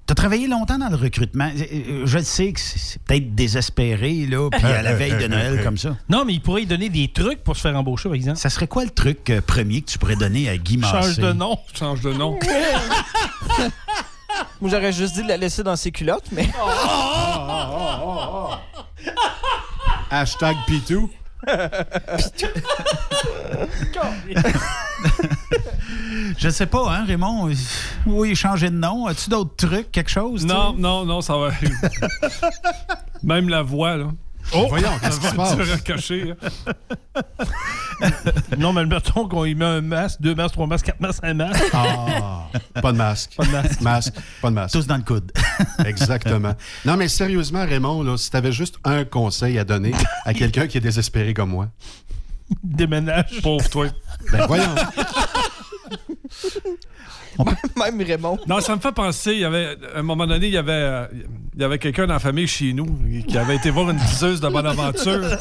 T'as 0.07 0.15
travaillé 0.15 0.47
longtemps 0.47 0.77
dans 0.77 0.91
le 0.91 0.97
recrutement. 0.97 1.51
Euh, 1.57 1.63
euh, 1.73 2.03
Je 2.07 2.19
le 2.19 2.25
sais 2.25 2.53
que 2.53 2.61
c'est 2.61 2.79
c'est 2.79 3.01
peut-être 3.03 3.35
désespéré, 3.35 4.27
là, 4.27 4.51
puis 4.53 4.67
à 4.67 4.83
la 4.83 4.95
veille 4.95 5.17
de 5.17 5.27
Noël 5.27 5.65
comme 5.65 5.79
ça. 5.79 5.97
Non, 6.11 6.27
mais 6.27 6.35
il 6.35 6.43
pourrait 6.43 6.65
y 6.65 6.67
donner 6.67 6.91
des 6.91 7.09
trucs 7.09 7.43
pour 7.43 7.57
se 7.57 7.63
faire 7.63 7.75
embaucher, 7.75 8.11
par 8.11 8.15
exemple. 8.17 8.37
Ça 8.39 8.51
serait 8.51 8.69
quoi 8.69 8.85
le 8.85 8.91
truc 8.91 9.31
euh, 9.31 9.41
premier 9.41 9.81
que 9.81 9.87
tu 9.91 9.99
pourrais 9.99 10.17
donner 10.17 10.51
à 10.51 10.59
Guy 10.59 10.77
Massé? 10.77 10.93
Change 11.15 11.17
de 11.19 11.33
nom. 11.33 11.59
Change 11.73 12.03
de 12.03 12.13
nom. 12.13 12.39
Moi, 14.61 14.71
j'aurais 14.71 14.93
juste 14.93 15.15
dit 15.15 15.23
de 15.23 15.29
la 15.29 15.39
laisser 15.39 15.63
dans 15.63 15.77
ses 15.77 15.91
culottes, 15.93 16.29
mais. 16.33 16.47
Hashtag 20.11 20.57
Pitou. 20.67 21.09
Je 26.39 26.49
sais 26.49 26.67
pas, 26.67 26.91
hein, 26.95 27.05
Raymond? 27.07 27.51
Oui, 28.07 28.35
changer 28.35 28.71
de 28.71 28.77
nom? 28.77 29.07
As-tu 29.07 29.31
d'autres 29.31 29.55
trucs, 29.57 29.91
quelque 29.93 30.11
chose? 30.11 30.45
Non, 30.45 30.71
tu 30.71 30.77
sais? 30.77 30.83
non, 30.83 31.05
non, 31.05 31.21
ça 31.21 31.37
va. 31.37 31.51
Même 33.23 33.49
la 33.49 33.63
voix, 33.63 33.97
là. 33.97 34.07
Oh! 34.53 34.67
Voyons, 34.69 34.91
qu'est-ce 35.03 35.21
qui 35.21 35.27
se 35.27 35.35
passe? 35.35 35.57
hein. 35.57 36.35
non, 38.59 38.73
mais 38.73 38.85
mettons 38.87 39.29
qu'on 39.29 39.45
y 39.45 39.55
met 39.55 39.65
un 39.65 39.81
masque, 39.81 40.21
deux 40.21 40.35
masques, 40.35 40.55
trois 40.55 40.67
masques, 40.67 40.87
quatre 40.87 41.01
masques, 41.01 41.23
un 41.25 41.35
masque. 41.35 41.63
Ah, 41.73 42.49
pas 42.83 42.93
de 42.93 42.97
masque. 42.99 43.35
Pas 43.37 43.45
de 43.47 43.51
masque. 43.51 43.81
Masque, 43.81 44.15
pas 44.43 44.51
de 44.51 44.55
masque. 44.55 44.73
Tous 44.75 44.87
dans 44.87 44.97
le 44.97 45.03
coude. 45.03 45.33
Exactement. 45.85 46.55
Non, 46.85 46.97
mais 46.97 47.09
sérieusement, 47.09 47.65
Raymond, 47.65 48.03
là, 48.03 48.17
si 48.17 48.31
tu 48.31 48.37
avais 48.37 48.53
juste 48.53 48.77
un 48.85 49.05
conseil 49.05 49.59
à 49.59 49.65
donner 49.65 49.93
à 50.25 50.35
quelqu'un 50.35 50.67
qui 50.67 50.79
est 50.79 50.83
désespéré 50.83 51.35
comme 51.35 51.51
moi, 51.51 51.69
Déménage. 52.63 53.41
Pauvre 53.43 53.69
toi. 53.71 53.87
ben 54.31 54.47
voyons. 54.47 54.75
Même 57.77 58.01
Raymond. 58.01 58.39
Non, 58.47 58.61
ça 58.61 58.75
me 58.77 58.81
fait 58.81 58.93
penser, 58.93 59.33
il 59.33 59.41
y 59.41 59.45
avait, 59.45 59.77
à 59.95 59.99
un 59.99 60.03
moment 60.03 60.27
donné, 60.27 60.47
il 60.47 60.53
y 60.53 60.57
avait, 60.57 60.73
euh, 60.73 61.07
il 61.55 61.61
y 61.61 61.65
avait 61.65 61.79
quelqu'un 61.79 62.07
dans 62.07 62.15
la 62.15 62.19
famille 62.19 62.47
chez 62.47 62.73
nous 62.73 62.87
qui 63.27 63.37
avait 63.39 63.57
été 63.57 63.71
voir 63.71 63.91
une 63.91 63.97
diseuse 63.97 64.41
de 64.41 64.49
Bonaventure. 64.49 65.21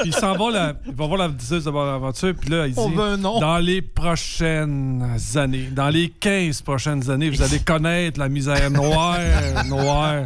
puis 0.00 0.06
il 0.06 0.14
s'en 0.14 0.34
va, 0.34 0.74
il 0.86 0.94
va 0.94 1.06
voir 1.06 1.18
la 1.18 1.28
diseuse 1.28 1.64
de 1.64 1.70
Bonaventure, 1.70 2.34
puis 2.38 2.50
là, 2.50 2.66
il 2.66 2.74
dit 2.74 2.80
On 2.80 2.90
veut 2.90 3.02
un 3.02 3.16
nom. 3.16 3.40
Dans 3.40 3.58
les 3.58 3.82
prochaines 3.82 5.16
années, 5.36 5.68
dans 5.72 5.88
les 5.88 6.08
15 6.08 6.62
prochaines 6.62 7.10
années, 7.10 7.30
vous 7.30 7.42
allez 7.42 7.60
connaître 7.60 8.20
la 8.20 8.28
misère 8.28 8.70
noire, 8.70 9.18
noire. 9.66 10.24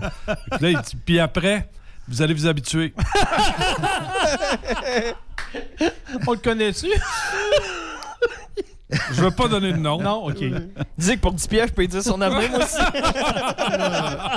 Puis 0.53 0.61
là, 0.61 0.70
il 0.70 0.78
dit 0.80 0.96
Puis 1.05 1.20
après, 1.20 1.68
vous 2.09 2.22
allez 2.22 2.34
vous 2.34 2.46
habituer. 2.46 2.94
On 6.26 6.32
le 6.32 6.38
connaît-tu? 6.38 6.88
Je 9.12 9.20
veux 9.22 9.30
pas 9.30 9.49
donner 9.49 9.72
de 9.72 9.78
nom. 9.78 10.01
Non, 10.01 10.26
OK. 10.28 10.43
Dis 10.97 11.14
que 11.16 11.20
pour 11.20 11.32
10 11.34 11.47
pièces, 11.47 11.68
je 11.68 11.72
peux 11.74 11.86
dire 11.86 12.03
son 12.03 12.20
avenir, 12.20 12.51
moi 12.51 12.61
aussi. 12.61 12.78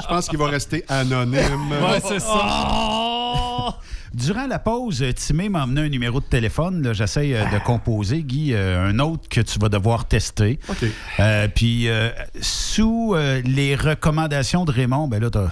Je 0.01 0.07
pense 0.07 0.27
qu'il 0.27 0.37
va 0.39 0.47
rester 0.47 0.83
anonyme. 0.89 1.69
Ouais, 1.71 2.01
c'est 2.05 2.19
ça. 2.19 2.69
Oh! 2.73 3.69
Durant 4.13 4.45
la 4.47 4.59
pause, 4.59 5.05
Timé 5.15 5.47
m'a 5.47 5.63
emmené 5.63 5.81
un 5.81 5.89
numéro 5.89 6.19
de 6.19 6.25
téléphone. 6.25 6.81
là, 6.83 6.91
J'essaie 6.91 7.33
euh, 7.33 7.45
de 7.45 7.63
composer, 7.63 8.23
Guy, 8.23 8.53
euh, 8.53 8.89
un 8.89 8.99
autre 8.99 9.29
que 9.29 9.39
tu 9.39 9.57
vas 9.57 9.69
devoir 9.69 10.05
tester. 10.05 10.59
OK. 10.67 10.83
Euh, 11.21 11.47
puis, 11.47 11.87
euh, 11.87 12.09
sous 12.41 13.13
euh, 13.15 13.41
les 13.45 13.73
recommandations 13.75 14.65
de 14.65 14.71
Raymond, 14.73 15.07
ben 15.07 15.21
là, 15.21 15.29
t'as... 15.29 15.47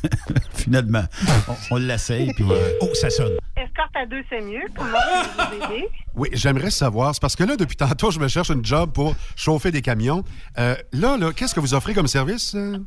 Finalement, 0.54 1.02
on, 1.48 1.54
on 1.72 1.76
l'essaye, 1.78 2.32
puis... 2.34 2.44
euh, 2.48 2.70
Oh, 2.82 2.88
ça 2.94 3.10
sonne. 3.10 3.32
Escorte 3.78 3.96
à 3.96 4.06
deux, 4.06 4.24
c'est 4.28 4.40
mieux. 4.40 4.62
Comment 4.74 4.98
peux 5.36 5.56
vous 5.56 5.64
aider? 5.72 5.88
Oui, 6.16 6.28
j'aimerais 6.32 6.70
savoir. 6.70 7.14
C'est 7.14 7.20
parce 7.20 7.36
que 7.36 7.44
là, 7.44 7.56
depuis 7.56 7.76
tantôt, 7.76 8.10
je 8.10 8.18
me 8.18 8.26
cherche 8.26 8.50
une 8.50 8.64
job 8.64 8.92
pour 8.92 9.14
chauffer 9.36 9.70
des 9.70 9.82
camions. 9.82 10.24
Euh, 10.58 10.74
là, 10.92 11.16
là, 11.16 11.32
qu'est-ce 11.32 11.54
que 11.54 11.60
vous 11.60 11.74
offrez 11.74 11.94
comme 11.94 12.08
service? 12.08 12.56
euh? 12.56 12.78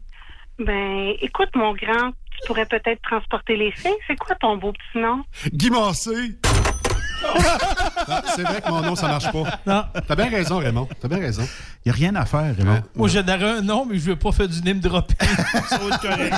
Ben, 0.60 1.14
écoute, 1.22 1.50
mon 1.56 1.74
grand, 1.74 2.12
tu 2.12 2.48
pourrais 2.48 2.66
peut-être 2.66 3.02
transporter 3.04 3.56
les 3.56 3.72
filles. 3.72 3.96
C'est 4.06 4.18
quoi 4.18 4.36
ton 4.36 4.58
beau 4.58 4.74
petit 4.74 5.00
nom? 5.02 5.24
Guy 5.54 5.70
Massé! 5.70 6.12
Ah, 8.08 8.22
c'est 8.36 8.42
vrai 8.44 8.62
que 8.62 8.70
mon 8.70 8.82
nom, 8.82 8.96
ça 8.96 9.08
marche 9.08 9.32
pas. 9.32 9.60
Non. 9.66 9.84
T'as 10.08 10.16
bien 10.16 10.30
raison, 10.30 10.58
Raymond. 10.58 10.88
T'as 11.00 11.08
bien 11.08 11.20
raison. 11.20 11.44
Il 11.86 11.92
n'y 11.92 11.92
a 11.92 11.96
rien 11.96 12.16
à 12.16 12.26
faire, 12.26 12.56
Raymond. 12.58 12.82
Moi, 12.96 13.08
j'aimerais 13.10 13.58
un 13.58 13.62
nom, 13.62 13.86
mais 13.86 13.98
je 13.98 14.06
veux 14.06 14.16
pas 14.16 14.32
faire 14.32 14.48
du 14.48 14.62
name 14.62 14.80
dropping. 14.80 15.16
ça 15.70 15.78
va 15.78 15.96
être 15.96 16.02
correct. 16.02 16.36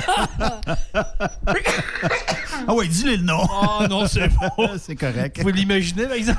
Ah 2.68 2.74
ouais, 2.74 2.86
dis-le 2.88 3.16
le 3.16 3.22
nom. 3.22 3.42
Oh 3.50 3.82
non, 3.88 4.06
c'est 4.06 4.28
bon. 4.28 4.68
C'est 4.78 4.96
correct. 4.96 5.36
Vous 5.38 5.42
pouvez 5.42 5.52
l'imaginer, 5.54 6.04
par 6.04 6.14
exemple? 6.16 6.38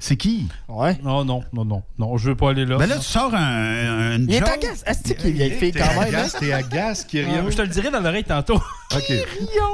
C'est 0.00 0.16
qui? 0.16 0.46
Ouais. 0.68 0.96
Non, 1.02 1.24
non, 1.24 1.42
non, 1.52 1.64
non. 1.64 1.82
Non, 1.98 2.16
je 2.18 2.28
veux 2.28 2.36
pas 2.36 2.50
aller 2.50 2.64
là. 2.64 2.76
Ben 2.76 2.86
là, 2.88 2.96
tu 2.98 3.02
sors 3.02 3.34
un, 3.34 4.12
un 4.14 4.18
Il 4.20 4.32
est 4.32 4.42
agace. 4.48 4.84
Est-ce 4.86 5.12
qu'il 5.14 5.26
est 5.26 5.30
vieille 5.32 5.50
fille 5.50 5.72
T'es 5.72 5.80
quand 5.80 5.88
même? 5.88 5.98
hein? 5.98 6.18
agace, 6.18 6.36
t'es 6.38 6.52
agace. 6.52 7.04
Ah, 7.12 7.16
je 7.50 7.56
te 7.56 7.62
le 7.62 7.68
dirai 7.68 7.90
dans 7.90 7.98
l'oreille 7.98 8.22
tantôt. 8.22 8.62
OK. 8.94 9.12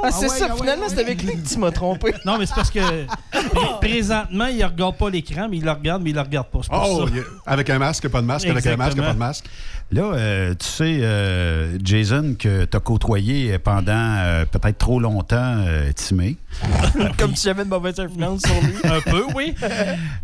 Ah, 0.03 0.11
c'est 0.11 0.27
ça, 0.29 0.53
finalement, 0.55 0.85
c'est 0.89 0.99
avec 0.99 1.23
lui 1.23 1.41
que 1.41 1.47
tu 1.47 1.57
m'as 1.57 1.71
trompé. 1.71 2.13
Non, 2.25 2.37
mais 2.37 2.45
c'est 2.45 2.55
parce 2.55 2.69
que 2.71 2.79
pré- 3.31 3.79
présentement, 3.79 4.47
il 4.47 4.63
regarde 4.63 4.97
pas 4.97 5.09
l'écran, 5.09 5.47
mais 5.49 5.57
il 5.57 5.63
le 5.63 5.71
regarde, 5.71 6.01
mais 6.03 6.09
il 6.09 6.15
le 6.15 6.21
regarde 6.21 6.47
pas. 6.47 6.59
C'est 6.63 6.69
pour 6.71 6.99
Oh, 7.03 7.07
ça. 7.07 7.13
avec 7.45 7.69
un 7.69 7.79
masque, 7.79 8.07
pas 8.09 8.21
de 8.21 8.25
masque, 8.25 8.47
avec 8.47 8.65
un 8.65 8.75
masque, 8.75 8.91
Exactement. 8.97 9.07
pas 9.07 9.13
de 9.13 9.19
masque. 9.19 9.45
Là, 9.91 10.03
euh, 10.13 10.55
tu 10.55 10.65
sais, 10.67 10.97
euh, 11.01 11.77
Jason, 11.83 12.35
que 12.37 12.65
tu 12.65 12.75
as 12.75 12.79
côtoyé 12.79 13.57
pendant 13.59 13.91
euh, 13.93 14.45
peut-être 14.45 14.77
trop 14.79 14.99
longtemps, 14.99 15.37
euh, 15.65 15.91
Timé. 15.93 16.37
Comme 17.17 17.35
si 17.35 17.43
j'avais 17.45 17.63
une 17.63 17.69
mauvaise 17.69 17.99
influence 17.99 18.41
sur 18.41 18.61
lui. 18.61 18.75
Un 18.83 19.01
peu, 19.01 19.23
oui. 19.35 19.53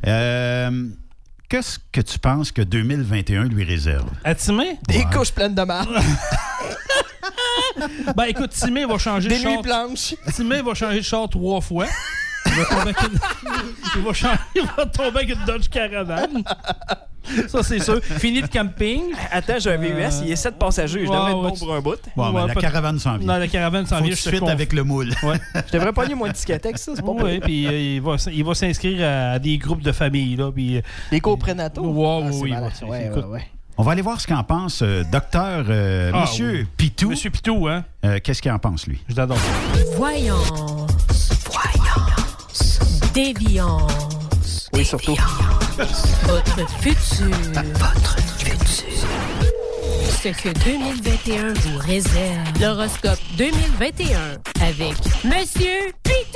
Euh, 0.07 0.87
Qu'est-ce 1.47 1.79
que 1.91 1.99
tu 2.01 2.17
penses 2.17 2.51
que 2.53 2.61
2021 2.61 3.43
lui 3.43 3.63
réserve? 3.65 4.09
À 4.23 4.33
Timé? 4.35 4.77
Des 4.87 5.03
couches 5.13 5.31
pleines 5.33 5.53
de 5.53 5.61
marde. 5.63 5.89
Ben 8.15 8.23
écoute, 8.25 8.51
Timé 8.51 8.85
va 8.85 8.97
changer 8.97 9.29
Des 9.29 9.37
de 9.37 9.41
char. 9.41 9.51
nuits 9.51 9.61
blanches. 9.61 10.15
Timé 10.33 10.61
va 10.61 10.73
changer 10.73 10.97
de 10.99 11.03
char 11.03 11.29
trois 11.29 11.61
fois. 11.61 11.85
Il 12.47 12.51
va 12.53 12.65
tomber 12.65 12.81
avec 12.81 12.97
une, 13.03 13.19
il 13.97 14.01
va 14.01 14.13
changer- 14.13 14.39
il 14.55 14.65
va 14.77 14.85
tomber 14.87 15.17
avec 15.19 15.29
une 15.29 15.45
Dodge 15.45 15.69
Caravan. 15.69 16.43
Ça, 17.47 17.61
c'est 17.61 17.79
sûr. 17.79 18.01
Fini 18.03 18.41
de 18.41 18.47
camping. 18.47 19.03
Attends, 19.31 19.59
j'ai 19.59 19.71
un 19.71 19.77
VUS, 19.77 20.21
il 20.25 20.31
est 20.31 20.35
7 20.35 20.57
passagers. 20.57 21.05
Je 21.05 21.09
Ouais, 21.11 21.15
devrais 21.15 21.31
être 21.31 21.37
ouais, 21.37 21.49
bon 21.49 21.53
tu- 21.55 21.59
pour 21.59 21.75
un 21.75 21.79
bout. 21.79 21.99
Bon, 22.15 22.31
ben, 22.33 22.41
Ouais, 22.41 22.47
la 22.47 22.53
pas- 22.55 22.61
caravane 22.61 22.97
s'en 22.99 23.17
vient. 23.17 23.27
Non, 23.33 23.37
la 23.39 23.47
caravane 23.47 23.85
s'en 23.85 24.01
vient. 24.01 24.09
tout 24.09 24.15
je 24.15 24.21
de 24.21 24.23
te 24.23 24.29
suite 24.29 24.41
conf- 24.43 24.49
avec 24.51 24.73
le 24.73 24.83
moule. 24.83 25.13
Ouais. 25.23 25.39
Je 25.67 25.71
devrais 25.71 25.93
pas 25.93 26.07
moins 26.15 26.29
de 26.29 26.33
discothèques, 26.33 26.79
ça, 26.79 26.93
c'est 26.95 27.01
pas 27.03 27.11
Oui, 27.11 27.39
puis 27.39 27.67
euh, 27.67 27.71
il 27.95 28.01
va, 28.01 28.15
il 28.33 28.43
va 28.43 28.55
s'inscrire 28.55 29.07
à 29.07 29.37
des 29.39 29.57
groupes 29.59 29.83
de 29.83 29.91
famille. 29.91 30.35
Là, 30.35 30.51
puis, 30.51 30.77
euh, 30.77 30.81
Les 31.11 31.19
coprénataux. 31.21 31.85
Ouais, 31.85 32.23
Ah, 32.25 32.29
oui, 32.41 32.53
oui, 33.29 33.39
On 33.81 33.83
va 33.83 33.93
aller 33.93 34.03
voir 34.03 34.21
ce 34.21 34.27
qu'en 34.27 34.43
pense 34.43 34.83
euh, 34.83 35.03
docteur 35.11 35.65
euh, 35.67 36.11
Ah, 36.13 36.21
Monsieur 36.21 36.51
oui. 36.51 36.67
Pitou. 36.77 37.09
Monsieur 37.09 37.31
Pitou, 37.31 37.67
hein? 37.67 37.83
Euh, 38.05 38.19
Qu'est-ce 38.23 38.39
qu'il 38.39 38.51
en 38.51 38.59
pense, 38.59 38.85
lui? 38.85 39.01
Je 39.09 39.15
l'adore. 39.15 39.39
Voyance. 39.95 41.31
Voyance. 41.49 42.79
Déviance. 43.15 44.69
Oui, 44.73 44.85
surtout. 44.85 45.17
Votre 46.27 46.69
futur. 46.79 47.35
Votre 47.79 48.17
futur. 48.37 49.07
Ce 50.21 50.27
que 50.29 50.49
2021 50.63 51.53
vous 51.53 51.77
réserve. 51.79 52.61
L'horoscope 52.61 53.17
2021 53.39 54.37
avec 54.63 54.93
Monsieur 55.25 55.91
Pitou. 56.03 56.30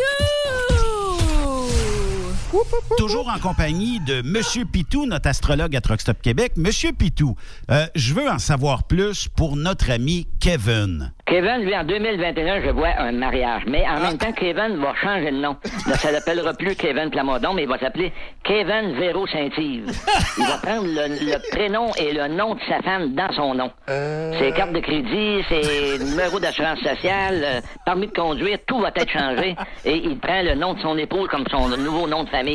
Toujours 2.97 3.29
en 3.29 3.39
compagnie 3.39 3.99
de 3.99 4.21
Monsieur 4.23 4.65
Pitou, 4.65 5.05
notre 5.05 5.29
astrologue 5.29 5.75
à 5.75 5.81
Truck 5.81 6.01
Stop 6.01 6.21
Québec. 6.21 6.53
Monsieur 6.55 6.91
Pitou, 6.91 7.35
euh, 7.69 7.85
je 7.95 8.13
veux 8.13 8.29
en 8.29 8.39
savoir 8.39 8.83
plus 8.83 9.27
pour 9.27 9.55
notre 9.55 9.91
ami 9.91 10.27
Kevin. 10.39 11.11
Kevin, 11.25 11.65
lui, 11.65 11.75
en 11.75 11.83
2021, 11.83 12.61
je 12.63 12.69
vois 12.69 12.89
un 12.99 13.11
mariage. 13.11 13.63
Mais 13.67 13.83
en 13.87 13.99
même 13.99 14.17
temps, 14.17 14.31
Kevin 14.31 14.77
va 14.79 14.93
changer 14.95 15.31
de 15.31 15.37
nom. 15.37 15.57
Là, 15.87 15.95
ça 15.97 16.11
l'appellera 16.11 16.53
plus 16.53 16.75
Kevin 16.75 17.09
Plamondon, 17.09 17.53
mais 17.53 17.63
il 17.63 17.67
va 17.67 17.79
s'appeler 17.79 18.13
Kevin 18.43 18.93
Véro 18.99 19.25
Saint-Yves. 19.27 19.91
Il 20.37 20.45
va 20.45 20.57
prendre 20.61 20.85
le, 20.85 21.31
le 21.31 21.51
prénom 21.51 21.91
et 21.97 22.13
le 22.13 22.27
nom 22.27 22.55
de 22.55 22.59
sa 22.69 22.81
femme 22.81 23.15
dans 23.15 23.31
son 23.33 23.55
nom. 23.55 23.71
Ses 23.87 24.51
cartes 24.55 24.73
de 24.73 24.79
crédit, 24.79 25.43
ses 25.49 26.03
numéros 26.03 26.39
d'assurance 26.39 26.79
sociale, 26.79 27.41
euh, 27.43 27.61
permis 27.85 28.07
de 28.07 28.13
conduire, 28.13 28.59
tout 28.67 28.79
va 28.79 28.91
être 28.95 29.11
changé. 29.11 29.55
Et 29.83 29.97
il 29.97 30.19
prend 30.19 30.41
le 30.43 30.55
nom 30.55 30.73
de 30.75 30.79
son 30.81 30.97
épouse 30.97 31.27
comme 31.29 31.45
son 31.49 31.67
nouveau 31.69 32.07
nom 32.07 32.23
de 32.23 32.29
famille. 32.29 32.54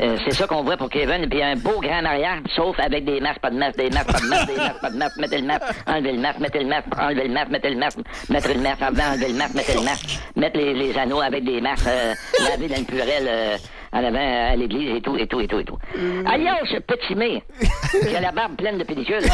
Euh, 0.00 0.16
c'est 0.24 0.34
ça 0.34 0.46
qu'on 0.46 0.62
voit 0.62 0.76
pour 0.76 0.88
Kevin. 0.88 1.22
Et 1.22 1.26
puis 1.26 1.42
un 1.42 1.56
beau 1.56 1.80
grand 1.80 2.02
mariage, 2.02 2.40
sauf 2.54 2.78
avec 2.80 3.04
des 3.04 3.20
masques, 3.20 3.40
pas 3.40 3.50
de 3.50 3.56
masques, 3.56 3.78
des 3.78 3.90
masques, 3.90 4.12
pas 4.12 4.20
de 4.20 4.26
masques, 4.26 4.46
des 4.48 4.56
masques, 4.56 4.80
pas 4.80 4.90
de 4.90 4.96
masques. 4.96 5.16
Mettez 5.18 5.38
le 5.40 5.46
masque, 5.46 5.62
enlevez 5.86 6.12
le 6.12 6.18
masque, 6.18 6.38
mettez 6.40 6.58
le 6.60 6.66
masque, 6.66 6.86
enlevez 6.98 7.28
le 7.28 7.34
masque, 7.34 7.50
mettez 7.50 7.70
le 7.70 7.76
masque, 7.76 7.98
mettre 8.28 8.48
le 8.48 8.60
masque, 8.60 8.82
en 8.82 8.86
enlever 8.86 9.28
le 9.28 9.34
masque, 9.34 9.54
mettez 9.54 9.74
le 9.74 9.82
masque, 9.82 10.18
mettre 10.36 10.58
les, 10.58 10.74
les 10.74 10.98
anneaux 10.98 11.20
avec 11.20 11.44
des 11.44 11.60
masques, 11.60 11.86
euh, 11.86 12.14
laver 12.48 12.68
dans 12.68 12.76
une 12.76 12.86
purelle 12.86 13.26
euh, 13.28 13.56
en 13.92 14.04
avant 14.04 14.50
à 14.52 14.56
l'église 14.56 14.96
et 14.96 15.00
tout, 15.00 15.16
et 15.16 15.26
tout, 15.26 15.40
et 15.40 15.48
tout, 15.48 15.58
et 15.58 15.64
tout. 15.64 15.78
Alias, 16.26 16.58
petit 16.86 17.14
mé, 17.14 17.42
qui 17.90 18.14
a 18.14 18.20
la 18.20 18.32
barbe 18.32 18.56
pleine 18.56 18.78
de 18.78 18.84
pellicules, 18.84 19.28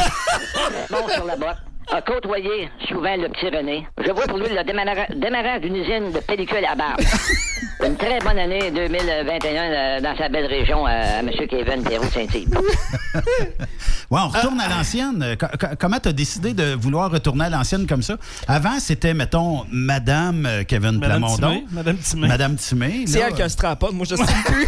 bon 0.89 1.07
sur 1.09 1.25
la 1.25 1.35
botte, 1.35 1.57
a 1.93 2.01
côtoyé 2.01 2.69
souvent 2.87 3.15
le 3.15 3.29
petit 3.29 3.47
René. 3.55 3.87
Je 4.05 4.11
vois 4.11 4.25
pour 4.25 4.37
lui 4.37 4.47
le 4.49 4.61
démarra- 4.63 5.07
démarrage 5.15 5.61
d'une 5.61 5.75
usine 5.77 6.11
de 6.11 6.19
pellicules 6.19 6.65
à 6.69 6.75
barbe. 6.75 6.99
Une 7.85 7.95
très 7.95 8.19
bonne 8.19 8.39
année 8.39 8.71
2021 8.71 9.63
euh, 9.71 10.01
dans 10.01 10.17
sa 10.17 10.29
belle 10.29 10.47
région 10.47 10.85
euh, 10.87 10.89
à 10.89 11.19
M. 11.19 11.29
Kevin 11.49 11.83
Perrault 11.83 12.09
Saint-Yves. 12.13 12.49
Ouais, 14.09 14.21
on 14.23 14.29
retourne 14.29 14.61
à 14.61 14.69
l'ancienne. 14.69 15.21
Euh, 15.21 15.35
co- 15.35 15.47
co- 15.59 15.75
comment 15.77 15.99
tu 15.99 16.07
as 16.07 16.13
décidé 16.13 16.53
de 16.53 16.73
vouloir 16.75 17.11
retourner 17.11 17.43
à 17.45 17.49
l'ancienne 17.49 17.85
comme 17.85 18.01
ça? 18.01 18.15
Avant, 18.47 18.79
c'était, 18.79 19.13
mettons, 19.13 19.65
Madame 19.69 20.47
Kevin 20.65 20.97
Madame 20.97 21.19
Plamondon. 21.19 21.49
Timé, 21.49 21.65
Madame 21.73 21.97
Timé. 21.97 22.27
Madame 22.29 22.55
Timé. 22.55 23.03
C'est 23.05 23.19
là, 23.19 23.25
elle 23.27 23.33
qui 23.33 23.41
a 23.41 23.45
un 23.45 23.49
strap 23.49 23.83
moi 23.91 24.05
je 24.09 24.15
sais 24.15 24.23
plus. 24.45 24.67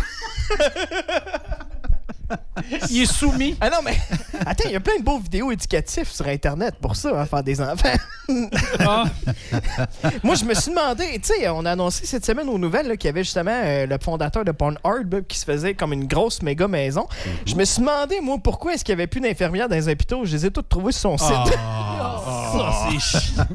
Il 2.90 3.02
est 3.04 3.12
soumis. 3.12 3.56
Ah 3.62 3.70
non, 3.70 3.78
mais 3.84 3.98
attends, 4.46 4.64
il 4.68 4.72
y 4.72 4.76
a 4.76 4.80
plein 4.80 4.98
de 5.00 5.04
beaux 5.04 5.20
vidéos 5.20 5.52
éducatives 5.52 6.10
sur 6.10 6.28
Internet 6.28 6.76
pour 6.82 6.96
ça, 6.96 7.20
hein, 7.22 7.26
faire 7.26 7.44
des 7.44 7.62
enfants. 7.62 7.90
Ah. 8.80 9.06
Moi, 10.24 10.36
je 10.36 10.46
me 10.46 10.54
suis 10.54 10.70
demandé, 10.70 11.04
tu 11.20 11.34
sais, 11.34 11.50
on 11.50 11.66
a 11.66 11.72
annoncé 11.72 12.06
cette 12.06 12.24
semaine 12.24 12.48
aux 12.48 12.60
nouvelles 12.60 12.88
là, 12.88 12.96
qu'il 12.96 13.08
y 13.08 13.10
avait 13.10 13.24
justement 13.24 13.50
euh, 13.52 13.88
le 13.88 13.98
fondateur 14.00 14.46
de 14.46 14.52
Pornhub 14.52 15.26
qui 15.28 15.36
se 15.40 15.46
faisait 15.46 15.74
comme 15.74 15.94
une 15.94 16.06
grosse 16.06 16.44
méga 16.44 16.68
maison. 16.68 17.08
Je 17.48 17.56
me 17.56 17.66
suis 17.66 17.80
demandé, 17.80 18.20
moi, 18.22 18.38
pourquoi 18.44 18.76
est-ce 18.76 18.86
qu'il 18.86 18.94
n'y 18.96 19.02
avait 19.02 19.08
plus 19.08 19.20
d'infirmières 19.20 19.68
dans 19.68 19.76
les 19.76 19.90
hôpitaux? 19.90 20.26
Je 20.26 20.34
les 20.34 20.46
ai 20.46 20.52
toutes 20.52 20.70
trouvées 20.70 20.92
sur 20.92 21.02
son 21.02 21.18
site. 21.18 21.54
Ça, 22.52 22.88
c'est 22.92 23.00
chiant. 23.00 23.48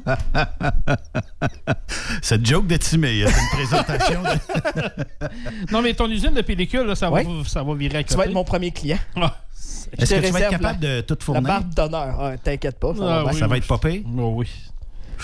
Cette 2.23 2.45
joke 2.45 2.67
de 2.67 2.77
Timé, 2.77 3.25
c'est 3.27 3.41
une 3.41 3.49
présentation. 3.69 4.23
de- 4.23 5.73
Non, 5.73 5.83
mais 5.83 5.95
ton 5.95 6.09
usine 6.11 6.33
de 6.35 6.43
pellicule, 6.43 6.83
là, 6.83 6.95
ça, 6.97 7.11
Ouais. 7.13 7.23
va, 7.23 7.31
ça 7.47 7.63
va 7.63 7.75
virer 7.75 7.99
à 7.99 8.03
Tu 8.03 8.11
vas 8.15 8.17
côté. 8.17 8.29
être 8.31 8.35
mon 8.35 8.45
premier 8.45 8.71
client. 8.73 8.94
Ah, 9.17 9.37
Je 9.97 10.03
Est-ce 10.03 10.15
que 10.15 10.27
tu 10.27 10.33
vas 10.33 10.41
être 10.41 10.51
capable 10.51 10.83
la- 10.85 10.97
de 10.97 11.01
tout 11.03 11.17
La 11.19 11.25
fournir? 11.25 11.43
barbe 11.43 11.75
d'honneur. 11.75 12.17
Ah, 12.21 12.37
T'inquiète 12.39 12.79
pas. 12.79 12.95
Ça, 12.95 13.01
Ah, 13.03 13.07
va 13.07 13.23
bien. 13.23 13.33
oui, 13.33 13.39
Ça 13.39 13.47
va 13.47 13.53
oui. 13.53 13.59
être 13.59 13.67
popé? 13.67 14.05
Oh, 14.19 14.33
oui. 14.37 14.49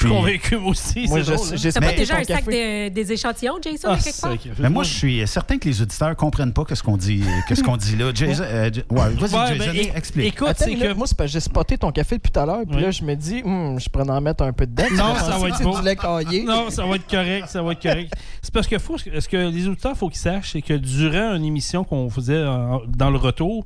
Je 0.00 0.06
suis 0.06 0.14
convaincu, 0.16 0.56
moi 0.56 0.70
aussi. 0.70 1.06
Moi, 1.08 1.18
c'est 1.18 1.24
je- 1.24 1.34
drôle, 1.34 1.46
hein. 1.52 1.70
T'as 1.74 1.80
pas 1.80 1.92
déjà 1.92 2.16
un 2.16 2.24
sac 2.24 2.44
de- 2.46 2.88
des 2.88 3.12
échantillons, 3.12 3.58
Jason, 3.62 3.88
Ah, 3.92 3.96
quelque 4.02 4.20
part? 4.20 4.36
Mais 4.58 4.70
moi, 4.70 4.82
je 4.84 4.92
suis 4.92 5.26
certain 5.26 5.58
que 5.58 5.68
les 5.68 5.82
auditeurs 5.82 6.16
comprennent 6.16 6.52
pas 6.52 6.64
ce 6.72 6.82
qu'on 6.82 6.96
dit, 6.96 7.22
qu'est-ce 7.48 7.62
qu'on 7.62 7.76
dit 7.76 7.96
là. 7.96 8.10
Jason, 8.14 8.44
euh, 8.46 8.70
J- 8.72 8.82
ouais, 8.90 8.96
vas-y, 8.98 9.10
Ouais, 9.34 9.58
Jason, 9.58 9.72
ben, 9.72 9.96
explique. 9.96 10.26
Écoute, 10.34 10.54
c'est 10.56 10.74
que. 10.74 10.92
moi, 10.94 11.06
c'est 11.06 11.16
parce 11.16 11.28
que 11.28 11.32
j'ai 11.34 11.40
spoté 11.40 11.76
ton 11.78 11.90
café 11.92 12.16
depuis 12.16 12.30
tout 12.30 12.40
à 12.40 12.46
l'heure, 12.46 12.62
puis 12.66 12.76
Oui. 12.76 12.82
là, 12.82 12.90
je 12.90 13.02
me 13.04 13.14
dis, 13.14 13.42
Hum, 13.44 13.78
je 13.80 13.88
pourrais 13.88 14.08
en 14.10 14.20
mettre 14.20 14.42
un 14.44 14.52
peu 14.52 14.66
dedans. 14.66 14.84
Non, 14.92 15.14
ça 15.16 15.36
va 15.38 15.48
être 15.48 15.62
beau. 15.62 15.76
Non, 16.46 16.70
ça 16.70 16.84
va 16.86 16.96
être 16.96 17.06
correct, 17.10 17.46
ça 17.48 17.62
va 17.62 17.72
être 17.72 17.82
correct. 17.82 18.12
C'est 18.42 18.52
parce 18.52 18.66
que 18.66 18.78
faut, 18.78 18.96
ce 18.98 19.28
que 19.28 19.36
les 19.36 19.66
auditeurs, 19.68 19.96
faut 19.96 20.08
qu'ils 20.08 20.18
sachent, 20.20 20.52
c'est 20.52 20.62
que 20.62 20.74
durant 20.74 21.34
une 21.34 21.44
émission 21.44 21.84
qu'on 21.84 22.08
faisait 22.10 22.42
dans 22.44 23.10
le 23.10 23.16
retour, 23.18 23.64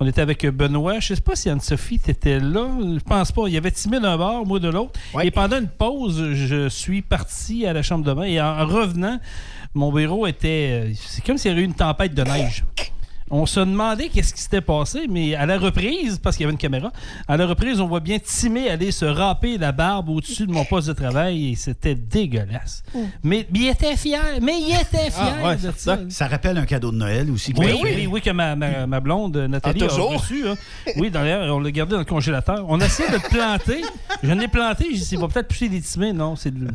on 0.00 0.06
était 0.06 0.20
avec 0.20 0.44
Benoît. 0.46 1.00
Je 1.00 1.14
sais 1.14 1.20
pas 1.20 1.36
si 1.36 1.48
Anne-Sophie 1.50 1.98
t'étais 1.98 2.40
là. 2.40 2.66
Je 2.80 2.98
pense 3.00 3.32
pas. 3.32 3.42
Il 3.46 3.54
y 3.54 3.56
avait 3.56 3.70
Timé 3.70 4.00
d'un 4.00 4.16
bord, 4.16 4.46
moi 4.46 4.58
de 4.58 4.68
l'autre. 4.68 4.98
Et 5.22 5.30
pendant 5.30 5.58
une 5.58 5.68
pause, 5.76 6.32
je 6.34 6.68
suis 6.68 7.02
parti 7.02 7.66
à 7.66 7.72
la 7.72 7.82
chambre 7.82 8.04
de 8.04 8.12
bain 8.12 8.24
et 8.24 8.40
en 8.40 8.66
revenant, 8.66 9.18
mon 9.74 9.92
bureau 9.92 10.26
était. 10.26 10.92
C'est 10.96 11.24
comme 11.24 11.38
s'il 11.38 11.50
y 11.50 11.52
avait 11.52 11.62
eu 11.62 11.64
une 11.64 11.74
tempête 11.74 12.14
de 12.14 12.22
neige. 12.22 12.64
On 13.30 13.44
se 13.44 13.58
demandait 13.60 14.08
qu'est-ce 14.08 14.32
qui 14.32 14.40
s'était 14.40 14.60
passé, 14.60 15.06
mais 15.10 15.34
à 15.34 15.46
la 15.46 15.58
reprise, 15.58 16.18
parce 16.22 16.36
qu'il 16.36 16.44
y 16.44 16.46
avait 16.46 16.52
une 16.52 16.58
caméra, 16.58 16.92
à 17.26 17.36
la 17.36 17.46
reprise, 17.46 17.80
on 17.80 17.88
voit 17.88 17.98
bien 18.00 18.18
Timé 18.18 18.70
aller 18.70 18.92
se 18.92 19.04
râper 19.04 19.58
la 19.58 19.72
barbe 19.72 20.08
au-dessus 20.10 20.46
de 20.46 20.52
mon 20.52 20.64
poste 20.64 20.86
de 20.88 20.92
travail 20.92 21.50
et 21.52 21.56
c'était 21.56 21.94
dégueulasse. 21.96 22.84
Mais, 23.24 23.46
mais 23.52 23.58
il 23.60 23.66
était 23.68 23.96
fier, 23.96 24.20
mais 24.40 24.54
il 24.60 24.74
était 24.80 25.10
fier 25.10 25.34
Ah, 25.42 25.48
ouais, 25.48 25.56
de 25.56 25.72
ça, 25.76 25.98
ça. 26.08 26.26
rappelle 26.28 26.56
un 26.58 26.64
cadeau 26.66 26.92
de 26.92 26.96
Noël 26.98 27.28
aussi. 27.30 27.52
Oui, 27.56 27.66
oui, 27.82 27.90
oui, 27.96 28.06
oui, 28.06 28.20
que 28.20 28.30
ma, 28.30 28.54
ma, 28.54 28.86
ma 28.86 29.00
blonde 29.00 29.36
Nathalie 29.36 29.80
Ah, 29.82 29.84
a 29.86 29.88
toujours? 29.88 30.12
reçu. 30.20 30.46
hein. 30.48 30.54
Oui, 30.96 31.10
d'ailleurs, 31.10 31.54
on 31.54 31.58
l'a 31.60 31.70
gardé 31.72 31.92
dans 31.92 31.98
le 31.98 32.04
congélateur. 32.04 32.64
On 32.68 32.80
a 32.80 32.86
essayé 32.86 33.08
de 33.08 33.14
le 33.14 33.20
planter. 33.28 33.82
Je 34.22 34.32
l'ai 34.32 34.48
planté. 34.48 34.86
J'ai 34.92 34.98
dit, 34.98 35.08
il 35.12 35.18
va 35.18 35.28
peut-être 35.28 35.48
pousser 35.48 35.68
des 35.68 35.80
timés. 35.80 36.12
Non, 36.12 36.36
c'est 36.36 36.54
le, 36.54 36.68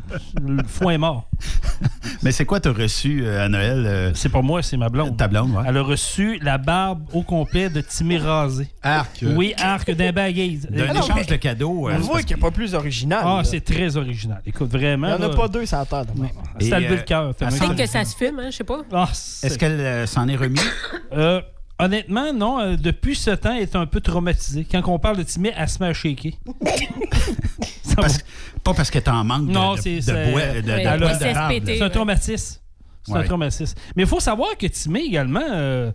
le 0.45 0.63
foin 0.67 0.91
est 0.93 0.97
mort. 0.97 1.29
Mais 2.23 2.31
c'est 2.31 2.45
quoi 2.45 2.59
tu 2.59 2.69
as 2.69 2.73
reçu 2.73 3.23
euh, 3.25 3.45
à 3.45 3.49
Noël? 3.49 3.83
euh, 3.87 4.11
C'est 4.13 4.29
pas 4.29 4.41
moi, 4.41 4.61
c'est 4.61 4.77
ma 4.77 4.89
blonde. 4.89 5.17
ta 5.17 5.27
blonde, 5.27 5.51
ouais. 5.55 5.63
Elle 5.65 5.77
a 5.77 5.81
reçu 5.81 6.37
la 6.41 6.57
barbe 6.57 7.03
au 7.13 7.21
complet 7.23 7.69
de 7.69 7.81
Timé 7.81 8.17
rasé. 8.17 8.67
Arc. 8.81 9.23
Oui, 9.35 9.53
arc 9.57 9.91
d'un 9.91 10.11
bagaise. 10.11 10.67
D'un 10.69 10.87
Ah 10.89 10.93
non, 10.93 11.01
échange 11.03 11.15
mais- 11.15 11.25
de 11.25 11.35
cadeaux. 11.35 11.87
euh, 11.89 11.93
On 11.97 11.99
voit 12.01 12.19
qu'il 12.23 12.35
n'y 12.35 12.41
a 12.41 12.45
pas 12.45 12.51
plus 12.51 12.73
original. 12.73 13.21
Ah, 13.23 13.41
c'est 13.43 13.61
très 13.61 13.95
original. 13.97 14.41
Écoute, 14.45 14.69
Il 14.73 14.77
vraiment. 14.79 15.07
n'y 15.07 15.13
en 15.25 15.29
a 15.31 15.35
pas 15.35 15.47
deux 15.47 15.65
sans 15.65 15.85
terre 15.85 16.05
de 16.05 16.19
même. 16.19 16.29
C'est 16.59 16.73
euh, 16.73 16.79
le 16.89 16.97
cœur. 16.97 17.33
Peut-être 17.35 17.75
que 17.75 17.85
ça 17.85 18.03
se 18.05 18.15
fume, 18.15 18.39
hein, 18.39 18.49
je 18.51 18.57
sais 18.57 18.63
pas. 18.63 18.81
Ah, 18.91 19.09
Est-ce 19.11 19.57
qu'elle 19.57 19.79
euh, 19.79 20.05
s'en 20.07 20.27
est 20.27 20.35
remis? 20.35 20.59
Euh, 21.13 21.41
honnêtement, 21.77 22.31
non. 22.31 22.59
Euh, 22.61 22.75
depuis 22.77 23.15
ce 23.15 23.31
temps, 23.31 23.53
elle 23.53 23.63
est 23.63 23.75
un 23.75 23.85
peu 23.85 23.99
traumatisée. 23.99 24.65
Quand 24.71 24.81
on 24.87 24.97
parle 24.97 25.17
de 25.17 25.23
Timé, 25.23 25.51
elle 25.57 25.67
se 25.67 25.77
met 25.83 25.89
à 25.89 25.93
shaker. 25.93 26.31
Parce- 27.95 28.19
pas 28.63 28.73
parce 28.73 28.89
qu'elle 28.89 29.01
est 29.03 29.09
en 29.09 29.23
manque 29.23 29.47
de, 29.47 29.51
Non, 29.51 29.75
de, 29.75 29.81
c'est- 29.81 29.95
de 29.97 30.01
c'est- 30.01 30.31
bois- 30.31 30.41
de- 30.47 30.61
de. 30.61 31.07
C'est 31.19 31.81
un 31.81 31.89
traumatisme. 31.89 32.59
C'est 33.03 33.13
un 33.15 33.23
traumatisme. 33.23 33.75
Mais 33.95 34.03
il 34.03 34.07
faut 34.09 34.19
savoir 34.19 34.55
que 34.57 34.67
Timé 34.67 35.01
également 35.01 35.41
euh, 35.41 35.51
euh, 35.51 35.91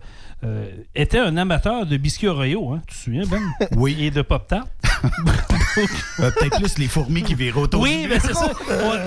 était 0.95 1.19
un 1.19 1.35
amateur 1.37 1.85
de 1.85 1.97
biscuits 1.97 2.27
Oreo, 2.27 2.73
hein, 2.73 2.81
tu 2.87 2.95
te 2.95 2.99
souviens, 2.99 3.25
Ben? 3.25 3.41
Oui. 3.75 3.95
Et 3.99 4.11
de 4.11 4.21
Pop-Tart? 4.21 4.67
Euh, 6.19 6.31
Peut-être 6.31 6.57
plus 6.57 6.79
les 6.79 6.87
fourmis 6.87 7.21
qui 7.21 7.35
virent 7.35 7.57
autour 7.59 7.81
Oui, 7.81 8.07
mais 8.09 8.19
c'est 8.19 8.33
ça. 8.33 8.51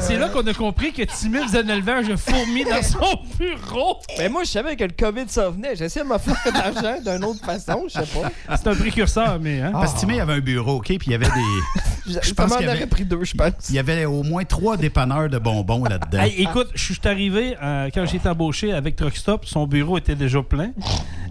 C'est 0.01 0.16
là 0.16 0.28
qu'on 0.28 0.47
a 0.47 0.55
compris 0.55 0.93
que 0.93 1.03
Timé 1.03 1.41
faisait 1.43 1.64
un 1.64 1.68
élevage 1.68 2.07
de 2.07 2.14
fourmis 2.14 2.62
dans 2.64 2.80
son 2.80 3.18
bureau. 3.36 3.97
Mais 4.18 4.28
moi, 4.28 4.45
je 4.45 4.51
savais 4.51 4.76
que 4.76 4.84
le 4.84 4.93
COVID 4.97 5.24
s'en 5.26 5.51
venait. 5.51 5.74
J'essayais 5.74 6.05
de 6.07 6.11
me 6.12 6.18
faire 6.18 6.36
de 6.47 6.53
l'argent 6.53 7.01
d'une 7.16 7.24
autre 7.24 7.45
façon, 7.45 7.86
je 7.88 7.95
sais 7.95 8.20
pas. 8.47 8.57
C'est 8.57 8.68
un 8.68 8.74
précurseur, 8.76 9.41
mais... 9.41 9.61
Hein? 9.61 9.72
Parce 9.72 9.95
que 9.95 9.99
Timé 10.01 10.20
avait 10.20 10.34
un 10.34 10.38
bureau, 10.41 10.76
OK, 10.76 10.86
puis 10.86 10.99
il 11.07 11.11
y 11.11 11.14
avait 11.14 11.26
des... 11.26 11.32
Je, 12.07 12.18
Je 12.22 12.34
pense 12.34 12.53
qu'il 12.57 12.62
y 12.62 12.68
aurais 12.68 12.76
avait- 12.78 12.86
pris 12.86 13.05
deux, 13.05 13.22
je 13.24 13.34
pense. 13.34 13.53
Il 13.68 13.74
y 13.74 13.78
avait 13.78 14.05
au 14.05 14.22
moins 14.22 14.43
trois 14.45 14.76
dépanneurs 14.76 15.28
de 15.28 15.38
bonbons 15.38 15.84
là-dedans. 15.84 16.22
Hey, 16.22 16.34
écoute, 16.43 16.68
je 16.74 16.82
suis 16.82 16.99
arrivé, 17.05 17.57
euh, 17.62 17.88
quand 17.95 18.05
j'ai 18.07 18.16
été 18.16 18.28
embauché 18.28 18.72
avec 18.72 18.97
Truck 18.97 19.16
Stop, 19.16 19.45
son 19.45 19.66
bureau 19.66 19.99
était 19.99 20.14
déjà 20.16 20.43
plein. 20.43 20.70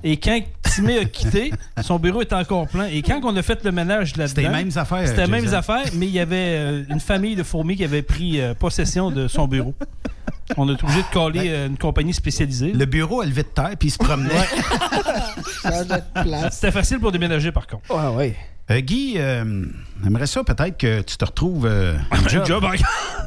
Et 0.04 0.18
quand 0.18 0.40
Timé 0.80 1.00
a 1.00 1.06
quitté, 1.06 1.52
son 1.82 2.00
bureau 2.00 2.22
était 2.22 2.36
encore 2.36 2.68
plein. 2.68 2.86
Et 2.86 3.02
quand 3.02 3.20
on 3.24 3.36
a 3.36 3.42
fait 3.42 3.64
le 3.64 3.72
ménage 3.72 4.16
là-dedans... 4.16 4.28
C'était 4.28 4.42
les 4.44 4.50
mêmes 4.50 4.72
affaires, 4.76 5.08
C'était 5.08 5.26
les 5.26 5.32
mêmes 5.32 5.54
affaires, 5.54 5.86
mais 5.94 6.08
il 6.08 6.12
y 6.14 6.20
avait 6.20 6.36
euh, 6.36 6.84
une 6.90 7.00
famille 7.00 7.36
de 7.36 7.44
fourmis 7.44 7.76
qui 7.76 7.84
avait 7.84 8.02
pris 8.02 8.40
euh, 8.42 8.54
possession 8.54 9.12
de 9.12 9.28
son 9.28 9.48
bureau. 9.48 9.74
On 10.58 10.68
a 10.68 10.74
été 10.74 10.84
obligé 10.84 11.02
de 11.02 11.14
coller 11.14 11.50
euh, 11.50 11.68
une 11.68 11.78
compagnie 11.78 12.14
spécialisée. 12.14 12.72
Le 12.72 12.86
bureau 12.86 13.22
a 13.22 13.26
levé 13.26 13.44
de 13.44 13.48
terre, 13.50 13.72
puis 13.78 13.90
il 13.90 13.92
se 13.92 13.98
promenait. 13.98 14.30
Place. 16.16 16.56
C'était 16.56 16.72
facile 16.72 17.00
pour 17.00 17.12
déménager, 17.12 17.52
par 17.52 17.68
contre. 17.68 17.84
Ouais, 17.94 18.16
ouais. 18.16 18.36
Euh, 18.72 18.82
Guy, 18.82 19.14
euh, 19.18 19.66
j'aimerais 20.04 20.28
ça 20.28 20.44
peut-être 20.44 20.78
que 20.78 21.02
tu 21.02 21.18
te 21.18 21.26
retrouves 21.26 21.66
euh, 21.66 21.98
un 22.12 22.46
job. 22.46 22.64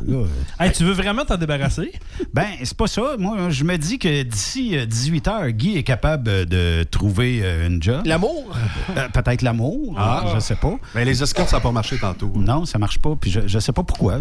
euh, 0.08 0.24
Hey, 0.60 0.70
tu 0.70 0.84
veux 0.84 0.92
vraiment 0.92 1.24
t'en 1.24 1.36
débarrasser? 1.36 1.90
Ben, 2.32 2.46
c'est 2.62 2.76
pas 2.76 2.86
ça. 2.86 3.16
Moi, 3.18 3.50
je 3.50 3.64
me 3.64 3.76
dis 3.76 3.98
que 3.98 4.22
d'ici 4.22 4.76
18 4.86 5.28
heures, 5.28 5.48
Guy 5.50 5.76
est 5.76 5.82
capable 5.82 6.28
euh, 6.30 6.44
de 6.44 6.84
trouver 6.84 7.40
euh, 7.42 7.66
une 7.66 7.82
job. 7.82 8.02
L'amour? 8.04 8.54
Euh, 8.96 9.08
peut-être 9.08 9.42
l'amour. 9.42 9.96
Ah. 9.98 10.26
je 10.34 10.38
sais 10.38 10.54
pas. 10.54 10.76
Mais 10.94 11.04
les 11.04 11.20
escortes, 11.22 11.48
ça 11.48 11.56
n'a 11.56 11.60
pas 11.60 11.72
marché 11.72 11.98
tantôt. 11.98 12.32
Non, 12.36 12.64
ça 12.64 12.78
marche 12.78 12.98
pas. 13.00 13.16
Puis 13.20 13.30
je, 13.32 13.40
je 13.46 13.58
sais 13.58 13.72
pas 13.72 13.82
pourquoi. 13.82 14.20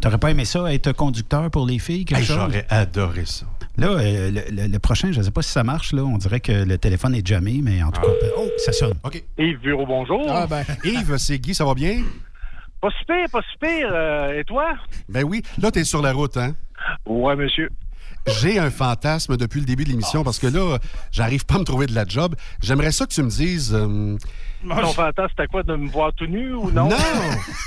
T'aurais 0.00 0.18
pas 0.18 0.30
aimé 0.32 0.44
ça, 0.44 0.72
être 0.74 0.90
conducteur 0.92 1.48
pour 1.50 1.64
les 1.66 1.78
filles, 1.78 2.04
quelque 2.04 2.20
Hey, 2.22 2.26
chose? 2.26 2.36
J'aurais 2.38 2.66
adoré 2.70 3.22
ça. 3.24 3.46
Là, 3.76 3.88
euh, 3.88 4.30
le, 4.30 4.42
le- 4.54 4.68
le 4.68 4.78
prochain, 4.78 5.10
je 5.10 5.20
sais 5.20 5.30
pas 5.32 5.42
si 5.42 5.50
ça 5.50 5.64
marche. 5.64 5.92
Là, 5.92 6.02
on 6.04 6.16
dirait 6.18 6.40
que 6.40 6.52
le 6.52 6.78
téléphone 6.78 7.14
est 7.14 7.26
jamais, 7.26 7.58
mais 7.62 7.82
en 7.82 7.90
tout 7.90 8.00
cas, 8.00 8.08
oh, 8.38 8.48
ça 8.58 8.72
sonne. 8.72 8.94
OK. 9.02 9.22
Yves 9.38 9.58
Bureau, 9.60 9.84
bonjour. 9.86 10.24
Ah, 10.28 10.46
ben. 10.46 10.64
Yves, 10.84 11.16
c'est 11.18 11.38
Guy, 11.38 11.54
ça 11.54 11.64
va 11.64 11.74
bien? 11.74 12.02
Pas 12.80 12.90
super, 13.00 13.28
pas 13.30 13.40
super. 13.52 13.88
euh, 13.92 14.38
et 14.40 14.44
toi? 14.44 14.74
Ben 15.08 15.24
oui. 15.24 15.42
Là, 15.60 15.70
t'es 15.70 15.84
sur 15.84 16.02
la 16.02 16.12
route, 16.12 16.36
hein? 16.36 16.54
Ouais, 17.06 17.34
monsieur. 17.34 17.68
J'ai 18.40 18.58
un 18.58 18.70
fantasme 18.70 19.36
depuis 19.36 19.60
le 19.60 19.66
début 19.66 19.84
de 19.84 19.90
l'émission 19.90 20.22
parce 20.24 20.38
que 20.38 20.46
là, 20.46 20.78
j'arrive 21.10 21.44
pas 21.44 21.56
à 21.56 21.58
me 21.58 21.64
trouver 21.64 21.86
de 21.86 21.94
la 21.94 22.06
job. 22.06 22.34
J'aimerais 22.62 22.92
ça 22.92 23.06
que 23.06 23.12
tu 23.12 23.22
me 23.22 23.28
dises. 23.28 23.74
euh, 23.74 24.16
Ton 24.66 24.86
fantasme, 24.92 25.28
c'était 25.36 25.46
quoi, 25.48 25.62
de 25.62 25.74
me 25.76 25.88
voir 25.90 26.12
tout 26.14 26.26
nu 26.26 26.54
ou 26.54 26.70
non? 26.70 26.88
Non! 26.88 26.96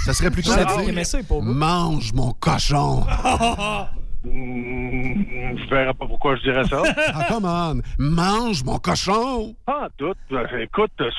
Ça 0.06 0.14
serait 0.14 0.32
plutôt 0.32 0.52
Ah, 0.56 0.66
ça. 1.04 1.22
Mange 1.42 2.14
mon 2.14 2.32
cochon! 2.34 3.06
Hmm, 4.32 5.58
je 5.58 5.70
verrais 5.70 5.94
pas 5.94 6.06
pourquoi 6.08 6.36
je 6.36 6.42
dirais 6.44 6.66
ça. 6.66 6.82
Ah, 7.16 7.26
come 7.30 7.46
on! 7.46 7.82
Mange 7.98 8.64
mon 8.64 8.78
cochon! 8.80 9.56
Ah, 9.68 9.88
tout. 9.98 10.14
Euh, 10.32 10.46
écoute, 10.62 10.92
euh, 11.02 11.10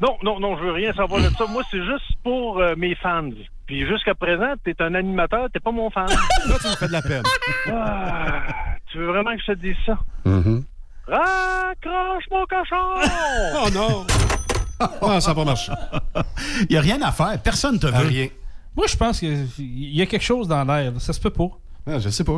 non, 0.00 0.16
non, 0.22 0.40
non, 0.40 0.56
je 0.58 0.62
veux 0.64 0.72
rien 0.72 0.92
savoir 0.92 1.22
de 1.22 1.28
ça. 1.36 1.46
Moi, 1.46 1.62
c'est 1.70 1.84
juste 1.84 2.16
pour 2.22 2.58
euh, 2.58 2.74
mes 2.76 2.94
fans. 2.96 3.28
Puis 3.66 3.86
jusqu'à 3.86 4.14
présent, 4.14 4.54
t'es 4.64 4.74
un 4.80 4.94
animateur, 4.94 5.48
t'es 5.52 5.60
pas 5.60 5.70
mon 5.70 5.90
fan. 5.90 6.06
Là, 6.08 6.56
tu 6.60 6.66
me 6.68 6.74
fais 6.74 6.88
de 6.88 6.92
la 6.92 7.02
peine. 7.02 7.22
Ah, 7.72 8.42
tu 8.90 8.98
veux 8.98 9.06
vraiment 9.08 9.32
que 9.36 9.40
je 9.46 9.52
te 9.52 9.58
dise 9.58 9.76
ça? 9.86 9.98
Mhm. 10.24 10.64
Raccroche 11.06 12.24
mon 12.30 12.44
cochon! 12.46 13.10
Oh 13.64 13.68
non! 13.72 14.06
Ah, 15.02 15.20
ça 15.20 15.32
va 15.32 15.42
pas 15.42 15.44
marcher. 15.44 15.72
Il 16.62 16.68
n'y 16.70 16.76
a 16.78 16.80
rien 16.80 17.00
à 17.02 17.12
faire. 17.12 17.38
Personne 17.42 17.78
te 17.78 17.86
veut. 17.86 17.92
Ah, 17.94 18.00
rien. 18.00 18.28
Moi, 18.76 18.86
je 18.88 18.96
pense 18.96 19.18
qu'il 19.20 19.46
y 19.58 20.00
a 20.00 20.06
quelque 20.06 20.22
chose 20.24 20.48
dans 20.48 20.64
l'air. 20.64 20.92
là. 20.92 20.98
Ça 20.98 21.12
se 21.12 21.20
peut 21.20 21.30
pas. 21.30 21.48
Ah, 21.90 21.98
je 21.98 22.08
sais 22.08 22.24
pas. 22.24 22.32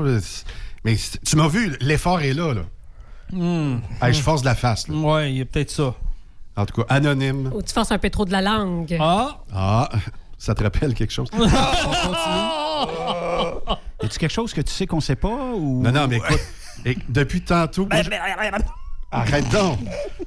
Mais 0.85 0.97
tu 1.25 1.37
m'as 1.37 1.49
vu, 1.49 1.77
l'effort 1.81 2.21
est 2.21 2.35
là. 2.35 2.55
là. 2.55 2.63
Hey, 4.03 4.13
je 4.15 4.21
force 4.21 4.43
de 4.43 4.47
la 4.47 4.55
face. 4.55 4.89
Là. 4.89 4.97
Ouais, 4.97 5.31
il 5.33 5.39
y 5.39 5.41
a 5.41 5.45
peut-être 5.45 5.71
ça. 5.71 5.95
En 6.57 6.67
tout 6.67 6.83
cas, 6.83 6.95
anonyme. 6.95 7.51
Ou 7.55 7.63
tu 7.63 7.73
forces 7.73 7.93
un 7.93 7.99
peu 7.99 8.11
trop 8.11 8.25
de 8.25 8.33
la 8.33 8.43
langue. 8.43 8.97
Ah! 9.01 9.39
Ah, 9.55 9.89
ça 10.39 10.55
te 10.55 10.63
rappelle 10.63 10.95
quelque 10.95 11.13
chose? 11.13 11.29
Y 14.03 14.07
a-tu 14.07 14.19
quelque 14.19 14.33
chose 14.33 14.53
que 14.53 14.61
tu 14.61 14.73
sais 14.73 14.87
qu'on 14.87 15.01
sait 15.01 15.15
pas? 15.15 15.53
Ou... 15.55 15.81
Non, 15.81 15.93
non, 15.93 16.09
mais 16.09 16.17
écoute, 16.17 16.41
et 16.85 16.99
depuis 17.09 17.41
tantôt. 17.43 17.87
Arrête 19.13 19.49
donc! 19.51 19.79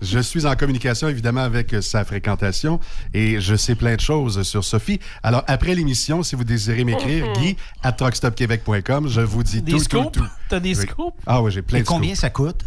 Je 0.01 0.19
suis 0.19 0.45
en 0.45 0.55
communication, 0.55 1.07
évidemment, 1.07 1.41
avec 1.41 1.73
euh, 1.73 1.81
sa 1.81 2.05
fréquentation 2.05 2.79
et 3.13 3.39
je 3.41 3.55
sais 3.55 3.73
plein 3.73 3.95
de 3.95 4.01
choses 4.01 4.43
sur 4.43 4.63
Sophie. 4.63 4.99
Alors, 5.23 5.43
après 5.47 5.73
l'émission, 5.73 6.21
si 6.21 6.35
vous 6.35 6.43
désirez 6.43 6.83
m'écrire, 6.83 7.25
Guy 7.33 7.55
à 7.81 7.91
truckstopquebec.com, 7.91 9.07
je 9.09 9.21
vous 9.21 9.41
dis 9.43 9.61
Des 9.63 9.71
tout, 9.71 9.79
scoops? 9.79 10.11
tout, 10.11 10.19
tout. 10.19 10.25
T'as 10.49 10.59
des 10.59 10.77
Oui. 10.79 10.85
scoops? 10.87 11.17
Ah 11.25 11.41
oui, 11.41 11.51
j'ai 11.51 11.61
plein 11.63 11.79
Et 11.79 11.81
de 11.81 11.87
combien 11.87 12.09
scoops. 12.09 12.21
ça 12.21 12.29
coûte? 12.29 12.61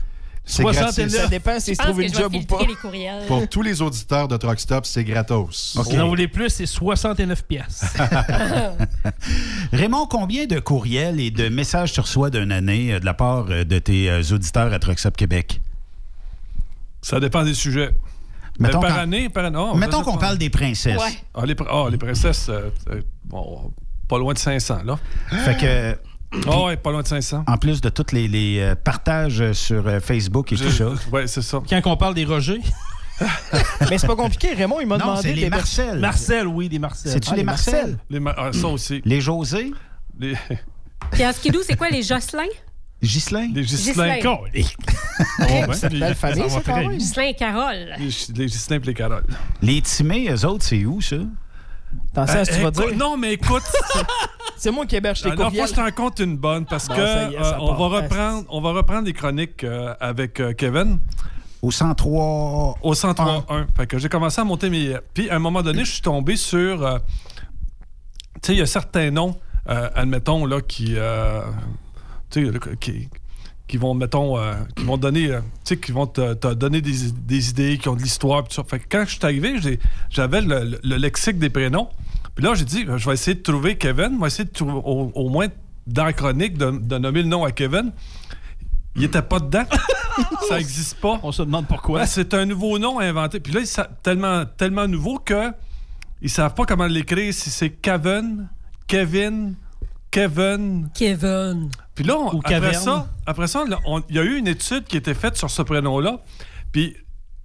C'est 0.45 0.63
69. 0.63 0.97
gratis. 0.97 1.21
Ça 1.21 1.27
dépend 1.29 1.61
s'il 1.61 1.75
Je 1.75 1.79
trouve 1.83 1.97
que 1.99 2.03
une 2.03 2.15
job 2.15 2.35
ou 2.35 2.43
pas. 2.43 2.59
Pour 3.29 3.47
tous 3.49 3.61
les 3.63 3.83
auditeurs 3.83 4.27
de 4.29 4.37
Truckstop, 4.39 4.87
c'est 4.87 5.05
gratos. 5.05 5.77
Si 5.77 5.93
vous 5.95 6.01
en 6.01 6.09
voulez 6.09 6.27
plus, 6.27 6.49
c'est 6.49 6.65
69 6.65 7.45
pièces. 7.45 7.85
Raymond, 9.73 10.07
combien 10.07 10.47
de 10.47 10.59
courriels 10.59 11.21
et 11.21 11.31
de 11.31 11.49
messages 11.51 11.93
tu 11.93 12.01
reçois 12.01 12.31
d'une 12.31 12.51
année 12.51 12.95
euh, 12.95 12.99
de 13.01 13.05
la 13.05 13.15
part 13.15 13.47
euh, 13.51 13.65
de 13.65 13.79
tes 13.79 14.11
auditeurs 14.33 14.73
à 14.73 14.79
Truckstop 14.79 15.17
Québec? 15.19 15.61
Ça 17.09 17.21
dépend 17.21 17.43
des 17.45 17.55
sujets. 17.55 17.91
Mais 18.59 18.69
Mettons 18.69 18.81
par 18.81 18.99
année, 18.99 19.29
par 19.29 19.45
année. 19.45 19.59
oh, 19.59 19.75
Mettons 19.77 20.03
qu'on 20.03 20.19
parle 20.19 20.37
des 20.37 20.51
princesses. 20.51 21.01
Ouais. 21.01 21.13
Ah, 21.35 21.47
les, 21.47 21.55
pr- 21.55 21.67
ah, 21.71 21.89
les 21.91 21.97
princesses, 21.97 22.49
euh, 22.49 22.71
euh, 22.91 23.01
bon, 23.25 23.73
pas 24.09 24.19
loin 24.19 24.33
de 24.35 24.39
500, 24.39 24.81
là. 24.85 24.99
Fait 25.29 25.57
que, 25.57 25.97
Ah 26.51 26.63
ouais, 26.65 26.77
pas 26.77 26.91
loin 26.91 27.03
de 27.03 27.07
500. 27.07 27.45
en 27.47 27.57
plus 27.57 27.81
de 27.81 27.89
tous 27.89 28.13
les, 28.13 28.27
les, 28.29 28.59
euh, 28.61 28.75
partages 28.75 29.53
sur 29.53 29.87
euh, 29.87 30.01
Facebook 30.01 30.53
et 30.53 30.57
tout 30.57 30.71
ça. 30.71 30.87
Ouais, 31.13 31.27
c'est 31.29 31.41
ça. 31.43 31.61
Quand 31.71 31.81
on 31.87 31.97
parle 31.97 32.15
des 32.15 32.25
rogers. 32.25 32.61
Mais 33.91 33.99
c'est 33.99 34.07
pas 34.07 34.15
compliqué. 34.17 34.53
Raymond, 34.55 34.81
il 34.81 34.87
m'a 34.87 34.99
demandé 34.99 35.23
c'est 35.23 35.29
les 35.35 35.43
d'héber- 35.43 35.51
Marcel. 35.57 35.99
Marcel, 36.01 36.47
oui, 36.47 36.69
des 36.69 36.79
Marcel. 36.79 37.13
C'est-tu 37.13 37.29
Ah, 37.31 37.35
les 37.35 37.39
les 37.39 37.45
Marcel? 37.45 37.75
Marcel. 37.75 37.99
Les 38.11 38.21
ma- 38.21 38.35
ah, 38.37 38.53
ça 38.53 38.67
aussi. 38.69 39.01
Les 39.05 39.21
José? 39.21 39.73
Les, 40.21 40.35
Puis 41.13 41.25
en 41.27 41.33
skidoo, 41.33 41.61
c'est 41.65 41.77
quoi 41.77 41.89
les 41.91 42.03
Jocelyn? 42.03 42.45
Ghislain? 43.03 43.49
les 43.55 43.63
Ghislain. 43.63 44.17
Ghislain. 44.19 44.37
Oh, 44.41 44.45
les- 44.55 44.65
C'est 45.75 45.93
une 45.93 46.01
belle 46.01 46.15
famille, 46.15 46.43
Ça 46.45 46.49
ça, 46.49 46.55
va 46.57 46.63
quand 46.65 46.73
très 46.73 46.87
même. 46.87 46.97
Ghislain 46.99 47.23
et 47.25 47.35
Carole. 47.35 47.89
Les, 47.99 48.47
Ghislain 48.47 48.77
et 48.77 48.87
les 48.87 48.95
Caroles. 48.95 49.25
Les 49.63 49.83
Timés, 49.83 50.29
eux 50.31 50.45
autres, 50.47 50.65
c'est 50.65 50.85
où, 50.85 51.01
ça? 51.01 51.17
À 52.17 52.27
ce 52.45 52.51
que 52.51 52.57
tu 52.57 52.61
vas 52.63 52.69
Euh, 52.69 52.71
dire. 52.71 52.97
Non, 52.97 53.17
mais 53.17 53.33
écoute, 53.35 53.63
C'est 54.57 54.71
moi 54.73 54.85
qui 54.87 54.97
héberge 54.97 55.23
tes 55.23 55.31
courriels. 55.31 55.69
je 55.69 55.75
t'en 55.75 55.91
compte 55.93 56.19
une 56.19 56.37
bonne 56.37 56.67
parce 56.67 56.89
Bon, 56.89 56.97
que 56.97 57.01
ça 57.07 57.31
est, 57.31 57.35
ça 57.35 57.55
euh, 57.55 57.61
on, 57.61 57.75
va 57.75 58.01
reprendre, 58.01 58.45
on 58.49 58.61
va 58.61 58.73
reprendre 58.73 59.07
les 59.07 59.13
chroniques 59.13 59.63
euh, 59.65 59.95
avec 60.01 60.41
euh, 60.41 60.53
Kevin 60.53 60.99
Au 61.63 61.71
103... 61.71 62.79
au 62.83 62.95
103.1. 62.95 63.67
Fait 63.77 63.87
que 63.87 63.99
j'ai 63.99 64.09
commencé 64.09 64.41
à 64.41 64.45
monter 64.45 64.69
mes. 64.69 64.97
Puis 65.15 65.31
à 65.31 65.37
un 65.37 65.39
moment 65.39 65.63
donné, 65.63 65.85
je 65.85 65.93
suis 65.93 66.03
tombé 66.03 66.37
sur. 66.37 66.85
euh, 66.85 66.99
tu 68.35 68.49
sais, 68.49 68.53
il 68.55 68.59
y 68.59 68.63
a 68.63 68.67
certains 68.67 69.11
noms, 69.13 69.39
euh, 69.69 69.89
admettons, 69.95 70.45
là, 70.45 70.61
qui. 70.61 70.95
Qui 72.81 73.09
qui 73.67 73.77
vont, 73.77 73.93
mettons, 73.93 74.39
euh, 74.39 74.55
qui 74.77 74.85
vont 74.85 74.97
donner, 74.97 75.31
euh, 75.31 75.41
tu 75.63 75.75
sais, 75.75 75.77
qui 75.77 75.93
vont 75.93 76.07
te, 76.07 76.33
te 76.33 76.55
donner 76.55 76.81
des, 76.81 77.11
des 77.13 77.51
idées, 77.51 77.77
qui 77.77 77.87
ont 77.91 77.95
de 77.97 78.01
l'histoire, 78.03 78.43
tout 78.45 78.55
ça. 78.55 78.65
Fait 78.67 78.79
que 78.79 78.87
quand 78.89 79.05
je 79.07 79.11
suis 79.17 79.21
arrivé, 79.23 79.61
j'ai- 79.61 79.79
j'avais 80.09 80.41
le, 80.41 80.65
le- 80.65 80.81
le 80.83 80.97
lexique 80.97 81.39
des 81.39 81.51
prénoms. 81.51 81.89
Puis 82.35 82.43
là, 82.47 82.55
j'ai 82.55 82.65
dit, 82.65 82.87
je 82.97 83.07
vais 83.07 83.13
essayer 83.13 83.35
de 83.35 83.43
trouver 83.43 83.77
Kevin, 83.77 84.13
je 84.17 84.21
vais 84.23 84.27
essayer 84.29 84.45
de 84.47 84.53
trouver, 84.55 84.73
au, 84.73 85.13
au 85.15 85.29
moins 85.29 85.49
dans 85.87 86.05
la 86.07 86.15
chronique, 86.15 86.57
de, 86.57 86.71
de 86.71 86.97
nommer 86.97 87.21
le 87.23 87.29
nom 87.29 87.45
à 87.45 87.53
Kevin. 87.53 87.93
Il 88.97 89.05
était 89.05 89.21
pas 89.21 89.39
dedans. 89.39 89.65
ça 90.49 90.57
n'existe 90.57 90.99
pas. 90.99 91.21
On 91.23 91.31
se 91.31 91.43
demande 91.43 91.67
pourquoi. 91.67 92.01
Ouais, 92.01 92.07
c'est 92.07 92.33
un 92.33 92.47
nouveau 92.47 92.79
nom 92.79 92.99
inventé. 93.01 93.39
Puis 93.39 93.53
là, 93.53 93.61
c'est 93.67 93.83
tellement, 94.03 94.45
tellement 94.57 94.89
nouveau 94.89 95.19
que 95.19 95.53
ils 96.23 96.31
savent 96.31 96.55
pas 96.55 96.65
comment 96.65 96.87
l'écrire, 96.87 97.35
si 97.35 97.51
c'est 97.51 97.69
Kevin, 97.71 98.49
Kevin, 98.87 99.57
Kevin. 100.11 100.91
Kevin. 100.95 101.71
Puis 101.95 102.05
là, 102.05 102.17
on- 102.17 102.35
Ou 102.35 102.39
après 102.39 102.55
Caverne. 102.55 102.83
ça, 102.83 103.09
après 103.27 103.47
ça, 103.47 103.65
il 104.09 104.17
y 104.17 104.19
a 104.19 104.23
eu 104.23 104.37
une 104.37 104.49
étude 104.49 104.85
qui 104.85 104.97
a 104.97 104.99
été 104.99 105.15
faite 105.15 105.37
sur 105.37 105.51
ce 105.51 105.63
prénom-là. 105.63 106.21
Puis, 106.73 106.97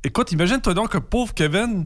écoute, 0.04 0.32
imagine-toi 0.32 0.74
donc 0.74 0.90
que 0.92 0.98
pauvre 0.98 1.34
Kevin, 1.34 1.86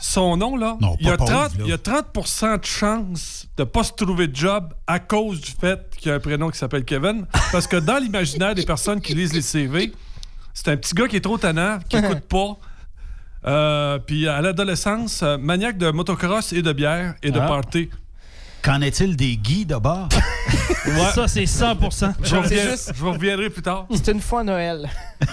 son 0.00 0.36
nom, 0.36 0.56
là, 0.56 0.76
il, 1.00 1.06
y 1.06 1.08
a 1.10 1.12
pas 1.16 1.24
pauvre, 1.24 1.30
30, 1.30 1.58
là. 1.58 1.64
il 1.64 1.70
y 1.70 1.72
a 1.72 1.76
30% 1.78 2.58
de 2.60 2.64
chance 2.64 3.46
de 3.56 3.64
pas 3.64 3.82
se 3.84 3.92
trouver 3.92 4.28
de 4.28 4.34
job 4.36 4.72
à 4.86 4.98
cause 5.00 5.40
du 5.40 5.50
fait 5.50 5.90
qu'il 5.96 6.08
y 6.08 6.12
a 6.12 6.16
un 6.16 6.20
prénom 6.20 6.50
qui 6.50 6.58
s'appelle 6.58 6.84
Kevin. 6.84 7.26
Parce 7.50 7.66
que 7.66 7.76
dans 7.76 7.98
l'imaginaire 7.98 8.54
des 8.54 8.64
personnes 8.64 9.00
qui 9.00 9.14
lisent 9.14 9.32
les 9.32 9.42
CV, 9.42 9.92
c'est 10.54 10.68
un 10.68 10.76
petit 10.76 10.94
gars 10.94 11.08
qui 11.08 11.16
est 11.16 11.20
trop 11.20 11.38
tannant, 11.38 11.78
qui 11.88 11.96
écoute 11.96 12.20
pas. 12.28 12.56
Euh, 13.44 13.98
puis 13.98 14.28
à 14.28 14.40
l'adolescence, 14.40 15.22
euh, 15.24 15.36
maniaque 15.36 15.76
de 15.78 15.90
motocross 15.90 16.52
et 16.52 16.62
de 16.62 16.72
bière 16.72 17.14
et 17.24 17.32
de 17.32 17.40
Ah. 17.40 17.46
party. 17.48 17.90
Qu'en 18.62 18.80
est-il 18.80 19.16
des 19.16 19.36
Guy 19.36 19.66
de 19.66 19.76
bord? 19.76 20.08
Ça, 21.14 21.26
c'est 21.28 21.46
100 21.46 21.76
Je 22.22 22.36
reviens- 22.36 22.70
juste- 22.70 22.92
je 22.94 23.00
vous 23.00 23.12
reviendrai 23.12 23.50
plus 23.50 23.62
tard. 23.62 23.86
C'est 23.94 24.08
une 24.12 24.20
fois 24.20 24.44
Noël. 24.44 24.88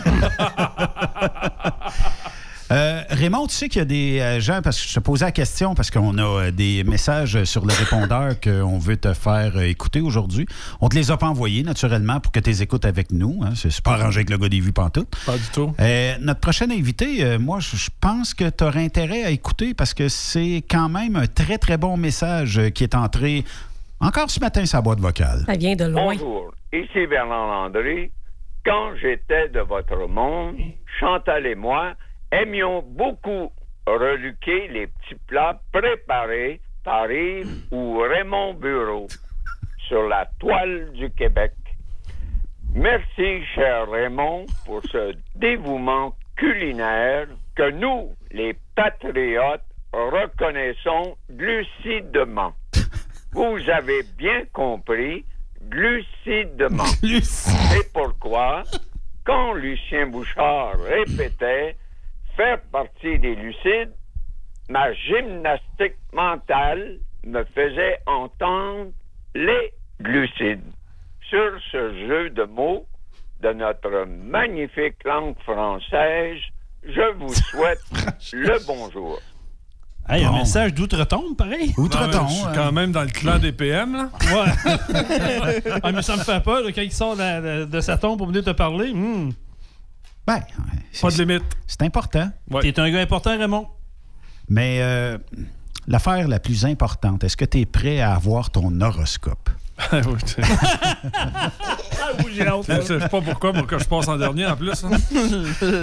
Euh, 2.71 3.01
Raymond, 3.09 3.47
tu 3.47 3.55
sais 3.55 3.67
qu'il 3.67 3.79
y 3.79 3.81
a 3.81 3.85
des 3.85 4.19
euh, 4.19 4.39
gens, 4.39 4.61
parce 4.61 4.79
que 4.79 4.87
je 4.87 4.93
te 4.93 4.99
posais 4.99 5.25
la 5.25 5.31
question, 5.31 5.73
parce 5.73 5.89
qu'on 5.89 6.17
a 6.19 6.23
euh, 6.23 6.51
des 6.51 6.83
messages 6.83 7.43
sur 7.45 7.65
le 7.65 7.73
répondeur 7.73 8.39
qu'on 8.43 8.77
veut 8.77 8.97
te 8.97 9.13
faire 9.13 9.59
écouter 9.61 10.01
aujourd'hui. 10.01 10.45
On 10.79 10.87
te 10.87 10.95
les 10.95 11.09
a 11.09 11.17
pas 11.17 11.27
envoyés, 11.27 11.63
naturellement, 11.63 12.19
pour 12.19 12.31
que 12.31 12.39
tu 12.39 12.49
les 12.49 12.61
écoutes 12.61 12.85
avec 12.85 13.11
nous. 13.11 13.41
hein. 13.43 13.53
C'est 13.55 13.81
pas 13.81 13.93
arrangé 13.93 14.19
avec 14.19 14.29
le 14.29 14.37
gars 14.37 14.49
des 14.49 14.59
vues 14.59 14.71
pantoute. 14.71 15.09
Pas 15.25 15.37
du 15.37 15.49
tout. 15.51 15.73
Euh, 15.79 16.13
notre 16.21 16.41
prochain 16.41 16.69
invité, 16.69 17.23
euh, 17.23 17.39
moi, 17.39 17.59
je 17.59 17.89
pense 18.01 18.35
que 18.35 18.47
tu 18.49 18.63
aurais 18.63 18.85
intérêt 18.85 19.23
à 19.23 19.31
écouter 19.31 19.73
parce 19.73 19.95
que 19.95 20.07
c'est 20.07 20.63
quand 20.69 20.89
même 20.89 21.15
un 21.15 21.25
très, 21.25 21.57
très 21.57 21.77
bon 21.77 21.97
message 21.97 22.61
qui 22.75 22.83
est 22.83 22.93
entré 22.93 23.45
encore 23.99 24.29
ce 24.29 24.39
matin 24.39 24.65
sa 24.65 24.81
boîte 24.81 24.99
vocale. 24.99 25.43
Ça 25.47 25.53
vient 25.53 25.75
de 25.75 25.85
loin. 25.85 26.13
Bonjour, 26.13 26.53
ici 26.71 27.07
Bernard 27.07 27.47
Landry. 27.47 28.11
Quand 28.63 28.91
j'étais 29.01 29.49
de 29.49 29.61
votre 29.61 30.07
monde, 30.07 30.55
Chantal 30.99 31.45
et 31.47 31.55
moi 31.55 31.93
aimions 32.31 32.83
beaucoup 32.85 33.51
reluquer 33.85 34.67
les 34.67 34.87
petits 34.87 35.19
plats 35.27 35.59
préparés 35.71 36.61
par 36.83 37.11
Yves 37.11 37.63
ou 37.71 37.99
Raymond 37.99 38.53
Bureau 38.55 39.07
sur 39.87 40.07
la 40.07 40.25
toile 40.39 40.91
du 40.93 41.09
Québec. 41.11 41.53
Merci, 42.73 43.43
cher 43.55 43.89
Raymond, 43.89 44.45
pour 44.65 44.81
ce 44.91 45.13
dévouement 45.35 46.15
culinaire 46.35 47.27
que 47.55 47.71
nous, 47.71 48.13
les 48.31 48.55
patriotes, 48.75 49.63
reconnaissons 49.91 51.17
lucidement. 51.29 52.53
Vous 53.33 53.57
avez 53.69 54.03
bien 54.17 54.43
compris, 54.53 55.25
lucidement. 55.71 56.85
C'est 57.23 57.91
pourquoi, 57.91 58.63
quand 59.25 59.53
Lucien 59.53 60.07
Bouchard 60.07 60.79
répétait 60.79 61.75
faire 62.39 62.61
partie 62.71 63.19
des 63.19 63.35
lucides, 63.35 63.91
ma 64.69 64.93
gymnastique 64.93 65.97
mentale 66.13 66.99
me 67.25 67.43
faisait 67.53 67.97
entendre 68.05 68.91
les 69.35 69.73
glucides. 69.99 70.63
Sur 71.29 71.51
ce 71.71 72.07
jeu 72.07 72.29
de 72.29 72.43
mots 72.43 72.85
de 73.41 73.51
notre 73.51 74.05
magnifique 74.07 75.03
langue 75.03 75.35
française, 75.43 76.37
je 76.83 77.13
vous 77.17 77.33
souhaite 77.51 77.81
le 78.31 78.65
bonjour. 78.65 79.19
Hey, 80.07 80.23
un 80.23 80.31
Bon. 80.31 80.37
message 80.37 80.73
d'outre-tombe, 80.73 81.35
pareil. 81.37 81.73
Mais 81.77 81.83
Je 81.89 82.33
suis 82.33 82.45
quand 82.55 82.71
même 82.71 82.91
dans 82.93 83.03
le 83.03 83.09
clan 83.09 83.37
des 83.37 83.51
PM, 83.51 83.93
là. 83.93 84.09
Ouais. 84.33 85.61
ah, 85.83 85.91
mais 85.91 86.01
ça 86.01 86.15
me 86.15 86.23
fait 86.23 86.41
peur 86.41 86.61
là, 86.63 86.71
quand 86.71 86.81
il 86.81 86.91
sort 86.91 87.15
de, 87.17 87.65
de- 87.65 87.65
de 87.65 87.81
sa 87.81 87.97
tombe 87.97 88.17
pour 88.17 88.27
venir 88.27 88.43
te 88.45 88.51
parler. 88.51 88.91
Hmm. 88.93 89.31
Ben, 90.29 90.41
Pas 91.01 91.09
de 91.09 91.23
limite. 91.23 91.43
C'est 91.65 91.81
important. 91.81 92.29
T'es 92.61 92.79
un 92.79 92.89
gars 92.91 93.01
important, 93.01 93.31
Raymond? 93.37 93.67
Mais 94.47 94.77
euh, 94.81 95.17
l'affaire 95.87 96.27
la 96.27 96.39
plus 96.39 96.65
importante, 96.65 97.23
est-ce 97.23 97.35
que 97.37 97.45
tu 97.45 97.59
es 97.61 97.65
prêt 97.65 97.99
à 97.99 98.13
avoir 98.13 98.49
ton 98.51 98.79
horoscope? 98.81 99.49
Ah 99.91 100.01
oui, 100.07 100.13
tu- 100.25 100.41
Je 102.41 102.99
sais 102.99 103.09
pas 103.09 103.21
pourquoi, 103.21 103.53
moi, 103.53 103.63
que 103.63 103.77
je 103.77 103.85
passe 103.85 104.07
en 104.07 104.17
dernier 104.17 104.45
en 104.45 104.55
plus. 104.55 104.83
hein. 104.83 104.89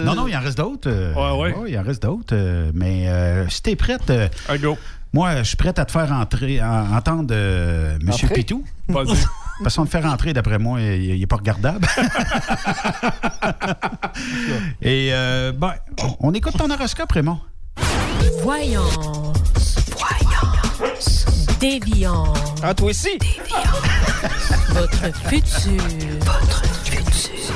non, 0.05 0.14
non, 0.14 0.27
il 0.28 0.36
en 0.36 0.40
reste 0.40 0.59
d'autres. 0.59 0.89
euh, 0.90 1.14
Ouais, 1.14 1.55
ouais. 1.55 1.70
il 1.70 1.78
en 1.78 1.82
reste 1.82 2.02
d'autres. 2.02 2.35
euh, 2.35 2.70
mais 2.74 3.09
euh, 3.09 3.48
si 3.48 3.62
tu 3.62 3.70
es 3.70 3.77
prête, 3.77 4.09
euh, 4.10 4.28
moi, 5.12 5.36
je 5.39 5.43
suis 5.44 5.56
prête 5.56 5.78
à 5.78 5.85
te 5.85 5.93
faire 5.93 6.10
entrer, 6.12 6.62
en- 6.62 6.94
entendre 6.97 7.28
euh, 7.32 7.97
M. 8.01 8.10
Entrer? 8.10 8.28
Pitou. 8.35 8.64
Vas-y. 8.89 9.16
Parce 9.62 9.77
qu'on 9.77 9.83
le 9.83 9.89
faire 9.89 10.03
rentrer, 10.03 10.33
d'après 10.33 10.59
moi, 10.59 10.81
il 10.81 11.19
n'est 11.19 11.27
pas 11.27 11.37
regardable. 11.37 11.87
Et, 14.83 15.09
euh, 15.12 15.53
ben, 15.53 15.74
on 16.20 16.33
écoute 16.35 16.57
ton 16.59 16.70
horoscope, 16.70 17.11
Raymond. 17.12 17.39
Voyance. 18.43 18.99
Voyance. 19.97 21.27
Déviance. 21.59 22.39
Ah, 22.62 22.74
toi 22.74 22.91
aussi? 22.91 23.19
Votre 24.70 25.15
futur. 25.28 25.83
Votre 26.20 26.62
futur. 26.85 27.55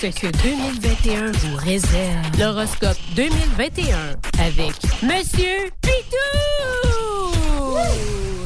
Ce 0.00 0.06
que 0.06 0.30
2021 0.44 1.32
vous 1.32 1.56
réserve. 1.56 2.38
L'horoscope 2.38 2.96
2021 3.16 4.14
avec 4.40 4.72
Monsieur 5.02 5.72
Pitou. 5.82 6.14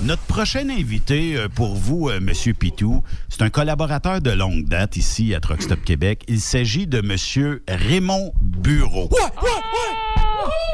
Notre 0.03 0.23
prochain 0.23 0.71
invité 0.71 1.37
euh, 1.37 1.49
pour 1.55 1.75
vous, 1.75 2.09
euh, 2.09 2.21
Monsieur 2.21 2.55
Pitou, 2.55 3.03
c'est 3.29 3.43
un 3.43 3.51
collaborateur 3.51 4.23
de 4.23 4.31
longue 4.31 4.65
date 4.65 4.97
ici 4.97 5.35
à 5.35 5.41
Truck 5.41 5.61
Stop 5.61 5.85
Québec. 5.85 6.25
Il 6.27 6.41
s'agit 6.41 6.87
de 6.87 7.03
Monsieur 7.03 7.63
Raymond 7.69 8.33
Bureau. 8.41 9.11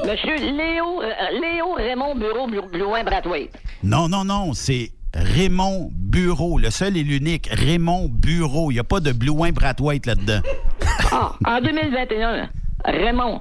Monsieur 0.07 0.37
Léo, 0.37 1.03
euh, 1.03 1.41
Léo 1.41 1.73
Raymond 1.75 2.15
Bureau 2.15 2.47
Blouin 2.47 3.03
Brathwaite. 3.03 3.53
Non, 3.83 4.09
non, 4.09 4.25
non, 4.25 4.55
c'est 4.55 4.93
Raymond 5.15 5.91
Bureau, 5.93 6.59
le 6.59 6.71
seul 6.71 6.97
et 6.97 7.03
l'unique 7.03 7.49
Raymond 7.51 8.09
Bureau. 8.09 8.71
Il 8.71 8.75
n'y 8.75 8.81
a 8.81 8.85
pas 8.85 9.01
de 9.01 9.13
Blouin 9.13 9.51
Bratwhite 9.53 10.07
là-dedans. 10.07 10.41
Ah, 11.11 11.33
en 11.45 11.61
2021, 11.61 12.49
Raymond, 12.85 13.41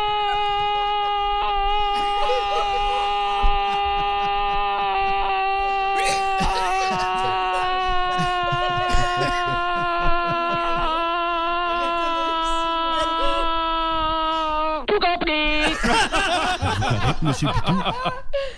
Monsieur 17.21 17.47
Pitou, 17.49 17.81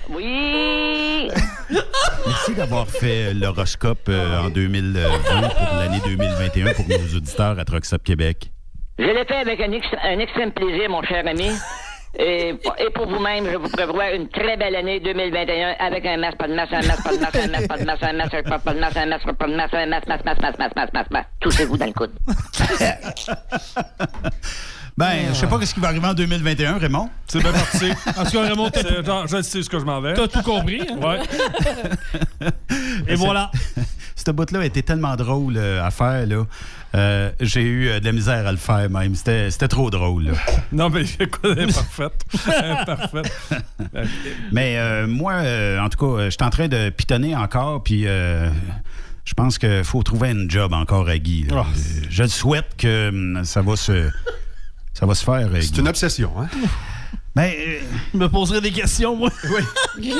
Oui. 0.10 1.28
merci 2.26 2.54
d'avoir 2.56 2.88
fait 2.88 3.34
l'horoscope 3.34 4.08
euh, 4.10 4.42
en 4.42 4.50
2020 4.50 5.50
pour 5.50 5.78
l'année 5.78 6.02
2021 6.06 6.74
pour 6.74 6.88
nos 6.88 7.18
auditeurs 7.18 7.58
à 7.60 7.64
Stop 7.84 8.04
Québec. 8.04 8.52
Je 9.00 9.06
l'ai 9.06 9.26
fait 9.26 9.36
avec 9.38 9.60
un, 9.60 9.72
ex- 9.72 9.88
un 10.04 10.20
extrême 10.20 10.52
plaisir, 10.52 10.90
mon 10.90 11.02
cher 11.04 11.26
ami. 11.28 11.50
Et, 12.16 12.54
pour- 12.64 12.76
et 12.78 12.92
pour 12.92 13.08
vous-même, 13.08 13.50
je 13.52 13.58
vous 13.58 13.70
prévois 13.70 14.12
une 14.12 14.30
très 14.30 14.56
belle 14.56 14.76
année 14.76 15.00
2021 15.00 15.76
avec 15.80 16.06
un 16.06 16.18
masque, 16.18 16.38
pas 16.38 16.48
de 16.48 16.54
masque, 16.54 16.74
un 16.74 16.82
masque, 16.86 17.04
pas 17.04 17.12
de 17.16 17.20
masque, 17.20 17.36
un 17.36 17.48
masque, 17.48 17.68
pas 17.68 17.78
de 17.78 17.86
masque, 17.86 18.04
un 18.04 18.14
masque, 18.14 18.44
pas 18.44 18.60
pas 18.60 18.74
de 18.74 18.80
masque, 18.80 18.98
un 18.98 19.06
masque, 19.08 19.32
pas 19.34 19.48
de 19.48 19.56
masque, 19.56 19.74
un 19.74 19.86
masque, 19.88 20.08
masque, 20.08 20.26
masque, 20.26 20.42
masque, 20.42 20.60
masque, 20.60 20.76
masque, 20.76 20.94
masque, 20.94 21.12
masque. 21.12 21.30
Touchez-vous 21.40 21.78
dans 21.78 21.88
le 21.88 21.94
coude. 21.94 22.12
Ben, 24.96 25.30
je 25.30 25.34
sais 25.34 25.48
pas 25.48 25.60
ce 25.66 25.74
qui 25.74 25.80
va 25.80 25.88
arriver 25.88 26.06
en 26.06 26.14
2021, 26.14 26.78
Raymond. 26.78 27.10
C'est 27.28 27.40
bien 27.42 27.52
parti. 27.52 27.86
En 28.16 28.24
tout 28.26 28.32
cas, 28.32 28.42
Raymond, 28.44 28.70
t'as 28.70 28.82
C'est 28.84 29.04
genre, 29.06 29.28
je 29.28 29.42
sais 29.42 29.64
ce 29.64 29.70
que 29.70 29.80
je 29.80 29.86
m'en 29.86 30.00
vais. 30.02 30.14
T'as 30.14 30.28
tout 30.28 30.44
compris. 30.44 30.82
hein? 30.82 30.98
Ouais. 31.02 32.50
Et 33.08 33.16
voilà. 33.16 33.50
Cette 34.16 34.30
bout-là 34.36 34.60
a 34.60 34.66
été 34.66 34.84
tellement 34.84 35.16
drôle 35.16 35.56
euh, 35.58 35.84
à 35.84 35.90
faire, 35.90 36.28
là. 36.28 36.44
Euh, 36.96 37.32
J'ai 37.42 37.64
eu 37.64 37.90
euh, 37.90 38.00
de 38.00 38.06
la 38.06 38.12
misère 38.12 38.46
à 38.46 38.52
le 38.52 38.58
faire, 38.60 38.88
même. 38.90 39.16
C'était 39.16 39.50
c'était 39.50 39.68
trop 39.68 39.90
drôle, 39.90 40.26
là. 40.26 40.34
Non, 40.72 40.90
mais 40.92 41.02
écoute, 41.20 41.40
elle 41.44 41.70
est 41.70 41.74
parfaite. 41.74 42.24
Elle 42.48 42.72
est 42.72 42.86
parfaite. 42.86 43.34
Mais 44.52 44.78
euh, 44.78 45.08
moi, 45.08 45.34
euh, 45.34 45.80
en 45.80 45.90
tout 45.90 45.98
cas, 45.98 46.22
euh, 46.22 46.26
je 46.26 46.30
suis 46.30 46.44
en 46.44 46.52
train 46.52 46.68
de 46.68 46.90
pitonner 46.92 47.36
encore, 47.36 47.82
puis 47.82 48.04
euh, 48.06 48.48
je 49.26 49.34
pense 49.34 49.58
qu'il 49.58 49.84
faut 49.84 50.04
trouver 50.04 50.30
un 50.30 50.48
job 50.48 50.72
encore 50.74 51.10
à 51.10 51.18
Guy. 51.18 51.48
là. 51.50 51.62
Euh, 51.62 51.64
Je 52.12 52.22
le 52.24 52.30
souhaite 52.30 52.76
que 52.78 53.10
hum, 53.10 53.44
ça 53.44 53.64
va 53.64 53.76
se, 53.76 54.10
ça 54.94 55.06
va 55.06 55.16
se 55.16 55.24
faire. 55.24 55.50
C'est 55.62 55.78
une 55.78 55.88
obsession, 55.88 56.32
hein? 56.40 56.48
Ben, 57.36 57.52
Je 58.14 58.18
me 58.20 58.30
poserais 58.30 58.62
des 58.62 58.70
questions, 58.72 59.16
moi. 59.16 59.32
Il 60.00 60.14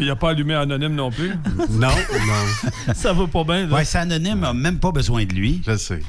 n'y 0.00 0.08
a, 0.08 0.16
pas 0.16 0.30
allumé 0.30 0.54
anonyme 0.54 0.94
non 0.94 1.10
plus. 1.10 1.32
Non, 1.68 1.90
non. 1.90 2.94
Ça 2.94 3.12
va 3.12 3.26
pas 3.26 3.44
bien. 3.44 3.66
là. 3.66 3.76
Ouais, 3.76 3.84
c'est 3.84 3.98
anonyme, 3.98 4.40
n'a 4.40 4.54
même 4.54 4.78
pas 4.78 4.90
besoin 4.90 5.26
de 5.26 5.34
lui. 5.34 5.60
Je 5.66 5.72
le 5.72 5.76
sais. 5.76 6.02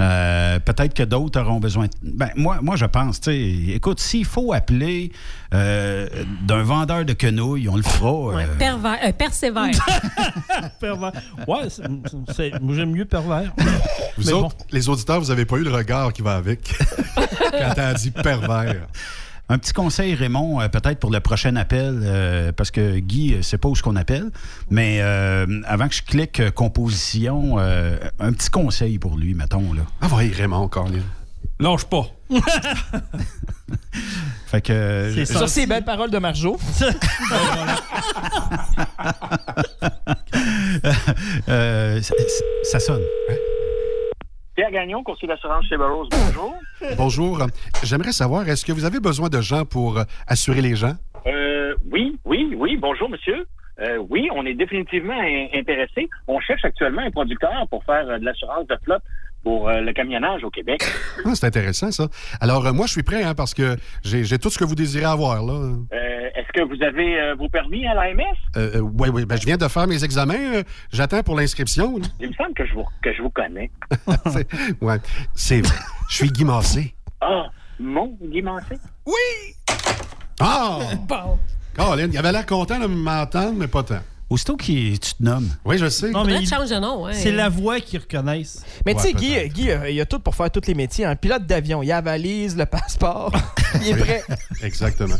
Euh, 0.00 0.58
Peut-être 0.58 0.94
que 0.94 1.02
d'autres 1.02 1.40
auront 1.40 1.60
besoin. 1.60 1.86
de- 1.86 1.90
Ben, 2.02 2.30
moi, 2.36 2.58
moi, 2.62 2.76
je 2.76 2.86
pense, 2.86 3.20
tu 3.20 3.30
sais, 3.30 3.74
écoute, 3.74 4.00
s'il 4.00 4.24
faut 4.24 4.52
appeler 4.52 5.12
euh, 5.54 6.08
d'un 6.42 6.62
vendeur 6.62 7.04
de 7.04 7.12
quenouilles, 7.12 7.68
on 7.68 7.76
le 7.76 7.82
fera. 7.82 8.34
euh, 8.40 8.46
Pervers, 8.58 8.98
euh, 9.04 9.12
persévère. 9.12 9.70
Pervers. 10.80 11.12
Ouais, 11.46 11.68
c'est- 11.68 11.82
c'est- 12.34 12.60
moi, 12.60 12.74
j'aime 12.74 12.90
mieux 12.92 13.04
pervers. 13.04 13.52
Vous 14.16 14.24
Mais 14.26 14.32
autres, 14.32 14.56
les 14.70 14.88
auditeurs, 14.88 15.20
vous 15.20 15.28
n'avez 15.28 15.44
pas 15.44 15.56
eu 15.56 15.64
le 15.64 15.72
regard 15.72 16.12
qui 16.12 16.22
va 16.22 16.36
avec 16.36 16.72
quand 17.16 17.72
t'as 17.74 17.94
dit 17.94 18.10
pervers. 18.10 18.86
Un 19.52 19.58
petit 19.58 19.74
conseil, 19.74 20.14
Raymond, 20.14 20.62
euh, 20.62 20.68
peut-être 20.68 20.98
pour 20.98 21.10
le 21.10 21.20
prochain 21.20 21.56
appel, 21.56 22.00
euh, 22.04 22.52
parce 22.52 22.70
que 22.70 22.98
Guy, 23.00 23.34
euh, 23.34 23.42
c'est 23.42 23.58
pas 23.58 23.68
où 23.68 23.76
ce 23.76 23.82
qu'on 23.82 23.96
appelle, 23.96 24.30
mais 24.70 25.02
euh, 25.02 25.44
avant 25.66 25.88
que 25.88 25.94
je 25.94 26.00
clique 26.02 26.40
euh, 26.40 26.50
composition, 26.50 27.56
euh, 27.58 27.98
un 28.18 28.32
petit 28.32 28.48
conseil 28.48 28.98
pour 28.98 29.18
lui, 29.18 29.34
mettons. 29.34 29.74
Là. 29.74 29.82
Ah 30.00 30.06
oui, 30.16 30.32
Raymond, 30.34 30.68
Colin. 30.68 31.02
Lâche 31.60 31.84
pas. 31.84 32.06
Fait 34.46 34.62
que. 34.62 34.72
euh, 34.72 35.14
C'est 35.26 35.26
Sur 35.36 35.50
ces 35.50 35.66
belles 35.66 35.84
paroles 35.84 36.10
de 36.10 36.16
Marjo. 36.16 36.58
euh, 41.50 42.00
ça, 42.00 42.14
ça 42.70 42.80
sonne. 42.80 43.02
Pierre 44.54 44.70
Gagnon, 44.70 45.02
conseiller 45.02 45.28
d'assurance 45.28 45.64
chez 45.66 45.76
Burroughs, 45.76 46.08
bonjour. 46.10 46.54
Bonjour. 46.96 47.38
J'aimerais 47.82 48.12
savoir, 48.12 48.46
est-ce 48.48 48.64
que 48.66 48.72
vous 48.72 48.84
avez 48.84 49.00
besoin 49.00 49.28
de 49.28 49.40
gens 49.40 49.64
pour 49.64 49.98
euh, 49.98 50.02
assurer 50.26 50.60
les 50.60 50.74
gens? 50.76 50.94
Euh, 51.26 51.74
oui, 51.90 52.18
oui, 52.26 52.54
oui, 52.56 52.76
bonjour 52.76 53.08
monsieur. 53.08 53.46
Euh, 53.80 53.96
oui, 54.10 54.28
on 54.34 54.44
est 54.44 54.52
définitivement 54.54 55.18
in- 55.18 55.46
intéressé. 55.54 56.08
On 56.28 56.38
cherche 56.40 56.64
actuellement 56.64 57.00
un 57.02 57.10
producteur 57.10 57.66
pour 57.70 57.82
faire 57.84 58.04
de 58.06 58.24
l'assurance 58.24 58.66
de 58.66 58.76
flotte 58.84 59.02
pour 59.42 59.68
euh, 59.68 59.80
le 59.80 59.92
camionnage 59.92 60.44
au 60.44 60.50
Québec. 60.50 60.82
Ah, 61.24 61.30
c'est 61.34 61.46
intéressant, 61.46 61.90
ça. 61.90 62.08
Alors, 62.40 62.66
euh, 62.66 62.72
moi, 62.72 62.86
je 62.86 62.92
suis 62.92 63.02
prêt, 63.02 63.22
hein, 63.22 63.34
parce 63.34 63.54
que 63.54 63.76
j'ai 64.04 64.38
tout 64.38 64.50
ce 64.50 64.58
que 64.58 64.64
vous 64.64 64.74
désirez 64.74 65.04
avoir, 65.04 65.42
là. 65.44 65.52
Euh, 65.92 66.28
Est-ce 66.34 66.52
que 66.52 66.62
vous 66.62 66.82
avez 66.82 67.20
euh, 67.20 67.34
vos 67.34 67.48
permis 67.48 67.86
à 67.86 67.94
l'AMS? 67.94 68.20
Euh, 68.56 68.76
euh, 68.76 68.80
oui, 68.80 69.08
oui. 69.12 69.24
Ben, 69.24 69.36
je 69.36 69.44
viens 69.46 69.56
de 69.56 69.66
faire 69.68 69.86
mes 69.86 70.02
examens. 70.04 70.34
euh, 70.54 70.62
J'attends 70.92 71.22
pour 71.22 71.36
l'inscription. 71.36 71.98
Il 72.20 72.28
me 72.28 72.34
semble 72.34 72.54
que 72.54 72.64
je 72.66 72.72
vous, 72.74 72.84
que 73.02 73.12
je 73.12 73.22
vous 73.22 73.30
connais. 73.30 73.70
C'est- 74.26 74.82
ouais, 74.82 74.96
c'est 75.34 75.60
vrai. 75.60 75.76
Je 76.08 76.14
suis 76.16 76.30
Guy 76.30 76.44
Massé. 76.44 76.94
Ah, 77.20 77.46
mon 77.80 78.16
Guy 78.22 78.42
Mancé? 78.42 78.76
Ah! 80.40 80.78
Bon. 81.08 81.38
Colin, 81.74 82.08
il 82.12 82.18
avait 82.18 82.32
l'air 82.32 82.44
content 82.46 82.78
de 82.78 82.86
m'entendre, 82.86 83.54
mais 83.56 83.66
pas 83.66 83.82
tant. 83.82 84.00
Aussitôt 84.32 84.56
que 84.56 84.64
tu 84.64 84.98
te 84.98 85.22
nommes. 85.22 85.46
Oui, 85.62 85.76
je 85.76 85.90
sais. 85.90 86.10
Non, 86.10 86.24
mais 86.24 86.40
il- 86.40 86.48
change 86.48 86.70
de 86.70 86.76
nom. 86.76 87.06
hein. 87.06 87.12
c'est 87.12 87.32
la 87.32 87.50
voix 87.50 87.80
qu'ils 87.80 88.00
reconnaissent. 88.00 88.64
Mais 88.86 88.94
tu 88.94 89.00
sais, 89.02 89.08
Ouais, 89.08 89.12
Guy. 89.12 89.48
Guy, 89.50 89.70
euh, 89.70 89.90
il 89.90 90.00
a 90.00 90.06
tout 90.06 90.20
pour 90.20 90.34
faire 90.34 90.50
tous 90.50 90.66
les 90.66 90.72
métiers. 90.72 91.04
Un 91.04 91.16
pilote 91.16 91.44
d'avion, 91.46 91.82
il 91.82 91.92
a 91.92 91.96
la 91.96 92.00
valise, 92.00 92.56
le 92.56 92.64
passeport. 92.64 93.30
il 93.82 93.88
est 93.88 93.94
prêt. 93.96 94.24
Exactement. 94.62 95.16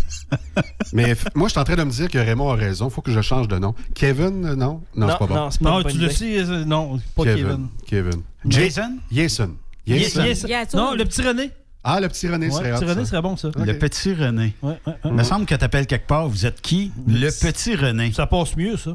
mais 0.94 1.14
moi, 1.34 1.48
je 1.48 1.52
suis 1.52 1.60
en 1.60 1.64
train 1.64 1.76
de 1.76 1.84
me 1.84 1.90
dire 1.90 2.08
que 2.08 2.16
Raymond 2.16 2.52
a 2.52 2.54
raison. 2.54 2.88
Il 2.88 2.90
faut 2.90 3.02
que 3.02 3.12
je 3.12 3.20
change 3.20 3.48
de 3.48 3.58
nom. 3.58 3.74
Kevin, 3.94 4.46
euh, 4.46 4.56
non? 4.56 4.80
Non, 4.96 5.08
c'est 5.10 5.18
pas 5.18 5.26
bon. 5.26 5.34
non, 5.34 5.50
pas 5.50 5.70
Non, 5.70 5.82
tu 5.82 5.98
le 5.98 6.08
sais, 6.08 6.38
euh, 6.38 6.64
non, 6.64 6.98
pas 7.14 7.24
Kevin. 7.24 7.68
Kevin. 7.86 8.22
Jason? 8.46 8.96
Jason. 9.12 9.50
Jason. 9.86 10.22
yes. 10.24 10.72
Non, 10.72 10.94
le 10.94 11.04
petit 11.04 11.20
René. 11.20 11.50
Ah, 11.84 12.00
le 12.00 12.08
petit 12.08 12.28
René 12.28 12.46
Ouais, 12.46 12.52
serait 12.52 12.70
le 12.70 12.76
petit 12.76 12.84
hot, 12.84 12.88
René 12.88 13.00
ça. 13.04 13.10
serait 13.10 13.22
bon, 13.22 13.36
ça. 13.36 13.48
Le 13.56 13.78
petit 13.78 14.14
René. 14.14 14.54
Ouais, 14.62 14.70
ouais, 14.70 14.76
ouais. 14.86 14.94
Il 15.04 15.12
me 15.12 15.22
semble 15.24 15.46
que 15.46 15.54
t'appelles 15.56 15.86
quelque 15.88 16.06
part, 16.06 16.28
vous 16.28 16.46
êtes 16.46 16.60
qui? 16.60 16.92
Le 17.08 17.28
petit 17.30 17.74
René. 17.74 18.12
Ça 18.12 18.26
passe 18.26 18.56
mieux, 18.56 18.76
ça. 18.76 18.90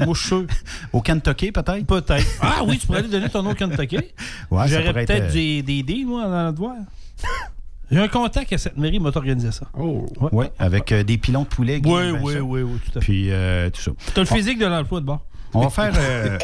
Moi, 0.00 0.12
je 0.14 0.18
suis 0.18 0.28
sûr. 0.28 0.44
Au 0.92 1.00
Kentucky, 1.00 1.52
peut-être? 1.52 1.86
Peut-être. 1.86 2.26
Ah 2.42 2.62
oui, 2.66 2.76
tu 2.78 2.86
pourrais 2.86 2.98
aller 2.98 3.08
donner 3.08 3.30
ton 3.30 3.42
nom 3.42 3.52
au 3.52 3.54
Kentucky. 3.54 3.96
Ouais, 4.50 4.68
J'aurais 4.68 4.88
être, 4.88 4.92
peut-être 4.94 5.30
euh, 5.30 5.32
des, 5.32 5.62
des 5.62 5.82
deals, 5.82 6.06
moi, 6.06 6.26
dans 6.26 6.46
le 6.46 6.52
devoir. 6.52 6.76
J'ai 7.90 7.98
un 7.98 8.08
contact 8.08 8.52
à 8.52 8.58
cette 8.58 8.76
mairie, 8.76 8.96
il 8.96 9.02
m'a 9.02 9.10
organisé 9.14 9.50
ça. 9.50 9.66
Oh. 9.76 10.06
Oui, 10.32 10.46
avec 10.58 10.92
euh, 10.92 11.02
des 11.02 11.18
pilons 11.18 11.42
de 11.42 11.48
poulet. 11.48 11.80
Oui, 11.84 12.10
oui, 12.22 12.34
oui, 12.38 12.62
oui, 12.62 12.78
tout 12.84 12.90
à 12.98 13.00
fait. 13.00 13.06
Puis 13.06 13.32
euh, 13.32 13.68
tout 13.70 13.80
ça. 13.80 13.90
T'as 14.14 14.20
le 14.20 14.26
physique 14.26 14.58
de 14.58 14.66
l'emploi 14.66 15.00
de 15.00 15.06
bord. 15.06 15.24
On 15.54 15.60
va 15.62 15.70
faire. 15.70 15.92
euh, 15.96 16.38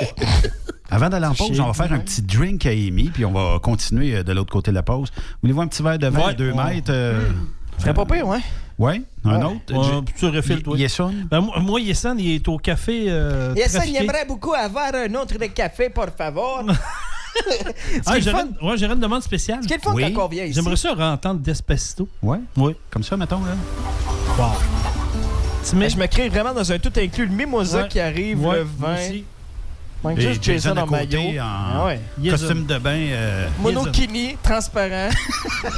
avant 0.90 1.08
d'aller 1.08 1.26
en 1.26 1.34
pause, 1.34 1.48
Chier. 1.48 1.60
on 1.60 1.66
va 1.70 1.72
faire 1.72 1.92
un 1.92 1.98
petit 2.00 2.22
drink 2.22 2.64
à 2.66 2.70
Amy, 2.70 3.10
puis 3.12 3.24
on 3.24 3.32
va 3.32 3.58
continuer 3.60 4.16
euh, 4.16 4.22
de 4.22 4.32
l'autre 4.32 4.52
côté 4.52 4.70
de 4.70 4.76
la 4.76 4.82
pause. 4.82 5.10
Voulez-vous 5.42 5.60
un 5.62 5.66
petit 5.68 5.82
verre 5.82 5.98
de 5.98 6.06
vin 6.08 6.18
Ouais. 6.20 6.30
à 6.30 6.34
2 6.34 6.52
Ouais. 6.52 6.74
mètres? 6.74 6.90
euh, 6.90 7.28
Ce 7.76 7.82
serait 7.82 7.94
pas 7.94 8.04
pire, 8.06 8.26
ouais. 8.26 8.38
Ouais, 8.78 9.02
un 9.24 9.38
Ouais. 9.38 9.44
autre? 9.44 9.74
Ouais, 9.74 10.04
tu 10.18 10.26
refilles, 10.26 10.62
toi. 10.62 10.76
Yesson? 10.78 11.12
Ben, 11.30 11.40
moi, 11.60 11.80
Yesson, 11.80 12.14
il 12.18 12.32
est 12.34 12.48
au 12.48 12.58
café. 12.58 13.06
Euh, 13.08 13.54
ça, 13.68 13.86
il 13.86 13.96
aimerait 13.96 14.26
beaucoup 14.26 14.52
avoir 14.54 14.94
un 14.94 15.14
autre 15.14 15.38
de 15.38 15.46
café, 15.46 15.88
por 15.90 16.08
favor. 16.16 16.62
Ah, 18.06 18.18
j'aurais 18.18 18.44
une- 18.44 18.66
ouais, 18.66 18.78
j'aurais 18.78 18.94
une 18.94 19.00
demande 19.00 19.22
spéciale. 19.22 19.58
ce 19.62 19.68
qui 19.68 19.74
est 19.74 19.76
le 19.76 19.82
fun 19.82 19.92
Oui. 19.94 20.10
quand 20.14 20.24
on 20.24 20.28
vient 20.28 20.44
ici. 20.44 20.54
J'aimerais 20.54 20.76
ça 20.76 20.94
entendre 20.96 21.40
Despacito. 21.40 22.08
Ouais? 22.22 22.38
Oui. 22.56 22.74
Comme 22.88 23.02
ça, 23.02 23.14
mettons, 23.14 23.40
là. 23.44 23.52
Wow. 24.38 24.52
Ben, 25.74 25.90
Je 25.90 25.96
me 25.96 26.06
crée 26.06 26.28
vraiment 26.28 26.54
dans 26.54 26.70
un 26.72 26.78
tout 26.78 26.92
inclus. 26.96 27.26
Le 27.26 27.34
mimosa 27.34 27.82
Ouais. 27.82 27.88
qui 27.88 28.00
arrive, 28.00 28.40
Ouais, 28.44 28.58
le 28.58 28.64
moi 28.78 28.88
vin. 28.90 28.94
aussi. 28.94 29.24
Manque 30.04 30.18
Et 30.18 30.20
juste 30.20 30.42
Jason, 30.44 30.76
en 30.76 30.86
côté, 30.86 31.16
maillot. 31.16 31.40
en 31.40 31.44
Ah 31.44 31.84
ouais. 31.86 32.00
Jason. 32.22 32.36
costume 32.46 32.66
de 32.66 32.78
bain. 32.78 32.90
euh, 33.10 33.48
Monokini, 33.60 34.36
transparent. 34.42 35.08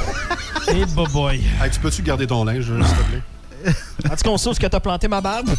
Et 0.68 0.84
boy. 0.84 1.40
Hey, 1.62 1.70
tu 1.70 1.80
peux-tu 1.80 2.02
garder 2.02 2.26
ton 2.26 2.44
linge, 2.44 2.64
s'il 2.64 2.78
te 2.78 3.02
plaît? 3.10 3.22
En 4.06 4.10
tout 4.10 4.16
cas, 4.16 4.30
on 4.30 4.36
est-ce 4.36 4.60
que 4.60 4.66
t'as 4.66 4.80
planté 4.80 5.08
ma 5.08 5.20
barbe. 5.20 5.48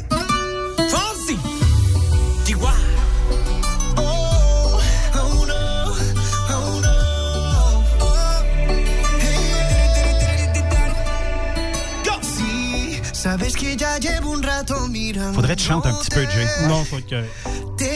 Sabes 13.22 13.56
que 13.56 13.76
ya 13.76 13.98
llevo 14.00 14.32
un 14.34 14.42
rato 14.42 14.88
mirando. 14.88 15.34
Faudrait 15.34 15.56
que 15.56 15.62
tu 15.62 15.68
chantes 15.68 15.86
un 15.86 15.94
petit 15.94 16.10
peu, 16.10 16.26
Jay. 16.30 16.48
Non, 16.68 16.84
faut 16.84 16.98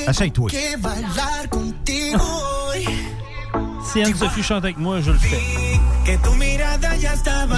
Essaye-toi. 0.07 0.49
que 0.49 2.15
hoy. 2.15 2.85
Si 3.91 4.01
Anne-Sophie 4.01 4.43
chante 4.43 4.63
avec 4.65 4.77
moi, 4.77 4.99
je 5.01 5.11
le 5.11 5.17
fais. 5.17 5.39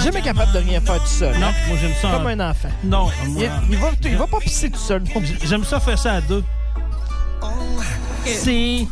Jamais 0.04 0.22
capable 0.22 0.52
de 0.52 0.58
rien 0.58 0.80
faire 0.80 0.98
tout 1.02 1.06
seul. 1.06 1.34
Non, 1.38 1.46
hein? 1.48 1.52
moi, 1.68 1.76
j'aime 1.80 1.92
ça. 2.00 2.10
Comme 2.12 2.26
en- 2.26 2.28
un 2.28 2.50
enfant. 2.50 2.68
Non, 2.84 3.08
Il, 3.26 3.50
il 3.70 3.76
va, 3.78 3.90
il 4.04 4.16
va 4.16 4.26
pas 4.26 4.38
pisser 4.38 4.70
tout 4.70 4.78
seul. 4.78 5.02
j'aime 5.44 5.64
ça 5.64 5.80
faire 5.80 5.98
ça 5.98 6.12
à 6.14 6.20
deux. 6.20 6.42
C'est. 8.34 8.86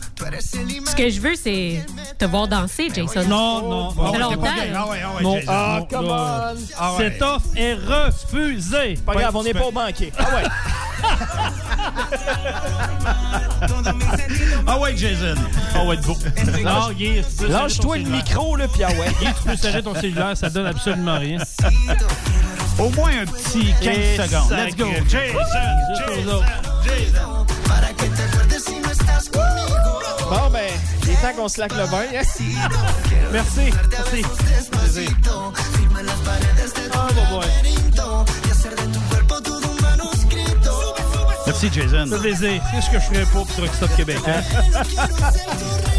Ce 0.86 0.96
que 0.96 1.10
je 1.10 1.20
veux, 1.20 1.34
c'est 1.34 1.84
te 2.18 2.24
voir 2.24 2.48
danser, 2.48 2.88
Jason. 2.94 3.24
Non, 3.28 3.68
non. 3.68 3.90
Ça 3.90 4.12
fait 4.12 4.18
non. 4.18 4.30
longtemps. 4.30 4.48
Ah 4.74 4.88
ouais, 4.88 4.98
ah 5.04 5.14
ouais, 5.16 5.22
Non. 5.22 5.34
Jason. 5.36 5.52
Ah, 5.52 5.78
Non, 5.80 5.86
come 5.86 6.06
on! 6.06 6.54
Ah 6.78 6.94
ouais. 6.94 6.98
Cette 6.98 7.22
offre 7.22 7.46
est 7.56 7.74
refusée. 7.74 8.94
Pas 9.04 9.14
grave, 9.14 9.36
on 9.36 9.42
n'est 9.42 9.54
pas 9.54 9.66
au 9.66 9.72
banquier. 9.72 10.12
Ah 10.18 10.24
ouais. 10.34 10.42
Ah 14.66 14.78
ouais, 14.80 14.96
Jason. 14.96 15.34
Va 15.74 15.94
être 15.94 16.02
beau. 16.06 16.16
Non, 16.62 17.48
Lâche-toi 17.48 17.98
le 17.98 18.04
micro, 18.04 18.56
là, 18.56 18.66
puis 18.68 18.82
ah 18.82 18.88
ouais. 18.92 19.08
Guy, 19.20 19.26
tu 19.26 19.48
peux 19.48 19.56
serrer 19.56 19.82
ton 19.82 19.94
cellulaire, 19.94 20.36
ça 20.36 20.50
donne 20.50 20.66
absolument 20.66 21.18
rien. 21.18 21.38
Au 22.78 22.90
moins 22.90 23.10
un 23.22 23.26
petit 23.26 23.72
15 23.80 23.96
Et 23.96 24.16
secondes. 24.16 24.50
Let's 24.50 24.76
go. 24.76 24.86
Juste 25.04 25.10
Jason, 25.10 26.42
aux 27.42 28.45
Bon, 30.28 30.50
ben, 30.52 30.68
il 31.04 31.10
est 31.10 31.14
temps 31.14 31.32
qu'on 31.36 31.48
se 31.48 31.60
laque 31.60 31.74
le 31.76 31.86
bain. 31.86 32.02
hein? 32.12 32.12
Merci. 33.32 33.72
Merci. 34.72 35.06
Oh, 36.94 36.98
bon, 37.30 37.40
un 37.40 37.44
manuscrito. 39.82 40.72
Merci, 41.46 41.70
Jason. 41.72 42.06
Ça 42.10 42.18
plaisir. 42.18 42.60
Qu'est-ce 42.72 42.90
que 42.90 42.98
je 42.98 43.04
ferais 43.04 43.26
pour 43.32 43.46
Truck 43.46 43.72
Stop 43.74 43.94
Québec? 43.96 44.18
hein? 44.26 44.42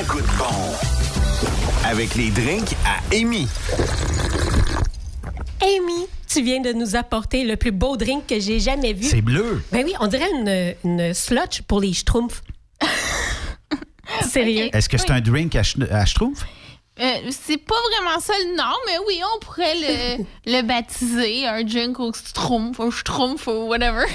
ça 0.00 0.06
goûte 0.06 0.24
bon. 0.38 1.84
Avec 1.84 2.14
les 2.14 2.30
drinks 2.30 2.74
à 2.86 3.14
Amy. 3.14 3.46
Amy, 5.60 6.06
tu 6.26 6.42
viens 6.42 6.60
de 6.60 6.72
nous 6.72 6.96
apporter 6.96 7.44
le 7.44 7.56
plus 7.56 7.70
beau 7.72 7.96
drink 7.96 8.26
que 8.26 8.40
j'ai 8.40 8.60
jamais 8.60 8.92
vu. 8.92 9.04
C'est 9.04 9.20
bleu. 9.20 9.62
Ben 9.72 9.82
oui, 9.84 9.92
on 10.00 10.06
dirait 10.06 10.30
une, 10.38 10.74
une 10.84 11.12
slotch 11.12 11.62
pour 11.62 11.80
les 11.80 11.92
schtroumpfs. 11.92 12.42
Sérieux? 14.22 14.70
Est-ce 14.72 14.88
que 14.88 14.96
c'est 14.96 15.10
un 15.10 15.20
drink 15.20 15.54
à, 15.56 15.62
à 15.90 16.06
Schtroumpf? 16.06 16.46
Euh, 17.00 17.30
c'est 17.30 17.56
pas 17.56 17.74
vraiment 17.92 18.20
ça 18.20 18.32
le 18.44 18.56
nom, 18.56 18.74
mais 18.86 18.98
oui, 19.06 19.20
on 19.34 19.38
pourrait 19.40 19.74
le, 19.74 20.24
le 20.46 20.62
baptiser 20.62 21.46
un 21.46 21.62
drink 21.64 21.98
au 21.98 22.12
schtroumpf, 22.12 22.78
un 22.80 22.90
schtroumpf 22.90 23.46
ou 23.46 23.68
whatever. 23.68 24.04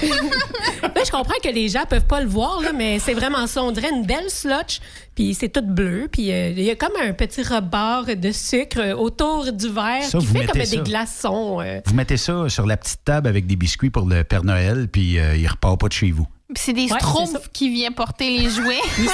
Ben, 0.94 1.04
je 1.04 1.10
comprends 1.10 1.34
que 1.42 1.48
les 1.48 1.68
gens 1.68 1.84
peuvent 1.88 2.06
pas 2.06 2.20
le 2.20 2.28
voir, 2.28 2.60
là, 2.62 2.72
mais 2.72 2.98
c'est 2.98 3.12
vraiment 3.14 3.46
ça. 3.46 3.62
On 3.62 3.72
dirait 3.72 3.90
une 3.90 4.06
belle 4.06 4.30
slotch, 4.30 4.80
puis 5.14 5.34
c'est 5.34 5.48
tout 5.48 5.62
bleu, 5.62 6.08
puis 6.10 6.32
euh, 6.32 6.50
il 6.50 6.62
y 6.62 6.70
a 6.70 6.76
comme 6.76 6.92
un 7.02 7.12
petit 7.12 7.42
rebord 7.42 8.04
de 8.16 8.30
sucre 8.32 8.78
euh, 8.80 8.94
autour 8.94 9.52
du 9.52 9.68
verre 9.68 10.02
Ça, 10.04 10.18
qui 10.18 10.26
vous 10.26 10.32
fait 10.34 10.40
mettez 10.40 10.52
comme 10.52 10.64
ça. 10.64 10.76
des 10.76 10.82
glaçons. 10.82 11.60
euh. 11.60 11.80
Vous 11.86 11.94
mettez 11.94 12.16
ça 12.16 12.48
sur 12.48 12.66
la 12.66 12.76
petite 12.76 13.04
table 13.04 13.26
avec 13.28 13.46
des 13.46 13.56
biscuits 13.56 13.90
pour 13.90 14.06
le 14.06 14.22
Père 14.24 14.44
Noël, 14.44 14.88
puis 14.90 15.18
euh, 15.18 15.36
il 15.36 15.46
repart 15.48 15.78
pas 15.78 15.88
de 15.88 15.92
chez 15.92 16.12
vous. 16.12 16.26
C'est 16.54 16.72
des 16.72 16.82
Ouais, 16.92 16.98
schtroumpfs 17.00 17.50
qui 17.52 17.70
viennent 17.70 17.94
porter 17.94 18.38
les 18.38 18.48
jouets. 18.50 18.80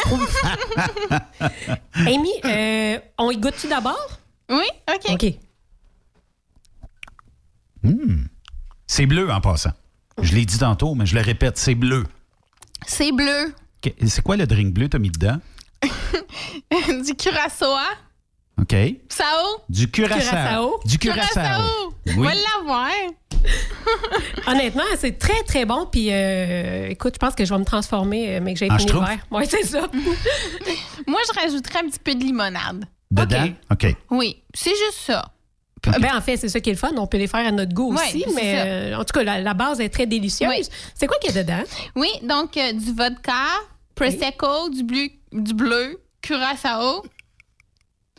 Amy, 1.94 2.30
euh, 2.44 2.98
on 3.18 3.30
y 3.30 3.36
goûte-tu 3.38 3.68
d'abord? 3.68 4.18
oui, 4.50 4.64
OK. 4.92 5.10
OK. 5.12 5.34
Hmm. 7.82 8.24
C'est 8.86 9.06
bleu 9.06 9.30
en 9.32 9.40
passant. 9.40 9.72
Je 10.20 10.34
l'ai 10.34 10.44
dit 10.44 10.58
tantôt, 10.58 10.94
mais 10.94 11.06
je 11.06 11.14
le 11.14 11.22
répète, 11.22 11.56
c'est 11.58 11.74
bleu. 11.74 12.04
C'est 12.86 13.12
bleu. 13.12 13.54
C'est 14.06 14.22
quoi 14.22 14.36
le 14.36 14.46
drink 14.46 14.72
bleu 14.74 14.84
que 14.86 14.90
t'as 14.92 14.98
mis 14.98 15.10
dedans? 15.10 15.38
du 17.04 17.14
curaçao. 17.16 17.74
OK. 18.60 18.74
Sao? 19.08 19.62
Du 19.68 19.90
curaçao. 19.90 20.20
Curaçao. 20.20 20.80
Du 20.84 20.98
curaçao. 20.98 21.62
On 22.08 22.18
Oui. 22.18 22.26
va 22.26 22.34
l'avoir. 22.34 22.90
Honnêtement, 24.46 24.82
c'est 24.98 25.18
très, 25.18 25.42
très 25.44 25.64
bon. 25.64 25.86
Puis, 25.90 26.08
euh, 26.10 26.88
écoute, 26.88 27.14
je 27.14 27.18
pense 27.18 27.34
que 27.34 27.44
je 27.44 27.52
vais 27.52 27.58
me 27.60 27.64
transformer, 27.64 28.36
euh, 28.36 28.40
mais 28.42 28.54
que 28.54 28.58
j'ai 28.58 28.70
En 28.70 28.78
fini 28.78 28.92
le 28.92 28.98
verre. 29.00 29.18
Oui, 29.30 29.44
c'est 29.48 29.64
ça. 29.64 29.80
Moi, 31.06 31.20
je 31.32 31.40
rajouterais 31.40 31.80
un 31.80 31.88
petit 31.88 31.98
peu 31.98 32.14
de 32.14 32.20
limonade. 32.24 32.84
Dedans? 33.10 33.48
OK. 33.70 33.94
Oui, 34.10 34.42
c'est 34.54 34.70
juste 34.70 34.98
ça. 35.06 35.24
Ben, 35.84 36.16
en 36.16 36.20
fait, 36.20 36.36
c'est 36.36 36.48
ça 36.48 36.60
qui 36.60 36.70
est 36.70 36.74
le 36.74 36.78
fun. 36.78 36.92
On 36.96 37.06
peut 37.08 37.18
les 37.18 37.26
faire 37.26 37.44
à 37.46 37.50
notre 37.50 37.74
goût 37.74 37.92
Ouais, 37.92 38.02
aussi. 38.06 38.24
Mais 38.34 38.92
euh, 38.92 38.96
en 38.98 39.04
tout 39.04 39.12
cas, 39.12 39.24
la, 39.24 39.40
la 39.40 39.52
base 39.54 39.80
est 39.80 39.88
très 39.88 40.06
délicieuse. 40.06 40.48
Oui. 40.48 40.64
C'est 40.94 41.06
quoi 41.08 41.18
qu'il 41.18 41.34
y 41.34 41.38
a 41.38 41.42
dedans? 41.42 41.62
Oui, 41.96 42.08
donc 42.22 42.56
euh, 42.56 42.72
du 42.72 42.92
vodka, 42.92 43.32
prosecco, 43.96 44.70
du 44.70 44.84
bleu, 44.84 45.08
du 45.32 45.54
bleu, 45.54 46.00
curaçao. 46.22 47.02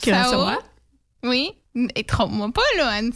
Curaçao. 0.01 0.59
Oui. 1.23 1.51
Et 1.95 2.03
trompe-moi 2.03 2.51
pas, 2.53 2.61
là, 2.77 2.89
Anne. 2.89 3.11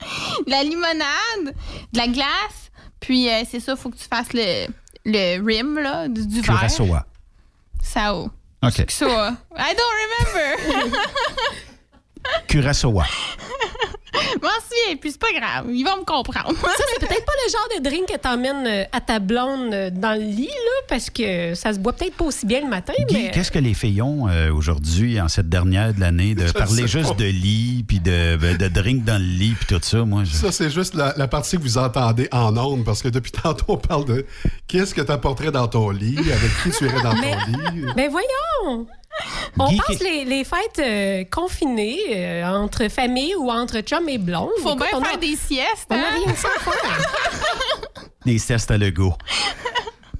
de 0.46 0.50
la 0.50 0.62
limonade, 0.62 1.54
de 1.92 1.98
la 1.98 2.08
glace. 2.08 2.70
Puis, 3.00 3.28
euh, 3.28 3.42
c'est 3.50 3.60
ça, 3.60 3.76
faut 3.76 3.90
que 3.90 3.96
tu 3.96 4.08
fasses 4.08 4.32
le, 4.32 4.66
le 5.04 5.44
rim, 5.44 5.78
là, 5.78 6.08
du, 6.08 6.26
du 6.26 6.40
verre. 6.40 6.56
Curaçao. 6.56 6.96
Sao. 7.82 8.30
OK. 8.62 8.84
I 9.56 9.74
don't 9.74 9.94
remember. 10.04 10.96
Curaçao. 14.12 14.38
M'en 14.42 14.48
souviens, 14.48 14.96
puis 15.00 15.10
c'est 15.12 15.20
pas 15.20 15.32
grave. 15.38 15.66
Ils 15.72 15.84
vont 15.84 15.98
me 15.98 16.04
comprendre. 16.04 16.52
Ça, 16.60 16.84
c'est 16.98 17.06
peut-être 17.06 17.24
pas 17.24 17.32
le 17.46 17.50
genre 17.52 17.68
de 17.78 17.88
drink 17.88 18.08
que 18.08 18.16
t'emmènes 18.16 18.66
euh, 18.66 18.84
à 18.92 19.00
ta 19.00 19.18
blonde 19.18 19.72
euh, 19.72 19.90
dans 19.90 20.12
le 20.18 20.24
lit, 20.24 20.46
là, 20.46 20.82
parce 20.88 21.10
que 21.10 21.54
ça 21.54 21.72
se 21.72 21.78
boit 21.78 21.92
peut-être 21.92 22.14
pas 22.16 22.24
aussi 22.24 22.46
bien 22.46 22.60
le 22.60 22.68
matin, 22.68 22.92
Guy, 23.08 23.14
mais... 23.14 23.30
qu'est-ce 23.30 23.50
que 23.50 23.58
les 23.58 23.74
filles 23.74 24.02
ont 24.02 24.28
euh, 24.28 24.52
aujourd'hui, 24.52 25.20
en 25.20 25.28
cette 25.28 25.48
dernière 25.48 25.94
de 25.94 26.00
l'année, 26.00 26.34
de 26.34 26.46
Je 26.46 26.52
parler 26.52 26.86
juste 26.86 27.10
pas. 27.10 27.14
de 27.14 27.24
lit, 27.24 27.84
puis 27.86 28.00
de, 28.00 28.36
de 28.56 28.68
drink 28.68 29.04
dans 29.04 29.18
le 29.18 29.24
lit, 29.28 29.54
puis 29.58 29.66
tout 29.66 29.80
ça? 29.82 29.98
Moi, 30.04 30.24
je... 30.24 30.32
Ça, 30.34 30.52
c'est 30.52 30.70
juste 30.70 30.94
la, 30.94 31.14
la 31.16 31.28
partie 31.28 31.56
que 31.56 31.62
vous 31.62 31.78
entendez 31.78 32.28
en 32.32 32.56
ondes, 32.56 32.84
parce 32.84 33.02
que 33.02 33.08
depuis 33.08 33.32
tantôt, 33.42 33.64
on 33.68 33.76
parle 33.76 34.04
de 34.06 34.26
qu'est-ce 34.66 34.94
que 34.94 35.02
tu 35.02 35.12
apporterais 35.12 35.50
dans 35.52 35.68
ton 35.68 35.90
lit, 35.90 36.16
avec 36.18 36.50
qui 36.62 36.70
tu 36.76 36.84
irais 36.86 37.02
dans 37.02 37.14
Mais- 37.14 37.32
ton 37.32 37.70
lit? 37.72 37.84
Mais 37.96 38.08
voyons! 38.08 38.86
On 39.58 39.68
Guy, 39.68 39.78
passe 39.86 40.00
les, 40.00 40.24
les 40.24 40.44
fêtes 40.44 40.78
euh, 40.78 41.24
confinées 41.30 41.98
euh, 42.14 42.44
entre 42.46 42.88
famille 42.88 43.34
ou 43.34 43.50
entre 43.50 43.80
chum 43.80 44.08
et 44.08 44.18
blonde. 44.18 44.50
Faut 44.62 44.70
Écoute, 44.70 44.86
bien 44.90 44.98
on 44.98 45.02
a- 45.02 45.08
faire 45.08 45.18
des 45.18 45.36
siestes. 45.36 45.86
On 45.90 45.94
a 45.94 45.98
hein? 45.98 46.02
rien 46.24 46.34
faire. 46.34 46.50
Des 48.26 48.38
tests 48.38 48.70
à 48.70 48.76
Lego. 48.78 49.14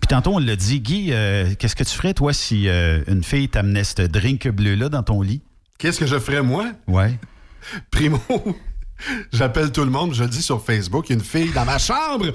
Puis 0.00 0.08
tantôt, 0.08 0.32
on 0.34 0.38
l'a 0.38 0.56
dit, 0.56 0.80
Guy, 0.80 1.08
euh, 1.12 1.54
qu'est-ce 1.58 1.76
que 1.76 1.84
tu 1.84 1.94
ferais, 1.94 2.14
toi, 2.14 2.32
si 2.32 2.66
euh, 2.68 3.02
une 3.06 3.22
fille 3.22 3.48
t'amenait 3.48 3.84
ce 3.84 4.02
drink 4.02 4.48
bleu-là 4.48 4.88
dans 4.88 5.02
ton 5.02 5.20
lit? 5.20 5.42
Qu'est-ce 5.78 5.98
que 6.00 6.06
je 6.06 6.18
ferais, 6.18 6.42
moi? 6.42 6.66
Ouais. 6.88 7.18
Primo, 7.90 8.18
j'appelle 9.32 9.70
tout 9.70 9.84
le 9.84 9.90
monde, 9.90 10.14
je 10.14 10.22
le 10.24 10.30
dis 10.30 10.42
sur 10.42 10.64
Facebook, 10.64 11.06
il 11.08 11.12
y 11.12 11.16
a 11.16 11.18
une 11.18 11.24
fille 11.24 11.52
dans 11.52 11.64
ma 11.66 11.78
chambre. 11.78 12.26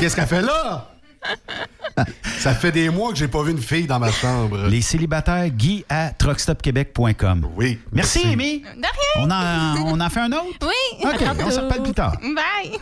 Qu'est-ce 0.00 0.16
qu'elle 0.16 0.26
fait 0.26 0.42
là? 0.42 0.93
Ça 2.38 2.54
fait 2.54 2.72
des 2.72 2.90
mois 2.90 3.10
que 3.12 3.16
j'ai 3.16 3.28
pas 3.28 3.42
vu 3.42 3.52
une 3.52 3.62
fille 3.62 3.86
dans 3.86 3.98
ma 3.98 4.10
chambre. 4.10 4.66
Les 4.66 4.82
célibataires, 4.82 5.48
Guy 5.48 5.84
à 5.88 6.10
truckstopquebec.com. 6.10 7.48
Oui. 7.56 7.78
Merci, 7.92 8.22
Amy. 8.26 8.60
De 8.60 8.66
rien. 8.82 8.90
On 9.16 9.30
en, 9.30 9.92
on 9.92 10.00
en 10.00 10.10
fait 10.10 10.20
un 10.20 10.32
autre? 10.32 10.58
Oui. 10.62 11.04
OK, 11.04 11.22
on 11.46 11.50
se 11.50 11.60
reparle 11.60 11.82
plus 11.82 11.94
tard. 11.94 12.16
Bye. 12.20 12.78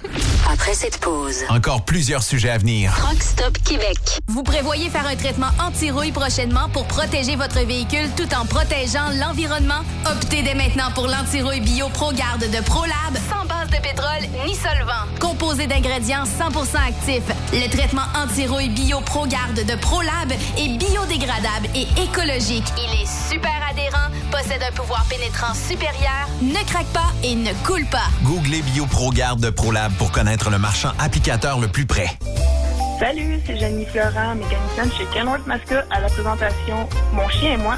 Après 0.50 0.74
cette 0.74 0.98
pause, 0.98 1.44
Encore 1.48 1.84
plusieurs 1.84 2.22
sujets 2.22 2.50
à 2.50 2.58
venir. 2.58 2.92
Truck 2.96 3.22
Stop 3.22 3.58
Québec. 3.64 3.98
Vous 4.28 4.42
prévoyez 4.42 4.88
faire 4.88 5.06
un 5.06 5.16
traitement 5.16 5.50
anti-rouille 5.60 6.12
prochainement 6.12 6.68
pour 6.72 6.86
protéger 6.86 7.36
votre 7.36 7.60
véhicule 7.64 8.08
tout 8.16 8.28
en 8.34 8.46
protégeant 8.46 9.10
l'environnement? 9.20 9.82
Optez 10.10 10.42
dès 10.42 10.54
maintenant 10.54 10.90
pour 10.94 11.06
l'anti-rouille 11.06 11.60
bio 11.60 11.88
ProGarde 11.90 12.50
de 12.50 12.62
ProLab, 12.64 13.14
sans 13.30 13.46
base 13.46 13.68
de 13.70 13.76
pétrole 13.82 14.22
ni 14.46 14.54
solvant. 14.54 15.06
Composé 15.20 15.66
d'ingrédients 15.66 16.24
100% 16.24 16.88
actifs, 16.88 17.22
le 17.52 17.68
traitement 17.70 18.02
anti-rouille 18.32 18.70
bio 18.70 18.98
ProGarde 19.02 19.62
de 19.62 19.74
ProLab 19.74 20.32
est 20.56 20.78
biodégradable 20.78 21.68
et 21.74 21.86
écologique. 22.02 22.64
Il 22.78 23.02
est 23.02 23.30
super 23.30 23.52
adhérent, 23.70 24.08
possède 24.30 24.62
un 24.66 24.72
pouvoir 24.72 25.04
pénétrant 25.04 25.52
supérieur, 25.52 26.26
ne 26.40 26.64
craque 26.66 26.86
pas 26.94 27.12
et 27.22 27.34
ne 27.34 27.52
coule 27.66 27.84
pas. 27.90 28.08
Googlez 28.22 28.62
BioProGarde 28.62 29.40
de 29.40 29.50
ProLab 29.50 29.92
pour 29.98 30.12
connaître 30.12 30.48
le 30.48 30.58
marchand 30.58 30.92
applicateur 30.98 31.60
le 31.60 31.68
plus 31.68 31.84
près. 31.84 32.06
Salut, 32.98 33.38
c'est 33.44 33.58
Jenny 33.58 33.84
Florent, 33.84 34.34
mécanicienne 34.36 34.90
chez 34.96 35.04
Kenworth 35.12 35.46
Masca 35.46 35.84
à 35.90 36.00
la 36.00 36.06
présentation 36.06 36.88
Mon 37.12 37.28
chien 37.28 37.52
et 37.52 37.56
moi. 37.58 37.76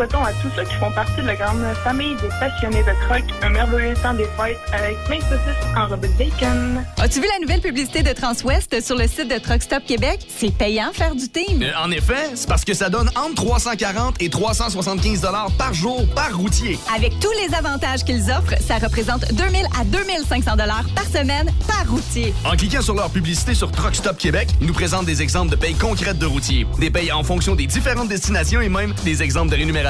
Souhaitons 0.00 0.24
à 0.24 0.32
tous 0.32 0.48
ceux 0.56 0.64
qui 0.64 0.74
font 0.76 0.90
partie 0.92 1.20
de 1.20 1.26
la 1.26 1.36
grande 1.36 1.62
famille 1.84 2.16
des 2.22 2.28
passionnés 2.40 2.82
de 2.82 3.06
troc 3.06 3.22
un 3.42 3.50
merveilleux 3.50 3.92
temps 4.02 4.14
des 4.14 4.24
fêtes 4.24 4.56
avec 4.72 4.96
plein 5.04 5.18
de 5.18 5.22
saucisses 5.24 5.76
en 5.76 5.88
robe 5.88 6.00
de 6.00 6.08
bacon. 6.16 6.82
As-tu 6.96 7.20
vu 7.20 7.26
la 7.30 7.38
nouvelle 7.42 7.60
publicité 7.60 8.02
de 8.02 8.14
Transwest 8.14 8.80
sur 8.82 8.96
le 8.96 9.06
site 9.06 9.28
de 9.28 9.38
Truck 9.38 9.60
Stop 9.60 9.84
Québec? 9.84 10.26
C'est 10.34 10.56
payant 10.56 10.90
faire 10.94 11.14
du 11.14 11.28
team. 11.28 11.62
Euh, 11.62 11.72
en 11.84 11.90
effet, 11.90 12.30
c'est 12.34 12.48
parce 12.48 12.64
que 12.64 12.72
ça 12.72 12.88
donne 12.88 13.10
entre 13.14 13.34
340 13.34 14.22
et 14.22 14.30
375 14.30 15.20
dollars 15.20 15.50
par 15.58 15.74
jour 15.74 16.06
par 16.14 16.34
routier. 16.34 16.78
Avec 16.96 17.20
tous 17.20 17.32
les 17.32 17.54
avantages 17.54 18.02
qu'ils 18.02 18.30
offrent, 18.30 18.58
ça 18.58 18.78
représente 18.78 19.30
2000 19.34 19.66
à 19.78 19.84
2500 19.84 20.52
dollars 20.52 20.84
par 20.94 21.04
semaine 21.04 21.50
par 21.68 21.86
routier. 21.90 22.32
En 22.46 22.56
cliquant 22.56 22.80
sur 22.80 22.94
leur 22.94 23.10
publicité 23.10 23.52
sur 23.52 23.70
Truck 23.70 23.94
Stop 23.94 24.16
Québec, 24.16 24.48
ils 24.62 24.66
nous 24.66 24.72
présentent 24.72 25.04
des 25.04 25.20
exemples 25.20 25.50
de 25.50 25.56
payes 25.56 25.74
concrètes 25.74 26.18
de 26.18 26.24
routiers, 26.26 26.66
des 26.78 26.90
payes 26.90 27.12
en 27.12 27.22
fonction 27.22 27.54
des 27.54 27.66
différentes 27.66 28.08
destinations 28.08 28.62
et 28.62 28.70
même 28.70 28.94
des 29.04 29.22
exemples 29.22 29.50
de 29.50 29.56
rémunération 29.56 29.89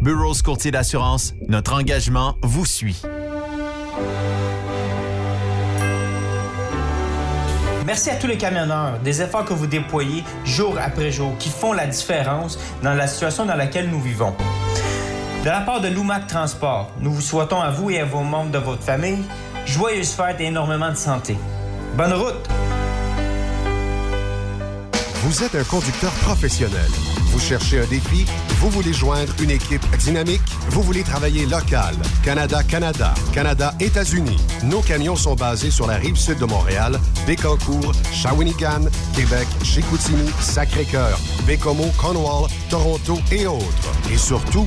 Burrows 0.00 0.42
Courtier 0.44 0.70
d'assurance, 0.70 1.34
notre 1.48 1.74
engagement 1.74 2.36
vous 2.42 2.64
suit. 2.64 3.02
Merci 7.84 8.10
à 8.10 8.16
tous 8.16 8.26
les 8.26 8.36
camionneurs 8.36 8.98
des 9.00 9.22
efforts 9.22 9.44
que 9.44 9.54
vous 9.54 9.66
déployez 9.66 10.22
jour 10.44 10.76
après 10.80 11.10
jour 11.10 11.36
qui 11.38 11.48
font 11.48 11.72
la 11.72 11.86
différence 11.86 12.58
dans 12.82 12.94
la 12.94 13.06
situation 13.06 13.44
dans 13.44 13.56
laquelle 13.56 13.90
nous 13.90 14.00
vivons. 14.00 14.34
De 15.44 15.48
la 15.48 15.60
part 15.62 15.80
de 15.80 15.88
l'UMAC 15.88 16.26
Transport, 16.26 16.90
nous 17.00 17.12
vous 17.12 17.20
souhaitons 17.20 17.60
à 17.60 17.70
vous 17.70 17.90
et 17.90 18.00
à 18.00 18.04
vos 18.04 18.22
membres 18.22 18.50
de 18.50 18.58
votre 18.58 18.82
famille 18.82 19.24
joyeuses 19.66 20.12
fêtes 20.12 20.40
et 20.40 20.46
énormément 20.46 20.90
de 20.90 20.96
santé. 20.96 21.36
Bonne 21.96 22.12
route! 22.12 22.48
Vous 25.22 25.42
êtes 25.42 25.54
un 25.54 25.64
conducteur 25.64 26.12
professionnel. 26.22 26.88
Vous 27.30 27.40
cherchez 27.40 27.80
un 27.80 27.86
défi? 27.86 28.24
Vous 28.60 28.70
voulez 28.70 28.92
joindre 28.92 29.32
une 29.40 29.50
équipe 29.50 29.84
dynamique? 29.98 30.42
Vous 30.70 30.82
voulez 30.82 31.02
travailler 31.02 31.46
local? 31.46 31.94
Canada-Canada, 32.24 33.14
Canada-États-Unis. 33.32 34.36
Nos 34.64 34.80
camions 34.80 35.16
sont 35.16 35.34
basés 35.34 35.70
sur 35.70 35.86
la 35.86 35.96
rive 35.96 36.16
sud 36.16 36.38
de 36.38 36.46
Montréal, 36.46 36.98
Bécancour, 37.26 37.92
Shawinigan, 38.12 38.86
Québec, 39.14 39.46
Chicoutimi, 39.62 40.28
Sacré-Cœur, 40.40 41.18
Bécomo, 41.46 41.90
Cornwall, 41.98 42.48
Toronto 42.70 43.18
et 43.30 43.46
autres. 43.46 43.92
Et 44.10 44.16
surtout, 44.16 44.66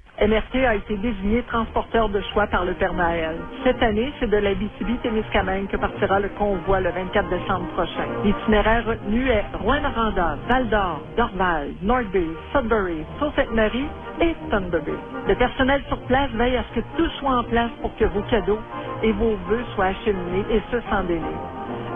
MRT 0.21 0.55
a 0.67 0.75
été 0.75 0.97
désigné 0.97 1.41
transporteur 1.43 2.07
de 2.09 2.21
choix 2.31 2.45
par 2.45 2.63
le 2.63 2.75
Père 2.75 2.93
Noël. 2.93 3.37
Cette 3.63 3.81
année, 3.81 4.13
c'est 4.19 4.29
de 4.29 4.37
la 4.37 4.53
BCB-Témiscamingue 4.53 5.65
que 5.65 5.77
partira 5.77 6.19
le 6.19 6.29
convoi 6.37 6.79
le 6.79 6.91
24 6.91 7.27
décembre 7.27 7.65
prochain. 7.73 8.05
L'itinéraire 8.23 8.85
retenu 8.85 9.27
est 9.29 9.43
Rouen-Noranda, 9.55 10.37
Val-d'Or, 10.47 11.01
Dorval, 11.17 11.71
North 11.81 12.05
Bay, 12.13 12.27
Sudbury, 12.53 13.03
Sault-Sainte-Marie 13.19 13.87
et 14.21 14.35
Thunder 14.51 14.81
Bay. 14.85 14.93
Le 15.27 15.33
personnel 15.33 15.81
sur 15.87 15.97
place 16.01 16.29
veille 16.33 16.57
à 16.57 16.65
ce 16.69 16.79
que 16.79 16.85
tout 16.97 17.09
soit 17.19 17.37
en 17.37 17.43
place 17.45 17.71
pour 17.81 17.95
que 17.95 18.05
vos 18.05 18.21
cadeaux 18.29 18.59
et 19.01 19.13
vos 19.13 19.35
vœux 19.49 19.65
soient 19.73 19.85
acheminés 19.85 20.45
et 20.51 20.61
ce 20.71 20.79
sans 20.91 21.03
délai. 21.03 21.35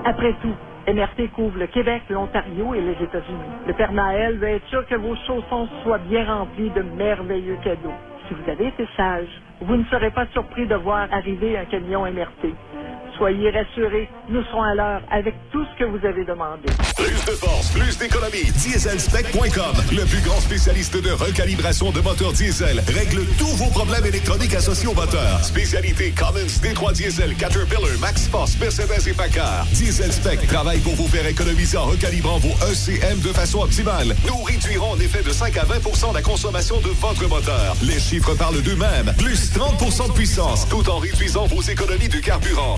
Après 0.03 0.33
tout, 0.41 0.55
MRT 0.87 1.31
couvre 1.35 1.59
le 1.59 1.67
Québec, 1.67 2.01
l'Ontario 2.09 2.73
et 2.73 2.81
les 2.81 3.03
États-Unis. 3.03 3.51
Le 3.67 3.73
Père 3.73 3.91
Noël 3.91 4.37
veut 4.37 4.49
être 4.49 4.67
sûr 4.67 4.83
que 4.87 4.95
vos 4.95 5.15
chaussons 5.27 5.67
soient 5.83 5.99
bien 5.99 6.25
remplis 6.25 6.71
de 6.71 6.81
merveilleux 6.81 7.57
cadeaux. 7.63 7.93
Si 8.27 8.35
vous 8.35 8.49
avez 8.49 8.67
été 8.67 8.87
sage, 8.97 9.29
vous 9.61 9.77
ne 9.77 9.85
serez 9.85 10.11
pas 10.11 10.27
surpris 10.29 10.67
de 10.67 10.75
voir 10.75 11.07
arriver 11.11 11.57
un 11.57 11.65
camion 11.65 12.05
MRT. 12.11 12.55
Soyez 13.17 13.49
rassurés, 13.49 14.09
nous 14.29 14.43
serons 14.45 14.63
à 14.63 14.75
l'heure 14.75 15.01
avec 15.09 15.35
tout 15.51 15.63
ce 15.63 15.79
que 15.79 15.85
vous 15.85 16.05
avez 16.05 16.25
demandé. 16.25 16.67
Plus 16.97 17.25
de 17.25 17.31
force, 17.31 17.71
plus 17.71 17.97
d'économie. 17.97 18.51
Dieselspec.com, 18.55 19.75
le 19.91 20.05
plus 20.05 20.21
grand 20.21 20.39
spécialiste 20.41 21.01
de 21.01 21.11
recalibration 21.11 21.91
de 21.91 22.01
moteurs 22.01 22.33
diesel, 22.33 22.81
règle 22.87 23.25
tous 23.37 23.55
vos 23.55 23.69
problèmes 23.69 24.05
électroniques 24.05 24.53
associés 24.53 24.87
au 24.87 24.93
moteur. 24.93 25.39
Spécialité 25.43 26.11
Cummins, 26.11 26.59
D3 26.61 26.93
Diesel, 26.93 27.35
Caterpillar, 27.35 27.97
MaxForce, 28.01 28.59
Mercedes 28.59 29.07
et 29.07 29.13
Packard. 29.13 29.65
Dieselspec 29.71 30.45
travaille 30.47 30.79
pour 30.79 30.95
vous 30.95 31.07
faire 31.07 31.25
économiser 31.25 31.77
en 31.77 31.85
recalibrant 31.85 32.37
vos 32.37 32.55
ECM 32.67 33.19
de 33.19 33.33
façon 33.33 33.61
optimale. 33.61 34.15
Nous 34.27 34.43
réduirons 34.43 34.91
en 34.91 34.99
effet 34.99 35.23
de 35.23 35.31
5 35.31 35.55
à 35.57 35.63
20% 35.63 36.13
la 36.13 36.21
consommation 36.21 36.81
de 36.81 36.89
votre 36.89 37.27
moteur. 37.29 37.75
Les 37.81 37.99
chiffres 37.99 38.35
parlent 38.35 38.61
d'eux-mêmes. 38.61 39.13
Plus 39.17 39.53
30% 39.53 40.07
de 40.09 40.13
puissance, 40.13 40.67
tout 40.67 40.89
en 40.89 40.97
réduisant 40.97 41.45
vos 41.45 41.61
économies 41.61 42.09
de 42.09 42.19
carburant. 42.19 42.77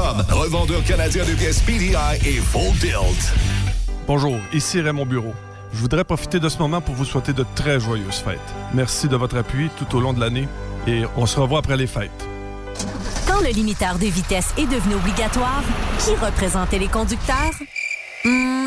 revendeur 0.00 0.82
canadien 0.84 1.24
de 1.24 1.32
pièces 1.34 1.60
PDI 1.60 1.94
et 2.24 2.40
Full 2.40 2.76
Tilt. 2.78 3.32
Bonjour, 4.06 4.36
ici 4.52 4.80
Raymond 4.80 5.06
Bureau. 5.06 5.34
Je 5.72 5.78
voudrais 5.78 6.04
profiter 6.04 6.40
de 6.40 6.48
ce 6.48 6.58
moment 6.58 6.80
pour 6.80 6.94
vous 6.94 7.04
souhaiter 7.04 7.32
de 7.32 7.44
très 7.54 7.78
joyeuses 7.78 8.16
fêtes. 8.16 8.38
Merci 8.74 9.08
de 9.08 9.16
votre 9.16 9.36
appui 9.36 9.70
tout 9.76 9.96
au 9.96 10.00
long 10.00 10.12
de 10.12 10.20
l'année 10.20 10.48
et 10.86 11.02
on 11.16 11.26
se 11.26 11.38
revoit 11.38 11.60
après 11.60 11.76
les 11.76 11.86
fêtes. 11.86 12.28
Quand 13.26 13.40
le 13.40 13.50
limiteur 13.50 13.98
de 13.98 14.06
vitesse 14.06 14.52
est 14.56 14.66
devenu 14.66 14.94
obligatoire, 14.94 15.62
qui 15.98 16.14
représentait 16.14 16.78
les 16.78 16.88
conducteurs? 16.88 17.52
Hmm, 18.24 18.66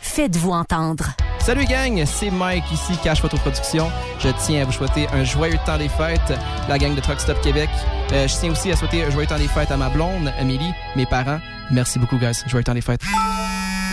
Faites-vous 0.00 0.50
entendre. 0.50 1.04
Salut 1.38 1.66
gang, 1.66 2.02
c'est 2.06 2.30
Mike 2.30 2.64
ici, 2.72 2.94
Cash 3.02 3.20
Photo 3.20 3.36
Production. 3.36 3.90
Je 4.18 4.30
tiens 4.44 4.62
à 4.62 4.64
vous 4.64 4.72
souhaiter 4.72 5.06
un 5.12 5.22
joyeux 5.24 5.58
temps 5.66 5.78
des 5.78 5.88
fêtes, 5.88 6.32
la 6.68 6.78
gang 6.78 6.94
de 6.94 7.00
Truck 7.00 7.20
Stop 7.20 7.40
Québec. 7.42 7.68
Euh, 8.12 8.26
je 8.26 8.34
tiens 8.34 8.50
aussi 8.50 8.72
à 8.72 8.76
souhaiter 8.76 9.04
un 9.04 9.10
joyeux 9.10 9.28
temps 9.28 9.38
des 9.38 9.48
fêtes 9.48 9.70
à 9.70 9.76
ma 9.76 9.90
blonde, 9.90 10.32
Amélie, 10.38 10.72
mes 10.96 11.06
parents. 11.06 11.38
Merci 11.70 11.98
beaucoup, 11.98 12.18
guys. 12.18 12.42
Joyeux 12.46 12.64
temps 12.64 12.74
des 12.74 12.80
fêtes. 12.80 13.02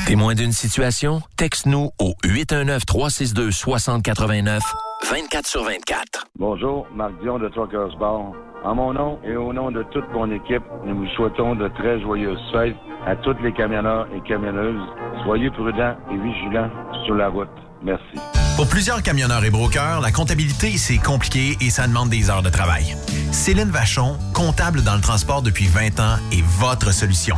Témoin 0.07 0.33
d'une 0.33 0.51
situation? 0.51 1.21
Texte-nous 1.37 1.91
au 1.99 2.15
819-362-6089, 2.23 4.61
24 5.09 5.47
sur 5.47 5.63
24. 5.63 6.27
Bonjour, 6.37 6.85
Marc 6.95 7.13
Dion 7.21 7.39
de 7.39 7.49
Truckers 7.49 7.97
Bar. 7.99 8.31
En 8.63 8.75
mon 8.75 8.93
nom 8.93 9.19
et 9.25 9.35
au 9.35 9.51
nom 9.51 9.71
de 9.71 9.83
toute 9.91 10.07
mon 10.13 10.29
équipe, 10.31 10.63
nous 10.85 10.95
vous 10.95 11.07
souhaitons 11.15 11.55
de 11.55 11.67
très 11.69 11.99
joyeuses 12.01 12.39
fêtes 12.51 12.75
à 13.07 13.15
tous 13.15 13.35
les 13.43 13.51
camionneurs 13.51 14.07
et 14.15 14.21
camionneuses. 14.27 14.81
Soyez 15.23 15.49
prudents 15.49 15.95
et 16.11 16.17
vigilants 16.17 16.69
sur 17.05 17.15
la 17.15 17.29
route. 17.29 17.49
Merci. 17.83 18.19
Pour 18.55 18.69
plusieurs 18.69 19.01
camionneurs 19.01 19.43
et 19.43 19.49
brokers, 19.49 20.01
la 20.01 20.11
comptabilité, 20.11 20.77
c'est 20.77 20.99
compliqué 20.99 21.57
et 21.61 21.71
ça 21.71 21.87
demande 21.87 22.09
des 22.09 22.29
heures 22.29 22.43
de 22.43 22.49
travail. 22.49 22.95
Céline 23.31 23.71
Vachon, 23.71 24.17
comptable 24.33 24.83
dans 24.83 24.95
le 24.95 25.01
transport 25.01 25.41
depuis 25.41 25.65
20 25.65 25.99
ans, 25.99 26.17
est 26.31 26.45
votre 26.59 26.93
solution. 26.93 27.37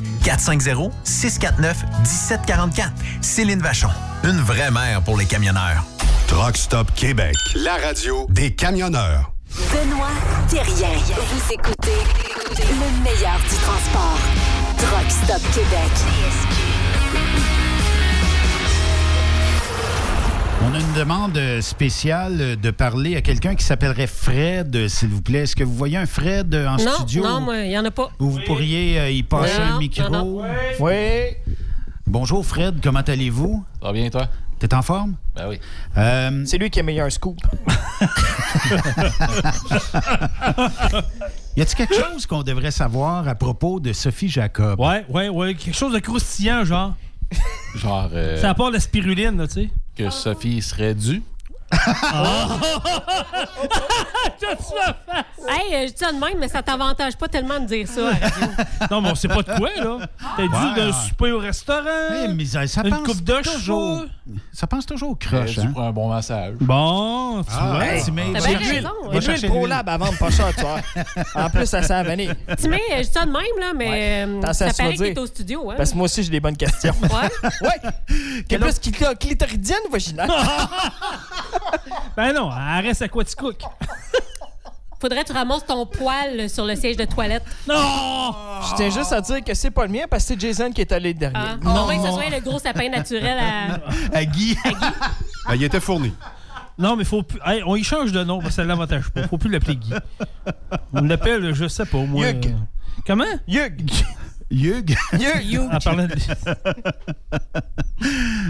450 0.23 0.91
649 1.03 1.83
1744. 2.03 2.91
Céline 3.21 3.61
Vachon. 3.61 3.89
Une 4.23 4.39
vraie 4.41 4.71
mère 4.71 5.01
pour 5.01 5.17
les 5.17 5.25
camionneurs. 5.25 5.83
Truck 6.27 6.55
Stop 6.55 6.93
Québec, 6.95 7.35
la 7.55 7.75
radio 7.75 8.25
des 8.29 8.53
camionneurs. 8.53 9.31
Benoît 9.71 10.07
Thérien. 10.49 10.97
Vous 11.15 11.53
écoutez 11.53 11.91
le 12.57 13.03
meilleur 13.03 13.37
du 13.49 13.55
transport. 13.57 14.19
Truck 14.77 15.09
Stop 15.09 15.41
Québec. 15.53 16.70
On 20.63 20.73
a 20.75 20.79
une 20.79 20.93
demande 20.93 21.39
spéciale 21.61 22.55
de 22.59 22.71
parler 22.71 23.15
à 23.15 23.21
quelqu'un 23.21 23.55
qui 23.55 23.63
s'appellerait 23.63 24.07
Fred, 24.07 24.87
s'il 24.87 25.09
vous 25.09 25.21
plaît. 25.21 25.39
Est-ce 25.39 25.55
que 25.55 25.63
vous 25.63 25.75
voyez 25.75 25.97
un 25.97 26.05
Fred 26.05 26.53
en 26.55 26.77
non, 26.77 26.93
studio? 26.95 27.23
non, 27.23 27.51
il 27.53 27.69
n'y 27.69 27.77
en 27.77 27.85
a 27.85 27.91
pas. 27.91 28.09
Où 28.19 28.29
vous 28.29 28.39
pourriez 28.45 28.99
euh, 28.99 29.09
y 29.09 29.23
passer 29.23 29.59
Non, 29.59 29.75
un 29.75 29.79
micro? 29.79 30.09
non, 30.09 30.25
non. 30.41 30.45
Oui. 30.79 30.93
Bonjour 32.05 32.45
Fred, 32.45 32.79
comment 32.83 32.99
allez-vous? 33.01 33.63
Ça 33.81 33.87
va 33.87 33.93
bien, 33.93 34.09
toi? 34.09 34.27
T'es 34.59 34.73
en 34.75 34.81
forme? 34.83 35.15
Ben 35.35 35.47
oui. 35.49 35.59
C'est 36.45 36.57
lui 36.59 36.69
qui 36.69 36.79
a 36.79 36.83
meilleur 36.83 37.11
scoop. 37.11 37.37
y 41.57 41.61
a-t-il 41.61 41.75
quelque 41.75 41.95
chose 41.95 42.27
qu'on 42.27 42.43
devrait 42.43 42.69
savoir 42.71 43.27
à 43.27 43.33
propos 43.33 43.79
de 43.79 43.91
Sophie 43.93 44.29
Jacob? 44.29 44.79
Ouais, 44.79 45.03
ouais, 45.09 45.29
ouais. 45.29 45.55
Quelque 45.55 45.75
chose 45.75 45.93
de 45.93 45.99
croustillant, 45.99 46.63
genre. 46.63 46.93
Genre. 47.75 48.09
euh, 48.13 48.37
Ça 48.39 48.51
apporte 48.51 48.73
la 48.73 48.79
spiruline, 48.79 49.35
là, 49.37 49.47
tu 49.47 49.53
sais. 49.53 49.69
Que 49.95 50.09
Sophie 50.09 50.61
serait 50.61 50.95
due. 50.95 51.21
Hey, 55.47 55.73
euh, 55.73 55.87
je 55.87 55.91
dis 55.93 55.97
ça 55.97 56.11
de 56.11 56.19
même, 56.19 56.37
mais 56.39 56.47
ça 56.47 56.61
t'avantage 56.61 57.15
pas 57.17 57.27
tellement 57.27 57.59
de 57.59 57.65
dire 57.65 57.87
ça. 57.87 58.09
à 58.09 58.11
la 58.19 58.27
radio. 58.27 58.47
Non, 58.91 59.01
mais 59.01 59.11
on 59.11 59.15
sait 59.15 59.27
pas 59.27 59.41
de 59.41 59.57
quoi, 59.57 59.69
là. 59.75 59.97
T'as 60.37 60.43
Ouais, 60.43 60.47
dit 60.49 60.73
d'un 60.75 60.87
ouais. 60.87 60.93
souper 61.07 61.31
au 61.31 61.39
restaurant. 61.39 61.83
Oui, 62.11 62.33
mais 62.35 62.45
ça, 62.45 62.65
ça 62.67 62.81
une 62.83 62.89
pense 62.91 63.07
coupe 63.07 63.23
de 63.23 63.33
toujours. 63.41 64.03
Ça 64.53 64.67
pense 64.67 64.85
toujours 64.85 65.11
au 65.11 65.15
croche, 65.15 65.57
Euh, 65.57 65.61
hein? 65.61 65.65
dû 65.65 65.73
pour 65.73 65.81
un 65.81 65.91
bon 65.91 66.09
massage. 66.09 66.53
Bon, 66.61 67.43
tu 67.43 67.49
Ah, 67.59 67.67
vois. 67.73 67.85
hey, 67.85 68.03
T'as 68.05 68.11
bien 68.11 68.23
raison, 68.59 68.89
va 69.03 69.09
ouais. 69.09 69.19
Le 69.19 69.33
l'huile. 69.33 69.49
ProLab 69.49 69.89
avant 69.89 70.11
de 70.11 70.17
pas 70.17 70.29
cher, 70.29 70.47
tu 70.55 70.61
vois. 70.61 70.79
En 71.35 71.49
plus, 71.49 71.65
ça 71.65 71.81
sent 71.81 71.93
la 71.93 72.03
vanille. 72.03 72.31
Tu 72.61 72.67
mets, 72.69 72.77
euh, 72.91 72.97
je 72.97 73.01
dis 73.03 73.11
ça 73.11 73.25
de 73.25 73.31
même, 73.31 73.41
là, 73.59 73.71
mais 73.75 74.25
euh, 74.25 74.39
T'as 74.41 74.53
ça 74.53 74.67
ça, 74.67 74.71
tu 74.73 74.77
paraît 74.83 74.93
qu'il 74.95 75.05
est 75.07 75.17
au 75.19 75.25
studio. 75.25 75.71
Hein? 75.71 75.75
Parce 75.77 75.91
que 75.91 75.95
moi 75.97 76.05
aussi, 76.05 76.23
j'ai 76.23 76.29
des 76.31 76.39
bonnes 76.39 76.57
questions. 76.57 76.93
Ouais. 77.01 77.49
ouais. 77.61 78.43
Quelle 78.47 78.59
plus 78.61 78.79
clit- 78.79 79.17
clitoridienne 79.17 79.79
ou 79.89 79.91
vaginale? 79.91 80.29
Ben 82.17 82.33
non, 82.33 82.49
elle 82.77 82.85
reste 82.87 83.01
à 83.01 83.07
Quaticook. 83.07 83.57
faudrait 85.01 85.23
que 85.23 85.27
tu 85.27 85.33
ramasses 85.33 85.65
ton 85.65 85.85
poil 85.87 86.47
sur 86.49 86.63
le 86.65 86.75
siège 86.75 86.95
de 86.95 87.05
toilette. 87.05 87.43
Non! 87.67 88.35
Je 88.69 88.75
tiens 88.75 88.89
juste 88.91 89.11
à 89.11 89.19
dire 89.21 89.43
que 89.43 89.53
c'est 89.55 89.71
pas 89.71 89.85
le 89.87 89.91
mien 89.91 90.03
parce 90.09 90.23
que 90.23 90.27
c'est 90.33 90.39
Jason 90.39 90.71
qui 90.71 90.81
est 90.81 90.91
allé 90.91 91.13
le 91.13 91.19
dernier. 91.19 91.37
Ah, 91.39 91.57
non, 91.63 91.87
que 91.87 91.95
ce 91.95 92.11
soit 92.11 92.29
le 92.29 92.39
gros 92.41 92.59
sapin 92.59 92.89
naturel 92.89 93.37
à. 93.39 93.79
À 94.17 94.25
Guy. 94.25 94.55
Ben, 95.47 95.55
il 95.55 95.63
était 95.63 95.79
fourni. 95.79 96.13
Non, 96.77 96.95
mais 96.95 97.03
faut 97.03 97.23
plus. 97.23 97.39
Hey, 97.45 97.63
on 97.65 97.75
y 97.75 97.83
change 97.83 98.11
de 98.11 98.23
nom 98.23 98.37
parce 98.37 98.49
que 98.49 98.55
ça 98.57 98.63
ne 98.63 98.67
l'avantage 98.67 99.09
pas. 99.09 99.27
Faut 99.27 99.37
plus 99.39 99.49
l'appeler 99.49 99.75
Guy. 99.75 99.93
On 100.93 101.01
l'appelle, 101.01 101.53
je 101.53 101.67
sais 101.67 101.85
pas, 101.85 101.97
moi. 101.97 102.29
Hugh. 102.29 102.45
euh, 102.47 102.51
Comment? 103.05 103.25
Hugh. 103.47 103.91
Hugh. 104.51 104.95
Hugh. 105.13 105.59
En 105.71 105.79
parlant 105.79 106.07
de. 106.07 106.15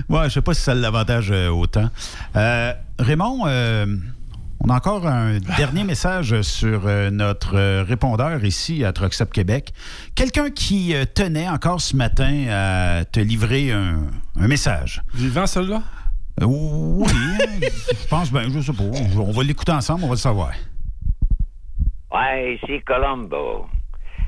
Ouais, 0.10 0.26
je 0.26 0.30
sais 0.36 0.42
pas 0.42 0.54
si 0.54 0.62
ça 0.62 0.74
l'avantage 0.74 1.30
euh, 1.32 1.50
autant. 1.50 1.90
Euh, 2.36 2.74
Raymond, 3.00 3.42
euh, 3.46 3.86
on 4.62 4.70
a 4.70 4.76
encore 4.76 5.06
un 5.08 5.40
dernier 5.58 5.84
message 5.84 6.42
sur 6.42 6.84
euh, 6.86 7.10
notre 7.10 7.56
euh, 7.58 7.84
répondeur 7.84 8.44
ici 8.46 8.86
à 8.86 8.94
Truck 8.94 9.14
Stop 9.14 9.32
Québec. 9.34 9.74
Quelqu'un 10.16 10.50
qui 10.50 10.94
euh, 10.96 11.06
tenait 11.06 11.50
encore 11.50 11.82
ce 11.82 11.96
matin 11.96 12.46
à 12.50 13.06
te 13.06 13.20
livrer 13.20 13.72
un, 13.72 14.02
un 14.40 14.48
message. 14.48 15.02
Vivant, 15.14 15.48
celui-là? 15.48 15.82
Oui, 16.42 17.06
hein, 17.10 17.60
je 18.02 18.08
pense, 18.08 18.32
ben, 18.32 18.50
je 18.52 18.62
sais 18.62 18.74
pas. 18.74 18.84
On 19.18 19.32
va 19.32 19.44
l'écouter 19.44 19.74
ensemble, 19.74 20.04
on 20.06 20.08
va 20.08 20.14
le 20.14 20.20
savoir. 20.20 20.52
Ouais, 22.12 22.56
ici 22.56 22.82
Colombo. 22.86 23.66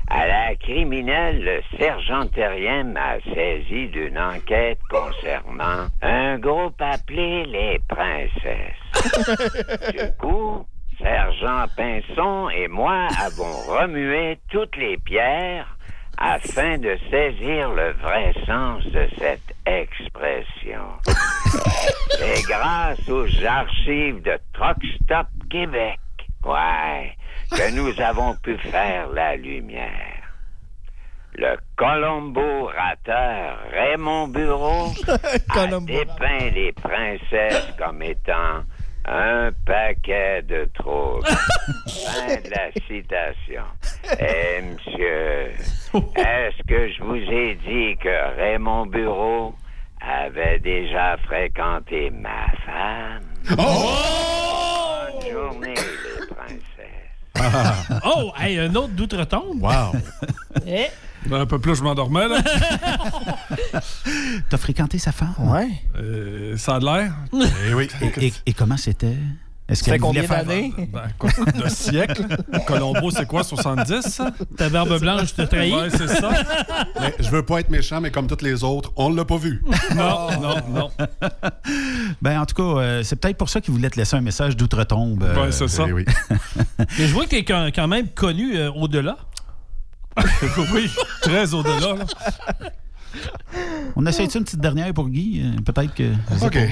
À 0.08 0.26
la 0.26 0.54
criminelle, 0.56 1.42
le 1.42 1.62
sergent 1.78 2.26
Terrien 2.26 2.84
m'a 2.84 3.18
saisi 3.34 3.88
d'une 3.88 4.18
enquête 4.18 4.78
concernant 4.90 5.86
un 6.02 6.38
groupe 6.38 6.80
appelé 6.80 7.46
les 7.46 7.80
Princesses. 7.88 9.92
du 9.92 10.12
coup, 10.18 10.66
sergent 10.98 11.66
Pinson 11.76 12.50
et 12.50 12.68
moi 12.68 13.08
avons 13.24 13.56
remué 13.66 14.38
toutes 14.50 14.76
les 14.76 14.98
pierres 14.98 15.74
afin 16.18 16.78
de 16.78 16.96
saisir 17.10 17.70
le 17.70 17.92
vrai 17.92 18.32
sens 18.46 18.84
de 18.84 19.08
cette 19.18 19.54
expression. 19.66 20.84
C'est 22.10 22.42
grâce 22.48 23.08
aux 23.08 23.44
archives 23.44 24.22
de 24.22 24.38
Truck 24.52 24.76
Stop 25.02 25.26
Québec, 25.50 25.98
ouais, 26.44 27.16
que 27.50 27.74
nous 27.74 28.00
avons 28.00 28.34
pu 28.36 28.56
faire 28.58 29.08
la 29.12 29.36
lumière. 29.36 30.24
Le 31.36 31.56
Colombo 31.76 32.66
rateur 32.66 33.58
Raymond 33.72 34.28
Bureau 34.28 34.92
a 35.48 35.66
dépeint 35.80 36.50
les 36.54 36.72
princesses 36.72 37.74
comme 37.76 38.02
étant 38.02 38.62
un 39.06 39.50
paquet 39.66 40.42
de 40.42 40.68
troubles. 40.74 41.26
fin 41.88 42.36
de 42.36 42.50
la 42.50 42.70
citation. 42.86 43.64
Eh, 44.20 44.60
monsieur, 44.60 45.52
est-ce 46.14 46.62
que 46.68 46.92
je 46.92 47.02
vous 47.02 47.16
ai 47.16 47.54
dit 47.54 47.96
que 47.96 48.36
Raymond 48.36 48.84
Bureau 48.84 49.54
avait 49.98 50.58
déjà 50.58 51.16
fréquenté 51.24 52.10
ma 52.10 52.46
femme? 52.66 53.22
Bonne 53.56 55.32
journée, 55.32 55.74
les 55.74 56.26
princesses. 56.26 56.73
Oh, 58.04 58.32
hey, 58.38 58.58
un 58.58 58.74
autre 58.74 58.92
d'outre-tombe. 58.94 59.62
Wow. 59.62 59.92
Eh. 60.66 60.86
Ben, 61.26 61.40
un 61.40 61.46
peu 61.46 61.58
plus, 61.58 61.74
je 61.76 61.82
m'endormais, 61.82 62.28
là. 62.28 62.42
T'as 64.50 64.56
fréquenté 64.58 64.98
sa 64.98 65.10
femme? 65.12 65.34
Ouais. 65.38 65.68
Euh, 65.96 66.56
ça 66.56 66.76
a 66.76 66.80
de 66.80 66.84
l'air. 66.84 67.12
Eh 67.68 67.74
oui. 67.74 67.88
Et, 68.20 68.26
et- 68.26 68.32
et 68.46 68.52
comment 68.52 68.76
c'était? 68.76 69.16
Est-ce 69.66 69.82
Ça 69.82 69.92
fait 69.92 69.98
combien 69.98 70.24
d'années? 70.24 70.74
Ben, 70.92 71.04
de 71.64 71.68
siècle. 71.70 72.26
Colombo, 72.66 73.10
c'est 73.10 73.24
quoi, 73.26 73.42
70? 73.42 74.02
ça? 74.02 74.30
Ta 74.58 74.68
barbe 74.68 75.00
blanche 75.00 75.34
te 75.34 75.40
trahit. 75.42 75.72
Ouais, 75.74 75.88
c'est 75.90 76.06
ça. 76.08 76.30
Mais 77.00 77.14
je 77.18 77.30
veux 77.30 77.42
pas 77.44 77.60
être 77.60 77.70
méchant, 77.70 77.98
mais 78.02 78.10
comme 78.10 78.26
toutes 78.26 78.42
les 78.42 78.62
autres, 78.62 78.92
on 78.96 79.08
l'a 79.08 79.24
pas 79.24 79.38
vu. 79.38 79.62
Non, 79.96 80.28
non, 80.38 80.56
non. 80.68 80.90
Ben, 82.20 82.40
en 82.40 82.44
tout 82.46 82.54
cas, 82.56 82.80
euh, 82.80 83.02
c'est 83.02 83.16
peut-être 83.16 83.38
pour 83.38 83.48
ça 83.48 83.62
qu'il 83.62 83.72
voulait 83.72 83.88
te 83.88 83.96
laisser 83.96 84.16
un 84.16 84.20
message 84.20 84.54
d'outre-tombe. 84.54 85.22
euh, 85.22 85.44
Ouais, 85.46 85.52
c'est 85.52 85.68
ça. 85.68 85.84
Eh 85.88 85.92
oui. 85.92 86.04
Mais 86.78 87.06
je 87.06 87.12
vois 87.14 87.24
que 87.24 87.30
t'es 87.30 87.44
quand 87.44 87.70
quand 87.74 87.88
même 87.88 88.08
connu 88.08 88.56
euh, 88.56 88.70
au-delà. 88.72 89.16
oui, 90.74 90.90
très 91.22 91.54
au-delà. 91.54 91.94
là. 91.94 92.70
On 93.96 94.04
essaie 94.06 94.24
une 94.24 94.30
petite 94.44 94.60
dernière 94.60 94.92
pour 94.92 95.08
Guy? 95.08 95.42
euh, 95.44 95.60
Peut-être 95.62 95.94
que... 95.94 96.10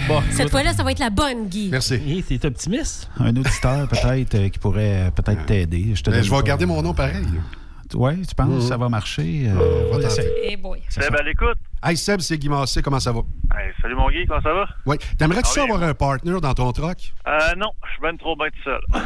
Bon, 0.08 0.20
Cette 0.30 0.50
fois-là, 0.50 0.72
ça 0.72 0.82
va 0.82 0.90
être 0.92 0.98
la 0.98 1.10
bonne, 1.10 1.46
Guy. 1.48 1.68
Merci. 1.70 1.94
Hey, 1.94 2.22
t'es 2.22 2.44
optimiste? 2.46 3.08
Un 3.18 3.30
auditeur, 3.36 3.88
peut-être, 3.90 4.34
euh, 4.34 4.48
qui 4.48 4.58
pourrait 4.58 5.06
euh, 5.06 5.10
peut-être 5.10 5.46
t'aider. 5.46 5.92
Je 5.94 6.02
te 6.02 6.10
Ben, 6.10 6.22
je 6.22 6.30
vais 6.30 6.36
pas- 6.36 6.42
garder 6.42 6.66
mon 6.66 6.82
nom 6.82 6.94
pareil. 6.94 7.24
Ouais, 7.94 8.16
tu 8.26 8.34
penses 8.34 8.54
que 8.54 8.60
ça 8.70 8.78
va 8.78 8.88
marcher? 8.88 9.44
Euh, 9.48 9.88
on 9.90 9.96
va 9.96 10.02
l'essayer. 10.02 10.30
Eh 10.44 10.56
boy. 10.56 10.80
Seb 10.88 11.14
à 11.14 11.22
l'écoute. 11.22 11.58
Hey 11.84 11.94
Seb, 11.96 12.20
c'est 12.20 12.38
Guy 12.38 12.48
Massé, 12.48 12.80
comment 12.80 12.98
ça 12.98 13.12
va? 13.12 13.20
Hey, 13.54 13.70
salut 13.82 13.94
mon 13.96 14.08
Guy, 14.08 14.24
comment 14.26 14.40
ça 14.40 14.54
va? 14.54 14.66
Oui. 14.86 14.96
T'aimerais-tu 15.18 15.48
Ah 15.50 15.54
ça 15.56 15.64
oui. 15.64 15.70
avoir 15.72 15.88
un 15.90 15.92
partner 15.92 16.40
dans 16.40 16.54
ton 16.54 16.72
truck? 16.72 17.12
Euh, 17.26 17.38
non, 17.58 17.68
je 17.84 17.90
suis 17.90 18.00
ben 18.00 18.16
trop 18.16 18.34
bien 18.34 18.46
tout 18.48 18.62
seul. 18.64 18.80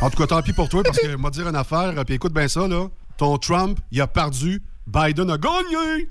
En 0.00 0.10
tout 0.10 0.18
cas, 0.18 0.26
tant 0.26 0.42
pis 0.42 0.52
pour 0.52 0.68
toi, 0.68 0.82
parce 0.84 0.98
que 0.98 1.16
moi 1.16 1.30
dire 1.30 1.48
une 1.48 1.56
affaire, 1.56 1.92
puis 2.04 2.14
écoute 2.16 2.32
bien 2.34 2.46
ça, 2.48 2.66
là. 2.68 2.86
Ton 3.16 3.36
Trump, 3.38 3.78
il 3.90 4.00
a 4.00 4.06
perdu, 4.06 4.60
Biden 4.86 5.30
a 5.30 5.38
gagné! 5.38 6.06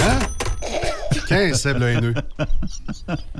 Hein? 0.00 0.18
15 1.28 1.60
Seb 1.60 1.78
le 1.78 1.88
haineux. 1.88 2.14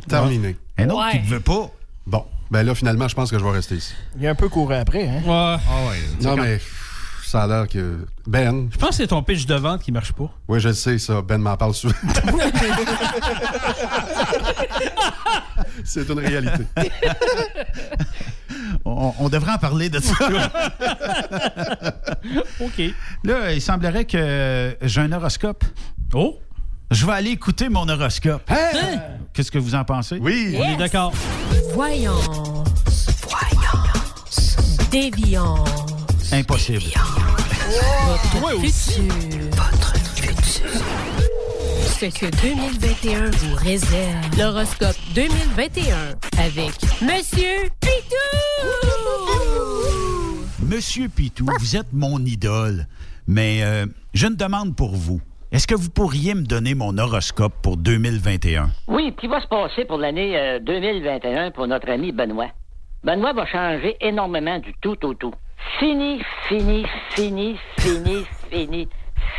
Terminé. 0.09 0.57
Un 0.79 0.91
autre 0.91 1.11
qui 1.11 1.21
ne 1.21 1.27
veut 1.27 1.41
pas. 1.41 1.71
Bon, 2.07 2.25
ben 2.51 2.63
là, 2.63 2.75
finalement, 2.75 3.09
je 3.09 3.15
pense 3.15 3.31
que 3.31 3.39
je 3.39 3.45
vais 3.45 3.51
rester 3.51 3.77
ici. 3.77 3.95
Il 4.17 4.25
est 4.25 4.29
un 4.29 4.35
peu 4.35 4.49
couru 4.49 4.75
après, 4.75 5.09
hein? 5.09 5.23
Ouais. 5.27 5.57
Non, 6.23 6.37
mais 6.37 6.61
ça 7.25 7.43
a 7.45 7.47
l'air 7.47 7.67
que. 7.69 8.07
Ben, 8.27 8.69
Je 8.73 8.79
pense 8.79 8.91
que 8.91 8.95
c'est 8.97 9.07
ton 9.09 9.23
pitch 9.23 9.47
de 9.47 9.55
vente 9.55 9.83
qui 9.83 9.93
marche 9.93 10.13
pas. 10.13 10.31
oui, 10.49 10.61
je 10.61 10.69
le 10.69 10.75
sais, 10.75 10.99
ça. 10.99 11.21
Ben 11.23 11.39
m'en 11.39 11.57
parle 11.57 11.75
souvent. 11.75 11.95
c'est 15.85 16.09
une 16.09 16.19
réalité. 16.19 16.65
On, 18.87 19.15
on 19.19 19.29
devrait 19.31 19.53
en 19.53 19.59
parler 19.59 19.89
de 19.89 19.99
ça. 19.99 20.15
OK. 22.61 22.83
Là, 23.25 23.53
il 23.53 23.61
semblerait 23.63 24.05
que 24.05 24.77
j'ai 24.83 25.01
un 25.01 25.11
horoscope. 25.13 25.65
Oh! 26.13 26.39
Je 26.95 27.07
vais 27.07 27.13
aller 27.13 27.31
écouter 27.31 27.69
mon 27.69 27.89
horoscope. 27.89 28.49
Hein? 28.49 29.01
Qu'est-ce 29.33 29.51
que 29.51 29.59
vous 29.59 29.75
en 29.75 29.85
pensez? 29.85 30.17
Oui! 30.21 30.55
On 30.57 30.63
est 30.63 30.77
d'accord. 30.77 31.13
Voyance. 31.73 33.09
Voyance. 33.29 34.57
Déviance. 34.93 36.33
Impossible. 36.33 36.85
Votre 38.07 38.61
futur. 38.61 39.03
Votre 39.51 39.97
futur. 40.15 40.71
Ce 41.99 42.07
que 42.17 42.27
2021 42.43 43.31
vous 43.31 43.57
réserve. 43.57 44.39
L'horoscope 44.39 44.97
2021 45.17 46.15
avec 46.39 46.75
Monsieur 47.03 47.71
Pitou. 47.81 48.15
Monsieur 50.63 51.09
Pitou, 51.09 51.49
vous 51.59 51.75
êtes 51.75 51.93
mon 51.93 52.25
idole, 52.25 52.87
mais 53.27 53.65
euh, 53.65 53.87
j'ai 54.13 54.29
une 54.29 54.37
demande 54.37 54.77
pour 54.77 54.95
vous. 54.95 55.21
Est-ce 55.55 55.69
que 55.69 55.77
vous 55.77 55.89
pourriez 55.89 56.35
me 56.35 56.43
donner 56.43 56.75
mon 56.75 56.99
horoscope 56.99 57.53
pour 57.63 57.77
2021? 57.77 58.71
Oui, 58.89 59.15
qui 59.17 59.29
va 59.29 59.41
se 59.41 59.47
passer 59.47 59.85
pour 59.85 59.99
l'année 59.99 60.37
euh, 60.37 60.59
2021 60.59 61.53
pour 61.53 61.69
notre 61.69 61.89
ami 61.91 62.11
Benoît? 62.11 62.49
Benoît 63.05 63.33
va 63.35 63.47
changer 63.47 63.97
énormément 64.01 64.59
du 64.59 64.75
tout 64.81 64.97
au 65.07 65.15
tout. 65.15 65.33
Fini, 65.79 66.21
fini, 66.49 66.85
fini, 67.11 67.57
fini, 67.79 68.25
fini, 68.51 68.89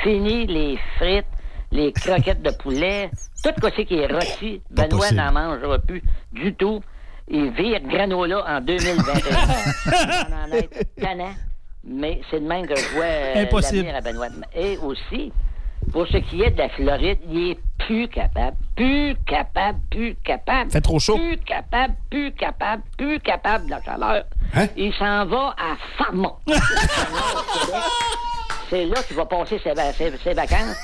fini 0.03 0.47
les 0.47 0.79
frites, 0.95 1.25
les 1.73 1.91
croquettes 1.91 2.41
de 2.43 2.51
poulet, 2.63 3.11
tout 3.43 3.51
ce 3.75 3.81
qui 3.81 3.95
est 3.95 4.07
rôti. 4.07 4.61
Benoît 4.71 5.11
n'en 5.11 5.33
mangera 5.33 5.79
plus 5.79 6.01
du 6.31 6.53
tout. 6.53 6.81
Il 7.27 7.49
vire 7.49 7.81
granola 7.81 8.41
en 8.47 8.61
2021. 8.61 9.37
On 10.29 10.33
en 10.49 10.55
est 10.55 10.69
tannant, 10.97 11.35
mais 11.83 12.21
c'est 12.31 12.39
de 12.39 12.47
même 12.47 12.65
que 12.67 12.75
je 12.77 12.95
vois 12.95 13.03
euh, 13.03 13.43
Impossible. 13.43 13.89
à 13.89 13.99
Benoît. 13.99 14.27
Et 14.55 14.77
aussi, 14.77 15.33
pour 15.95 16.05
ce 16.09 16.17
qui 16.17 16.41
est 16.41 16.51
de 16.51 16.57
la 16.57 16.67
Floride, 16.67 17.19
il 17.31 17.51
est 17.51 17.59
plus 17.77 18.09
capable, 18.09 18.57
plus 18.76 19.15
capable, 19.26 19.80
plus 19.89 20.13
capable. 20.26 20.69
Fait 20.69 20.81
trop 20.81 20.99
chaud. 20.99 21.15
Plus 21.15 21.38
capable, 21.38 21.93
plus 22.09 22.34
capable, 22.34 22.84
plus 22.97 23.17
capable 23.22 23.65
de 23.67 23.69
la 23.72 23.81
chaleur. 23.81 24.26
Hein? 24.55 24.67
Il 24.76 24.93
s'en 24.95 25.26
va 25.26 25.55
à 25.57 25.77
Farmont. 25.97 26.35
C'est 28.69 28.85
là 28.85 28.95
qu'il 29.03 29.15
va 29.15 29.26
passer 29.26 29.59
ses, 29.63 29.73
va- 29.73 29.93
ses- 29.93 30.17
ses 30.17 30.34
vacances. 30.34 30.76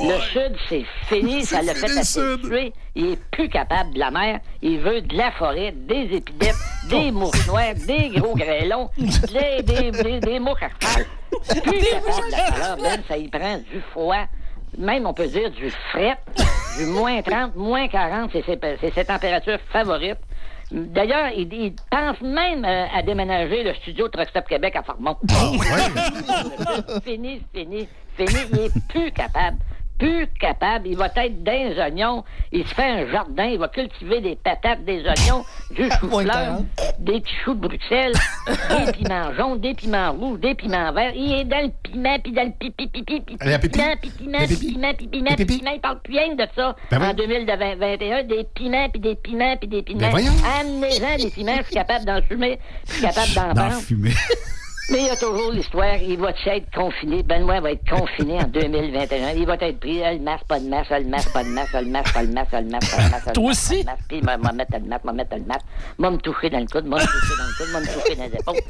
le 0.00 0.18
Sud, 0.32 0.56
c'est 0.70 0.84
fini. 1.06 1.44
Ça 1.44 1.60
l'a 1.62 1.74
fait 1.74 1.90
habituer. 1.90 2.72
Il 2.94 3.12
est 3.12 3.20
plus 3.30 3.48
capable 3.50 3.92
de 3.92 3.98
la 3.98 4.10
mer. 4.10 4.40
Il 4.62 4.80
veut 4.80 5.02
de 5.02 5.14
la 5.16 5.30
forêt, 5.32 5.72
des 5.72 6.08
épidèmes, 6.16 6.56
des 6.88 7.10
mouches 7.12 7.46
noires, 7.46 7.74
des 7.86 8.08
gros 8.18 8.34
grêlons, 8.34 8.88
des, 8.98 9.62
des, 9.62 9.90
des, 9.90 10.18
des 10.20 10.38
mouches 10.40 10.62
à 10.62 10.70
cheval. 10.80 11.06
Plus 11.62 11.78
capable 11.84 12.26
de 12.26 12.30
la 12.32 12.38
chaleur, 12.38 12.76
Ben, 12.82 13.02
ça 13.06 13.16
y 13.18 13.28
prend 13.28 13.58
du 13.58 13.80
froid. 13.92 14.24
Même, 14.78 15.06
on 15.06 15.14
peut 15.14 15.26
dire, 15.26 15.50
du 15.50 15.70
fret, 15.90 16.18
du 16.78 16.86
moins 16.86 17.22
30, 17.22 17.56
moins 17.56 17.88
40, 17.88 18.30
c'est 18.32 18.44
ses, 18.44 18.58
c'est 18.80 18.92
ses 18.94 19.04
températures 19.04 19.58
favorites. 19.72 20.18
D'ailleurs, 20.70 21.30
il, 21.36 21.52
il 21.52 21.74
pense 21.90 22.20
même 22.20 22.64
euh, 22.64 22.86
à 22.92 23.02
déménager 23.02 23.62
le 23.62 23.72
studio 23.74 24.08
Truck 24.08 24.28
Stop 24.28 24.48
Québec 24.48 24.74
à 24.76 24.82
Farmont. 24.82 25.16
fini, 27.04 27.40
fini, 27.54 27.88
fini. 28.16 28.40
Il 28.52 28.58
est 28.58 28.88
plus 28.88 29.12
capable. 29.12 29.58
Plus 29.98 30.26
capable. 30.38 30.88
Il 30.88 30.96
va 30.96 31.06
être 31.06 31.42
dans 31.42 31.52
les 31.52 31.78
oignons. 31.78 32.24
Il 32.52 32.66
se 32.66 32.74
fait 32.74 32.84
un 32.84 33.10
jardin. 33.10 33.44
Il 33.44 33.58
va 33.58 33.68
cultiver 33.68 34.20
des 34.20 34.36
patates, 34.36 34.84
des 34.84 35.02
oignons, 35.04 35.44
du 35.70 35.88
chou-fleur, 36.00 36.58
des 36.98 37.20
petits 37.20 37.34
choux 37.44 37.54
de 37.54 37.60
Bruxelles, 37.60 38.12
des 38.46 38.92
piments 38.98 39.32
jaunes, 39.34 39.60
des 39.60 39.74
piments 39.74 40.12
rouges, 40.12 40.40
des 40.40 40.54
piments 40.54 40.92
verts. 40.92 41.12
Il 41.14 41.32
est 41.32 41.44
dans 41.44 41.62
le 41.62 41.70
piment, 41.82 42.18
puis 42.18 42.32
dans 42.32 42.44
le 42.44 42.52
pipi, 42.58 42.88
pipi, 42.88 43.20
pipi, 43.20 43.36
piment, 43.36 43.58
puis 43.58 43.68
piment, 43.68 43.96
puis 44.00 44.10
piment, 44.56 44.94
puis 44.94 45.06
piment, 45.06 45.34
puis 45.34 45.44
piment. 45.46 45.70
Il 45.74 45.80
parle 45.80 46.00
plus 46.02 46.18
rien 46.18 46.34
de 46.34 46.46
ça. 46.54 46.76
Ben 46.90 47.02
en 47.02 47.14
2021, 47.14 48.24
des 48.24 48.44
piments, 48.54 48.88
puis 48.90 49.00
des 49.00 49.14
piments, 49.16 49.56
puis 49.56 49.68
des 49.68 49.82
piments. 49.82 50.10
Ben. 50.12 50.26
Amenez-en 50.60 51.16
des 51.16 51.30
piments. 51.30 51.56
Je 51.58 51.64
suis 51.64 51.74
capable 51.74 52.04
d'en 52.04 52.20
fumer. 52.22 52.58
Je 52.86 52.92
suis 52.92 53.02
capable 53.02 53.32
d'en 53.34 53.54
D'en 53.54 53.68
vendre. 53.70 53.82
Mais 54.88 54.98
il 55.00 55.06
y 55.06 55.10
a 55.10 55.16
toujours 55.16 55.50
l'histoire, 55.50 55.96
il 55.96 56.16
va 56.18 56.30
être 56.30 56.70
confiné. 56.72 57.24
Benoît 57.24 57.60
va 57.60 57.72
être 57.72 57.90
confiné 57.90 58.38
en 58.38 58.46
2021. 58.46 59.32
Il 59.32 59.44
va 59.44 59.54
être 59.54 59.80
pris, 59.80 60.04
ah, 60.04 60.12
le 60.12 60.20
masque, 60.20 60.46
pas 60.46 60.60
de 60.60 60.68
masque, 60.68 60.92
ah, 60.92 61.00
le 61.00 61.06
masque, 61.06 61.32
pas 61.32 61.42
de 61.42 61.48
masque, 61.48 61.72
ah, 61.74 61.82
le 61.82 61.88
masque, 61.90 62.14
pas 62.14 62.22
le 62.22 62.28
masque, 62.28 62.50
ah, 62.52 62.60
le 62.60 62.68
masque, 62.68 62.96
pas 62.96 63.02
ah, 63.02 63.20
le 63.26 63.32
Toi 63.32 63.50
aussi? 63.50 63.84
Puis, 64.08 64.22
m'a 64.22 64.36
m'a 64.36 64.52
mettre 64.52 64.78
le 64.78 64.86
masque, 64.86 65.04
m'a 65.04 65.12
mettre 65.12 65.36
le 65.36 65.42
masque, 65.42 65.66
m'a 65.98 66.10
me 66.10 66.18
toucher 66.18 66.50
dans 66.50 66.60
le 66.60 66.66
coude, 66.66 66.86
m'a 66.86 66.98
me 66.98 67.02
toucher 67.02 67.34
dans 67.36 67.46
le 67.46 67.56
coude, 67.56 67.72
m'a 67.72 67.80
me 67.80 68.00
toucher 68.00 68.14
dans 68.14 68.24
les 68.24 68.34
épaules. 68.34 68.60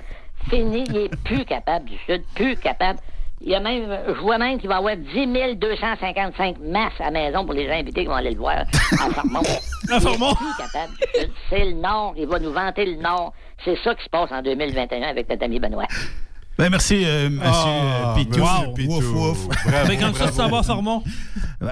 Fini, 0.49 0.85
il 0.89 0.97
est 0.97 1.17
plus 1.25 1.45
capable 1.45 1.85
du 1.85 1.99
Sud, 2.07 2.23
plus 2.35 2.57
capable. 2.57 2.99
Il 3.43 3.51
y 3.51 3.55
a 3.55 3.61
même, 3.61 3.99
je 4.09 4.21
vois 4.23 4.39
même 4.39 4.59
qu'il 4.59 4.69
va 4.71 4.77
y 4.77 4.79
avoir 4.79 4.97
10 4.97 5.57
255 5.57 6.57
masses 6.61 6.93
à 6.99 7.05
la 7.05 7.11
maison 7.11 7.45
pour 7.45 7.53
les 7.53 7.71
invités 7.71 8.03
qui 8.03 8.07
vont 8.07 8.15
aller 8.15 8.31
le 8.31 8.39
voir. 8.39 8.65
À 8.93 9.11
Farmont? 9.11 9.43
Il 9.89 9.95
est 9.95 9.99
plus 9.99 10.57
capable 10.57 10.95
du 10.95 11.21
Sud. 11.21 11.31
C'est 11.51 11.65
le 11.67 11.73
Nord, 11.73 12.15
il 12.17 12.27
va 12.27 12.39
nous 12.39 12.53
vanter 12.53 12.87
le 12.87 12.97
Nord. 12.97 13.35
C'est 13.65 13.77
ça 13.83 13.95
qui 13.95 14.05
se 14.05 14.09
passe 14.09 14.31
en 14.33 14.43
2021 14.43 15.03
avec 15.03 15.29
notre 15.29 15.45
ami 15.45 15.59
Benoît. 15.59 15.87
Ben, 16.59 16.71
merci, 16.71 17.03
euh, 17.05 17.29
monsieur 17.29 17.45
Ah, 17.53 17.67
euh, 17.67 18.15
Pitou. 18.15 18.41
monsieur 18.41 18.73
Pitou. 18.75 18.93
Wouf, 18.93 19.13
wouf. 19.47 19.49
Bravo, 19.67 19.89
Mais 19.89 19.97
comme 19.99 20.15
ça, 20.15 20.25
bravo. 20.27 20.37
ça 20.37 20.49
va, 20.49 20.63
Farmont. 20.63 21.03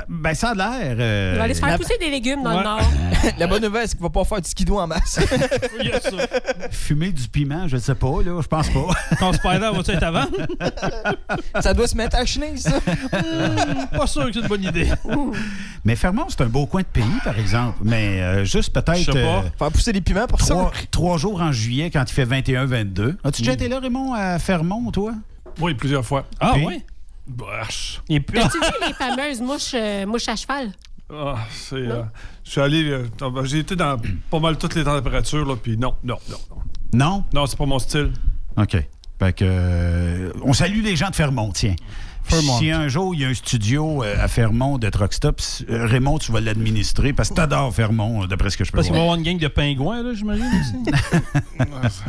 Ben, 0.08 0.34
ça 0.34 0.50
a 0.50 0.54
l'air. 0.54 0.96
euh, 0.98 1.30
Il 1.34 1.38
va 1.38 1.44
aller 1.44 1.54
se 1.54 1.60
faire 1.60 1.68
la- 1.70 1.78
pousser 1.78 1.96
des 1.98 2.10
légumes 2.10 2.42
dans 2.42 2.50
Ouais. 2.50 2.58
le 2.58 2.64
Nord. 2.64 2.90
La 3.38 3.46
bonne 3.46 3.62
nouvelle, 3.62 3.88
c'est 3.88 3.94
qu'il 3.94 4.02
va 4.02 4.10
pas 4.10 4.24
faire 4.24 4.40
du 4.42 4.48
skido 4.50 4.78
en 4.78 4.86
masse. 4.86 5.18
Ça. 6.02 6.10
Fumer 6.70 7.12
du 7.12 7.26
piment, 7.28 7.66
je 7.68 7.76
ne 7.76 7.80
sais 7.80 7.94
pas, 7.94 8.22
là, 8.24 8.40
je 8.42 8.46
pense 8.46 8.68
pas. 8.68 8.86
Ton 9.18 9.32
spider 9.32 9.70
va-tu 9.74 9.90
être 9.92 10.02
avant? 10.02 10.24
ça 11.60 11.72
doit 11.72 11.86
se 11.88 11.96
mettre 11.96 12.16
à 12.16 12.24
chenille, 12.26 12.58
ça. 12.58 12.72
Hmm, 12.78 13.86
pas 13.96 14.06
sûr 14.06 14.26
que 14.26 14.32
c'est 14.34 14.40
une 14.40 14.48
bonne 14.48 14.64
idée. 14.64 14.88
Mais 15.84 15.96
Fermont, 15.96 16.26
c'est 16.28 16.42
un 16.42 16.46
beau 16.46 16.66
coin 16.66 16.82
de 16.82 16.86
pays, 16.86 17.04
par 17.24 17.38
exemple. 17.38 17.78
Mais 17.82 18.20
euh, 18.20 18.44
juste 18.44 18.70
peut-être. 18.72 18.98
Je 18.98 19.12
sais 19.12 19.22
pas. 19.22 19.44
Faire 19.58 19.70
pousser 19.72 19.92
des 19.92 20.00
piments 20.02 20.26
pour 20.26 20.40
ça? 20.40 20.54
trois, 20.54 20.72
trois 20.90 21.18
jours 21.18 21.40
en 21.40 21.52
juillet 21.52 21.90
quand 21.90 22.04
il 22.06 22.12
fait 22.12 22.26
21-22. 22.26 23.16
As-tu 23.24 23.42
déjà 23.42 23.52
été 23.52 23.68
là, 23.68 23.78
Raymond, 23.80 24.12
à 24.14 24.38
Fermont, 24.38 24.73
toi? 24.92 25.14
Oui, 25.60 25.74
plusieurs 25.74 26.04
fois. 26.04 26.24
Ah, 26.40 26.52
Puis? 26.54 26.66
oui? 26.66 26.82
Bâche. 27.26 28.00
Il 28.08 28.16
est 28.16 28.20
plus- 28.20 28.38
As-tu 28.38 28.58
vu 28.58 28.64
les 28.86 28.92
fameuses 28.94 29.40
mouches, 29.40 29.72
euh, 29.74 30.04
mouches 30.06 30.28
à 30.28 30.36
cheval? 30.36 30.72
Ah, 31.12 31.36
c'est. 31.50 31.76
euh, 31.76 32.02
je 32.44 32.50
suis 32.50 32.60
allé. 32.60 32.84
euh, 32.90 33.06
J'ai 33.44 33.58
été 33.60 33.76
dans 33.76 33.96
pas 34.30 34.40
mal 34.40 34.56
toutes 34.58 34.74
les 34.74 34.84
températures, 34.84 35.44
là, 35.46 35.54
puis 35.56 35.76
non, 35.76 35.94
non, 36.02 36.16
non, 36.30 36.36
non. 36.50 36.56
Non? 36.92 37.24
Non, 37.32 37.46
c'est 37.46 37.56
pas 37.58 37.66
mon 37.66 37.78
style. 37.78 38.12
OK. 38.56 38.76
Fait 39.18 39.32
que, 39.32 39.44
euh, 39.46 40.32
on 40.42 40.52
salue 40.52 40.82
les 40.82 40.96
gens 40.96 41.10
de 41.10 41.14
Fermont, 41.14 41.50
tiens. 41.52 41.74
Si 42.28 42.70
un 42.70 42.88
jour 42.88 43.14
il 43.14 43.20
y 43.20 43.24
a 43.24 43.28
un 43.28 43.34
studio 43.34 44.02
euh, 44.02 44.16
à 44.18 44.28
Fermont 44.28 44.78
de 44.78 44.88
Truck 44.88 45.12
Stop, 45.12 45.40
s- 45.40 45.64
euh, 45.68 45.86
Raymond, 45.86 46.18
tu 46.18 46.32
vas 46.32 46.40
l'administrer 46.40 47.12
parce 47.12 47.28
que 47.28 47.34
t'adores 47.34 47.72
Fermont, 47.74 48.24
euh, 48.24 48.26
d'après 48.26 48.50
ce 48.50 48.56
que 48.56 48.64
je 48.64 48.72
peux 48.72 48.76
Parce 48.76 48.86
qu'il 48.88 48.94
va 48.96 49.00
y 49.00 49.04
voir. 49.04 49.14
avoir 49.14 49.26
une 49.26 49.38
gang 49.38 49.40
de 49.40 49.48
pingouins, 49.48 50.02
là, 50.02 50.14
j'imagine 50.14 50.46
aussi. 51.84 52.00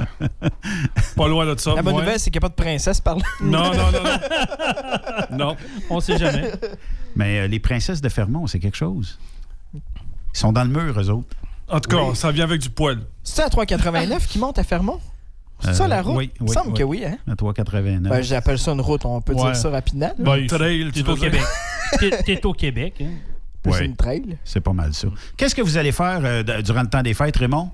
Pas 1.15 1.27
loin 1.27 1.45
de 1.53 1.59
ça. 1.59 1.75
La 1.75 1.81
bonne 1.81 1.95
nouvelle, 1.95 2.19
c'est 2.19 2.31
qu'il 2.31 2.39
n'y 2.39 2.45
a 2.45 2.49
pas 2.49 2.55
de 2.55 2.61
princesse 2.61 3.01
par 3.01 3.15
là. 3.17 3.23
Non, 3.41 3.71
non, 3.73 3.91
non, 3.91 4.03
non. 4.03 5.37
non. 5.49 5.55
On 5.89 5.99
sait 5.99 6.17
jamais. 6.17 6.51
Mais 7.15 7.39
euh, 7.41 7.47
les 7.47 7.59
princesses 7.59 8.01
de 8.01 8.09
Fermont, 8.09 8.47
c'est 8.47 8.59
quelque 8.59 8.77
chose. 8.77 9.19
Ils 9.73 9.81
sont 10.33 10.51
dans 10.51 10.63
le 10.63 10.69
mur, 10.69 10.99
eux 10.99 11.09
autres. 11.09 11.35
En 11.69 11.79
tout 11.79 11.89
cas, 11.89 12.13
ça 12.15 12.31
vient 12.31 12.43
avec 12.43 12.61
du 12.61 12.69
poil. 12.69 12.99
C'est 13.23 13.41
à 13.43 13.47
3,89 13.47 14.27
qui 14.27 14.37
monte 14.39 14.59
à 14.59 14.63
Fermont? 14.63 14.99
C'est 15.59 15.73
ça 15.73 15.85
Euh, 15.85 15.87
la 15.87 16.01
route? 16.01 16.15
oui, 16.17 16.31
Il 16.39 16.43
me 16.43 16.49
oui, 16.49 16.53
semble 16.53 16.71
oui. 16.71 16.77
que 16.77 16.83
oui, 16.83 17.05
hein? 17.05 17.17
À 17.27 17.35
3,89. 17.35 18.09
Ben, 18.09 18.21
j'appelle 18.21 18.59
ça 18.59 18.71
une 18.73 18.81
route, 18.81 19.05
on 19.05 19.21
peut 19.21 19.33
Ouais. 19.33 19.41
dire 19.43 19.55
ça 19.55 19.69
rapidement. 19.69 20.11
Ben, 20.19 20.45
Trail, 20.47 20.91
t'es 20.93 21.01
tu 21.03 21.09
au 21.09 21.15
veux 21.15 21.29
dire? 21.29 21.31
Québec. 21.99 22.23
T'es- 22.25 22.45
au 22.45 22.53
Québec. 22.53 22.93
Hein? 23.01 23.11
Ouais. 23.65 23.85
une 23.85 23.95
trail. 23.95 24.37
C'est 24.43 24.59
pas 24.61 24.73
mal 24.73 24.93
ça. 24.93 25.07
Qu'est-ce 25.37 25.55
que 25.55 25.61
vous 25.63 25.77
allez 25.77 25.91
faire 25.91 26.19
euh, 26.23 26.61
durant 26.61 26.81
le 26.83 26.87
temps 26.87 27.01
des 27.01 27.15
fêtes, 27.15 27.35
Raymond? 27.37 27.71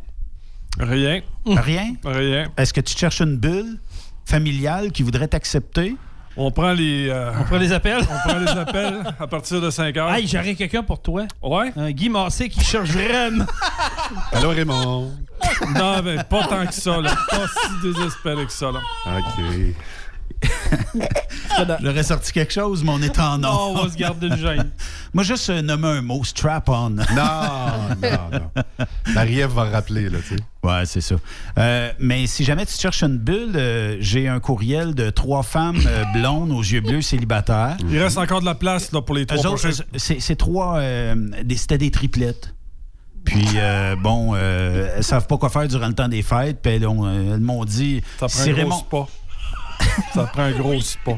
Rien. 0.80 1.22
Rien? 1.46 1.96
Rien. 2.06 2.50
Est-ce 2.56 2.72
que 2.72 2.80
tu 2.82 2.96
cherches 2.98 3.20
une 3.22 3.38
bulle 3.38 3.78
familiale 4.26 4.92
qui 4.94 5.04
voudrait 5.04 5.28
t'accepter? 5.28 5.96
On 6.38 6.50
prend 6.52 6.72
les. 6.72 7.10
euh, 7.10 7.32
On 7.40 7.44
prend 7.44 7.58
les 7.58 7.72
appels? 7.74 8.02
on 8.10 8.30
prend 8.30 8.40
les 8.40 8.48
appels 8.52 9.02
à 9.20 9.28
partir 9.28 9.60
de 9.62 9.70
5 9.70 9.96
heures. 9.98 10.12
Hey, 10.14 10.28
j'aurais 10.28 10.56
quelqu'un 10.56 10.82
pour 10.84 11.02
toi. 11.02 11.24
Ouais? 11.42 11.72
Un 11.76 11.92
Guy 11.92 12.10
Massé 12.10 12.48
qui 12.50 12.62
cherche 12.64 12.90
vraiment. 12.90 13.46
Allô, 14.32 14.50
Raymond. 14.50 15.12
Non, 15.76 16.02
mais 16.04 16.24
pas 16.24 16.44
tant 16.48 16.66
que 16.66 16.74
ça, 16.74 17.02
là. 17.02 17.12
Pas 17.30 17.48
si 17.48 17.82
désespéré 17.94 18.46
que 18.46 18.52
ça, 18.52 18.72
là. 18.72 18.80
OK. 19.06 19.44
J'aurais 21.84 22.04
sorti 22.04 22.32
quelque 22.32 22.54
chose, 22.54 22.84
mais 22.84 22.92
on 22.92 23.02
est 23.02 23.20
en 23.20 23.38
Non, 23.38 23.50
or. 23.50 23.72
on 23.76 23.84
va 23.84 23.92
se 23.92 23.98
garder 23.98 24.30
le 24.30 24.38
gêne. 24.38 24.72
Moi, 25.14 25.24
juste 25.24 25.50
euh, 25.50 25.62
nommer 25.62 25.88
un 25.90 26.02
mot, 26.02 26.24
strap-on. 26.24 26.90
Non, 26.90 27.04
non, 28.02 28.10
non. 28.32 28.64
Marie-Ève 29.14 29.52
va 29.52 29.66
rappeler, 29.66 30.10
là, 30.10 30.20
tu 30.28 30.36
sais. 30.36 30.42
Ouais, 30.64 30.86
c'est 30.86 31.02
ça. 31.02 31.16
Euh, 31.58 31.92
mais 32.00 32.26
si 32.28 32.44
jamais 32.44 32.66
tu 32.66 32.74
cherches 32.78 33.04
une 33.04 33.18
bulle, 33.18 33.54
euh, 33.56 33.98
j'ai 34.00 34.28
un 34.28 34.40
courriel 34.40 34.96
de 34.96 35.10
trois 35.10 35.44
femmes 35.44 35.82
euh, 35.86 36.04
blondes 36.14 36.52
aux 36.52 36.62
yeux 36.62 36.82
bleus 36.82 37.02
célibataires. 37.02 37.78
Il 37.90 38.00
reste 38.00 38.18
encore 38.18 38.40
de 38.42 38.46
la 38.46 38.56
place 38.56 38.92
là, 38.92 39.02
pour 39.02 39.16
les 39.16 39.26
trois 39.26 39.44
prochains. 39.44 39.70
euh, 39.70 39.98
c'est 39.98 40.20
c'est 40.20 40.36
trois. 40.36 40.78
euh, 40.78 41.16
des- 41.44 41.58
C'était 41.58 41.78
des 41.78 41.92
triplettes. 41.92 42.54
Puis, 43.24 43.46
euh, 43.56 43.96
bon, 43.96 44.32
euh, 44.34 44.94
elles 44.98 45.04
savent 45.04 45.28
pas 45.28 45.38
quoi 45.38 45.50
faire 45.50 45.68
durant 45.68 45.88
le 45.88 45.94
temps 45.94 46.08
des 46.08 46.24
fêtes. 46.24 46.60
Puis, 46.64 46.72
elles, 46.74 46.88
ont- 46.88 47.08
elles 47.08 47.40
m'ont 47.40 47.66
dit. 47.66 48.02
Ça 48.20 48.26
prend 48.28 48.30
si 48.30 48.50
un 48.50 48.54
gros 48.54 48.62
Raymond- 48.62 48.80
spa. 48.80 48.98
Ça 50.14 50.24
prend 50.26 50.44
un 50.44 50.52
gros 50.52 50.80
spa. 50.82 51.12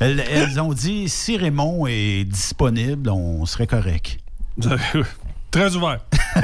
elles, 0.00 0.20
elles 0.30 0.60
ont 0.60 0.72
dit 0.72 1.08
si 1.08 1.36
Raymond 1.36 1.86
est 1.86 2.24
disponible, 2.24 3.10
on 3.10 3.44
serait 3.46 3.66
correct. 3.66 4.18
Très 5.50 5.74
ouvert. 5.76 6.00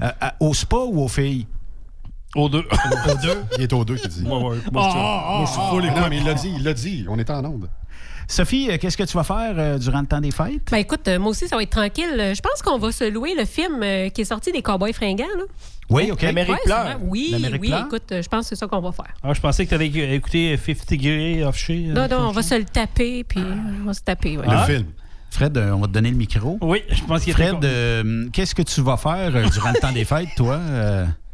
Euh, 0.00 0.10
à- 0.20 0.34
au 0.40 0.54
spa 0.54 0.76
ou 0.76 1.02
aux 1.02 1.08
filles? 1.08 1.46
Aux 2.34 2.48
deux. 2.48 2.64
Aux 2.64 3.14
deux. 3.22 3.44
Il 3.58 3.64
est 3.64 3.72
aux 3.72 3.84
deux 3.84 3.96
qui 3.96 4.08
dit. 4.08 4.22
Moi, 4.22 4.38
ouais, 4.38 4.44
moi, 4.72 4.90
je- 4.90 4.96
moi, 4.96 5.44
je 5.46 5.50
suis 5.52 5.60
full 5.70 5.84
Ah, 5.94 6.00
non, 6.00 6.06
mais 6.08 6.16
il 6.18 6.24
l'a 6.24 6.34
dit, 6.34 6.52
il 6.56 6.62
l'a 6.64 6.72
dit. 6.74 7.04
On 7.08 7.18
est 7.18 7.30
en 7.30 7.44
onde. 7.44 7.68
Sophie, 8.32 8.70
euh, 8.70 8.78
qu'est-ce 8.80 8.96
que 8.96 9.02
tu 9.02 9.14
vas 9.16 9.24
faire 9.24 9.54
euh, 9.58 9.78
durant 9.78 10.00
le 10.00 10.06
temps 10.06 10.20
des 10.20 10.30
fêtes? 10.30 10.62
Ben 10.70 10.78
écoute, 10.78 11.06
euh, 11.08 11.18
moi 11.18 11.30
aussi, 11.30 11.46
ça 11.48 11.56
va 11.56 11.62
être 11.62 11.70
tranquille. 11.70 12.32
Je 12.34 12.40
pense 12.40 12.62
qu'on 12.62 12.78
va 12.78 12.90
se 12.90 13.04
louer 13.10 13.34
le 13.36 13.44
film 13.44 13.82
euh, 13.82 14.08
qui 14.08 14.22
est 14.22 14.24
sorti 14.24 14.52
des 14.52 14.62
Cowboys 14.62 14.92
fringants. 14.94 15.24
Là. 15.36 15.44
Oui, 15.90 16.10
OK. 16.10 16.22
L'Amérique 16.22 16.52
Ouais, 16.54 16.58
pleure. 16.64 16.96
Oui, 17.02 17.34
oui, 17.60 17.68
pleure? 17.68 17.86
écoute, 17.86 18.04
je 18.10 18.28
pense 18.28 18.44
que 18.44 18.48
c'est 18.50 18.56
ça 18.58 18.66
qu'on 18.66 18.80
va 18.80 18.92
faire. 18.92 19.12
Ah, 19.22 19.34
je 19.34 19.40
pensais 19.40 19.64
que 19.64 19.68
tu 19.68 19.74
allais 19.74 19.88
écouter 20.16 20.56
50 20.56 20.88
Degree 20.90 21.42
of 21.44 21.56
Shea. 21.56 21.88
Non, 21.92 22.08
non, 22.08 22.28
on 22.28 22.32
va 22.32 22.42
se 22.42 22.54
le 22.54 22.64
taper, 22.64 23.22
puis 23.24 23.40
on 23.82 23.86
va 23.86 23.92
se 23.92 24.00
taper. 24.00 24.38
ouais. 24.38 24.46
Le 24.46 24.52
Ah. 24.56 24.64
film. 24.66 24.86
Fred, 25.30 25.56
on 25.56 25.80
va 25.80 25.86
te 25.86 25.92
donner 25.92 26.10
le 26.10 26.16
micro. 26.16 26.58
Oui, 26.60 26.82
je 26.90 27.02
pense 27.04 27.24
qu'il 27.24 27.32
Fred, 27.32 27.62
euh, 27.64 28.28
qu'est-ce 28.32 28.54
que 28.54 28.62
tu 28.62 28.80
vas 28.82 28.96
faire 28.98 29.30
durant 29.50 29.70
le 29.72 29.80
temps 29.80 29.92
des 29.92 30.04
fêtes, 30.04 30.28
toi? 30.36 30.58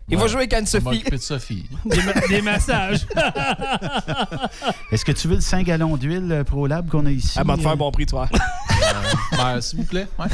Euh? 0.09 0.13
Il 0.15 0.19
va 0.19 0.27
jouer 0.27 0.39
avec 0.39 0.53
va 0.53 0.59
Anne-Sophie. 0.59 1.03
de 1.11 1.17
Sophie. 1.19 1.67
des, 1.85 2.03
ma- 2.03 2.27
des 2.29 2.43
massages. 2.43 3.07
Est-ce 4.93 5.05
que 5.05 5.13
tu 5.13 5.29
veux 5.29 5.35
le 5.37 5.41
5 5.41 5.65
gallons 5.67 5.97
d'huile 5.97 6.29
euh, 6.33 6.45
ProLab 6.45 6.89
qu'on 6.89 7.05
a 7.07 7.11
ici? 7.11 7.37
Elle 7.39 7.47
m'a 7.47 7.57
te 7.57 7.63
faire 7.63 7.73
un 7.73 7.77
bon 7.77 7.91
prix, 7.91 8.07
toi. 8.07 8.29
Ben, 9.37 9.61
S'il 9.61 9.81
vous 9.81 9.85
plaît. 9.85 10.07
Ouais. 10.19 10.27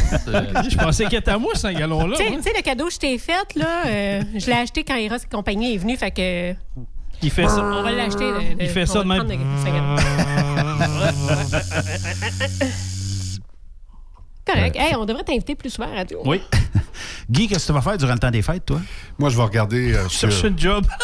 Je 0.68 0.76
pensais 0.76 1.04
qu'il 1.06 1.18
était 1.18 1.30
à 1.30 1.38
moi, 1.38 1.54
ce 1.54 1.66
gallon-là. 1.68 2.16
Tu 2.16 2.22
sais- 2.24 2.30
moi. 2.30 2.38
tu 2.38 2.44
sais, 2.44 2.52
le 2.56 2.62
cadeau 2.62 2.86
que 2.86 2.92
je 2.92 2.98
t'ai 2.98 3.18
fait, 3.18 3.54
là, 3.56 3.86
euh, 3.86 4.22
je 4.36 4.46
l'ai 4.46 4.52
acheté 4.52 4.84
quand 4.84 4.94
Eros 4.96 5.16
et 5.16 5.28
compagnie 5.30 5.74
est 5.74 5.78
venu, 5.78 5.96
fait 5.96 6.10
que 6.10 6.52
Il 7.22 7.30
fait 7.30 7.48
ça. 7.48 7.62
on 7.64 7.82
va 7.82 7.90
l'acheter. 7.90 8.30
Il 8.60 8.68
fait 8.68 8.82
on 8.82 8.86
ça 8.86 8.98
va 8.98 9.02
de 9.04 9.08
même. 9.08 9.18
prendre, 9.18 9.32
le- 9.32 9.38
le 9.38 9.62
cinq 9.62 9.72
gallons. 9.72 9.96
Correct. 14.46 14.76
Hey, 14.76 14.94
on 14.94 15.04
devrait 15.04 15.24
t'inviter 15.24 15.54
plus 15.54 15.70
souvent 15.70 15.88
à 15.88 15.90
la 15.90 15.96
radio. 15.98 16.20
Oui. 16.24 16.42
Guy, 17.30 17.48
qu'est-ce 17.48 17.66
que 17.66 17.72
tu 17.72 17.72
vas 17.72 17.80
faire 17.80 17.96
durant 17.96 18.12
le 18.12 18.18
temps 18.18 18.30
des 18.30 18.42
fêtes, 18.42 18.66
toi? 18.66 18.80
Moi, 19.18 19.30
je 19.30 19.36
vais 19.36 19.42
regarder 19.42 19.94
euh, 19.94 20.08
sur... 20.08 20.30
Cherche 20.30 20.44
un 20.44 20.56
job? 20.56 20.86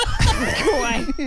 Ouais. 0.83 1.27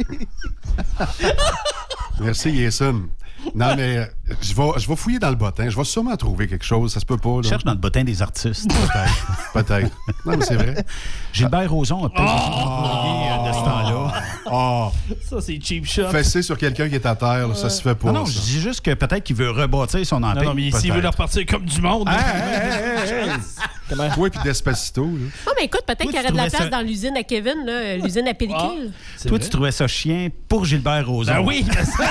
Merci, 2.19 2.52
Yason. 2.52 3.10
Non, 3.53 3.76
mais 3.76 3.98
euh, 3.98 4.06
je 4.41 4.53
vais, 4.53 4.69
je 4.77 4.88
vais 4.88 4.95
fouiller 4.95 5.19
dans 5.19 5.30
le 5.30 5.35
bottin. 5.35 5.69
Je 5.69 5.76
vais 5.77 5.84
sûrement 5.84 6.15
trouver 6.15 6.47
quelque 6.47 6.65
chose. 6.65 6.93
Ça 6.93 6.99
se 6.99 7.05
peut 7.05 7.18
pas, 7.18 7.38
là. 7.41 7.47
Cherche 7.49 7.64
dans 7.64 7.72
le 7.73 7.77
bottin 7.77 8.03
des 8.03 8.22
artistes. 8.22 8.68
Peut-être. 8.69 9.53
Peut-être. 9.53 9.91
Non, 10.26 10.38
mais 10.38 10.45
c'est 10.45 10.55
vrai. 10.55 10.85
Gilbert 11.31 11.72
Rozon 11.72 12.05
a 12.05 12.10
peut-être 12.10 12.30
employé 12.30 13.30
euh, 13.31 13.47
de 13.49 13.53
ce 13.53 13.60
temps-là. 13.60 14.14
Ah, 14.51 14.91
Ça, 15.30 15.41
c'est 15.41 15.60
cheap 15.61 15.85
shot. 15.85 16.10
fesser 16.10 16.41
sur 16.41 16.57
quelqu'un 16.57 16.88
qui 16.89 16.95
est 16.95 17.05
à 17.05 17.15
terre, 17.15 17.47
là, 17.47 17.55
ça 17.55 17.69
se 17.69 17.81
fait 17.81 17.95
pas. 17.95 18.07
Non, 18.11 18.19
non, 18.19 18.26
je 18.26 18.39
dis 18.39 18.60
juste 18.61 18.81
que 18.81 18.93
peut-être 18.93 19.23
qu'il 19.23 19.35
veut 19.35 19.49
rebâtir 19.51 20.05
son 20.05 20.19
Non, 20.19 20.30
empire. 20.30 20.43
non, 20.43 20.53
mais 20.53 20.72
s'il 20.72 20.91
veut 20.93 21.01
leur 21.01 21.15
partir 21.15 21.45
comme 21.45 21.65
du 21.65 21.81
monde. 21.81 22.07
Hey, 22.10 22.15
hey, 22.15 23.10
hey, 23.14 23.30
hey. 23.30 23.30
Toi 24.15 24.30
puis 24.30 24.39
Despacito. 24.43 25.03
Là. 25.05 25.27
Ah, 25.45 25.51
mais 25.57 25.65
écoute, 25.65 25.84
peut-être 25.85 26.01
qu'il 26.07 26.15
y 26.15 26.19
aurait 26.19 26.31
de 26.31 26.38
la 26.38 26.47
place 26.49 26.64
ça- 26.64 26.69
dans 26.69 26.81
l'usine 26.81 27.15
à 27.15 27.22
Kevin, 27.23 27.53
euh, 27.68 27.97
l'usine 27.97 28.27
à 28.27 28.34
pellicule. 28.34 28.91
Toi, 29.27 29.38
tu 29.39 29.49
trouvais 29.49 29.72
ça 29.72 29.88
chien 29.88 30.30
pour 30.47 30.65
Gilbert 30.65 31.05
Rozon. 31.07 31.31
Ben 31.31 31.41
oui, 31.45 31.64
mais 31.68 31.84
ça- 31.85 32.03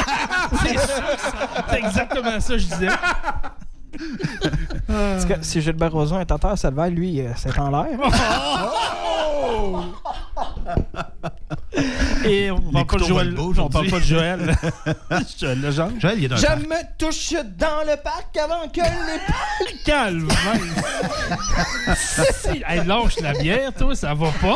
c'est 0.62 0.68
sûr, 0.78 0.78
ça. 0.78 1.66
c'est 1.70 1.80
exactement 2.12 2.40
ça 2.40 2.52
que 2.54 2.58
je 2.58 2.66
disais? 2.66 2.88
Si 5.42 5.60
Gilbert 5.60 5.92
Rozon 5.92 6.20
est 6.20 6.30
en 6.32 6.38
terre, 6.38 6.56
ça 6.58 6.70
va, 6.70 6.88
lui, 6.88 7.20
euh, 7.20 7.30
c'est 7.36 7.58
en 7.58 7.70
l'air. 7.70 7.98
Et 12.24 12.50
on 12.50 12.60
parle 12.60 12.86
pas 12.86 12.96
de 12.98 13.04
Joël. 13.04 13.34
On 13.38 13.68
parle 13.68 13.88
pas 13.88 13.98
de 13.98 14.04
Joël. 14.04 14.56
Joël 15.38 15.60
Legendre. 15.60 15.92
Joël, 16.00 16.14
il 16.18 16.24
est 16.24 16.28
dans 16.28 16.36
le 16.36 16.40
Je 16.40 16.46
me 16.66 16.96
touche 16.98 17.32
dans 17.58 17.82
le 17.86 17.96
parc 18.02 18.36
avant 18.36 18.68
que 18.68 18.80
les... 18.80 19.78
Calme, 19.84 20.28
si, 21.96 22.62
hey, 22.68 22.84
lâche 22.86 23.18
la 23.20 23.32
bière, 23.32 23.72
toi, 23.74 23.94
ça 23.96 24.14
va 24.14 24.28
pas. 24.40 24.54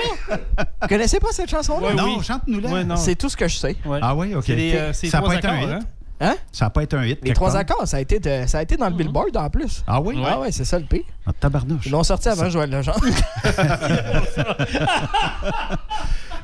Vous 0.83 0.89
connaissez 0.89 1.19
pas 1.19 1.29
cette 1.33 1.51
chanson-là? 1.51 1.89
Ouais, 1.89 1.95
Non, 1.95 2.17
oui. 2.19 2.25
chante-nous-là. 2.25 2.69
Ouais, 2.71 2.85
non. 2.85 2.97
C'est 2.97 3.17
tout 3.17 3.29
ce 3.29 3.37
que 3.37 3.49
je 3.49 3.57
sais. 3.57 3.77
Ouais. 3.85 3.99
Ah 4.03 4.15
oui, 4.15 4.35
OK. 4.37 4.45
C'est 4.47 4.77
euh, 4.79 4.93
ça 4.93 5.07
n'a 5.07 5.19
trois 5.19 5.29
pas 5.31 5.39
été 5.39 5.49
un 5.49 5.55
accords, 5.57 5.69
hit. 5.69 5.75
hein? 5.75 5.79
Hein? 6.21 6.35
Ça 6.51 6.65
n'a 6.67 6.71
pas 6.71 6.83
été 6.83 6.97
un 6.97 7.05
hit. 7.05 7.19
Les 7.23 7.35
trois 7.35 7.57
accords, 7.57 7.87
ça 7.87 7.99
a 7.99 8.01
été, 8.01 8.19
de- 8.19 8.45
ça 8.47 8.59
a 8.59 8.63
été 8.63 8.77
dans 8.77 8.89
le 8.89 8.95
Billboard 8.95 9.37
en 9.37 9.51
plus. 9.51 9.85
Ah 9.87 10.01
oui? 10.01 10.19
Ah 10.27 10.41
ouais, 10.41 10.51
c'est 10.51 10.65
ça 10.65 10.79
le 10.79 10.87
pire. 10.87 11.03
Ah, 11.27 11.33
tabarnouche. 11.39 11.85
Ils 11.87 11.93
l'ont 11.93 12.03
sorti 12.05 12.29
avant 12.31 12.49
Joël 12.49 12.71
Legendre. 12.71 13.01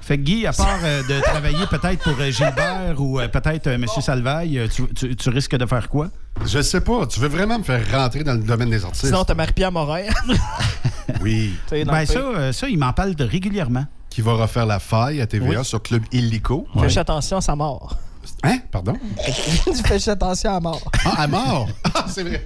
Fait 0.01 0.19
que 0.19 0.23
Guy, 0.23 0.47
à 0.47 0.53
part 0.53 0.79
euh, 0.83 1.03
de 1.05 1.21
travailler 1.21 1.65
peut-être 1.71 2.03
pour 2.03 2.15
euh, 2.21 2.31
Gilbert 2.31 2.97
ou 3.01 3.21
euh, 3.21 3.29
peut-être 3.29 3.69
euh, 3.69 3.75
M. 3.75 3.87
Salvaille, 4.01 4.69
tu, 4.75 4.83
tu- 4.95 5.15
tu 5.15 5.29
risques 5.31 5.55
de 5.57 5.65
faire 5.65 5.89
quoi? 5.89 6.09
Je 6.45 6.61
sais 6.61 6.81
pas. 6.81 7.07
Tu 7.07 7.21
veux 7.21 7.29
vraiment 7.29 7.59
me 7.59 7.63
faire 7.65 7.89
rentrer 7.93 8.25
dans 8.25 8.33
le 8.35 8.41
domaine 8.43 8.71
des 8.71 8.85
artistes? 8.85 9.07
Sinon, 9.07 9.23
t'as 9.25 9.35
Marie-Pierre 9.35 9.73
Morin. 9.73 10.03
Oui. 11.21 11.55
Ben 11.71 12.07
ça, 12.07 12.19
euh, 12.19 12.53
ça, 12.53 12.69
il 12.69 12.79
m'en 12.79 12.93
parle 12.93 13.15
de 13.15 13.25
régulièrement. 13.25 13.85
Qui 14.11 14.23
va 14.23 14.33
refaire 14.35 14.67
la 14.67 14.79
faille 14.79 15.21
à 15.21 15.27
TVA 15.27 15.59
Oui. 15.61 15.65
sur 15.65 15.83
Club 15.83 16.03
Illico. 16.13 16.67
Fais 16.81 16.99
attention 16.99 17.37
à 17.39 17.41
sa 17.41 17.55
mort. 17.57 17.97
Hein? 18.45 18.59
Pardon? 18.71 18.95
tu 19.65 19.75
fais 19.87 20.09
attention 20.11 20.55
à 20.55 20.61
mort. 20.61 20.81
Ah, 21.05 21.23
à 21.23 21.27
mort! 21.27 21.69
Ah, 21.95 22.07
c'est 22.09 22.23
vrai. 22.23 22.45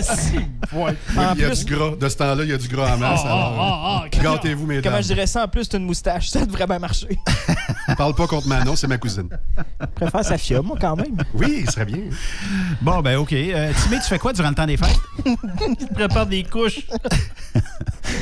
Si, 0.00 0.36
ouais. 0.72 0.96
Il 1.34 1.40
y 1.40 1.44
a 1.44 1.48
plus- 1.48 1.64
du 1.66 1.74
gras. 1.74 1.90
De 2.00 2.08
ce 2.08 2.16
temps-là, 2.16 2.44
il 2.44 2.48
y 2.50 2.52
a 2.54 2.56
du 2.56 2.66
gras 2.66 2.94
en 2.94 2.96
masse. 2.96 3.20
Ah, 3.24 3.26
alors, 3.26 3.54
ah, 3.60 4.04
euh, 4.06 4.22
Gâtez-vous, 4.22 4.66
mesdames. 4.66 4.84
Comment 4.84 5.02
je 5.02 5.08
dirais 5.08 5.26
ça? 5.26 5.44
En 5.44 5.48
plus, 5.48 5.64
c'est 5.64 5.76
une 5.76 5.84
moustache. 5.84 6.30
Ça 6.30 6.44
devrait 6.46 6.66
bien 6.66 6.78
marcher. 6.78 7.18
Parle 7.98 8.14
pas 8.14 8.26
contre 8.26 8.48
Manon, 8.48 8.74
c'est 8.74 8.86
ma 8.86 8.96
cousine. 8.96 9.28
Je 9.80 9.86
préfère 9.86 10.24
sa 10.24 10.38
fille, 10.38 10.58
moi, 10.64 10.78
quand 10.80 10.96
même. 10.96 11.16
Oui, 11.34 11.62
il 11.66 11.70
serait 11.70 11.84
bien. 11.84 11.98
Bon, 12.80 13.00
ben 13.02 13.16
OK. 13.18 13.34
Euh, 13.34 13.72
Timé, 13.82 13.96
tu 13.98 14.08
fais 14.08 14.18
quoi 14.18 14.32
durant 14.32 14.48
le 14.48 14.54
temps 14.54 14.66
des 14.66 14.78
fêtes? 14.78 14.98
Te 15.78 15.92
prépare 15.94 16.26
des 16.26 16.42
couches. 16.44 16.86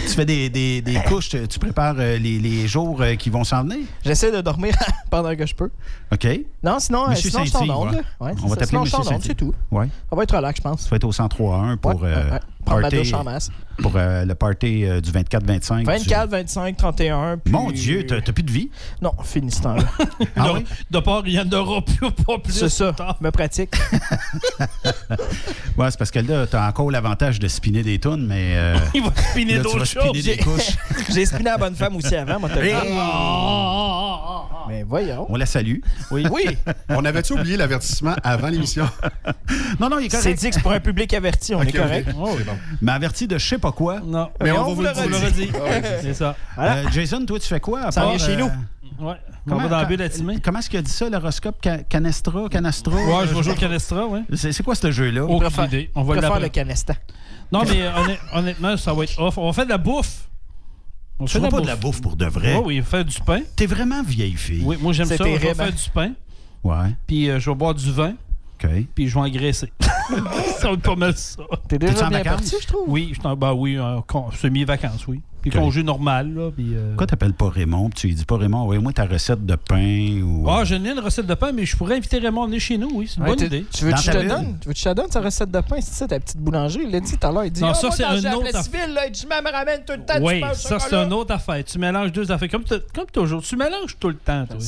Tu 0.07 0.09
fais 0.15 0.25
des, 0.25 0.49
des- 0.51 0.83
des 0.83 0.95
couches, 1.07 1.29
tu 1.31 1.47
tu 1.49 1.59
prépares 1.59 1.97
euh, 1.99 2.17
les, 2.19 2.39
les 2.39 2.67
jours 2.69 3.01
euh, 3.03 3.15
qui 3.15 3.31
vont 3.31 3.45
s'en 3.45 3.63
venir? 3.63 3.87
J'essaie 4.05 4.31
de 4.33 4.41
dormir 4.41 4.75
pendant 5.11 5.35
que 5.37 5.47
je 5.47 5.55
peux. 5.55 5.71
OK. 6.13 6.27
Non, 6.63 6.79
sinon, 6.79 7.07
euh, 7.07 7.11
Monsieur 7.11 7.31
sinon 7.31 7.45
je 7.45 7.51
suis 7.51 7.71
en 7.71 7.83
onde. 7.83 7.95
ouais. 8.21 8.33
On 8.43 8.47
va 8.49 8.57
t'appeler 8.57 8.79
Monsieur 8.79 8.99
c'est 9.23 9.35
tout. 9.35 9.55
Ouais. 9.71 9.89
Ça 10.11 10.17
va 10.17 10.23
être 10.23 10.37
relax, 10.37 10.59
je 10.59 10.63
pense. 10.63 10.85
Tu 10.85 10.91
vas 10.91 10.97
être 10.97 11.05
au 11.05 11.13
103.1 11.13 11.77
pour, 11.77 11.95
Ouais, 11.95 12.09
ouais, 12.09 12.15
ouais. 12.15 12.41
Prendre 12.65 12.81
ma 12.81 12.89
party- 12.89 12.97
douche 12.97 13.13
en 13.13 13.25
masse. 13.25 13.51
Pour 13.83 13.93
euh, 13.97 14.25
le 14.25 14.35
party 14.35 14.85
euh, 14.85 15.01
du 15.01 15.11
24-25. 15.11 15.85
24, 15.85 16.31
25, 16.31 16.77
31. 16.77 17.39
puis- 17.39 17.53
Mon 17.53 17.71
Dieu, 17.71 18.07
t'as 18.07 18.21
plus 18.21 18.43
de 18.43 18.51
vie? 18.51 18.71
Non, 19.03 19.13
fini 19.23 19.51
ce 19.51 19.63
temps-là. 19.63 19.85
Ah 20.37 20.49
de, 20.49 20.53
oui? 20.55 20.65
de 20.91 20.99
part, 21.01 21.23
il 21.27 21.33
y 21.35 21.41
en 21.41 21.51
aura 21.53 21.83
plus, 21.85 22.11
pas 22.11 22.39
plus. 22.39 22.53
C'est 22.53 22.69
ça. 22.69 22.95
Me 23.21 23.31
pratique. 23.31 23.75
Ouais, 25.77 25.91
c'est 25.91 25.99
parce 25.99 26.11
que 26.13 26.21
là, 26.21 26.47
t'as 26.47 26.69
encore 26.69 26.89
l'avantage 26.91 27.41
de 27.41 27.49
spinner 27.49 27.83
des 27.83 27.99
tunes, 27.99 28.27
mais. 28.29 28.53
euh, 28.55 28.77
Il 28.95 29.03
va 29.03 29.11
spinner 29.31 29.59
d'autres 29.59 29.85
choses. 29.85 30.13
des 30.25 30.37
couches. 30.37 30.77
J'ai 31.13 31.27
spiné 31.27 31.45
la 31.45 31.59
bonne 31.59 31.75
femme 31.75 31.97
aussi 31.97 32.15
avant, 32.15 32.39
moi, 32.39 32.49
Hey! 32.57 32.73
temps. 32.73 32.79
Ah, 32.97 34.65
Mais 34.69 34.85
voyons. 34.85 35.27
On 35.29 35.37
la 35.37 35.47
salue. 35.47 35.79
Oui. 36.13 36.25
Oui, 36.31 36.57
On 36.91 37.05
avait-tu 37.05 37.33
oublié 37.33 37.57
l'avertissement 37.57 38.15
avant 38.23 38.49
l'émission? 38.49 38.89
Non, 39.81 39.89
non, 39.89 39.99
il 39.99 40.07
est 40.07 40.11
c'est 40.11 40.19
correct. 40.19 40.39
dit 40.41 40.49
que 40.51 40.55
c'est 40.55 40.63
pour 40.63 40.73
un 40.73 40.81
public 40.81 41.13
averti, 41.13 41.55
on 41.55 41.63
est 41.63 41.73
correct. 41.73 42.07
C'est 42.09 42.15
bon. 42.15 42.57
Mais 42.81 42.93
averti 42.93 43.27
de 43.27 43.37
je 43.39 43.45
sais 43.47 43.59
pas 43.65 43.73
quoi. 43.73 44.01
Non. 44.01 44.29
Mais 44.43 44.51
on 44.53 44.55
on 44.55 44.59
va 44.59 44.65
vous 44.69 44.75
vous 44.77 44.83
le 44.83 44.89
le 44.89 45.09
l'aurait 45.11 45.31
dit. 45.33 45.51
Ouais. 45.51 45.83
C'est 46.03 46.15
ça. 46.15 46.37
Voilà. 46.55 46.77
Euh, 46.77 46.85
Jason, 46.93 47.25
toi, 47.27 47.39
tu 47.39 47.47
fais 47.49 47.61
quoi? 47.61 47.81
à 47.87 47.91
Ça 47.93 48.03
part, 48.03 48.11
vient 48.11 48.19
chez 48.27 48.33
euh, 48.35 48.39
nous. 48.39 48.51
Ouais. 49.07 49.15
On 49.51 49.57
va 49.57 49.69
dans 49.69 49.77
la 49.79 49.85
bulle 49.85 50.03
à 50.03 50.09
Timé. 50.09 50.39
comment 50.41 50.59
est-ce 50.61 50.71
qu'il 50.71 50.79
a 50.79 50.83
dit 50.83 50.91
ça, 50.91 51.09
l'horoscope? 51.11 51.57
Ca- 51.63 51.79
Canestra? 51.79 52.49
Canestra? 52.49 52.95
Ouais, 52.95 53.27
je 53.27 53.35
vais 53.35 53.43
jouer 53.43 53.53
au 53.53 53.57
Canestra, 53.57 54.07
ouais. 54.07 54.23
C'est 54.35 54.53
c'est 54.53 54.63
quoi 54.63 54.75
ce 54.75 54.91
jeu-là? 54.91 55.25
Aucune 55.25 55.41
préfère- 55.41 55.65
idée. 55.67 55.91
On 55.95 56.03
va 56.03 56.15
l'apprendre. 56.15 56.43
le 56.43 56.49
canestan. 56.49 56.95
Non, 57.53 57.63
mais 57.65 57.83
euh, 57.83 57.91
honn- 57.93 58.39
honnêtement, 58.39 58.77
ça 58.77 58.93
va 58.95 59.05
être 59.05 59.19
off. 59.19 59.37
On 59.39 59.47
va 59.47 59.53
faire 59.53 59.65
de 59.67 59.71
la 59.71 59.79
bouffe. 59.79 60.29
On 61.19 61.27
fait 61.27 61.41
pas 61.41 61.61
de 61.61 61.67
la 61.67 61.77
bouffe 61.77 62.01
pour 62.01 62.17
de 62.17 62.27
vrai. 62.27 62.55
Ouais, 62.57 62.63
oui, 62.65 62.83
faire 62.83 63.05
du 63.05 63.19
pain. 63.21 63.41
T'es 63.57 63.67
vraiment 63.67 64.03
vieille 64.03 64.33
fille. 64.37 64.63
Oui, 64.65 64.77
moi 64.81 64.93
j'aime 64.93 65.07
ça. 65.07 65.17
Je 65.17 65.23
vais 65.23 65.39
faire 65.55 65.61
hein? 65.61 65.71
du 65.71 65.91
pain, 65.93 66.13
Ouais, 66.65 66.95
puis 67.07 67.29
euh, 67.31 67.39
je 67.39 67.51
vais 67.51 67.55
boire 67.57 67.75
du 67.75 67.93
vin, 67.93 68.15
OK. 68.65 68.87
puis 68.95 69.09
je 69.09 69.15
vais 69.15 69.21
engraisser. 69.21 69.73
ça 70.59 70.69
va 70.69 70.73
être 70.75 70.83
pas 70.83 70.97
mal 70.97 71.17
ça. 71.17 71.43
T'es 71.69 71.79
déjà 71.79 72.07
en 72.07 72.09
bien 72.09 72.19
vacances? 72.19 72.51
parti, 72.51 72.57
je 72.61 72.67
trouve? 72.67 72.85
Oui, 72.89 73.09
je 73.13 73.19
suis 73.21 73.27
en- 73.29 73.37
ben 73.37 73.53
oui, 73.53 73.77
euh, 73.77 74.01
semi-vacances, 74.41 75.07
oui. 75.09 75.21
Puis 75.43 75.51
Ok. 75.51 75.59
congé 75.59 75.83
normal, 75.83 76.33
là. 76.35 76.51
Puis, 76.57 76.75
euh, 76.75 76.89
Pourquoi 76.93 77.07
t'appelles 77.07 77.35
pas 77.35 77.51
Raymond? 77.51 77.91
puis 77.91 78.01
Tu 78.01 78.07
lui 78.07 78.15
dis 78.15 78.25
pas 78.25 78.39
Raymond, 78.39 78.61
envoie-moi 78.61 78.95
ta 78.95 79.05
recette 79.05 79.45
de 79.45 79.57
pain 79.57 80.23
ou. 80.23 80.49
Ah, 80.49 80.65
je 80.65 80.75
n'ai 80.75 80.91
une 80.93 81.01
recette 81.01 81.27
de 81.27 81.35
pain, 81.35 81.53
mais 81.53 81.67
je 81.67 81.77
pourrais 81.77 81.97
inviter 81.99 82.19
Raymond 82.19 82.45
à 82.45 82.47
venir 82.47 82.61
chez 82.61 82.79
nous, 82.79 82.89
oui. 82.95 83.07
C'est 83.09 83.17
une 83.19 83.25
Ouais, 83.25 83.37
bonne 83.37 83.45
idée. 83.45 83.67
Tu 83.71 83.85
veux 83.85 83.93
que 83.93 83.99
je 83.99 84.07
ta 84.11 84.13
te 84.23 84.27
donne? 84.27 84.59
Tu 84.61 84.69
veux 84.69 84.73
que 84.73 84.79
je 84.79 84.85
te 84.85 84.95
donne 84.95 85.11
sa 85.11 85.21
recette 85.21 85.51
de 85.51 85.61
pain? 85.61 85.77
C'est 85.83 85.93
ça, 85.93 86.09
ta 86.09 86.19
petite 86.19 86.39
boulangerie? 86.39 86.85
Il 86.87 86.91
l'a 86.93 87.01
dit 87.01 87.19
tout 87.19 87.27
à 87.27 87.31
l'heure. 87.31 87.45
Il 87.45 87.51
dit 87.53 87.61
Non, 87.61 87.69
Ah, 87.73 87.75
ça, 87.75 87.89
moi, 87.89 87.97
c'est 87.97 88.05
un 88.05 88.33
autre 88.33 88.63
civil, 88.63 88.95
là, 88.95 89.07
il 89.07 89.13
dit, 89.13 89.21
je 89.21 89.27
me 89.27 89.53
ramène 89.53 89.85
tout 89.87 89.93
le 89.93 90.05
temps 90.07 90.15
Oui, 90.23 90.41
ça, 90.55 90.79
c'est 90.79 90.95
une 90.97 91.13
autre 91.13 91.35
affaire. 91.35 91.63
Tu 91.63 91.79
mélanges 91.79 92.11
deux 92.13 92.31
affaires. 92.33 92.49
Comme, 92.49 92.65
comme 92.95 93.07
toujours. 93.13 93.43
Tu 93.43 93.57
mélanges 93.57 93.99
tout 94.01 94.09
le 94.09 94.15
temps, 94.17 94.47
toi. 94.47 94.59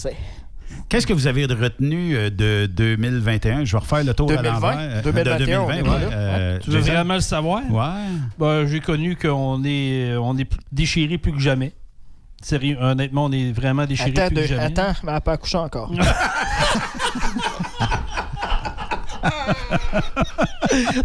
Qu'est-ce 0.89 1.07
que 1.07 1.13
vous 1.13 1.27
avez 1.27 1.47
retenu 1.47 2.17
euh, 2.17 2.31
de 2.31 2.67
2021? 2.67 3.65
Je 3.65 3.73
vais 3.73 3.79
refaire 3.79 4.05
le 4.05 4.15
tour 4.15 4.29
2020, 4.29 4.49
à 4.49 4.53
l'envers. 4.53 4.79
euh, 4.79 5.03
2021, 5.03 5.39
de 5.39 5.45
2020, 5.45 5.65
on 5.65 5.71
est 5.71 5.83
ouais. 5.83 6.11
Euh, 6.13 6.59
Tu 6.61 6.71
veux 6.71 6.79
Jason? 6.79 6.93
vraiment 6.93 7.15
le 7.15 7.21
savoir? 7.21 7.63
Ouais. 7.71 8.05
Ben, 8.39 8.67
j'ai 8.67 8.79
connu 8.81 9.17
qu'on 9.17 9.65
est, 9.65 10.17
on 10.17 10.37
est 10.39 10.49
déchiré 10.71 11.19
plus 11.19 11.33
que 11.33 11.41
jamais. 11.41 11.73
Sérieux, 12.41 12.77
honnêtement, 12.81 13.25
on 13.25 13.33
est 13.33 13.51
vraiment 13.51 13.85
déchiré 13.85 14.11
Attends, 14.17 14.27
plus 14.35 14.43
que 14.43 14.47
jamais. 14.47 14.63
attends, 14.63 14.93
mais 15.03 15.09
elle 15.09 15.15
n'a 15.15 15.21
pas 15.21 15.33
accouché 15.33 15.57
encore. 15.59 15.91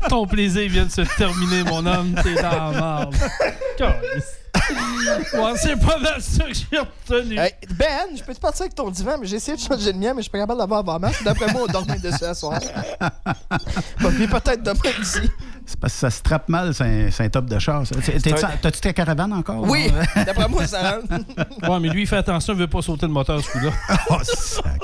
Ton 0.09 0.25
plaisir 0.27 0.69
vient 0.69 0.85
de 0.85 0.91
se 0.91 1.01
terminer, 1.17 1.63
mon 1.63 1.85
homme. 1.85 2.13
T'es 2.23 2.35
dans 2.35 2.71
la 2.71 2.79
marde. 2.79 3.15
Ouais, 5.33 5.53
c'est 5.57 5.75
pas 5.77 5.97
mal 5.97 6.21
ça 6.21 6.43
que 6.45 6.53
j'ai 6.53 6.79
retenu. 6.79 7.37
Hey, 7.37 7.53
ben, 7.77 8.15
je 8.15 8.23
peux 8.23 8.33
te 8.33 8.39
partir 8.39 8.63
avec 8.63 8.75
ton 8.75 8.89
divan, 8.89 9.17
mais 9.19 9.27
j'ai 9.27 9.37
essayé 9.37 9.57
de 9.57 9.61
changer 9.61 9.91
le 9.91 9.97
mien, 9.99 10.13
mais 10.13 10.17
je 10.21 10.23
suis 10.23 10.31
pas 10.31 10.39
capable 10.39 10.59
d'avoir 10.59 10.79
avant 10.81 10.99
match. 10.99 11.23
D'après 11.23 11.51
moi, 11.51 11.63
on 11.67 11.71
dormait 11.71 11.99
dessus 11.99 12.25
à 12.25 12.33
soir. 12.33 12.59
Bon, 14.01 14.09
puis 14.11 14.27
peut-être 14.27 14.63
demain 14.63 14.79
aussi. 14.99 15.29
C'est 15.72 15.80
parce 15.80 15.93
que 15.93 15.99
ça 15.99 16.10
se 16.10 16.22
trappe 16.22 16.49
mal, 16.49 16.73
c'est 16.73 17.22
un, 17.22 17.30
top 17.30 17.45
de 17.45 17.57
char. 17.57 17.84
T'as-tu 18.61 18.81
ta 18.81 18.91
caravane 18.91 19.31
encore? 19.31 19.61
Oui, 19.69 19.88
d'après 20.26 20.49
moi, 20.49 20.68
ça 20.68 20.98
rentre. 20.98 21.07
Ouais, 21.72 21.80
mais 21.80 21.88
lui, 21.89 22.02
il 22.02 22.07
fait 22.07 22.18
attention, 22.18 22.53
il 22.53 22.60
veut 22.60 22.68
pas 22.68 22.81
sauter 22.81 23.06
le 23.06 23.14
moteur, 23.14 23.41
ce 23.41 23.49
coup-là. 23.52 23.72
Oh, 24.10 24.18
sac. 24.22 24.81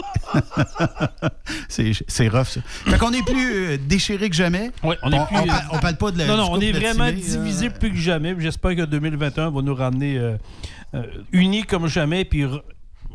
c'est 1.67 2.27
rough, 2.29 2.45
ça. 2.45 2.61
Fait 2.85 2.97
qu'on 2.97 3.11
est 3.11 3.25
plus 3.25 3.53
euh, 3.53 3.77
déchiré 3.77 4.29
que 4.29 4.35
jamais. 4.35 4.71
Ouais, 4.81 4.97
on 5.03 5.11
est 5.11 5.25
plus. 5.25 5.37
on, 5.37 5.45
parle, 5.45 5.63
on 5.73 5.79
parle 5.79 5.97
pas 5.97 6.11
de 6.11 6.19
la. 6.19 6.25
non, 6.27 6.37
non, 6.37 6.47
on 6.51 6.61
est 6.61 6.71
vraiment 6.71 7.05
là. 7.05 7.11
divisé 7.11 7.69
plus 7.69 7.91
que 7.91 7.97
jamais. 7.97 8.33
J'espère 8.39 8.75
que 8.77 8.85
2021 8.85 9.49
va 9.49 9.61
nous 9.61 9.75
ramener 9.75 10.17
euh, 10.17 10.37
euh, 10.93 11.03
unis 11.33 11.63
comme 11.63 11.87
jamais. 11.87 12.23
Puis 12.23 12.45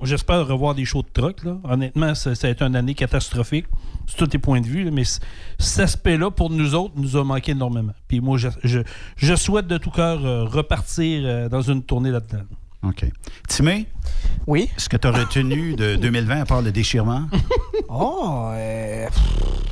j'espère 0.02 0.46
revoir 0.46 0.74
des 0.74 0.84
shows 0.84 1.02
de 1.02 1.08
truck. 1.12 1.44
Là. 1.44 1.58
Honnêtement, 1.64 2.14
ça, 2.14 2.34
ça 2.34 2.46
a 2.46 2.50
été 2.50 2.64
une 2.64 2.76
année 2.76 2.94
catastrophique. 2.94 3.66
C'est 4.06 4.16
tous 4.16 4.26
tes 4.26 4.38
points 4.38 4.60
de 4.60 4.66
vue. 4.66 4.84
là, 4.84 4.90
mais 4.90 5.04
cet 5.58 5.80
aspect-là, 5.80 6.30
pour 6.30 6.50
nous 6.50 6.74
autres, 6.74 6.94
nous 6.96 7.16
a 7.16 7.24
manqué 7.24 7.52
énormément. 7.52 7.92
Puis 8.08 8.20
moi, 8.20 8.36
je, 8.38 8.48
je, 8.64 8.80
je 9.16 9.34
souhaite 9.36 9.66
de 9.66 9.78
tout 9.78 9.90
cœur 9.90 10.24
euh, 10.24 10.44
repartir 10.44 11.22
euh, 11.24 11.48
dans 11.48 11.62
une 11.62 11.82
tournée 11.82 12.10
là-dedans. 12.10 12.42
OK. 12.84 13.04
Timé, 13.48 13.86
Oui? 14.48 14.68
ce 14.76 14.88
que 14.88 14.96
tu 14.96 15.06
as 15.06 15.12
retenu 15.12 15.74
de 15.76 15.94
2020 16.02 16.40
à 16.40 16.44
part 16.46 16.62
le 16.62 16.72
déchirement? 16.72 17.26
Oh, 17.88 18.48
euh, 18.52 19.06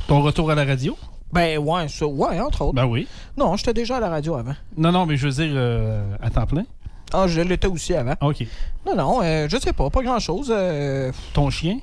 Ton 0.07 0.21
retour 0.21 0.51
à 0.51 0.55
la 0.55 0.63
radio? 0.65 0.95
ben 1.33 1.57
ouais, 1.57 1.87
ça, 1.87 2.05
ouais, 2.05 2.39
entre 2.39 2.61
autres. 2.63 2.73
Ben 2.75 2.85
oui. 2.85 3.07
Non, 3.37 3.55
j'étais 3.55 3.73
déjà 3.73 3.97
à 3.97 3.99
la 3.99 4.09
radio 4.09 4.35
avant. 4.35 4.53
Non, 4.77 4.91
non, 4.91 5.05
mais 5.05 5.17
je 5.17 5.27
veux 5.27 5.33
dire 5.33 5.51
euh, 5.55 6.15
à 6.21 6.29
temps 6.29 6.45
plein. 6.45 6.63
Ah, 7.13 7.27
je 7.27 7.41
l'étais 7.41 7.67
aussi 7.67 7.93
avant. 7.93 8.15
OK. 8.21 8.45
Non, 8.85 8.95
non, 8.95 9.19
euh, 9.23 9.47
je 9.49 9.57
sais 9.57 9.73
pas, 9.73 9.89
pas 9.89 10.01
grand-chose. 10.01 10.51
euh, 10.55 11.11
Ton 11.33 11.49
chien, 11.49 11.79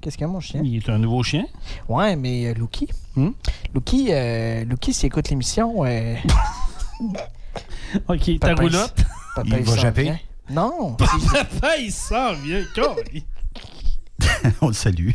Qu'est-ce 0.00 0.16
qu'il 0.16 0.26
y 0.26 0.30
a, 0.30 0.32
mon 0.32 0.40
chien? 0.40 0.60
il 0.64 0.76
est 0.78 0.88
un 0.90 0.98
nouveau 0.98 1.22
chien? 1.22 1.44
Ouais, 1.88 2.16
mais 2.16 2.46
euh, 2.46 2.54
Lucky. 2.54 2.88
Hmm? 3.14 3.30
Lucky, 3.74 4.08
euh, 4.10 4.64
Lucky, 4.64 4.92
s'il 4.92 5.06
écoute 5.06 5.28
l'émission, 5.30 5.84
euh, 5.84 6.16
OK, 8.08 8.38
ta 8.40 8.54
roulotte? 8.54 9.04
papa, 9.36 9.48
Il 9.58 9.62
va 9.62 9.76
japper? 9.76 10.12
Non. 10.50 10.96
Papa, 11.32 11.76
il 11.78 11.92
s'en 11.92 12.32
vient. 12.34 12.64
On 14.60 14.68
le 14.68 14.72
salue. 14.74 15.10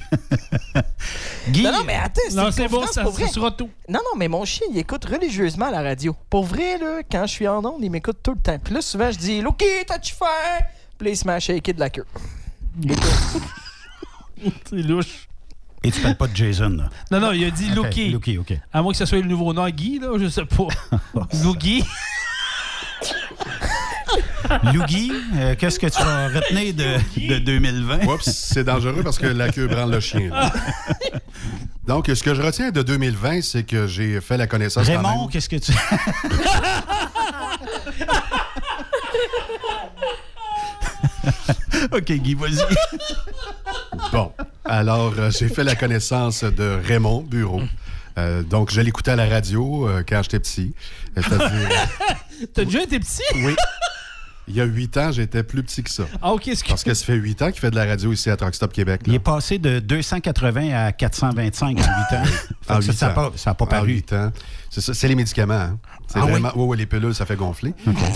Guy, 1.50 1.64
Non, 1.64 1.72
non, 1.72 1.84
mais 1.86 1.96
attends, 1.96 2.22
c'est 2.30 2.36
Non, 2.36 2.52
c'est 2.52 2.68
bon, 2.68 2.86
ça, 2.88 3.04
pour 3.04 3.14
ça 3.14 3.24
vrai. 3.24 3.28
sera 3.32 3.52
tout. 3.52 3.70
Non, 3.88 4.00
non, 4.00 4.18
mais 4.18 4.28
mon 4.28 4.44
chien, 4.46 4.68
il 4.72 4.78
écoute 4.78 5.06
religieusement 5.06 5.70
la 5.70 5.82
radio. 5.82 6.16
Pour 6.30 6.46
vrai, 6.46 6.78
là, 6.78 7.02
quand 7.10 7.26
je 7.26 7.32
suis 7.32 7.48
en 7.48 7.64
onde, 7.64 7.84
il 7.84 7.90
m'écoute 7.92 8.18
tout 8.22 8.32
le 8.34 8.40
temps. 8.40 8.58
Puis 8.60 8.74
là, 8.74 8.82
souvent, 8.82 9.12
je 9.12 9.18
dis, 9.18 9.42
Loki, 9.42 9.66
t'as-tu 9.86 10.14
faim? 10.14 10.26
Puis 10.98 11.06
là, 11.06 11.12
il 11.12 11.18
se 11.18 11.26
met 11.28 11.34
à 11.34 11.40
shaker 11.40 11.74
de 11.74 11.80
la 11.80 11.90
queue. 11.90 12.06
C'est 14.70 14.76
louche. 14.76 15.28
Et 15.84 15.92
tu 15.92 16.02
parles 16.02 16.16
pas 16.18 16.28
de 16.28 16.36
Jason, 16.36 16.70
là? 16.70 16.90
Non, 17.12 17.20
non, 17.20 17.32
il 17.32 17.46
a 17.46 17.52
dit 17.52 17.70
Loki. 17.70 18.10
Loki, 18.10 18.38
OK. 18.40 18.54
À 18.74 18.82
moins 18.82 18.92
que 18.92 18.98
ce 18.98 19.06
soit 19.06 19.20
le 19.20 19.28
nouveau 19.28 19.54
nom 19.54 19.68
Guy, 19.70 20.00
là, 20.00 20.10
je 20.20 20.28
sais 20.28 20.46
pas. 20.46 20.68
Loki. 21.44 21.84
Lougi, 24.74 25.11
euh, 25.36 25.56
qu'est-ce 25.57 25.80
que 25.80 25.88
tu 25.88 26.02
vas 26.02 26.28
retenir 26.28 26.74
de, 26.74 27.34
de 27.34 27.40
2020? 27.40 28.06
Oups, 28.06 28.30
c'est 28.30 28.64
dangereux 28.64 29.02
parce 29.03 29.18
que 29.19 29.28
la 29.28 29.49
queue 29.49 29.68
branle 29.68 29.91
le 29.91 29.99
chien. 29.99 30.30
là. 30.30 30.52
Donc, 31.88 32.07
ce 32.14 32.22
que 32.22 32.36
je 32.36 32.41
retiens 32.41 32.72
de 32.72 32.82
2020, 32.82 33.41
c'est 33.41 33.64
que 33.64 33.88
j'ai 33.88 34.19
fait 34.19 34.36
la 34.38 34.45
connaissance. 34.48 34.86
Raymond, 34.88 35.28
qu'est-ce 35.28 35.48
que 35.48 35.56
tu... 35.56 35.72
OK, 41.91 42.11
Guy, 42.11 42.34
vas-y. 42.36 42.76
Bon, 44.11 44.32
alors 44.65 45.14
euh, 45.18 45.32
j'ai 45.32 45.49
fait 45.49 45.64
la 45.64 45.76
connaissance 45.76 46.44
de 46.44 46.80
Raymond 46.86 47.22
Bureau. 47.22 47.61
Euh, 48.18 48.41
donc, 48.44 48.72
je 48.72 48.82
l'écoutais 48.82 49.11
à 49.11 49.15
la 49.15 49.28
radio 49.28 49.88
euh, 49.88 50.03
quand 50.07 50.22
j'étais 50.24 50.40
petit. 50.40 50.74
C'est-à-dire, 51.15 51.69
T'as 52.53 52.65
déjà 52.65 52.84
été 52.84 52.99
petit? 52.99 53.22
oui. 53.36 53.56
Il 54.48 54.56
y 54.56 54.61
a 54.61 54.64
huit 54.65 54.95
ans, 54.98 55.11
j'étais 55.11 55.44
plus 55.44 55.61
petit 55.64 55.84
que 55.84 55.90
ça. 55.90 56.03
Ah, 56.22 56.32
OK. 56.34 56.49
Parce 56.69 56.84
que 56.84 56.94
ça 56.94 57.06
fait 57.06 57.15
huit 57.15 57.41
ans 57.41 57.52
qu'il 57.52 57.60
fait 57.60 57.69
de 57.72 57.76
la 57.76 57.86
radio 57.86 58.14
ici 58.14 58.30
à 58.30 58.38
Truck 58.38 58.56
Stop 58.56 58.72
Québec. 58.72 59.02
Il 59.06 59.14
est 59.14 59.19
passé 59.19 59.57
de 59.60 59.80
280 59.80 60.72
à 60.74 60.91
425 60.94 61.68
en 61.68 61.82
8 61.82 61.82
ans. 61.82 62.24
En 62.69 62.82
ça, 62.82 62.88
huit 62.91 62.94
ça 62.98 63.07
a 63.07 63.11
ans. 63.11 63.14
pas, 63.14 63.32
ça 63.38 63.49
a 63.52 63.53
pas 63.53 63.65
En 63.65 63.68
paru. 63.68 63.88
huit 63.94 64.11
ans. 64.14 64.32
C'est 64.69 64.82
ça, 64.82 64.94
c'est 64.94 65.07
les 65.07 65.15
médicaments. 65.15 65.53
hein. 65.53 65.80
C'est 66.07 66.19
Ah 66.19 66.26
oui? 66.26 66.32
vraiment, 66.32 66.52
oui? 66.56 66.65
oui, 66.69 66.78
les 66.78 66.86
pilules, 66.86 67.15
ça 67.15 67.26
fait 67.26 67.36
gonfler. 67.38 67.74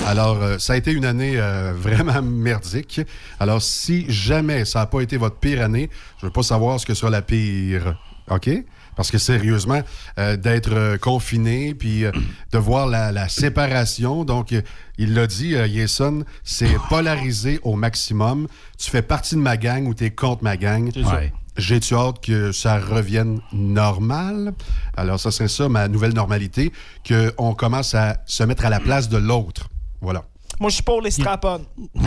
Alors, 0.07 0.41
euh, 0.41 0.57
ça 0.57 0.73
a 0.73 0.77
été 0.77 0.91
une 0.91 1.05
année 1.05 1.33
euh, 1.37 1.73
vraiment 1.75 2.21
merdique. 2.21 3.01
Alors, 3.39 3.61
si 3.61 4.05
jamais 4.09 4.65
ça 4.65 4.79
n'a 4.79 4.85
pas 4.87 5.01
été 5.01 5.17
votre 5.17 5.37
pire 5.37 5.61
année, 5.61 5.89
je 6.19 6.25
veux 6.25 6.31
pas 6.31 6.43
savoir 6.43 6.79
ce 6.79 6.85
que 6.85 6.93
sera 6.93 7.09
la 7.09 7.21
pire. 7.21 7.95
OK? 8.29 8.49
Parce 8.95 9.09
que 9.11 9.17
sérieusement, 9.17 9.81
euh, 10.19 10.35
d'être 10.37 10.73
euh, 10.73 10.97
confiné, 10.97 11.73
puis 11.73 12.05
euh, 12.05 12.11
de 12.51 12.57
voir 12.57 12.87
la, 12.87 13.11
la 13.11 13.29
séparation, 13.29 14.25
donc 14.25 14.53
il 14.97 15.13
l'a 15.13 15.27
dit, 15.27 15.55
euh, 15.55 15.65
Yason, 15.65 16.23
c'est 16.43 16.75
polarisé 16.89 17.59
au 17.63 17.75
maximum. 17.75 18.47
Tu 18.77 18.91
fais 18.91 19.01
partie 19.01 19.35
de 19.35 19.39
ma 19.39 19.57
gang 19.57 19.87
ou 19.87 19.93
tu 19.93 20.05
es 20.05 20.11
contre 20.11 20.43
ma 20.43 20.57
gang. 20.57 20.91
Ouais. 20.95 21.33
J'ai-tu 21.57 21.95
hâte 21.95 22.23
que 22.23 22.51
ça 22.51 22.79
revienne 22.79 23.41
normal? 23.51 24.53
Alors, 24.95 25.19
ça 25.19 25.31
serait 25.31 25.49
ça, 25.49 25.67
ma 25.67 25.87
nouvelle 25.87 26.13
normalité, 26.13 26.71
qu'on 27.07 27.53
commence 27.55 27.93
à 27.93 28.17
se 28.25 28.43
mettre 28.43 28.65
à 28.65 28.69
la 28.69 28.79
place 28.79 29.09
de 29.09 29.17
l'autre. 29.17 29.67
Voilà. 30.01 30.23
Moi, 30.59 30.69
je 30.69 30.75
suis 30.75 30.83
pour 30.83 31.01
les 31.01 31.11
strap-on. 31.11 31.65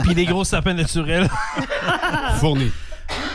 Puis 0.00 0.14
les 0.14 0.26
gros 0.26 0.44
sapins 0.44 0.74
naturels. 0.74 1.30
Fourni. 2.40 2.70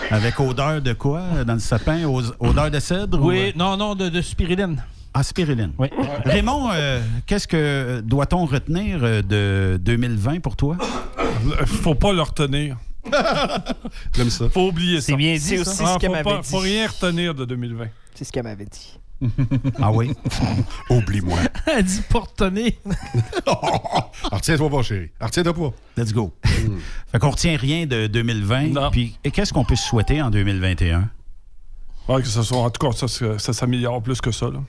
Avec 0.10 0.40
odeur 0.40 0.82
de 0.82 0.94
quoi? 0.94 1.44
Dans 1.46 1.54
le 1.54 1.60
sapin? 1.60 2.04
Odeur 2.40 2.72
de 2.72 2.80
cèdre? 2.80 3.22
ou, 3.22 3.28
Oui, 3.30 3.50
euh, 3.50 3.52
non, 3.56 3.76
non, 3.78 3.96
de, 3.96 4.10
de 4.10 4.22
spiruline. 4.22 4.82
Ah, 5.14 5.24
spiruline. 5.24 5.74
Oui. 5.78 5.88
Raymond, 6.26 6.70
euh, 6.74 7.02
qu'est-ce 7.26 7.48
que 7.48 8.02
doit-on 8.02 8.46
retenir 8.46 9.00
euh, 9.02 9.22
de 9.22 9.78
2020 9.84 10.40
pour 10.42 10.56
toi? 10.56 10.78
Faut 11.66 11.96
pas 11.96 12.14
le 12.14 12.22
retenir. 12.22 12.78
J'aime 14.16 14.30
ça. 14.30 14.50
Faut 14.50 14.68
oublier 14.68 15.00
ça. 15.02 15.08
C'est 15.08 15.16
bien 15.16 15.34
dit, 15.34 15.40
C'est 15.40 15.60
aussi 15.60 15.82
Ah, 15.84 15.94
ce 15.96 16.00
qu'elle 16.00 16.10
faut, 16.10 16.30
m'avait 16.30 16.42
dit. 16.42 16.50
faut 16.50 16.58
rien 16.60 16.88
retenir 16.88 17.34
de 17.34 17.46
2020. 17.46 17.86
C'est 18.16 18.24
ce 18.26 18.32
qu'elle 18.32 18.44
m'avait 18.44 18.66
dit. 18.66 18.98
Ah 19.82 19.92
oui? 19.92 20.12
Oublie-moi. 20.90 21.38
Elle 21.66 21.84
dit. 21.86 22.02
Alors, 23.46 24.12
retiens-toi 24.32 24.70
pas, 24.70 24.82
chérie. 24.84 25.12
Retiens-toi 25.20 25.54
pas. 25.54 25.74
Let's 26.02 26.14
go. 26.14 26.34
fait 26.44 27.20
qu'on 27.20 27.32
retient 27.32 27.58
rien 27.58 27.86
de 27.86 28.08
2020. 28.08 28.68
Non. 28.70 28.92
Puis, 28.92 29.18
et 29.24 29.32
qu'est-ce 29.32 29.54
qu'on 29.54 29.66
peut 29.66 29.76
se 29.76 29.88
souhaiter 29.88 30.22
en 30.22 30.30
2021? 30.30 31.10
Ouais, 32.08 32.22
que 32.22 32.28
ce 32.28 32.42
soit, 32.44 32.60
en 32.60 32.70
tout 32.70 32.86
cas, 32.88 32.96
ça, 32.96 33.08
ça, 33.08 33.38
ça 33.40 33.54
s'améliore 33.54 34.02
plus 34.02 34.22
que 34.22 34.32
ça. 34.32 34.50
Là. 34.50 34.60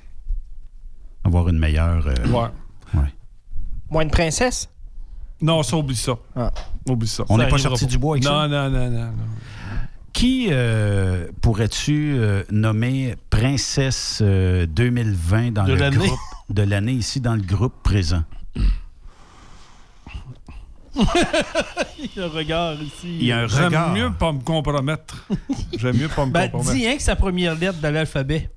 Avoir 1.24 1.48
une 1.48 1.58
meilleure... 1.58 2.06
euh, 2.06 2.48
Ouais. 2.94 3.00
Moins 3.90 4.04
de 4.06 4.10
princesse? 4.10 4.68
Non, 5.40 5.62
ça, 5.62 5.76
oublie 5.76 5.96
ça. 5.96 6.14
Ah. 6.34 6.50
Oublie 6.88 7.06
ça. 7.06 7.24
On 7.28 7.38
n'est 7.38 7.48
pas 7.48 7.58
sorti 7.58 7.86
du 7.86 7.96
bois 7.98 8.16
avec 8.16 8.24
non, 8.24 8.30
ça? 8.30 8.48
Non, 8.48 8.70
non, 8.70 8.90
non, 8.90 9.06
non. 9.10 9.12
Qui 10.18 10.48
euh, 10.50 11.28
pourrais-tu 11.42 12.16
euh, 12.18 12.42
nommer 12.50 13.14
princesse 13.30 14.18
euh, 14.20 14.66
2020 14.66 15.52
dans 15.52 15.62
De 15.62 15.74
le 15.74 15.78
l'année. 15.78 15.96
groupe 15.96 16.18
de 16.50 16.62
l'année 16.62 16.94
ici 16.94 17.20
dans 17.20 17.36
le 17.36 17.40
groupe 17.40 17.84
présent? 17.84 18.24
Il 20.96 21.00
y 22.16 22.20
a 22.20 22.24
un 22.24 22.28
regard 22.30 22.82
ici. 22.82 23.16
Il 23.20 23.26
y 23.26 23.30
a 23.30 23.42
un 23.42 23.46
J'aime 23.46 23.92
mieux 23.94 24.10
pas 24.10 24.32
me 24.32 24.40
compromettre. 24.40 25.24
J'aime 25.78 25.96
mieux 25.96 26.08
pas 26.08 26.26
me 26.26 26.32
Ben, 26.32 26.50
compromettre. 26.50 26.72
dis 26.74 26.84
rien 26.84 26.96
que 26.96 27.02
sa 27.04 27.14
première 27.14 27.54
lettre 27.54 27.80
de 27.80 27.86
l'alphabet. 27.86 28.50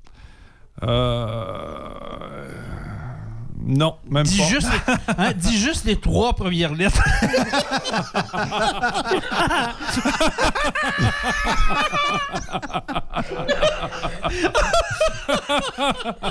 Euh... 0.82 2.50
Non, 3.64 3.96
même 4.10 4.24
Dis 4.26 4.40
pas. 4.40 4.46
juste, 4.48 4.68
les, 4.88 4.94
hein, 5.18 5.34
dis 5.36 5.58
juste 5.58 5.86
les 5.86 5.96
trois 6.00 6.34
premières 6.34 6.74
lettres. 6.74 7.02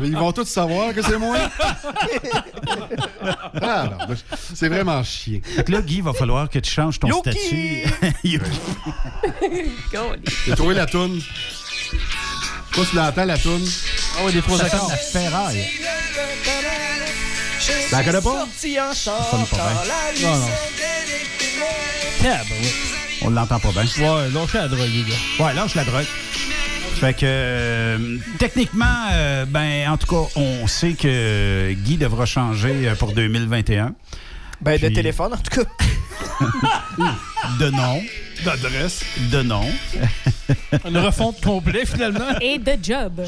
Mais 0.00 0.08
ils 0.08 0.16
vont 0.16 0.32
tous 0.32 0.46
savoir 0.48 0.94
que 0.94 1.02
c'est 1.02 1.18
moi. 1.18 1.36
Ah, 3.62 3.90
c'est 4.54 4.68
vraiment 4.68 5.02
chier. 5.02 5.42
Là, 5.68 5.82
Guy, 5.82 5.96
il 5.96 6.02
va 6.02 6.12
falloir 6.12 6.48
que 6.48 6.58
tu 6.58 6.70
changes 6.70 6.98
ton 6.98 7.08
Yoki! 7.08 7.30
statut. 7.30 7.84
J'ai 10.46 10.54
trouvé 10.54 10.74
la 10.74 10.86
toune? 10.86 11.20
Je 11.20 11.96
sais 11.96 12.00
pas 12.76 12.84
si 12.84 12.90
tu 12.90 12.96
l'entends, 12.96 13.24
la 13.24 13.38
toune? 13.38 13.62
Ah 14.16 14.22
oui, 14.26 14.32
des 14.32 14.42
trois 14.42 14.58
Ça 14.58 14.64
accords. 14.66 14.88
la 14.90 14.96
ferraille. 14.96 15.66
La 17.92 18.02
connais 18.04 18.20
pas? 18.20 18.30
Sorti 18.30 18.80
en 18.80 18.94
sonne 18.94 19.46
pas 19.50 19.56
bien. 19.56 20.28
Non, 20.28 20.36
non. 20.36 20.46
Tab, 22.22 22.46
ouais. 22.50 22.72
On 23.22 23.30
l'entend 23.30 23.58
pas 23.58 23.70
bien. 23.72 23.82
Ouais, 23.82 24.30
lâchez 24.30 24.58
la 24.58 24.68
drogue, 24.68 24.88
les 24.92 25.02
gars. 25.02 25.44
Ouais, 25.44 25.54
lâche 25.54 25.74
la 25.74 25.84
drogue. 25.84 26.06
Fait 27.00 27.14
que, 27.14 27.20
euh, 27.24 28.18
techniquement, 28.38 29.08
euh, 29.12 29.46
ben, 29.46 29.88
en 29.88 29.96
tout 29.96 30.06
cas, 30.06 30.30
on 30.36 30.66
sait 30.66 30.92
que 30.92 31.72
Guy 31.72 31.96
devra 31.96 32.26
changer 32.26 32.88
euh, 32.88 32.94
pour 32.94 33.12
2021. 33.12 33.94
Ben, 34.60 34.78
de 34.78 34.88
téléphone, 34.88 35.32
en 35.32 35.38
tout 35.38 35.62
cas. 35.62 35.70
De 37.58 37.70
nom. 37.70 38.02
D'adresse. 38.44 39.04
De 39.30 39.42
nom. 39.42 39.64
Une 40.88 40.98
refonte 40.98 41.40
complète, 41.42 41.88
finalement. 41.88 42.38
Et 42.40 42.58
de 42.58 42.72
job. 42.82 43.20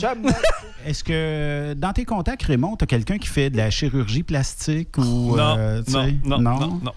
Est-ce 0.87 1.05
que 1.05 1.75
dans 1.75 1.93
tes 1.93 2.05
contacts, 2.05 2.45
Raymond, 2.45 2.77
t'as 2.77 2.87
quelqu'un 2.87 3.19
qui 3.19 3.29
fait 3.29 3.51
de 3.51 3.59
la 3.59 3.71
chirurgie 3.71 4.23
plastique 4.23 4.97
ou. 4.97 5.37
Non, 5.37 5.57
euh, 5.59 5.83
non, 5.89 6.07
non, 6.25 6.39
non, 6.41 6.81
non. 6.83 6.93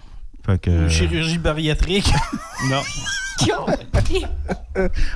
Fait 0.46 0.60
que, 0.60 0.70
Une 0.70 0.90
chirurgie 0.90 1.38
bariatrique. 1.38 2.10
Non. 2.70 2.80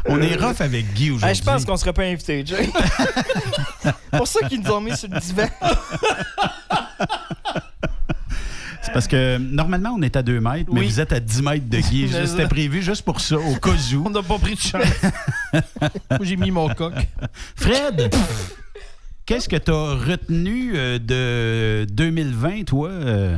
on 0.06 0.20
est 0.20 0.36
rough 0.36 0.60
avec 0.60 0.92
Guy 0.92 1.10
aujourd'hui. 1.10 1.28
Hey, 1.30 1.34
je 1.34 1.42
pense 1.42 1.64
qu'on 1.64 1.78
serait 1.78 1.94
pas 1.94 2.02
invité, 2.02 2.44
Jay. 2.44 2.68
Pour 4.12 4.28
ça 4.28 4.46
qu'ils 4.46 4.60
nous 4.60 4.70
ont 4.70 4.82
mis 4.82 4.94
sur 4.94 5.08
le 5.08 5.18
divan. 5.18 5.48
C'est 8.90 8.94
parce 8.94 9.06
que 9.06 9.38
normalement, 9.38 9.90
on 9.96 10.02
est 10.02 10.16
à 10.16 10.22
2 10.22 10.40
mètres, 10.40 10.68
mais 10.72 10.80
Oui. 10.80 10.86
vous 10.88 10.98
êtes 11.00 11.12
à 11.12 11.20
10 11.20 11.42
mètres 11.42 11.68
de 11.68 11.78
Guy. 11.78 12.08
Mais 12.12 12.26
C'était 12.26 12.42
ça- 12.42 12.48
prévu 12.48 12.82
juste 12.82 13.02
pour 13.02 13.20
ça, 13.20 13.36
au 13.38 13.54
cas 13.54 13.70
où. 13.94 14.02
On 14.06 14.10
n'a 14.10 14.20
pas 14.22 14.36
pris 14.38 14.56
de 14.56 14.60
chance. 14.60 14.82
Moi, 15.52 16.18
j'ai 16.22 16.36
mis 16.36 16.50
mon 16.50 16.68
coq. 16.70 16.92
Fred, 17.54 18.12
qu'est-ce 19.26 19.48
que 19.48 19.54
tu 19.56 19.70
as 19.70 19.94
retenu 19.94 20.72
euh, 20.74 20.98
de 20.98 21.86
2020, 21.92 22.64
toi? 22.64 22.88
euh? 22.88 23.36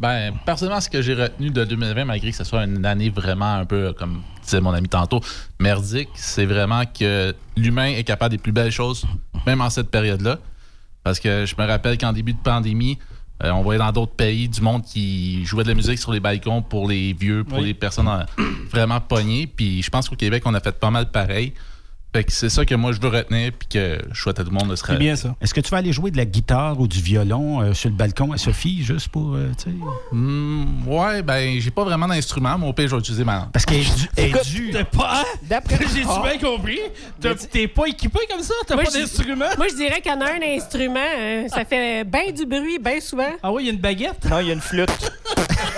Ben, 0.00 0.32
personnellement, 0.46 0.80
ce 0.80 0.88
que 0.88 1.02
j'ai 1.02 1.14
retenu 1.14 1.50
de 1.50 1.64
2020, 1.64 2.06
malgré 2.06 2.30
que 2.30 2.36
ce 2.36 2.44
soit 2.44 2.64
une 2.64 2.86
année 2.86 3.10
vraiment 3.10 3.54
un 3.56 3.66
peu, 3.66 3.92
comme 3.92 4.22
disait 4.42 4.62
mon 4.62 4.72
ami 4.72 4.88
tantôt, 4.88 5.20
merdique, 5.60 6.08
c'est 6.14 6.46
vraiment 6.46 6.84
que 6.86 7.34
l'humain 7.58 7.88
est 7.88 8.04
capable 8.04 8.32
des 8.32 8.38
plus 8.42 8.52
belles 8.52 8.72
choses, 8.72 9.04
même 9.46 9.60
en 9.60 9.68
cette 9.68 9.90
période-là. 9.90 10.38
Parce 11.04 11.20
que 11.20 11.44
je 11.44 11.54
me 11.60 11.66
rappelle 11.66 11.98
qu'en 11.98 12.12
début 12.14 12.32
de 12.32 12.38
pandémie, 12.38 12.98
euh, 13.42 13.50
on 13.50 13.62
voyait 13.62 13.78
dans 13.78 13.92
d'autres 13.92 14.14
pays 14.14 14.48
du 14.48 14.60
monde 14.60 14.82
qui 14.84 15.44
jouait 15.44 15.64
de 15.64 15.68
la 15.68 15.74
musique 15.74 15.98
sur 15.98 16.12
les 16.12 16.20
balcons 16.20 16.62
pour 16.62 16.88
les 16.88 17.12
vieux, 17.12 17.44
pour 17.44 17.58
Oui. 17.58 17.66
les 17.66 17.74
personnes 17.74 18.08
vraiment 18.70 19.00
pognées. 19.00 19.46
Puis 19.46 19.82
je 19.82 19.90
pense 19.90 20.08
qu'au 20.08 20.16
Québec, 20.16 20.42
on 20.46 20.54
a 20.54 20.60
fait 20.60 20.78
pas 20.78 20.90
mal 20.90 21.10
pareil. 21.10 21.52
Fait 22.14 22.24
que 22.24 22.32
c'est 22.32 22.50
ça 22.50 22.66
que 22.66 22.74
moi 22.74 22.92
je 22.92 23.00
veux 23.00 23.08
retenir 23.08 23.52
puis 23.58 23.68
que 23.68 23.98
je 24.12 24.20
souhaite 24.20 24.38
à 24.38 24.44
tout 24.44 24.50
le 24.50 24.54
monde 24.58 24.68
de 24.70 24.76
se 24.76 24.84
Est-ce 25.40 25.54
que 25.54 25.60
tu 25.62 25.70
vas 25.70 25.78
aller 25.78 25.92
jouer 25.94 26.10
de 26.10 26.18
la 26.18 26.26
guitare 26.26 26.78
ou 26.78 26.86
du 26.86 27.00
violon 27.00 27.62
euh, 27.62 27.72
sur 27.72 27.88
le 27.88 27.96
balcon 27.96 28.32
à 28.32 28.36
Sophie, 28.36 28.82
juste 28.84 29.08
pour, 29.08 29.34
euh, 29.34 29.50
tu 29.56 29.70
sais? 29.70 29.76
Hmm, 30.12 30.86
ouais, 30.86 31.22
ben 31.22 31.58
j'ai 31.58 31.70
pas 31.70 31.84
vraiment 31.84 32.06
d'instrument, 32.06 32.58
mais 32.58 32.66
au 32.68 32.72
pire 32.74 32.88
je 32.88 32.96
vais 32.96 33.00
utiliser 33.00 33.24
ma. 33.24 33.48
Parce 33.50 33.64
qu'elle 33.64 33.80
est 33.80 34.44
due- 34.44 34.70
t'es 34.72 34.84
pas. 34.84 35.20
hein? 35.22 35.24
D'après 35.42 35.78
J'ai-tu 35.94 36.06
Ah. 36.06 36.22
bien 36.22 36.38
compris? 36.38 36.80
T'es 37.50 37.66
pas 37.68 37.86
équipé 37.86 38.20
comme 38.30 38.42
ça? 38.42 38.54
T'as 38.66 38.74
Moi, 38.74 38.84
pas 38.84 38.90
d'instrument? 38.90 39.46
Moi, 39.56 39.68
je 39.70 39.76
dirais 39.76 40.00
qu'il 40.02 40.12
y 40.12 40.14
en 40.14 40.20
a 40.20 40.32
un 40.32 40.56
instrument. 40.56 41.00
hein. 41.18 41.46
Ça 41.48 41.64
fait 41.64 42.04
bien 42.04 42.30
du 42.30 42.44
bruit, 42.44 42.78
bien 42.78 43.00
souvent. 43.00 43.32
Ah 43.42 43.50
oui, 43.50 43.62
il 43.62 43.66
y 43.66 43.70
a 43.70 43.72
une 43.72 43.78
baguette? 43.80 44.26
Non, 44.28 44.40
il 44.40 44.48
y 44.48 44.50
a 44.50 44.54
une 44.54 44.60
flûte. 44.60 44.90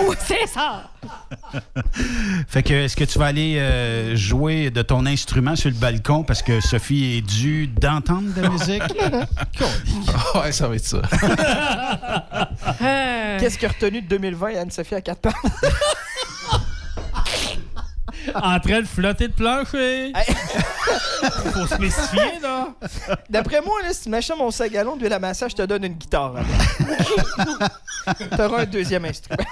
Oui, 0.00 0.16
c'est 0.26 0.48
ça. 0.48 0.90
Fait 2.48 2.62
que, 2.62 2.74
est-ce 2.74 2.96
que 2.96 3.04
tu 3.04 3.18
vas 3.18 3.26
aller 3.26 3.58
euh, 3.58 4.16
jouer 4.16 4.70
de 4.70 4.82
ton 4.82 5.06
instrument 5.06 5.56
sur 5.56 5.70
le 5.70 5.76
balcon 5.76 6.24
parce 6.24 6.42
que 6.42 6.60
Sophie 6.60 7.16
est 7.16 7.20
due 7.20 7.66
d'entendre 7.66 8.32
de 8.34 8.42
la 8.42 8.48
musique? 8.48 8.82
ouais, 10.34 10.52
ça 10.52 10.68
va 10.68 10.76
être 10.76 10.84
ça. 10.84 11.02
Qu'est-ce 13.38 13.58
qui 13.58 13.66
a 13.66 13.68
retenu 13.68 14.02
de 14.02 14.08
2020 14.08 14.56
Anne-Sophie 14.56 14.94
à 14.94 15.00
4 15.00 15.20
pattes? 15.20 15.34
En 18.34 18.58
train 18.60 18.80
de 18.80 18.86
flotter 18.86 19.28
de 19.28 19.32
plancher. 19.32 20.12
Faut 21.52 21.66
se 21.66 21.74
spécifier, 21.74 22.38
là. 22.42 22.68
D'après 23.30 23.60
moi, 23.60 23.74
là, 23.82 23.92
si 23.92 24.04
tu 24.04 24.08
m'achètes 24.10 24.36
mon 24.38 24.50
sac 24.50 24.74
à 24.74 24.84
d'huile 24.84 25.12
à 25.12 25.18
massage, 25.18 25.52
je 25.52 25.56
te 25.56 25.62
donne 25.62 25.84
une 25.84 25.94
guitare. 25.94 26.34
T'auras 28.36 28.62
un 28.62 28.66
deuxième 28.66 29.04
instrument. 29.06 29.42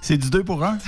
C'est 0.00 0.16
du 0.16 0.30
deux 0.30 0.44
pour 0.44 0.62
un. 0.64 0.78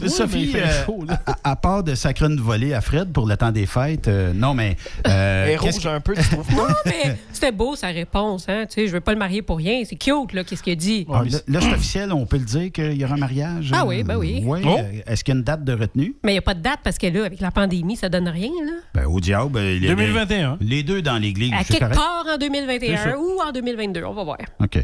mais 0.00 0.08
Sophie, 0.08 0.42
il 0.42 0.52
fait 0.52 0.62
euh, 0.62 0.84
chaud, 0.86 1.04
là. 1.06 1.20
à, 1.26 1.50
à 1.50 1.56
part 1.56 1.82
de 1.82 1.94
sacrer 1.96 2.26
une 2.26 2.40
volée 2.40 2.72
à 2.74 2.80
Fred 2.80 3.12
pour 3.12 3.26
le 3.26 3.36
temps 3.36 3.50
des 3.50 3.66
fêtes, 3.66 4.06
euh, 4.08 4.32
non, 4.32 4.54
mais. 4.54 4.76
euh, 5.08 5.56
rouge 5.58 5.80
que- 5.82 5.88
un 5.88 6.00
peu, 6.00 6.14
tu 6.14 6.22
trouves 6.28 6.46
pas? 6.46 6.54
Non, 6.68 6.74
mais 6.86 7.16
c'était 7.32 7.50
beau 7.52 7.74
sa 7.74 7.88
réponse. 7.88 8.46
Hein? 8.48 8.66
Tu 8.68 8.74
sais, 8.74 8.86
je 8.86 8.92
veux 8.92 9.00
pas 9.00 9.12
le 9.12 9.18
marier 9.18 9.42
pour 9.42 9.56
rien. 9.56 9.82
C'est 9.84 9.96
cute, 9.96 10.32
là, 10.32 10.44
qu'est-ce 10.44 10.62
qu'il 10.62 10.76
dit. 10.76 11.06
Ah, 11.12 11.22
là, 11.28 11.38
là, 11.48 11.60
c'est 11.60 11.72
officiel, 11.74 12.12
on 12.12 12.24
peut 12.26 12.38
le 12.38 12.44
dire 12.44 12.70
qu'il 12.70 12.92
y 12.94 13.04
aura 13.04 13.14
un 13.14 13.18
mariage. 13.18 13.70
Ah 13.74 13.80
euh, 13.82 13.86
oui, 13.86 14.02
ben 14.04 14.16
oui. 14.16 14.42
ouais, 14.44 14.62
Oh. 14.64 14.76
euh, 14.78 15.00
Est-ce 15.06 15.24
qu'il 15.24 15.34
y 15.34 15.36
a 15.36 15.38
une 15.38 15.44
date 15.44 15.64
de 15.64 15.72
retenue? 15.72 15.99
Mais 16.22 16.32
il 16.32 16.34
n'y 16.34 16.38
a 16.38 16.42
pas 16.42 16.54
de 16.54 16.60
date 16.60 16.80
parce 16.84 16.98
que 16.98 17.06
là, 17.06 17.24
avec 17.24 17.40
la 17.40 17.50
pandémie, 17.50 17.96
ça 17.96 18.08
donne 18.08 18.28
rien. 18.28 18.50
Là. 18.64 18.72
Ben, 18.94 19.06
au 19.06 19.20
diable. 19.20 19.58
euh, 19.58 19.78
les- 19.78 19.88
2021. 19.88 20.58
Les 20.60 20.82
deux 20.82 21.02
dans 21.02 21.16
l'église. 21.18 21.52
À 21.52 21.58
c'est 21.64 21.74
quelque 21.78 21.94
correct? 21.94 21.96
part 21.96 22.24
en 22.28 22.32
C'est 22.32 22.38
2021 22.38 22.96
ça. 22.96 23.18
ou 23.18 23.40
en 23.46 23.52
2022, 23.52 24.04
on 24.04 24.12
va 24.12 24.24
voir. 24.24 24.38
OK. 24.60 24.78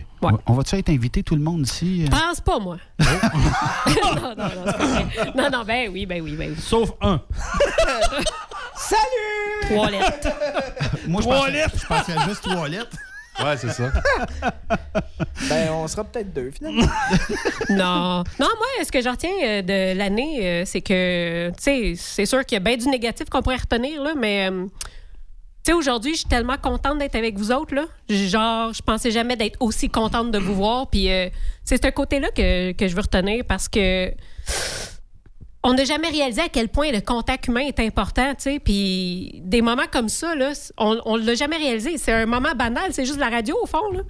On 0.46 0.54
va-tu 0.54 0.76
être 0.76 0.88
invité, 0.90 1.22
tout 1.22 1.36
le 1.36 1.42
monde 1.42 1.62
ici? 1.66 2.04
euh? 2.06 2.10
Pense 2.10 2.40
pas, 2.40 2.58
moi. 2.58 2.76
non, 2.98 3.06
non, 4.14 4.34
non, 4.36 4.50
c'est 4.66 4.76
pas 4.76 4.84
vrai. 4.86 5.32
Non, 5.36 5.50
non, 5.52 5.64
ben 5.64 5.90
oui, 5.92 6.06
ben 6.06 6.22
oui, 6.22 6.34
ben 6.36 6.50
oui. 6.50 6.56
Sauf 6.60 6.92
un. 7.00 7.20
Salut! 8.76 9.74
Trois 9.74 9.90
lettres. 9.90 10.28
Moi, 11.08 11.22
je 11.22 11.26
pensais, 11.28 11.50
lettres. 11.50 11.76
je 11.80 11.86
pensais 11.86 12.12
juste 12.28 12.42
trois 12.42 12.68
lettres. 12.68 12.96
Ouais, 13.44 13.56
c'est 13.56 13.70
ça. 13.70 13.92
Ben, 15.48 15.70
on 15.70 15.86
sera 15.86 16.02
peut-être 16.02 16.32
deux, 16.32 16.50
finalement. 16.50 16.86
Non. 17.70 18.24
Non, 18.40 18.48
moi, 18.56 18.66
ce 18.84 18.90
que 18.90 19.00
j'en 19.02 19.12
retiens 19.12 19.30
euh, 19.44 19.62
de 19.62 19.96
l'année, 19.96 20.38
euh, 20.42 20.62
c'est 20.64 20.80
que, 20.80 21.50
tu 21.50 21.62
sais, 21.62 21.92
c'est 21.96 22.26
sûr 22.26 22.44
qu'il 22.44 22.56
y 22.56 22.60
a 22.60 22.60
bien 22.60 22.76
du 22.76 22.88
négatif 22.88 23.28
qu'on 23.28 23.42
pourrait 23.42 23.56
retenir, 23.56 24.02
là, 24.02 24.14
mais, 24.16 24.50
euh, 24.50 24.66
tu 24.66 25.72
sais, 25.72 25.72
aujourd'hui, 25.74 26.14
je 26.14 26.20
suis 26.20 26.28
tellement 26.28 26.56
contente 26.56 26.98
d'être 26.98 27.14
avec 27.16 27.36
vous 27.36 27.52
autres, 27.52 27.74
là. 27.74 27.84
Genre, 28.08 28.72
je 28.72 28.82
pensais 28.82 29.10
jamais 29.10 29.36
d'être 29.36 29.56
aussi 29.60 29.88
contente 29.88 30.30
de 30.30 30.38
vous 30.38 30.54
voir. 30.54 30.88
Puis, 30.88 31.10
euh, 31.12 31.28
c'est 31.64 31.84
un 31.84 31.90
côté-là 31.90 32.30
que, 32.30 32.72
que 32.72 32.88
je 32.88 32.94
veux 32.94 33.02
retenir 33.02 33.44
parce 33.46 33.68
que 33.68 34.10
on 35.68 35.74
n'a 35.74 35.84
jamais 35.84 36.08
réalisé 36.08 36.40
à 36.42 36.48
quel 36.48 36.68
point 36.68 36.90
le 36.92 37.00
contact 37.00 37.48
humain 37.48 37.60
est 37.66 37.80
important, 37.80 38.34
tu 38.34 38.42
sais. 38.42 38.58
Puis 38.60 39.40
des 39.44 39.62
moments 39.62 39.86
comme 39.90 40.08
ça, 40.08 40.34
là, 40.34 40.52
on, 40.78 40.98
on 41.04 41.16
l'a 41.16 41.34
jamais 41.34 41.56
réalisé. 41.56 41.98
C'est 41.98 42.12
un 42.12 42.26
moment 42.26 42.54
banal, 42.56 42.92
c'est 42.92 43.04
juste 43.04 43.16
de 43.16 43.20
la 43.20 43.30
radio 43.30 43.56
au 43.62 43.66
fond, 43.66 43.90
là. 43.92 44.00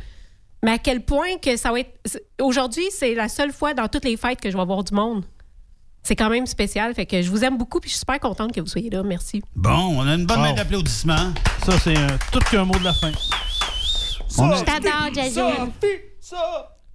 Mais 0.63 0.73
à 0.73 0.79
quel 0.79 1.03
point 1.05 1.37
que 1.41 1.57
ça 1.57 1.71
va 1.71 1.81
être. 1.81 1.93
Aujourd'hui, 2.41 2.85
c'est 2.91 3.15
la 3.15 3.29
seule 3.29 3.53
fois 3.53 3.75
dans 3.75 3.89
toutes 3.89 4.05
les 4.05 4.17
fêtes 4.17 4.41
que 4.41 4.51
je 4.51 4.57
vais 4.57 4.65
voir 4.65 4.83
du 4.85 4.95
monde. 4.95 5.25
C'est 6.03 6.17
quand 6.17 6.31
même 6.31 6.47
spécial. 6.47 6.95
Fait 6.95 7.05
que 7.07 7.21
je 7.21 7.31
vous 7.31 7.43
aime 7.45 7.57
beaucoup 7.59 7.81
puis 7.81 7.89
je 7.91 7.95
suis 7.95 8.01
super 8.01 8.21
contente 8.21 8.53
que 8.53 8.61
vous 8.61 8.67
soyez 8.67 8.91
là. 8.91 9.03
Merci. 9.03 9.43
Bon, 9.55 9.71
on 9.99 10.07
a 10.07 10.15
une 10.15 10.25
bonne 10.27 10.41
main 10.41 10.51
Wow. 10.51 10.57
d'applaudissements. 10.57 11.33
Ça, 11.65 11.79
c'est 11.79 11.97
un- 11.97 12.19
tout 12.33 12.39
qu'un 12.51 12.65
mot 12.65 12.79
de 12.79 12.85
la 12.85 12.93
fin. 12.93 13.11
On 14.39 14.51
a- 14.51 14.57
Je 14.57 14.65
t'adore! 14.65 15.69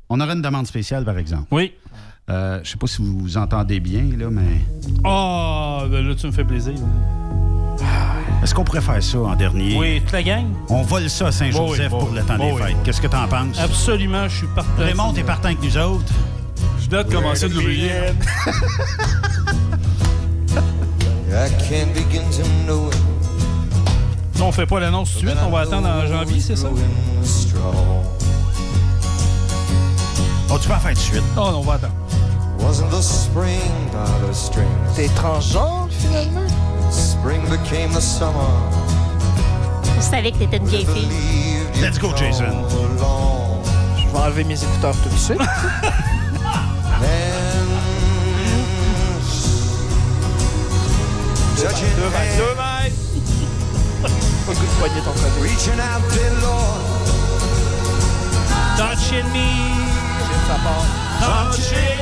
On 0.10 0.20
aurait 0.20 0.34
une 0.34 0.42
demande 0.42 0.68
spéciale, 0.68 1.06
par 1.06 1.18
exemple. 1.18 1.48
Oui. 1.52 1.74
Euh, 2.30 2.60
je 2.64 2.70
sais 2.70 2.78
pas 2.78 2.88
si 2.88 3.02
vous 3.02 3.18
vous 3.20 3.38
entendez 3.38 3.80
bien, 3.80 4.04
là, 4.18 4.28
mais. 4.30 4.62
Ah, 5.04 5.84
ben 5.90 6.08
là, 6.08 6.16
tu 6.16 6.28
me 6.28 6.32
fais 6.32 6.44
plaisir. 6.44 6.74
Est-ce 8.44 8.56
qu'on 8.56 8.64
pourrait 8.64 8.82
faire 8.82 9.02
ça 9.04 9.20
en 9.20 9.36
dernier? 9.36 9.76
Oui, 9.78 10.02
toute 10.02 10.12
la 10.14 10.24
gang? 10.24 10.46
On 10.70 10.82
vole 10.82 11.10
ça 11.10 11.28
à 11.28 11.32
Saint-Joseph 11.32 11.90
Bon, 11.92 11.98
oui, 11.98 12.06
pour 12.06 12.10
bon, 12.10 12.16
le 12.16 12.22
temps 12.24 12.38
bon, 12.38 12.46
des 12.56 12.62
oui. 12.62 12.68
fêtes. 12.70 12.78
Qu'est-ce 12.84 13.02
que 13.02 13.08
t'en 13.08 13.28
penses? 13.28 13.60
Absolument, 13.60 14.28
je 14.28 14.38
suis 14.38 14.48
partant. 14.48 14.72
Raymond, 14.84 15.14
t'es 15.14 15.24
partant 15.24 15.48
avec 15.50 15.62
nous 15.62 15.78
autres? 15.78 16.12
Je 16.82 16.88
dois 16.90 17.04
te 17.04 17.12
commencer 17.12 17.50
de 17.50 17.54
l'oublier. 17.54 17.92
I 21.34 21.50
can't 21.70 21.94
begin 21.94 22.24
to 22.32 22.44
know 22.66 22.90
it. 22.90 22.98
Ça, 24.36 24.44
on 24.44 24.52
fait 24.52 24.66
pas 24.66 24.80
l'annonce 24.80 25.14
tout 25.14 25.22
de 25.22 25.28
suite, 25.30 25.40
on 25.46 25.52
va 25.52 25.60
attendre 25.62 25.88
en 25.88 26.06
janvier, 26.08 26.40
c'est 26.40 26.56
ça? 26.56 26.68
Oh, 30.54 30.58
tu 30.60 30.68
peux 30.68 30.74
en 30.74 30.80
faire 30.80 30.94
de 30.94 30.98
suite. 30.98 31.24
Oh, 31.38 31.52
non, 31.52 31.60
on 31.60 31.62
va 31.62 31.74
attendre. 31.76 31.94
T'es 34.96 35.08
transgenre, 35.16 35.88
finalement? 35.90 36.48
Spring 36.92 37.42
became 37.50 37.92
the 37.94 38.02
summer. 38.02 38.34
Je 39.96 40.02
savais 40.02 40.32
que 40.32 40.40
t'étais 40.40 40.58
une 40.58 40.66
vieille 40.68 40.86
fille. 40.86 41.08
Let's 41.82 41.98
go, 41.98 42.10
Jason. 42.18 42.66
Je 43.98 44.08
vais 44.12 44.20
enlever 44.20 44.44
mes 44.44 44.62
écouteurs 44.62 44.96
tout 45.04 45.10
de 45.10 45.18
suite. 45.18 45.40
Touching 51.56 51.88
Deux 51.96 52.10
mètres, 52.10 52.38
deux 52.38 52.56
mètres. 52.56 52.96
Pas 54.48 54.90
de 54.90 55.00
ton 55.00 55.12
côté. 55.12 55.40
Lord. 56.42 56.82
Touching 58.78 59.26
me. 59.32 59.91
J'aime 61.32 61.48
sa 61.48 61.52
part. 61.52 61.52
Touching 61.52 62.01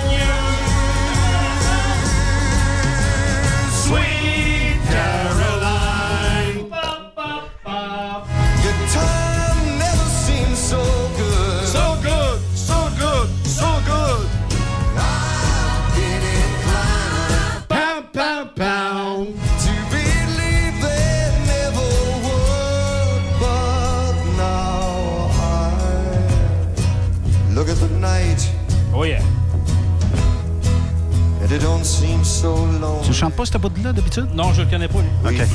Tu 33.03 33.13
chantes 33.13 33.33
pas 33.33 33.45
ce 33.45 33.57
bout-là 33.57 33.91
d'habitude? 33.93 34.27
Non, 34.33 34.53
je 34.53 34.61
le 34.61 34.67
connais 34.69 34.87
pas, 34.87 34.99
lui. 34.99 35.09
OK. 35.39 35.47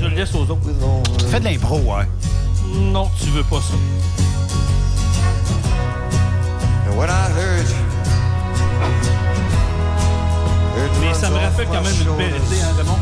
Je 0.00 0.04
le 0.08 0.14
laisse 0.14 0.34
aux 0.34 0.42
autres. 0.42 0.58
Fais 1.28 1.40
de 1.40 1.44
l'impro, 1.44 1.78
ouais. 1.78 2.06
Non, 2.74 3.08
tu 3.20 3.30
veux 3.30 3.42
pas 3.44 3.56
ça. 3.60 3.74
Mais 11.00 11.14
ça 11.14 11.30
me 11.30 11.36
rappelle 11.36 11.66
quand 11.66 11.82
même 11.82 11.94
une 12.00 12.16
belle 12.16 12.28
été, 12.36 12.62
hein, 12.62 12.68
Raymond? 12.76 12.98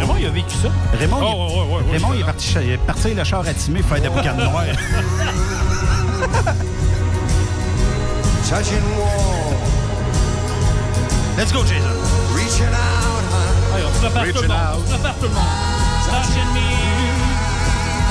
Raymond, 0.00 0.14
il 0.18 0.26
a 0.26 0.30
vécu 0.30 0.54
ça. 0.56 0.68
Raymond, 0.98 1.18
Oh, 1.22 1.26
il, 1.26 1.36
ouais, 1.36 1.46
ouais, 1.46 1.60
ouais, 1.60 1.82
ouais, 1.86 1.92
Raymond, 1.92 2.12
il 2.14 2.20
est 2.20 2.24
parti, 2.24 2.54
il 2.62 2.70
est 2.72 2.76
parti 2.78 3.14
le 3.14 3.24
char 3.24 3.40
à 3.46 3.54
Timé 3.54 3.82
faire 3.82 4.00
des 4.00 4.08
boucanes 4.08 4.36
noires. 4.50 4.64
Touching 8.46 8.82
wall, 8.96 9.50
Let's 11.36 11.50
go, 11.52 11.64
Jason. 11.64 11.90
reaching 12.32 12.66
out, 12.66 13.22
high. 13.32 13.74
Allez, 13.74 13.84
on 13.84 13.92
se 13.92 13.98
prépare 13.98 14.22
tout 14.22 14.28
le 14.28 14.32
Reaching 14.32 14.48
monde. 14.48 14.58
out. 14.58 14.78
On 14.78 14.86
se 14.86 14.92
prépare 14.94 15.14
tout 15.16 15.22
le 15.24 15.28
monde. 15.30 15.44
Touching 16.06 16.50
me. 16.54 16.68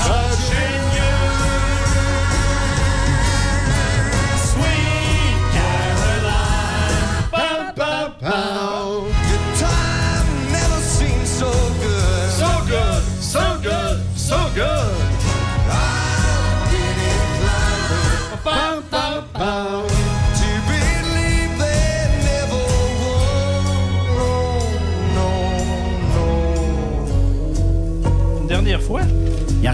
Touching 0.04 0.84
you. 0.96 1.14
Sweet 4.50 5.38
Caroline. 5.54 7.04
Bum, 7.32 7.72
bum, 7.74 8.12
bum. 8.20 8.55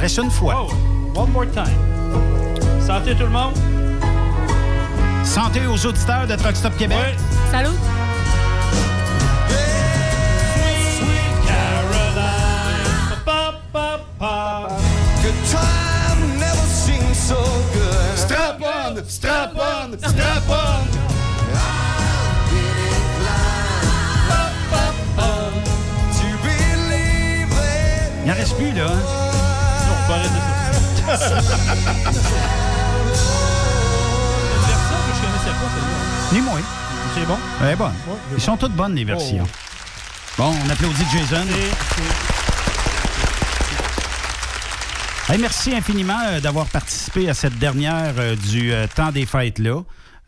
Reste 0.02 0.18
une 0.18 0.30
fois. 0.32 0.66
Oh, 0.68 1.18
one 1.18 1.30
more 1.30 1.46
time. 1.46 1.78
Santé 2.84 3.14
tout 3.14 3.22
le 3.22 3.28
monde. 3.30 3.54
Santé 5.24 5.60
aux 5.66 5.86
auditeurs 5.86 6.26
de 6.26 6.34
Truck 6.34 6.56
Stop 6.56 6.76
Québec. 6.76 7.16
Salut. 7.50 7.68
Strap 18.16 18.60
on, 18.60 19.08
strap 19.08 19.52
on, 19.54 19.98
strap 19.98 20.42
on. 20.48 20.82
Il 28.24 28.30
en 28.30 28.34
reste 28.34 28.56
plus, 28.56 28.72
là. 28.72 28.86
hein? 28.86 29.31
Non, 30.12 30.18
on 30.18 31.04
peut 31.04 31.12
arrêter 31.12 31.18
ça. 31.18 31.34
Une 34.54 34.66
version 34.66 34.96
que 34.96 35.12
je 35.14 35.20
connaissais 35.22 35.54
pas, 35.56 35.68
celle-là. 35.74 36.32
Ni 36.32 36.40
moi. 36.40 36.58
C'est 37.14 37.26
bon? 37.26 37.38
Elle 37.62 37.68
est 37.68 37.76
bonne. 37.76 37.88
Ouais, 37.88 38.16
c'est 38.30 38.36
Ils 38.36 38.40
sont 38.42 38.56
toutes 38.56 38.72
bonnes, 38.72 38.94
les 38.94 39.04
versions. 39.04 39.46
Bon, 40.38 40.54
on 40.64 40.70
applaudit 40.70 41.04
Jason. 41.12 41.46
Hey, 45.28 45.38
merci 45.38 45.74
infiniment 45.74 46.18
euh, 46.26 46.40
d'avoir 46.40 46.66
participé 46.66 47.28
à 47.28 47.34
cette 47.34 47.58
dernière 47.58 48.14
euh, 48.18 48.34
du 48.34 48.72
euh, 48.72 48.86
temps 48.94 49.12
des 49.12 49.24
fêtes-là. 49.26 49.82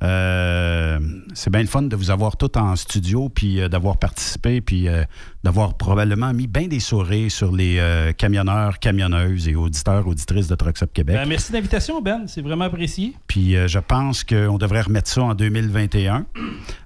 Euh, 0.04 0.98
c'est 1.34 1.50
bien 1.50 1.62
le 1.62 1.66
fun 1.66 1.82
de 1.82 1.96
vous 1.96 2.10
avoir 2.10 2.36
tous 2.36 2.58
en 2.58 2.76
studio, 2.76 3.28
puis 3.28 3.60
euh, 3.60 3.68
d'avoir 3.68 3.96
participé, 3.96 4.60
puis 4.60 4.86
euh, 4.86 5.02
d'avoir 5.42 5.74
probablement 5.74 6.32
mis 6.34 6.46
bien 6.46 6.68
des 6.68 6.80
sourires 6.80 7.30
sur 7.30 7.52
les 7.52 7.78
euh, 7.78 8.12
camionneurs, 8.12 8.78
camionneuses 8.78 9.48
et 9.48 9.54
auditeurs, 9.54 10.06
auditrices 10.06 10.48
de 10.48 10.54
Trucks 10.54 10.82
Up 10.82 10.90
Québec. 10.92 11.16
Ben, 11.16 11.26
merci 11.28 11.52
de 11.52 11.56
l'invitation, 11.56 12.02
Ben. 12.02 12.24
C'est 12.26 12.42
vraiment 12.42 12.66
apprécié. 12.66 13.14
Puis 13.26 13.56
euh, 13.56 13.66
je 13.66 13.78
pense 13.78 14.24
qu'on 14.24 14.58
devrait 14.58 14.82
remettre 14.82 15.08
ça 15.08 15.22
en 15.22 15.34
2021, 15.34 16.26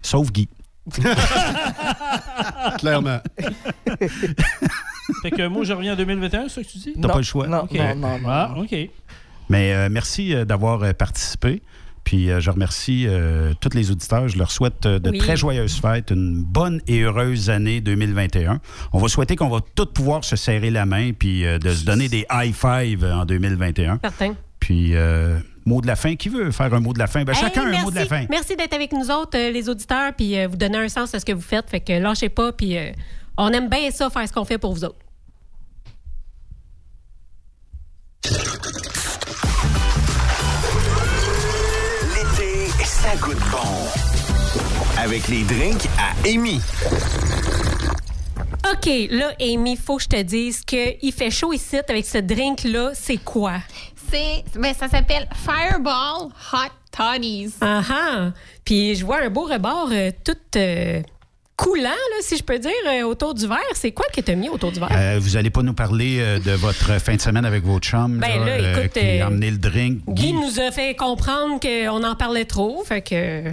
sauf 0.01 0.31
Guy. 0.31 0.49
Clairement. 2.78 3.19
Fait 5.23 5.31
que 5.31 5.47
moi, 5.49 5.65
je 5.65 5.73
reviens 5.73 5.95
en 5.95 5.97
2021, 5.97 6.49
c'est 6.49 6.55
ça 6.55 6.62
que 6.62 6.69
tu 6.69 6.78
dis? 6.78 6.95
T'as 7.01 7.09
pas 7.09 7.16
le 7.16 7.23
choix. 7.23 7.47
Ok. 7.62 7.78
Ah, 8.27 8.55
OK. 8.57 8.74
Mais 9.49 9.73
euh, 9.73 9.89
merci 9.90 10.35
d'avoir 10.45 10.82
euh, 10.82 10.93
participé. 10.93 11.62
Puis 12.09 12.30
euh, 12.30 12.40
je 12.40 12.51
remercie 12.51 13.05
euh, 13.06 13.52
tous 13.60 13.74
les 13.76 13.90
auditeurs. 13.90 14.28
Je 14.28 14.39
leur 14.39 14.51
souhaite 14.51 14.86
euh, 14.86 14.98
de 14.98 15.10
Oui. 15.10 15.18
très 15.18 15.36
joyeuses 15.36 15.78
fêtes, 15.78 16.10
une 16.10 16.43
bonne 16.43 16.80
et 16.86 17.01
heureuse 17.02 17.51
année 17.51 17.82
2021. 17.82 18.60
On 18.94 18.98
va 18.98 19.09
souhaiter 19.09 19.36
qu'on 19.36 19.51
va 19.51 19.59
tous 19.74 19.85
pouvoir 19.93 20.24
se 20.24 20.35
serrer 20.35 20.70
la 20.70 20.86
main 20.86 21.12
puis 21.12 21.43
de 21.43 21.70
se 21.70 21.85
donner 21.85 22.09
des 22.09 22.24
high 22.32 22.55
five 22.55 23.05
en 23.05 23.26
2021. 23.26 24.01
Certain. 24.02 24.35
Puis 24.59 24.94
mot 25.66 25.82
de 25.82 25.86
la 25.86 25.97
fin. 25.97 26.16
Qui 26.16 26.30
veut 26.30 26.51
faire 26.51 26.72
un 26.72 26.80
mot 26.80 26.94
de 26.94 26.98
la 26.98 27.06
fin? 27.06 27.24
Ben, 27.24 27.35
Hey, 27.35 27.40
chacun 27.40 27.66
un 27.66 27.70
merci. 27.70 27.85
mot 27.85 27.90
de 27.90 27.97
la 27.97 28.06
fin. 28.06 28.24
Merci 28.30 28.56
d'être 28.56 28.72
avec 28.72 28.90
nous 28.93 29.10
autres, 29.10 29.36
euh, 29.39 29.51
les 29.51 29.68
auditeurs, 29.68 30.14
puis 30.16 30.39
euh, 30.39 30.48
vous 30.48 30.56
donner 30.56 30.78
un 30.78 30.89
sens 30.89 31.14
à 31.14 31.20
ce 31.20 31.24
que 31.26 31.32
vous 31.32 31.43
faites. 31.43 31.68
Fait 31.68 31.80
que 31.80 31.93
lâchez 31.93 32.30
pas, 32.30 32.52
puis 32.52 32.76
euh, 32.78 32.90
on 33.36 33.51
aime 33.51 33.68
bien 33.68 33.90
ça, 33.90 34.09
faire 34.09 34.26
ce 34.26 34.32
qu'on 34.32 34.47
fait 34.47 34.56
pour 34.59 34.72
vous 34.72 34.85
autres. 34.85 34.97
Ça 43.09 43.16
goûte 43.16 43.39
bon. 43.51 45.01
Avec 45.02 45.28
les 45.28 45.43
drinks 45.44 45.89
à 45.98 46.28
Amy. 46.28 46.60
OK, 48.70 48.90
là, 49.10 49.32
Amy, 49.40 49.76
faut 49.76 49.97
que 49.97 50.02
je 50.02 50.09
te 50.09 50.20
dise 50.20 50.62
qu'il 50.62 51.12
fait 51.12 51.30
chaud 51.30 51.55
ici 51.55 51.78
avec 51.89 52.05
ce 52.05 52.18
drink-là. 52.18 52.90
C'est 52.93 53.16
quoi? 53.16 53.60
C'est, 54.10 54.44
ben, 54.55 54.74
ça 54.74 54.89
s'appelle 54.89 55.26
Fireball 55.35 56.28
Hot 56.52 56.72
Toddies. 56.90 57.55
Ah 57.62 57.80
ah! 57.90 58.30
Puis 58.64 58.97
je 58.97 59.06
vois 59.06 59.22
un 59.22 59.30
beau 59.30 59.44
rebord 59.44 59.89
euh, 59.90 60.10
tout 60.22 60.36
euh, 60.56 61.01
coulant, 61.59 61.90
là, 61.90 62.16
si 62.22 62.36
je 62.36 62.43
peux 62.44 62.59
dire, 62.59 62.70
euh, 62.86 63.02
autour 63.02 63.35
du 63.35 63.47
verre. 63.47 63.59
C'est 63.74 63.90
quoi 63.93 64.06
que 64.14 64.20
t'as 64.20 64.36
mis 64.36 64.48
autour 64.48 64.70
du 64.72 64.78
verre? 64.78 64.89
Euh, 64.93 65.18
vous 65.20 65.36
allez 65.36 65.51
pas 65.51 65.62
nous 65.62 65.74
parler 65.74 66.18
euh, 66.20 66.39
de 66.39 66.52
votre 66.52 66.98
fin 67.01 67.16
de 67.16 67.20
semaine 67.20 67.44
avec 67.44 67.64
vos 67.64 67.78
chums 67.80 68.18
Ben 68.18 68.44
là, 68.44 68.78
écoute, 68.80 68.93
qui 68.93 69.20
euh, 69.20 69.24
a 69.24 69.26
emmené 69.26 69.51
le 69.51 69.59
drink. 69.59 70.01
Guy 70.09 70.32
nous 70.32 70.60
a 70.60 70.70
fait 70.70 70.94
comprendre 70.94 71.59
qu'on 71.60 72.05
en 72.05 72.14
parlait 72.14 72.44
trop, 72.44 72.85
fait 72.85 73.02
que... 73.02 73.48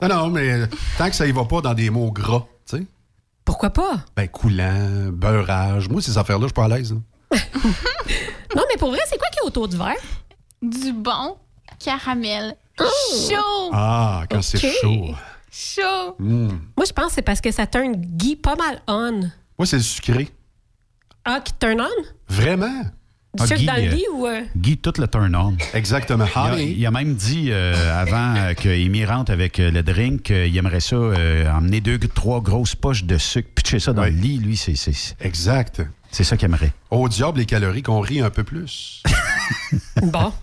Non, 0.00 0.08
non, 0.08 0.28
mais 0.28 0.60
tant 0.96 1.10
que 1.10 1.16
ça 1.16 1.26
y 1.26 1.32
va 1.32 1.44
pas 1.44 1.60
dans 1.60 1.74
des 1.74 1.90
mots 1.90 2.12
gras, 2.12 2.46
tu 2.70 2.76
sais. 2.78 2.84
Pourquoi 3.44 3.70
pas? 3.70 4.04
Ben, 4.16 4.28
coulant, 4.28 5.08
beurrage. 5.12 5.88
Moi, 5.88 6.00
ces 6.00 6.16
affaires-là, 6.16 6.42
je 6.42 6.48
suis 6.48 6.54
pas 6.54 6.64
à 6.66 6.68
l'aise. 6.78 6.92
hein. 6.92 7.02
Non, 8.56 8.62
mais 8.70 8.78
pour 8.78 8.90
vrai, 8.90 9.00
c'est 9.10 9.18
quoi 9.18 9.28
qui 9.30 9.38
est 9.40 9.46
autour 9.46 9.66
du 9.68 9.76
verre? 9.76 9.94
Du 10.62 10.92
bon 10.92 11.36
caramel. 11.78 12.54
Chaud! 12.78 13.70
Ah, 13.72 14.22
quand 14.30 14.40
c'est 14.42 14.58
chaud. 14.80 15.08
Chaud! 15.60 16.14
Mm. 16.20 16.48
Moi, 16.76 16.86
je 16.86 16.92
pense 16.92 17.06
que 17.08 17.12
c'est 17.16 17.22
parce 17.22 17.40
que 17.40 17.50
ça 17.50 17.66
turn 17.66 17.92
Guy 17.96 18.36
pas 18.36 18.54
mal 18.54 18.80
on. 18.86 19.20
Moi, 19.58 19.66
c'est 19.66 19.76
le 19.78 19.82
sucré. 19.82 20.28
Ah, 21.24 21.40
qui 21.44 21.52
turn 21.58 21.80
on? 21.80 22.04
Vraiment? 22.32 22.84
Du 23.34 23.44
sucre 23.46 23.64
dans 23.66 23.74
le 23.76 23.90
lit 23.90 24.04
ou... 24.14 24.26
euh, 24.26 24.42
Guy, 24.56 24.78
tout 24.78 24.92
le 24.98 25.06
turn-on. 25.08 25.56
Exactement. 25.74 26.26
Il 26.26 26.38
a, 26.38 26.60
il 26.60 26.90
même 26.92 27.14
dit 27.14 27.48
euh, 27.50 28.00
avant 28.00 28.34
euh, 28.36 28.54
qu'il 28.54 29.04
rentre 29.06 29.30
avec 29.32 29.58
euh, 29.60 29.70
le 29.70 29.82
drink 29.82 30.22
qu'il 30.22 30.56
aimerait 30.56 30.80
ça 30.80 30.96
euh, 30.96 31.50
emmener 31.52 31.80
deux, 31.80 31.98
trois 31.98 32.40
grosses 32.40 32.74
poches 32.76 33.04
de 33.04 33.18
sucre, 33.18 33.48
pitcher 33.54 33.80
ça 33.80 33.92
dans 33.92 34.04
le 34.04 34.10
lit. 34.10 34.38
Lui, 34.38 34.56
c'est 34.56 34.76
c'est- 34.76 35.14
Exact. 35.20 35.82
c'est 36.10 36.24
ça 36.24 36.36
qu'il 36.36 36.46
aimerait. 36.46 36.72
Au 36.90 37.08
diable, 37.08 37.40
les 37.40 37.46
calories, 37.46 37.82
qu'on 37.82 38.00
rit 38.00 38.20
un 38.20 38.30
peu 38.30 38.44
plus. 38.44 39.02
Bon. 40.02 40.32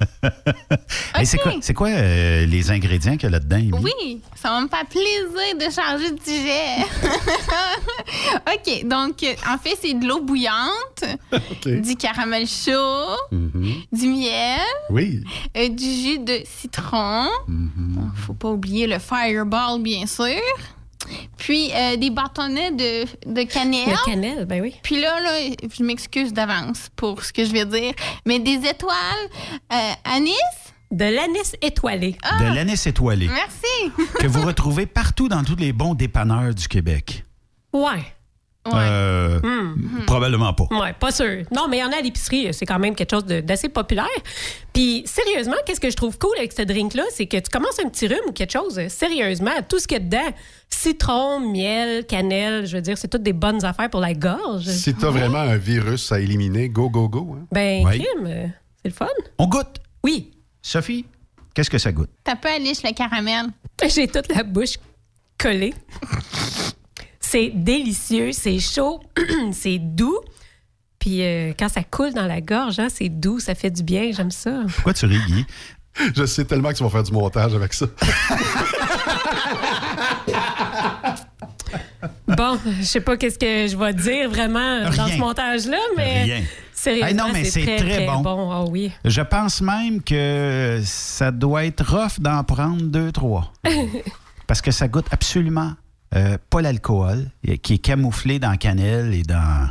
Hey, 1.17 1.25
c'est 1.25 1.37
quoi, 1.37 1.53
c'est 1.61 1.73
quoi 1.73 1.87
euh, 1.87 2.45
les 2.45 2.71
ingrédients 2.71 3.13
qu'il 3.13 3.23
y 3.23 3.25
a 3.27 3.29
là-dedans? 3.29 3.79
Oui, 3.81 4.21
ça 4.35 4.49
va 4.49 4.59
me 4.61 4.67
faire 4.67 4.85
plaisir 4.85 5.55
de 5.57 5.73
changer 5.73 6.11
de 6.11 6.19
sujet. 6.19 6.83
OK, 8.53 8.85
donc, 8.87 9.23
euh, 9.23 9.33
en 9.49 9.57
fait, 9.57 9.77
c'est 9.81 9.93
de 9.93 10.05
l'eau 10.05 10.21
bouillante, 10.21 11.05
du 11.65 11.95
caramel 11.95 12.45
chaud, 12.47 13.15
du 13.31 14.07
miel, 14.07 14.59
Oui. 14.89 15.23
euh, 15.55 15.69
du 15.69 15.85
jus 15.85 16.19
de 16.19 16.39
citron. 16.43 17.27
Bon, 17.47 18.09
faut 18.15 18.33
pas 18.33 18.49
oublier 18.49 18.87
le 18.87 18.99
fireball, 18.99 19.81
bien 19.81 20.05
sûr. 20.05 20.41
Puis 21.37 21.71
euh, 21.73 21.97
des 21.97 22.09
bâtonnets 22.09 22.71
de, 22.71 23.05
de 23.31 23.43
cannelle. 23.43 23.87
De 23.87 24.05
cannelle, 24.05 24.45
ben 24.45 24.61
oui. 24.61 24.75
Puis 24.83 24.99
là, 24.99 25.19
là 25.19 25.55
je 25.77 25.83
m'excuse 25.83 26.33
d'avance 26.33 26.89
pour 26.95 27.23
ce 27.23 27.33
que 27.33 27.45
je 27.45 27.51
vais 27.51 27.65
dire, 27.65 27.93
mais 28.25 28.39
des 28.39 28.67
étoiles 28.67 28.95
euh, 29.73 29.91
anis? 30.03 30.35
De 30.91 31.03
l'anis 31.03 31.55
étoilé. 31.61 32.15
De 32.39 32.53
l'anis 32.53 32.85
étoilé. 32.85 33.27
Merci. 33.27 33.91
que 34.19 34.27
vous 34.27 34.45
retrouvez 34.45 34.85
partout 34.85 35.27
dans 35.27 35.43
tous 35.43 35.55
les 35.55 35.73
bons 35.73 35.95
dépanneurs 35.95 36.53
du 36.53 36.67
Québec. 36.67 37.25
Ouais. 37.73 38.03
Euh, 38.73 39.39
Hmm. 39.43 40.05
Probablement 40.07 40.53
pas. 40.53 40.67
Ouais, 40.71 40.93
pas 40.93 41.11
sûr. 41.11 41.43
Non, 41.55 41.67
mais 41.69 41.77
il 41.77 41.79
y 41.81 41.83
en 41.83 41.91
a 41.91 41.97
à 41.97 42.01
l'épicerie. 42.01 42.53
C'est 42.53 42.65
quand 42.65 42.79
même 42.79 42.95
quelque 42.95 43.11
chose 43.11 43.25
d'assez 43.25 43.69
populaire. 43.69 44.05
Puis, 44.73 45.03
sérieusement, 45.05 45.55
qu'est-ce 45.65 45.79
que 45.79 45.89
je 45.89 45.95
trouve 45.95 46.17
cool 46.17 46.35
avec 46.37 46.51
ce 46.53 46.61
drink-là? 46.63 47.03
C'est 47.11 47.25
que 47.27 47.37
tu 47.37 47.49
commences 47.51 47.79
un 47.83 47.89
petit 47.89 48.07
rhume 48.07 48.17
ou 48.27 48.31
quelque 48.31 48.51
chose. 48.53 48.79
Sérieusement, 48.89 49.51
tout 49.67 49.79
ce 49.79 49.87
qu'il 49.87 49.97
y 49.97 50.01
a 50.01 50.03
dedans, 50.03 50.35
citron, 50.69 51.39
miel, 51.39 52.05
cannelle, 52.05 52.65
je 52.65 52.75
veux 52.77 52.81
dire, 52.81 52.97
c'est 52.97 53.07
toutes 53.07 53.23
des 53.23 53.33
bonnes 53.33 53.63
affaires 53.65 53.89
pour 53.89 53.99
la 54.01 54.13
gorge. 54.13 54.63
Si 54.65 54.93
t'as 54.95 55.09
vraiment 55.09 55.39
un 55.39 55.57
virus 55.57 56.11
à 56.11 56.19
éliminer, 56.19 56.69
go, 56.69 56.89
go, 56.89 57.07
go. 57.07 57.35
hein. 57.39 57.45
Ben, 57.51 57.85
Ouais. 57.85 57.99
crime, 57.99 58.51
c'est 58.81 58.89
le 58.89 58.93
fun. 58.93 59.07
On 59.37 59.47
goûte. 59.47 59.77
Oui. 60.03 60.31
Sophie, 60.61 61.05
qu'est-ce 61.53 61.69
que 61.69 61.77
ça 61.77 61.91
goûte? 61.91 62.09
T'as 62.23 62.35
pas 62.35 62.55
Alice 62.55 62.81
le 62.83 62.93
caramel? 62.93 63.45
J'ai 63.87 64.07
toute 64.07 64.27
la 64.33 64.43
bouche 64.43 64.75
collée. 65.37 65.73
C'est 67.35 67.51
délicieux, 67.53 68.31
c'est 68.31 68.59
chaud, 68.59 69.01
c'est 69.51 69.77
doux. 69.77 70.19
Puis 70.99 71.21
euh, 71.21 71.51
quand 71.59 71.67
ça 71.67 71.83
coule 71.83 72.13
dans 72.13 72.27
la 72.27 72.39
gorge, 72.39 72.79
hein, 72.79 72.87
c'est 72.89 73.09
doux, 73.09 73.41
ça 73.41 73.55
fait 73.55 73.69
du 73.71 73.83
bien, 73.83 74.11
j'aime 74.13 74.31
ça. 74.31 74.61
Pourquoi 74.73 74.93
tu 74.93 75.05
ris, 75.05 75.19
Guy? 75.27 75.45
Je 76.15 76.25
sais 76.25 76.45
tellement 76.45 76.69
que 76.69 76.75
tu 76.75 76.83
vas 76.83 76.89
faire 76.89 77.03
du 77.03 77.11
montage 77.11 77.53
avec 77.53 77.73
ça. 77.73 77.87
Bon, 82.27 82.57
je 82.79 82.83
sais 82.83 83.01
pas 83.01 83.17
qu'est-ce 83.17 83.37
que 83.37 83.67
je 83.67 83.75
vais 83.75 83.93
dire 83.93 84.29
vraiment 84.29 84.89
dans 84.89 85.07
ce 85.07 85.17
montage-là, 85.17 85.77
mais 85.97 86.23
Rien. 86.23 86.41
sérieusement, 86.73 87.07
Hey, 87.09 87.15
non, 87.15 87.25
mais 87.33 87.43
c'est 87.43 87.51
c'est 87.51 87.65
très, 87.65 87.77
très 87.77 88.05
très, 88.05 88.05
bon. 88.05 88.49
Ah 88.51 88.63
oui. 88.63 88.91
Je 89.03 89.21
pense 89.21 89.61
même 89.61 90.01
que 90.01 90.79
ça 90.85 91.31
doit 91.31 91.65
être 91.65 91.85
rough 91.85 92.17
d'en 92.19 92.45
prendre 92.45 92.81
deux, 92.81 93.11
trois. 93.11 93.51
Parce 94.47 94.61
que 94.61 94.71
ça 94.71 94.87
goûte 94.87 95.07
absolument 95.11 95.73
euh, 96.15 96.37
pas 96.49 96.61
l'alcool, 96.61 97.29
euh, 97.47 97.55
qui 97.57 97.75
est 97.75 97.77
camouflé 97.79 98.39
dans 98.39 98.55
cannelle 98.57 99.13
et 99.13 99.23
dans. 99.23 99.69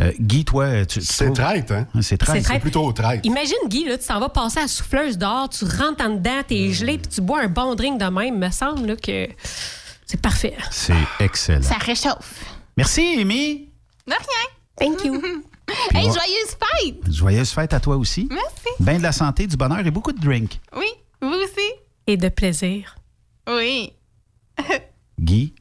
Euh, 0.00 0.12
Guy, 0.20 0.44
toi, 0.44 0.86
tu. 0.86 1.00
C'est 1.00 1.32
traite, 1.32 1.72
hein? 1.72 1.86
C'est 2.00 2.18
traite. 2.18 2.44
traite. 2.44 2.60
plutôt 2.60 2.92
traite. 2.92 3.24
Imagine, 3.24 3.56
Guy, 3.66 3.84
là, 3.84 3.98
tu 3.98 4.06
t'en 4.06 4.20
vas 4.20 4.28
passer 4.28 4.58
à 4.58 4.62
la 4.62 4.68
souffleuse 4.68 5.18
dehors, 5.18 5.48
tu 5.48 5.64
rentres 5.64 6.04
en 6.04 6.10
dedans, 6.10 6.42
t'es 6.46 6.72
gelé, 6.72 6.98
puis 6.98 7.08
tu 7.08 7.20
bois 7.20 7.40
un 7.42 7.48
bon 7.48 7.74
drink 7.74 7.98
de 7.98 8.06
même. 8.06 8.38
me 8.38 8.50
semble 8.50 8.86
là, 8.86 8.96
que 8.96 9.26
c'est 10.06 10.20
parfait. 10.20 10.56
C'est 10.70 10.94
excellent. 11.18 11.62
Ça 11.62 11.76
réchauffe. 11.76 12.44
Merci, 12.76 13.16
Amy. 13.20 13.68
De 14.06 14.12
rien. 14.12 14.48
Thank 14.78 15.04
you. 15.04 15.20
Hey, 15.92 16.04
joyeuse 16.04 16.56
fête! 16.58 17.12
Joyeuse 17.12 17.50
fête 17.50 17.74
à 17.74 17.80
toi 17.80 17.96
aussi. 17.98 18.26
Merci. 18.30 18.68
Ben 18.80 18.96
de 18.96 19.02
la 19.02 19.12
santé, 19.12 19.46
du 19.46 19.54
bonheur 19.54 19.86
et 19.86 19.90
beaucoup 19.90 20.12
de 20.12 20.18
drink. 20.18 20.58
Oui, 20.74 20.86
vous 21.20 21.28
aussi? 21.28 21.70
Et 22.06 22.16
de 22.16 22.30
plaisir. 22.30 22.96
Oui. 23.46 23.92
Guy, 25.18 25.52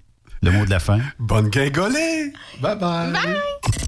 le 0.41 0.51
mot 0.51 0.65
de 0.65 0.69
la 0.69 0.79
fin? 0.79 0.99
Bonne 1.19 1.49
guingolée! 1.49 2.33
Bye 2.59 2.77
bye! 2.77 3.13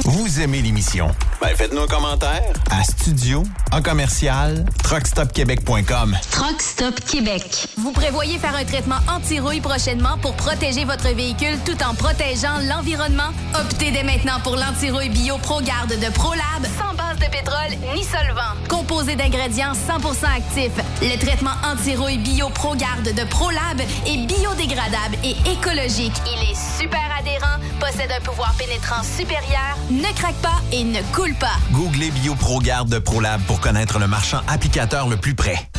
Vous 0.06 0.42
aimez 0.42 0.62
l'émission? 0.62 1.14
Ben 1.42 1.56
faites-nous 1.56 1.82
un 1.82 1.88
commentaire 1.88 2.54
à 2.72 2.84
studio 2.84 3.44
en 3.72 3.82
commercial 3.82 4.66
truckstopquebec.com. 4.84 6.18
Truck 6.32 6.62
Stop 6.62 7.00
Québec. 7.02 7.68
Vous 7.78 7.92
prévoyez 7.92 8.40
faire 8.40 8.56
un 8.56 8.66
traitement 8.66 8.98
anti-rouille 9.08 9.62
prochainement 9.62 10.18
pour 10.18 10.36
protéger 10.36 10.86
votre 10.86 11.14
véhicule 11.14 11.58
tout 11.66 11.78
en 11.84 11.94
protégeant 11.94 12.58
l'environnement? 12.68 13.30
Optez 13.54 13.92
dès 13.92 14.04
maintenant 14.04 14.40
pour 14.44 14.56
l'anti-rouille 14.56 15.10
bio 15.10 15.38
ProGarde 15.38 15.92
de 16.00 16.12
ProLab 16.14 16.66
sans 16.78 16.96
base 16.96 17.18
de 17.20 17.32
pétrole 17.32 17.78
ni 17.96 18.04
solvant. 18.04 18.56
Composé 18.68 19.16
d'ingrédients 19.16 19.74
100% 19.74 20.26
actifs, 20.38 20.72
le 21.02 21.18
traitement 21.20 21.56
anti-rouille 21.64 22.18
bio 22.18 22.50
ProGarde 22.50 23.14
de 23.16 23.24
ProLab 23.30 23.80
est 24.08 24.26
biodégradable 24.26 25.18
et 25.24 25.36
écologique. 25.52 26.14
Il 26.26 26.39
est 26.42 26.80
super 26.80 27.02
adhérent, 27.18 27.58
possède 27.80 28.12
un 28.12 28.22
pouvoir 28.22 28.54
pénétrant 28.58 29.04
supérieur, 29.04 29.78
ne 29.90 30.14
craque 30.16 30.42
pas 30.42 30.60
et 30.72 30.84
ne 30.84 31.02
coule 31.14 31.36
pas. 31.36 31.58
Googlez 31.72 32.12
BioProGarde 32.12 32.90
de 32.90 33.00
ProLab 33.00 33.42
pour 33.44 33.60
connaître 33.60 34.00
le 34.00 34.08
marchand 34.08 34.40
applicateur 34.48 35.08
le 35.08 35.18
plus 35.18 35.36
près. 35.36 35.70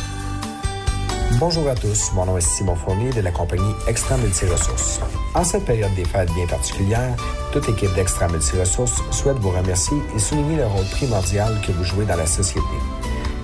Bonjour 1.39 1.67
à 1.69 1.75
tous, 1.75 2.11
mon 2.13 2.25
nom 2.25 2.37
est 2.37 2.41
Simon 2.41 2.75
Fournier 2.75 3.09
de 3.11 3.21
la 3.21 3.31
compagnie 3.31 3.73
Extra 3.87 4.17
Multiressources. 4.17 4.99
En 5.33 5.43
cette 5.43 5.65
période 5.65 5.93
des 5.95 6.03
fêtes 6.05 6.31
bien 6.33 6.45
particulière, 6.45 7.15
toute 7.53 7.67
équipe 7.69 7.93
d'Extra 7.95 8.27
Multiressources 8.27 9.01
souhaite 9.11 9.37
vous 9.37 9.49
remercier 9.49 9.97
et 10.15 10.19
souligner 10.19 10.57
le 10.57 10.67
rôle 10.67 10.85
primordial 10.85 11.59
que 11.65 11.71
vous 11.71 11.83
jouez 11.83 12.05
dans 12.05 12.17
la 12.17 12.27
société. 12.27 12.61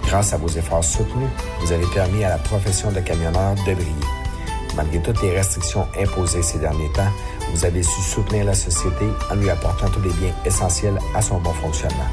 Grâce 0.06 0.34
à 0.34 0.38
vos 0.38 0.50
efforts 0.50 0.84
soutenus, 0.84 1.30
vous 1.62 1.72
avez 1.72 1.88
permis 1.88 2.24
à 2.24 2.30
la 2.30 2.38
profession 2.38 2.92
de 2.92 3.00
camionneur 3.00 3.56
de 3.56 3.74
briller. 3.74 4.27
Malgré 4.78 5.02
toutes 5.02 5.24
les 5.24 5.36
restrictions 5.36 5.88
imposées 6.00 6.44
ces 6.44 6.60
derniers 6.60 6.92
temps, 6.94 7.12
vous 7.52 7.66
avez 7.66 7.82
su 7.82 8.00
soutenir 8.00 8.46
la 8.46 8.54
société 8.54 9.06
en 9.32 9.36
lui 9.36 9.50
apportant 9.50 9.90
tous 9.90 10.02
les 10.02 10.14
biens 10.14 10.34
essentiels 10.46 11.00
à 11.16 11.22
son 11.22 11.40
bon 11.40 11.52
fonctionnement. 11.54 12.06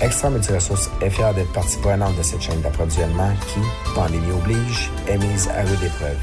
Extra 0.00 0.28
Multiressources 0.28 0.90
est 1.00 1.10
fier 1.10 1.32
d'être 1.34 1.52
partie 1.52 1.78
prenante 1.78 2.16
de 2.16 2.22
cette 2.22 2.40
chaîne 2.40 2.60
d'approvisionnement 2.62 3.30
qui, 3.46 3.60
pandémie 3.94 4.32
oblige, 4.32 4.90
est 5.06 5.18
mise 5.18 5.48
à 5.48 5.62
rude 5.62 5.82
épreuve. 5.84 6.18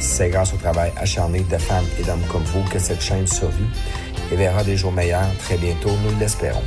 C'est 0.00 0.30
grâce 0.30 0.52
au 0.52 0.56
travail 0.56 0.92
acharné 0.96 1.40
de 1.40 1.58
femmes 1.58 1.86
et 2.00 2.02
d'hommes 2.02 2.26
comme 2.30 2.44
vous 2.44 2.62
que 2.68 2.80
cette 2.80 3.00
chaîne 3.00 3.26
survit 3.26 3.68
et 4.32 4.36
verra 4.36 4.64
des 4.64 4.76
jours 4.76 4.92
meilleurs 4.92 5.30
très 5.38 5.58
bientôt, 5.58 5.90
nous 5.90 6.18
l'espérons. 6.18 6.62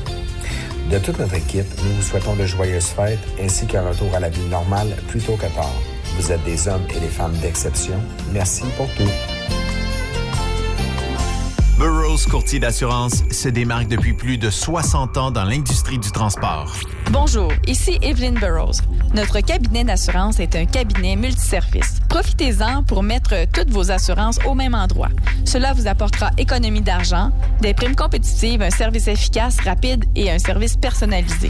De 0.89 0.97
toute 0.99 1.19
notre 1.19 1.35
équipe, 1.35 1.67
nous 1.83 1.95
vous 1.95 2.01
souhaitons 2.01 2.35
de 2.35 2.45
joyeuses 2.45 2.93
fêtes 2.95 3.19
ainsi 3.41 3.65
qu'un 3.65 3.87
retour 3.87 4.13
à 4.15 4.19
la 4.21 4.29
vie 4.29 4.45
normale 4.45 4.95
plus 5.09 5.21
tôt 5.21 5.37
tard. 5.37 5.73
Vous 6.21 6.31
êtes 6.31 6.43
des 6.43 6.67
hommes 6.67 6.85
et 6.95 6.99
des 6.99 7.07
femmes 7.07 7.35
d'exception. 7.39 7.95
Merci 8.31 8.61
pour 8.77 8.85
tout. 8.93 9.09
Burroughs 11.79 12.27
Courtier 12.29 12.59
d'assurance 12.59 13.23
se 13.31 13.49
démarque 13.49 13.87
depuis 13.87 14.13
plus 14.13 14.37
de 14.37 14.51
60 14.51 15.17
ans 15.17 15.31
dans 15.31 15.45
l'industrie 15.45 15.97
du 15.97 16.11
transport. 16.11 16.75
Bonjour, 17.09 17.51
ici 17.65 17.97
Evelyn 18.03 18.33
Burrows. 18.33 18.83
Notre 19.15 19.39
cabinet 19.39 19.83
d'assurance 19.83 20.39
est 20.39 20.55
un 20.55 20.65
cabinet 20.65 21.15
multiservice. 21.15 21.95
Profitez-en 22.07 22.83
pour 22.83 23.01
mettre 23.01 23.33
toutes 23.51 23.71
vos 23.71 23.89
assurances 23.89 24.37
au 24.45 24.53
même 24.53 24.75
endroit. 24.75 25.09
Cela 25.43 25.73
vous 25.73 25.87
apportera 25.87 26.29
économie 26.37 26.81
d'argent, 26.81 27.31
des 27.61 27.73
primes 27.73 27.95
compétitives, 27.95 28.61
un 28.61 28.69
service 28.69 29.07
efficace, 29.07 29.59
rapide 29.61 30.05
et 30.15 30.29
un 30.29 30.37
service 30.37 30.77
personnalisé. 30.77 31.49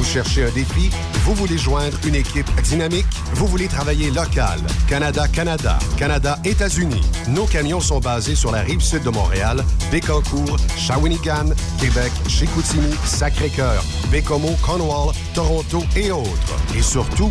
Vous 0.00 0.06
cherchez 0.06 0.44
un 0.44 0.50
défi? 0.50 0.88
Vous 1.26 1.34
voulez 1.34 1.58
joindre 1.58 1.98
une 2.06 2.14
équipe 2.14 2.50
dynamique? 2.62 3.04
Vous 3.34 3.46
voulez 3.46 3.68
travailler 3.68 4.10
local? 4.10 4.58
Canada-Canada, 4.88 5.78
Canada-États-Unis. 5.98 7.02
Nos 7.28 7.44
camions 7.44 7.80
sont 7.80 8.00
basés 8.00 8.34
sur 8.34 8.50
la 8.50 8.62
rive 8.62 8.80
sud 8.80 9.02
de 9.02 9.10
Montréal, 9.10 9.62
Bécancour, 9.92 10.56
Shawinigan, 10.78 11.50
Québec, 11.78 12.10
Chicoutimi, 12.28 12.94
Sacré-Cœur, 13.04 13.84
Bécomo, 14.10 14.56
Cornwall, 14.62 15.14
Toronto 15.34 15.84
et 15.94 16.10
autres. 16.10 16.56
Et 16.74 16.80
surtout, 16.80 17.30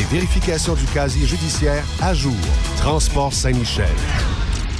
vérification 0.03 0.75
du 0.75 0.85
casier 0.85 1.25
judiciaire 1.25 1.83
à 2.01 2.13
jour. 2.13 2.35
Transport 2.77 3.33
Saint-Michel. 3.33 3.89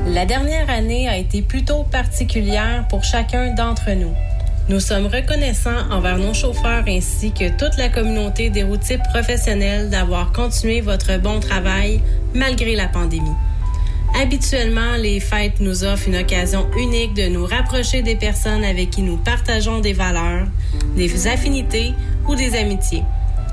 La 0.07 0.25
dernière 0.25 0.71
année 0.71 1.07
a 1.09 1.19
été 1.19 1.43
plutôt 1.43 1.85
particulière 1.85 2.89
pour 2.89 3.05
chacun 3.05 3.53
d'entre 3.55 3.91
nous. 3.91 4.15
Nous 4.69 4.81
sommes 4.81 5.07
reconnaissants 5.07 5.91
envers 5.91 6.19
nos 6.19 6.35
chauffeurs 6.35 6.85
ainsi 6.87 7.33
que 7.33 7.49
toute 7.49 7.79
la 7.79 7.89
communauté 7.89 8.51
des 8.51 8.65
routiers 8.65 8.99
professionnels 8.99 9.89
d'avoir 9.89 10.31
continué 10.31 10.83
votre 10.83 11.19
bon 11.19 11.41
travail 11.41 12.03
malgré 12.35 12.77
la 12.77 12.87
pandémie. 12.87 13.35
Habituellement, 14.21 14.97
les 14.99 15.21
fêtes 15.21 15.61
nous 15.61 15.85
offrent 15.85 16.09
une 16.09 16.17
occasion 16.17 16.69
unique 16.77 17.15
de 17.15 17.29
nous 17.29 17.47
rapprocher 17.47 18.03
des 18.03 18.17
personnes 18.17 18.63
avec 18.63 18.91
qui 18.91 19.01
nous 19.01 19.17
partageons 19.17 19.81
des 19.81 19.95
valeurs, 19.95 20.47
des 20.97 21.29
affinités 21.29 21.95
ou 22.27 22.35
des 22.35 22.55
amitiés. 22.55 23.05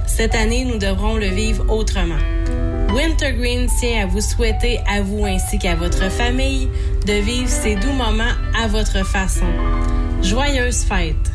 Cette 0.07 0.35
année, 0.35 0.65
nous 0.65 0.77
devrons 0.77 1.15
le 1.15 1.27
vivre 1.27 1.65
autrement. 1.69 2.19
Wintergreen 2.93 3.67
tient 3.79 4.03
à 4.03 4.05
vous 4.05 4.21
souhaiter 4.21 4.79
à 4.87 5.01
vous 5.01 5.25
ainsi 5.25 5.59
qu'à 5.59 5.75
votre 5.75 6.09
famille 6.09 6.69
de 7.05 7.13
vivre 7.13 7.49
ces 7.49 7.75
doux 7.75 7.93
moments 7.93 8.35
à 8.57 8.67
votre 8.67 9.05
façon. 9.05 9.47
Joyeuses 10.21 10.83
fêtes! 10.83 11.34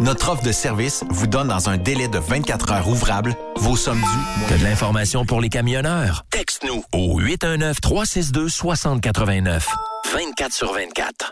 Notre 0.00 0.28
offre 0.28 0.42
de 0.42 0.52
service 0.52 1.04
vous 1.08 1.26
donne 1.26 1.48
dans 1.48 1.70
un 1.70 1.78
délai 1.78 2.08
de 2.08 2.18
24 2.18 2.72
heures 2.72 2.88
ouvrables 2.88 3.34
vos 3.56 3.76
sommes 3.76 4.00
dues. 4.00 4.44
T'as 4.48 4.58
de 4.58 4.64
l'information 4.64 5.24
pour 5.24 5.40
les 5.40 5.48
camionneurs? 5.48 6.26
Texte-nous 6.30 6.84
au 6.92 7.18
819-362-6089. 7.22 9.62
24 10.12 10.52
sur 10.52 10.74
24. 10.74 11.24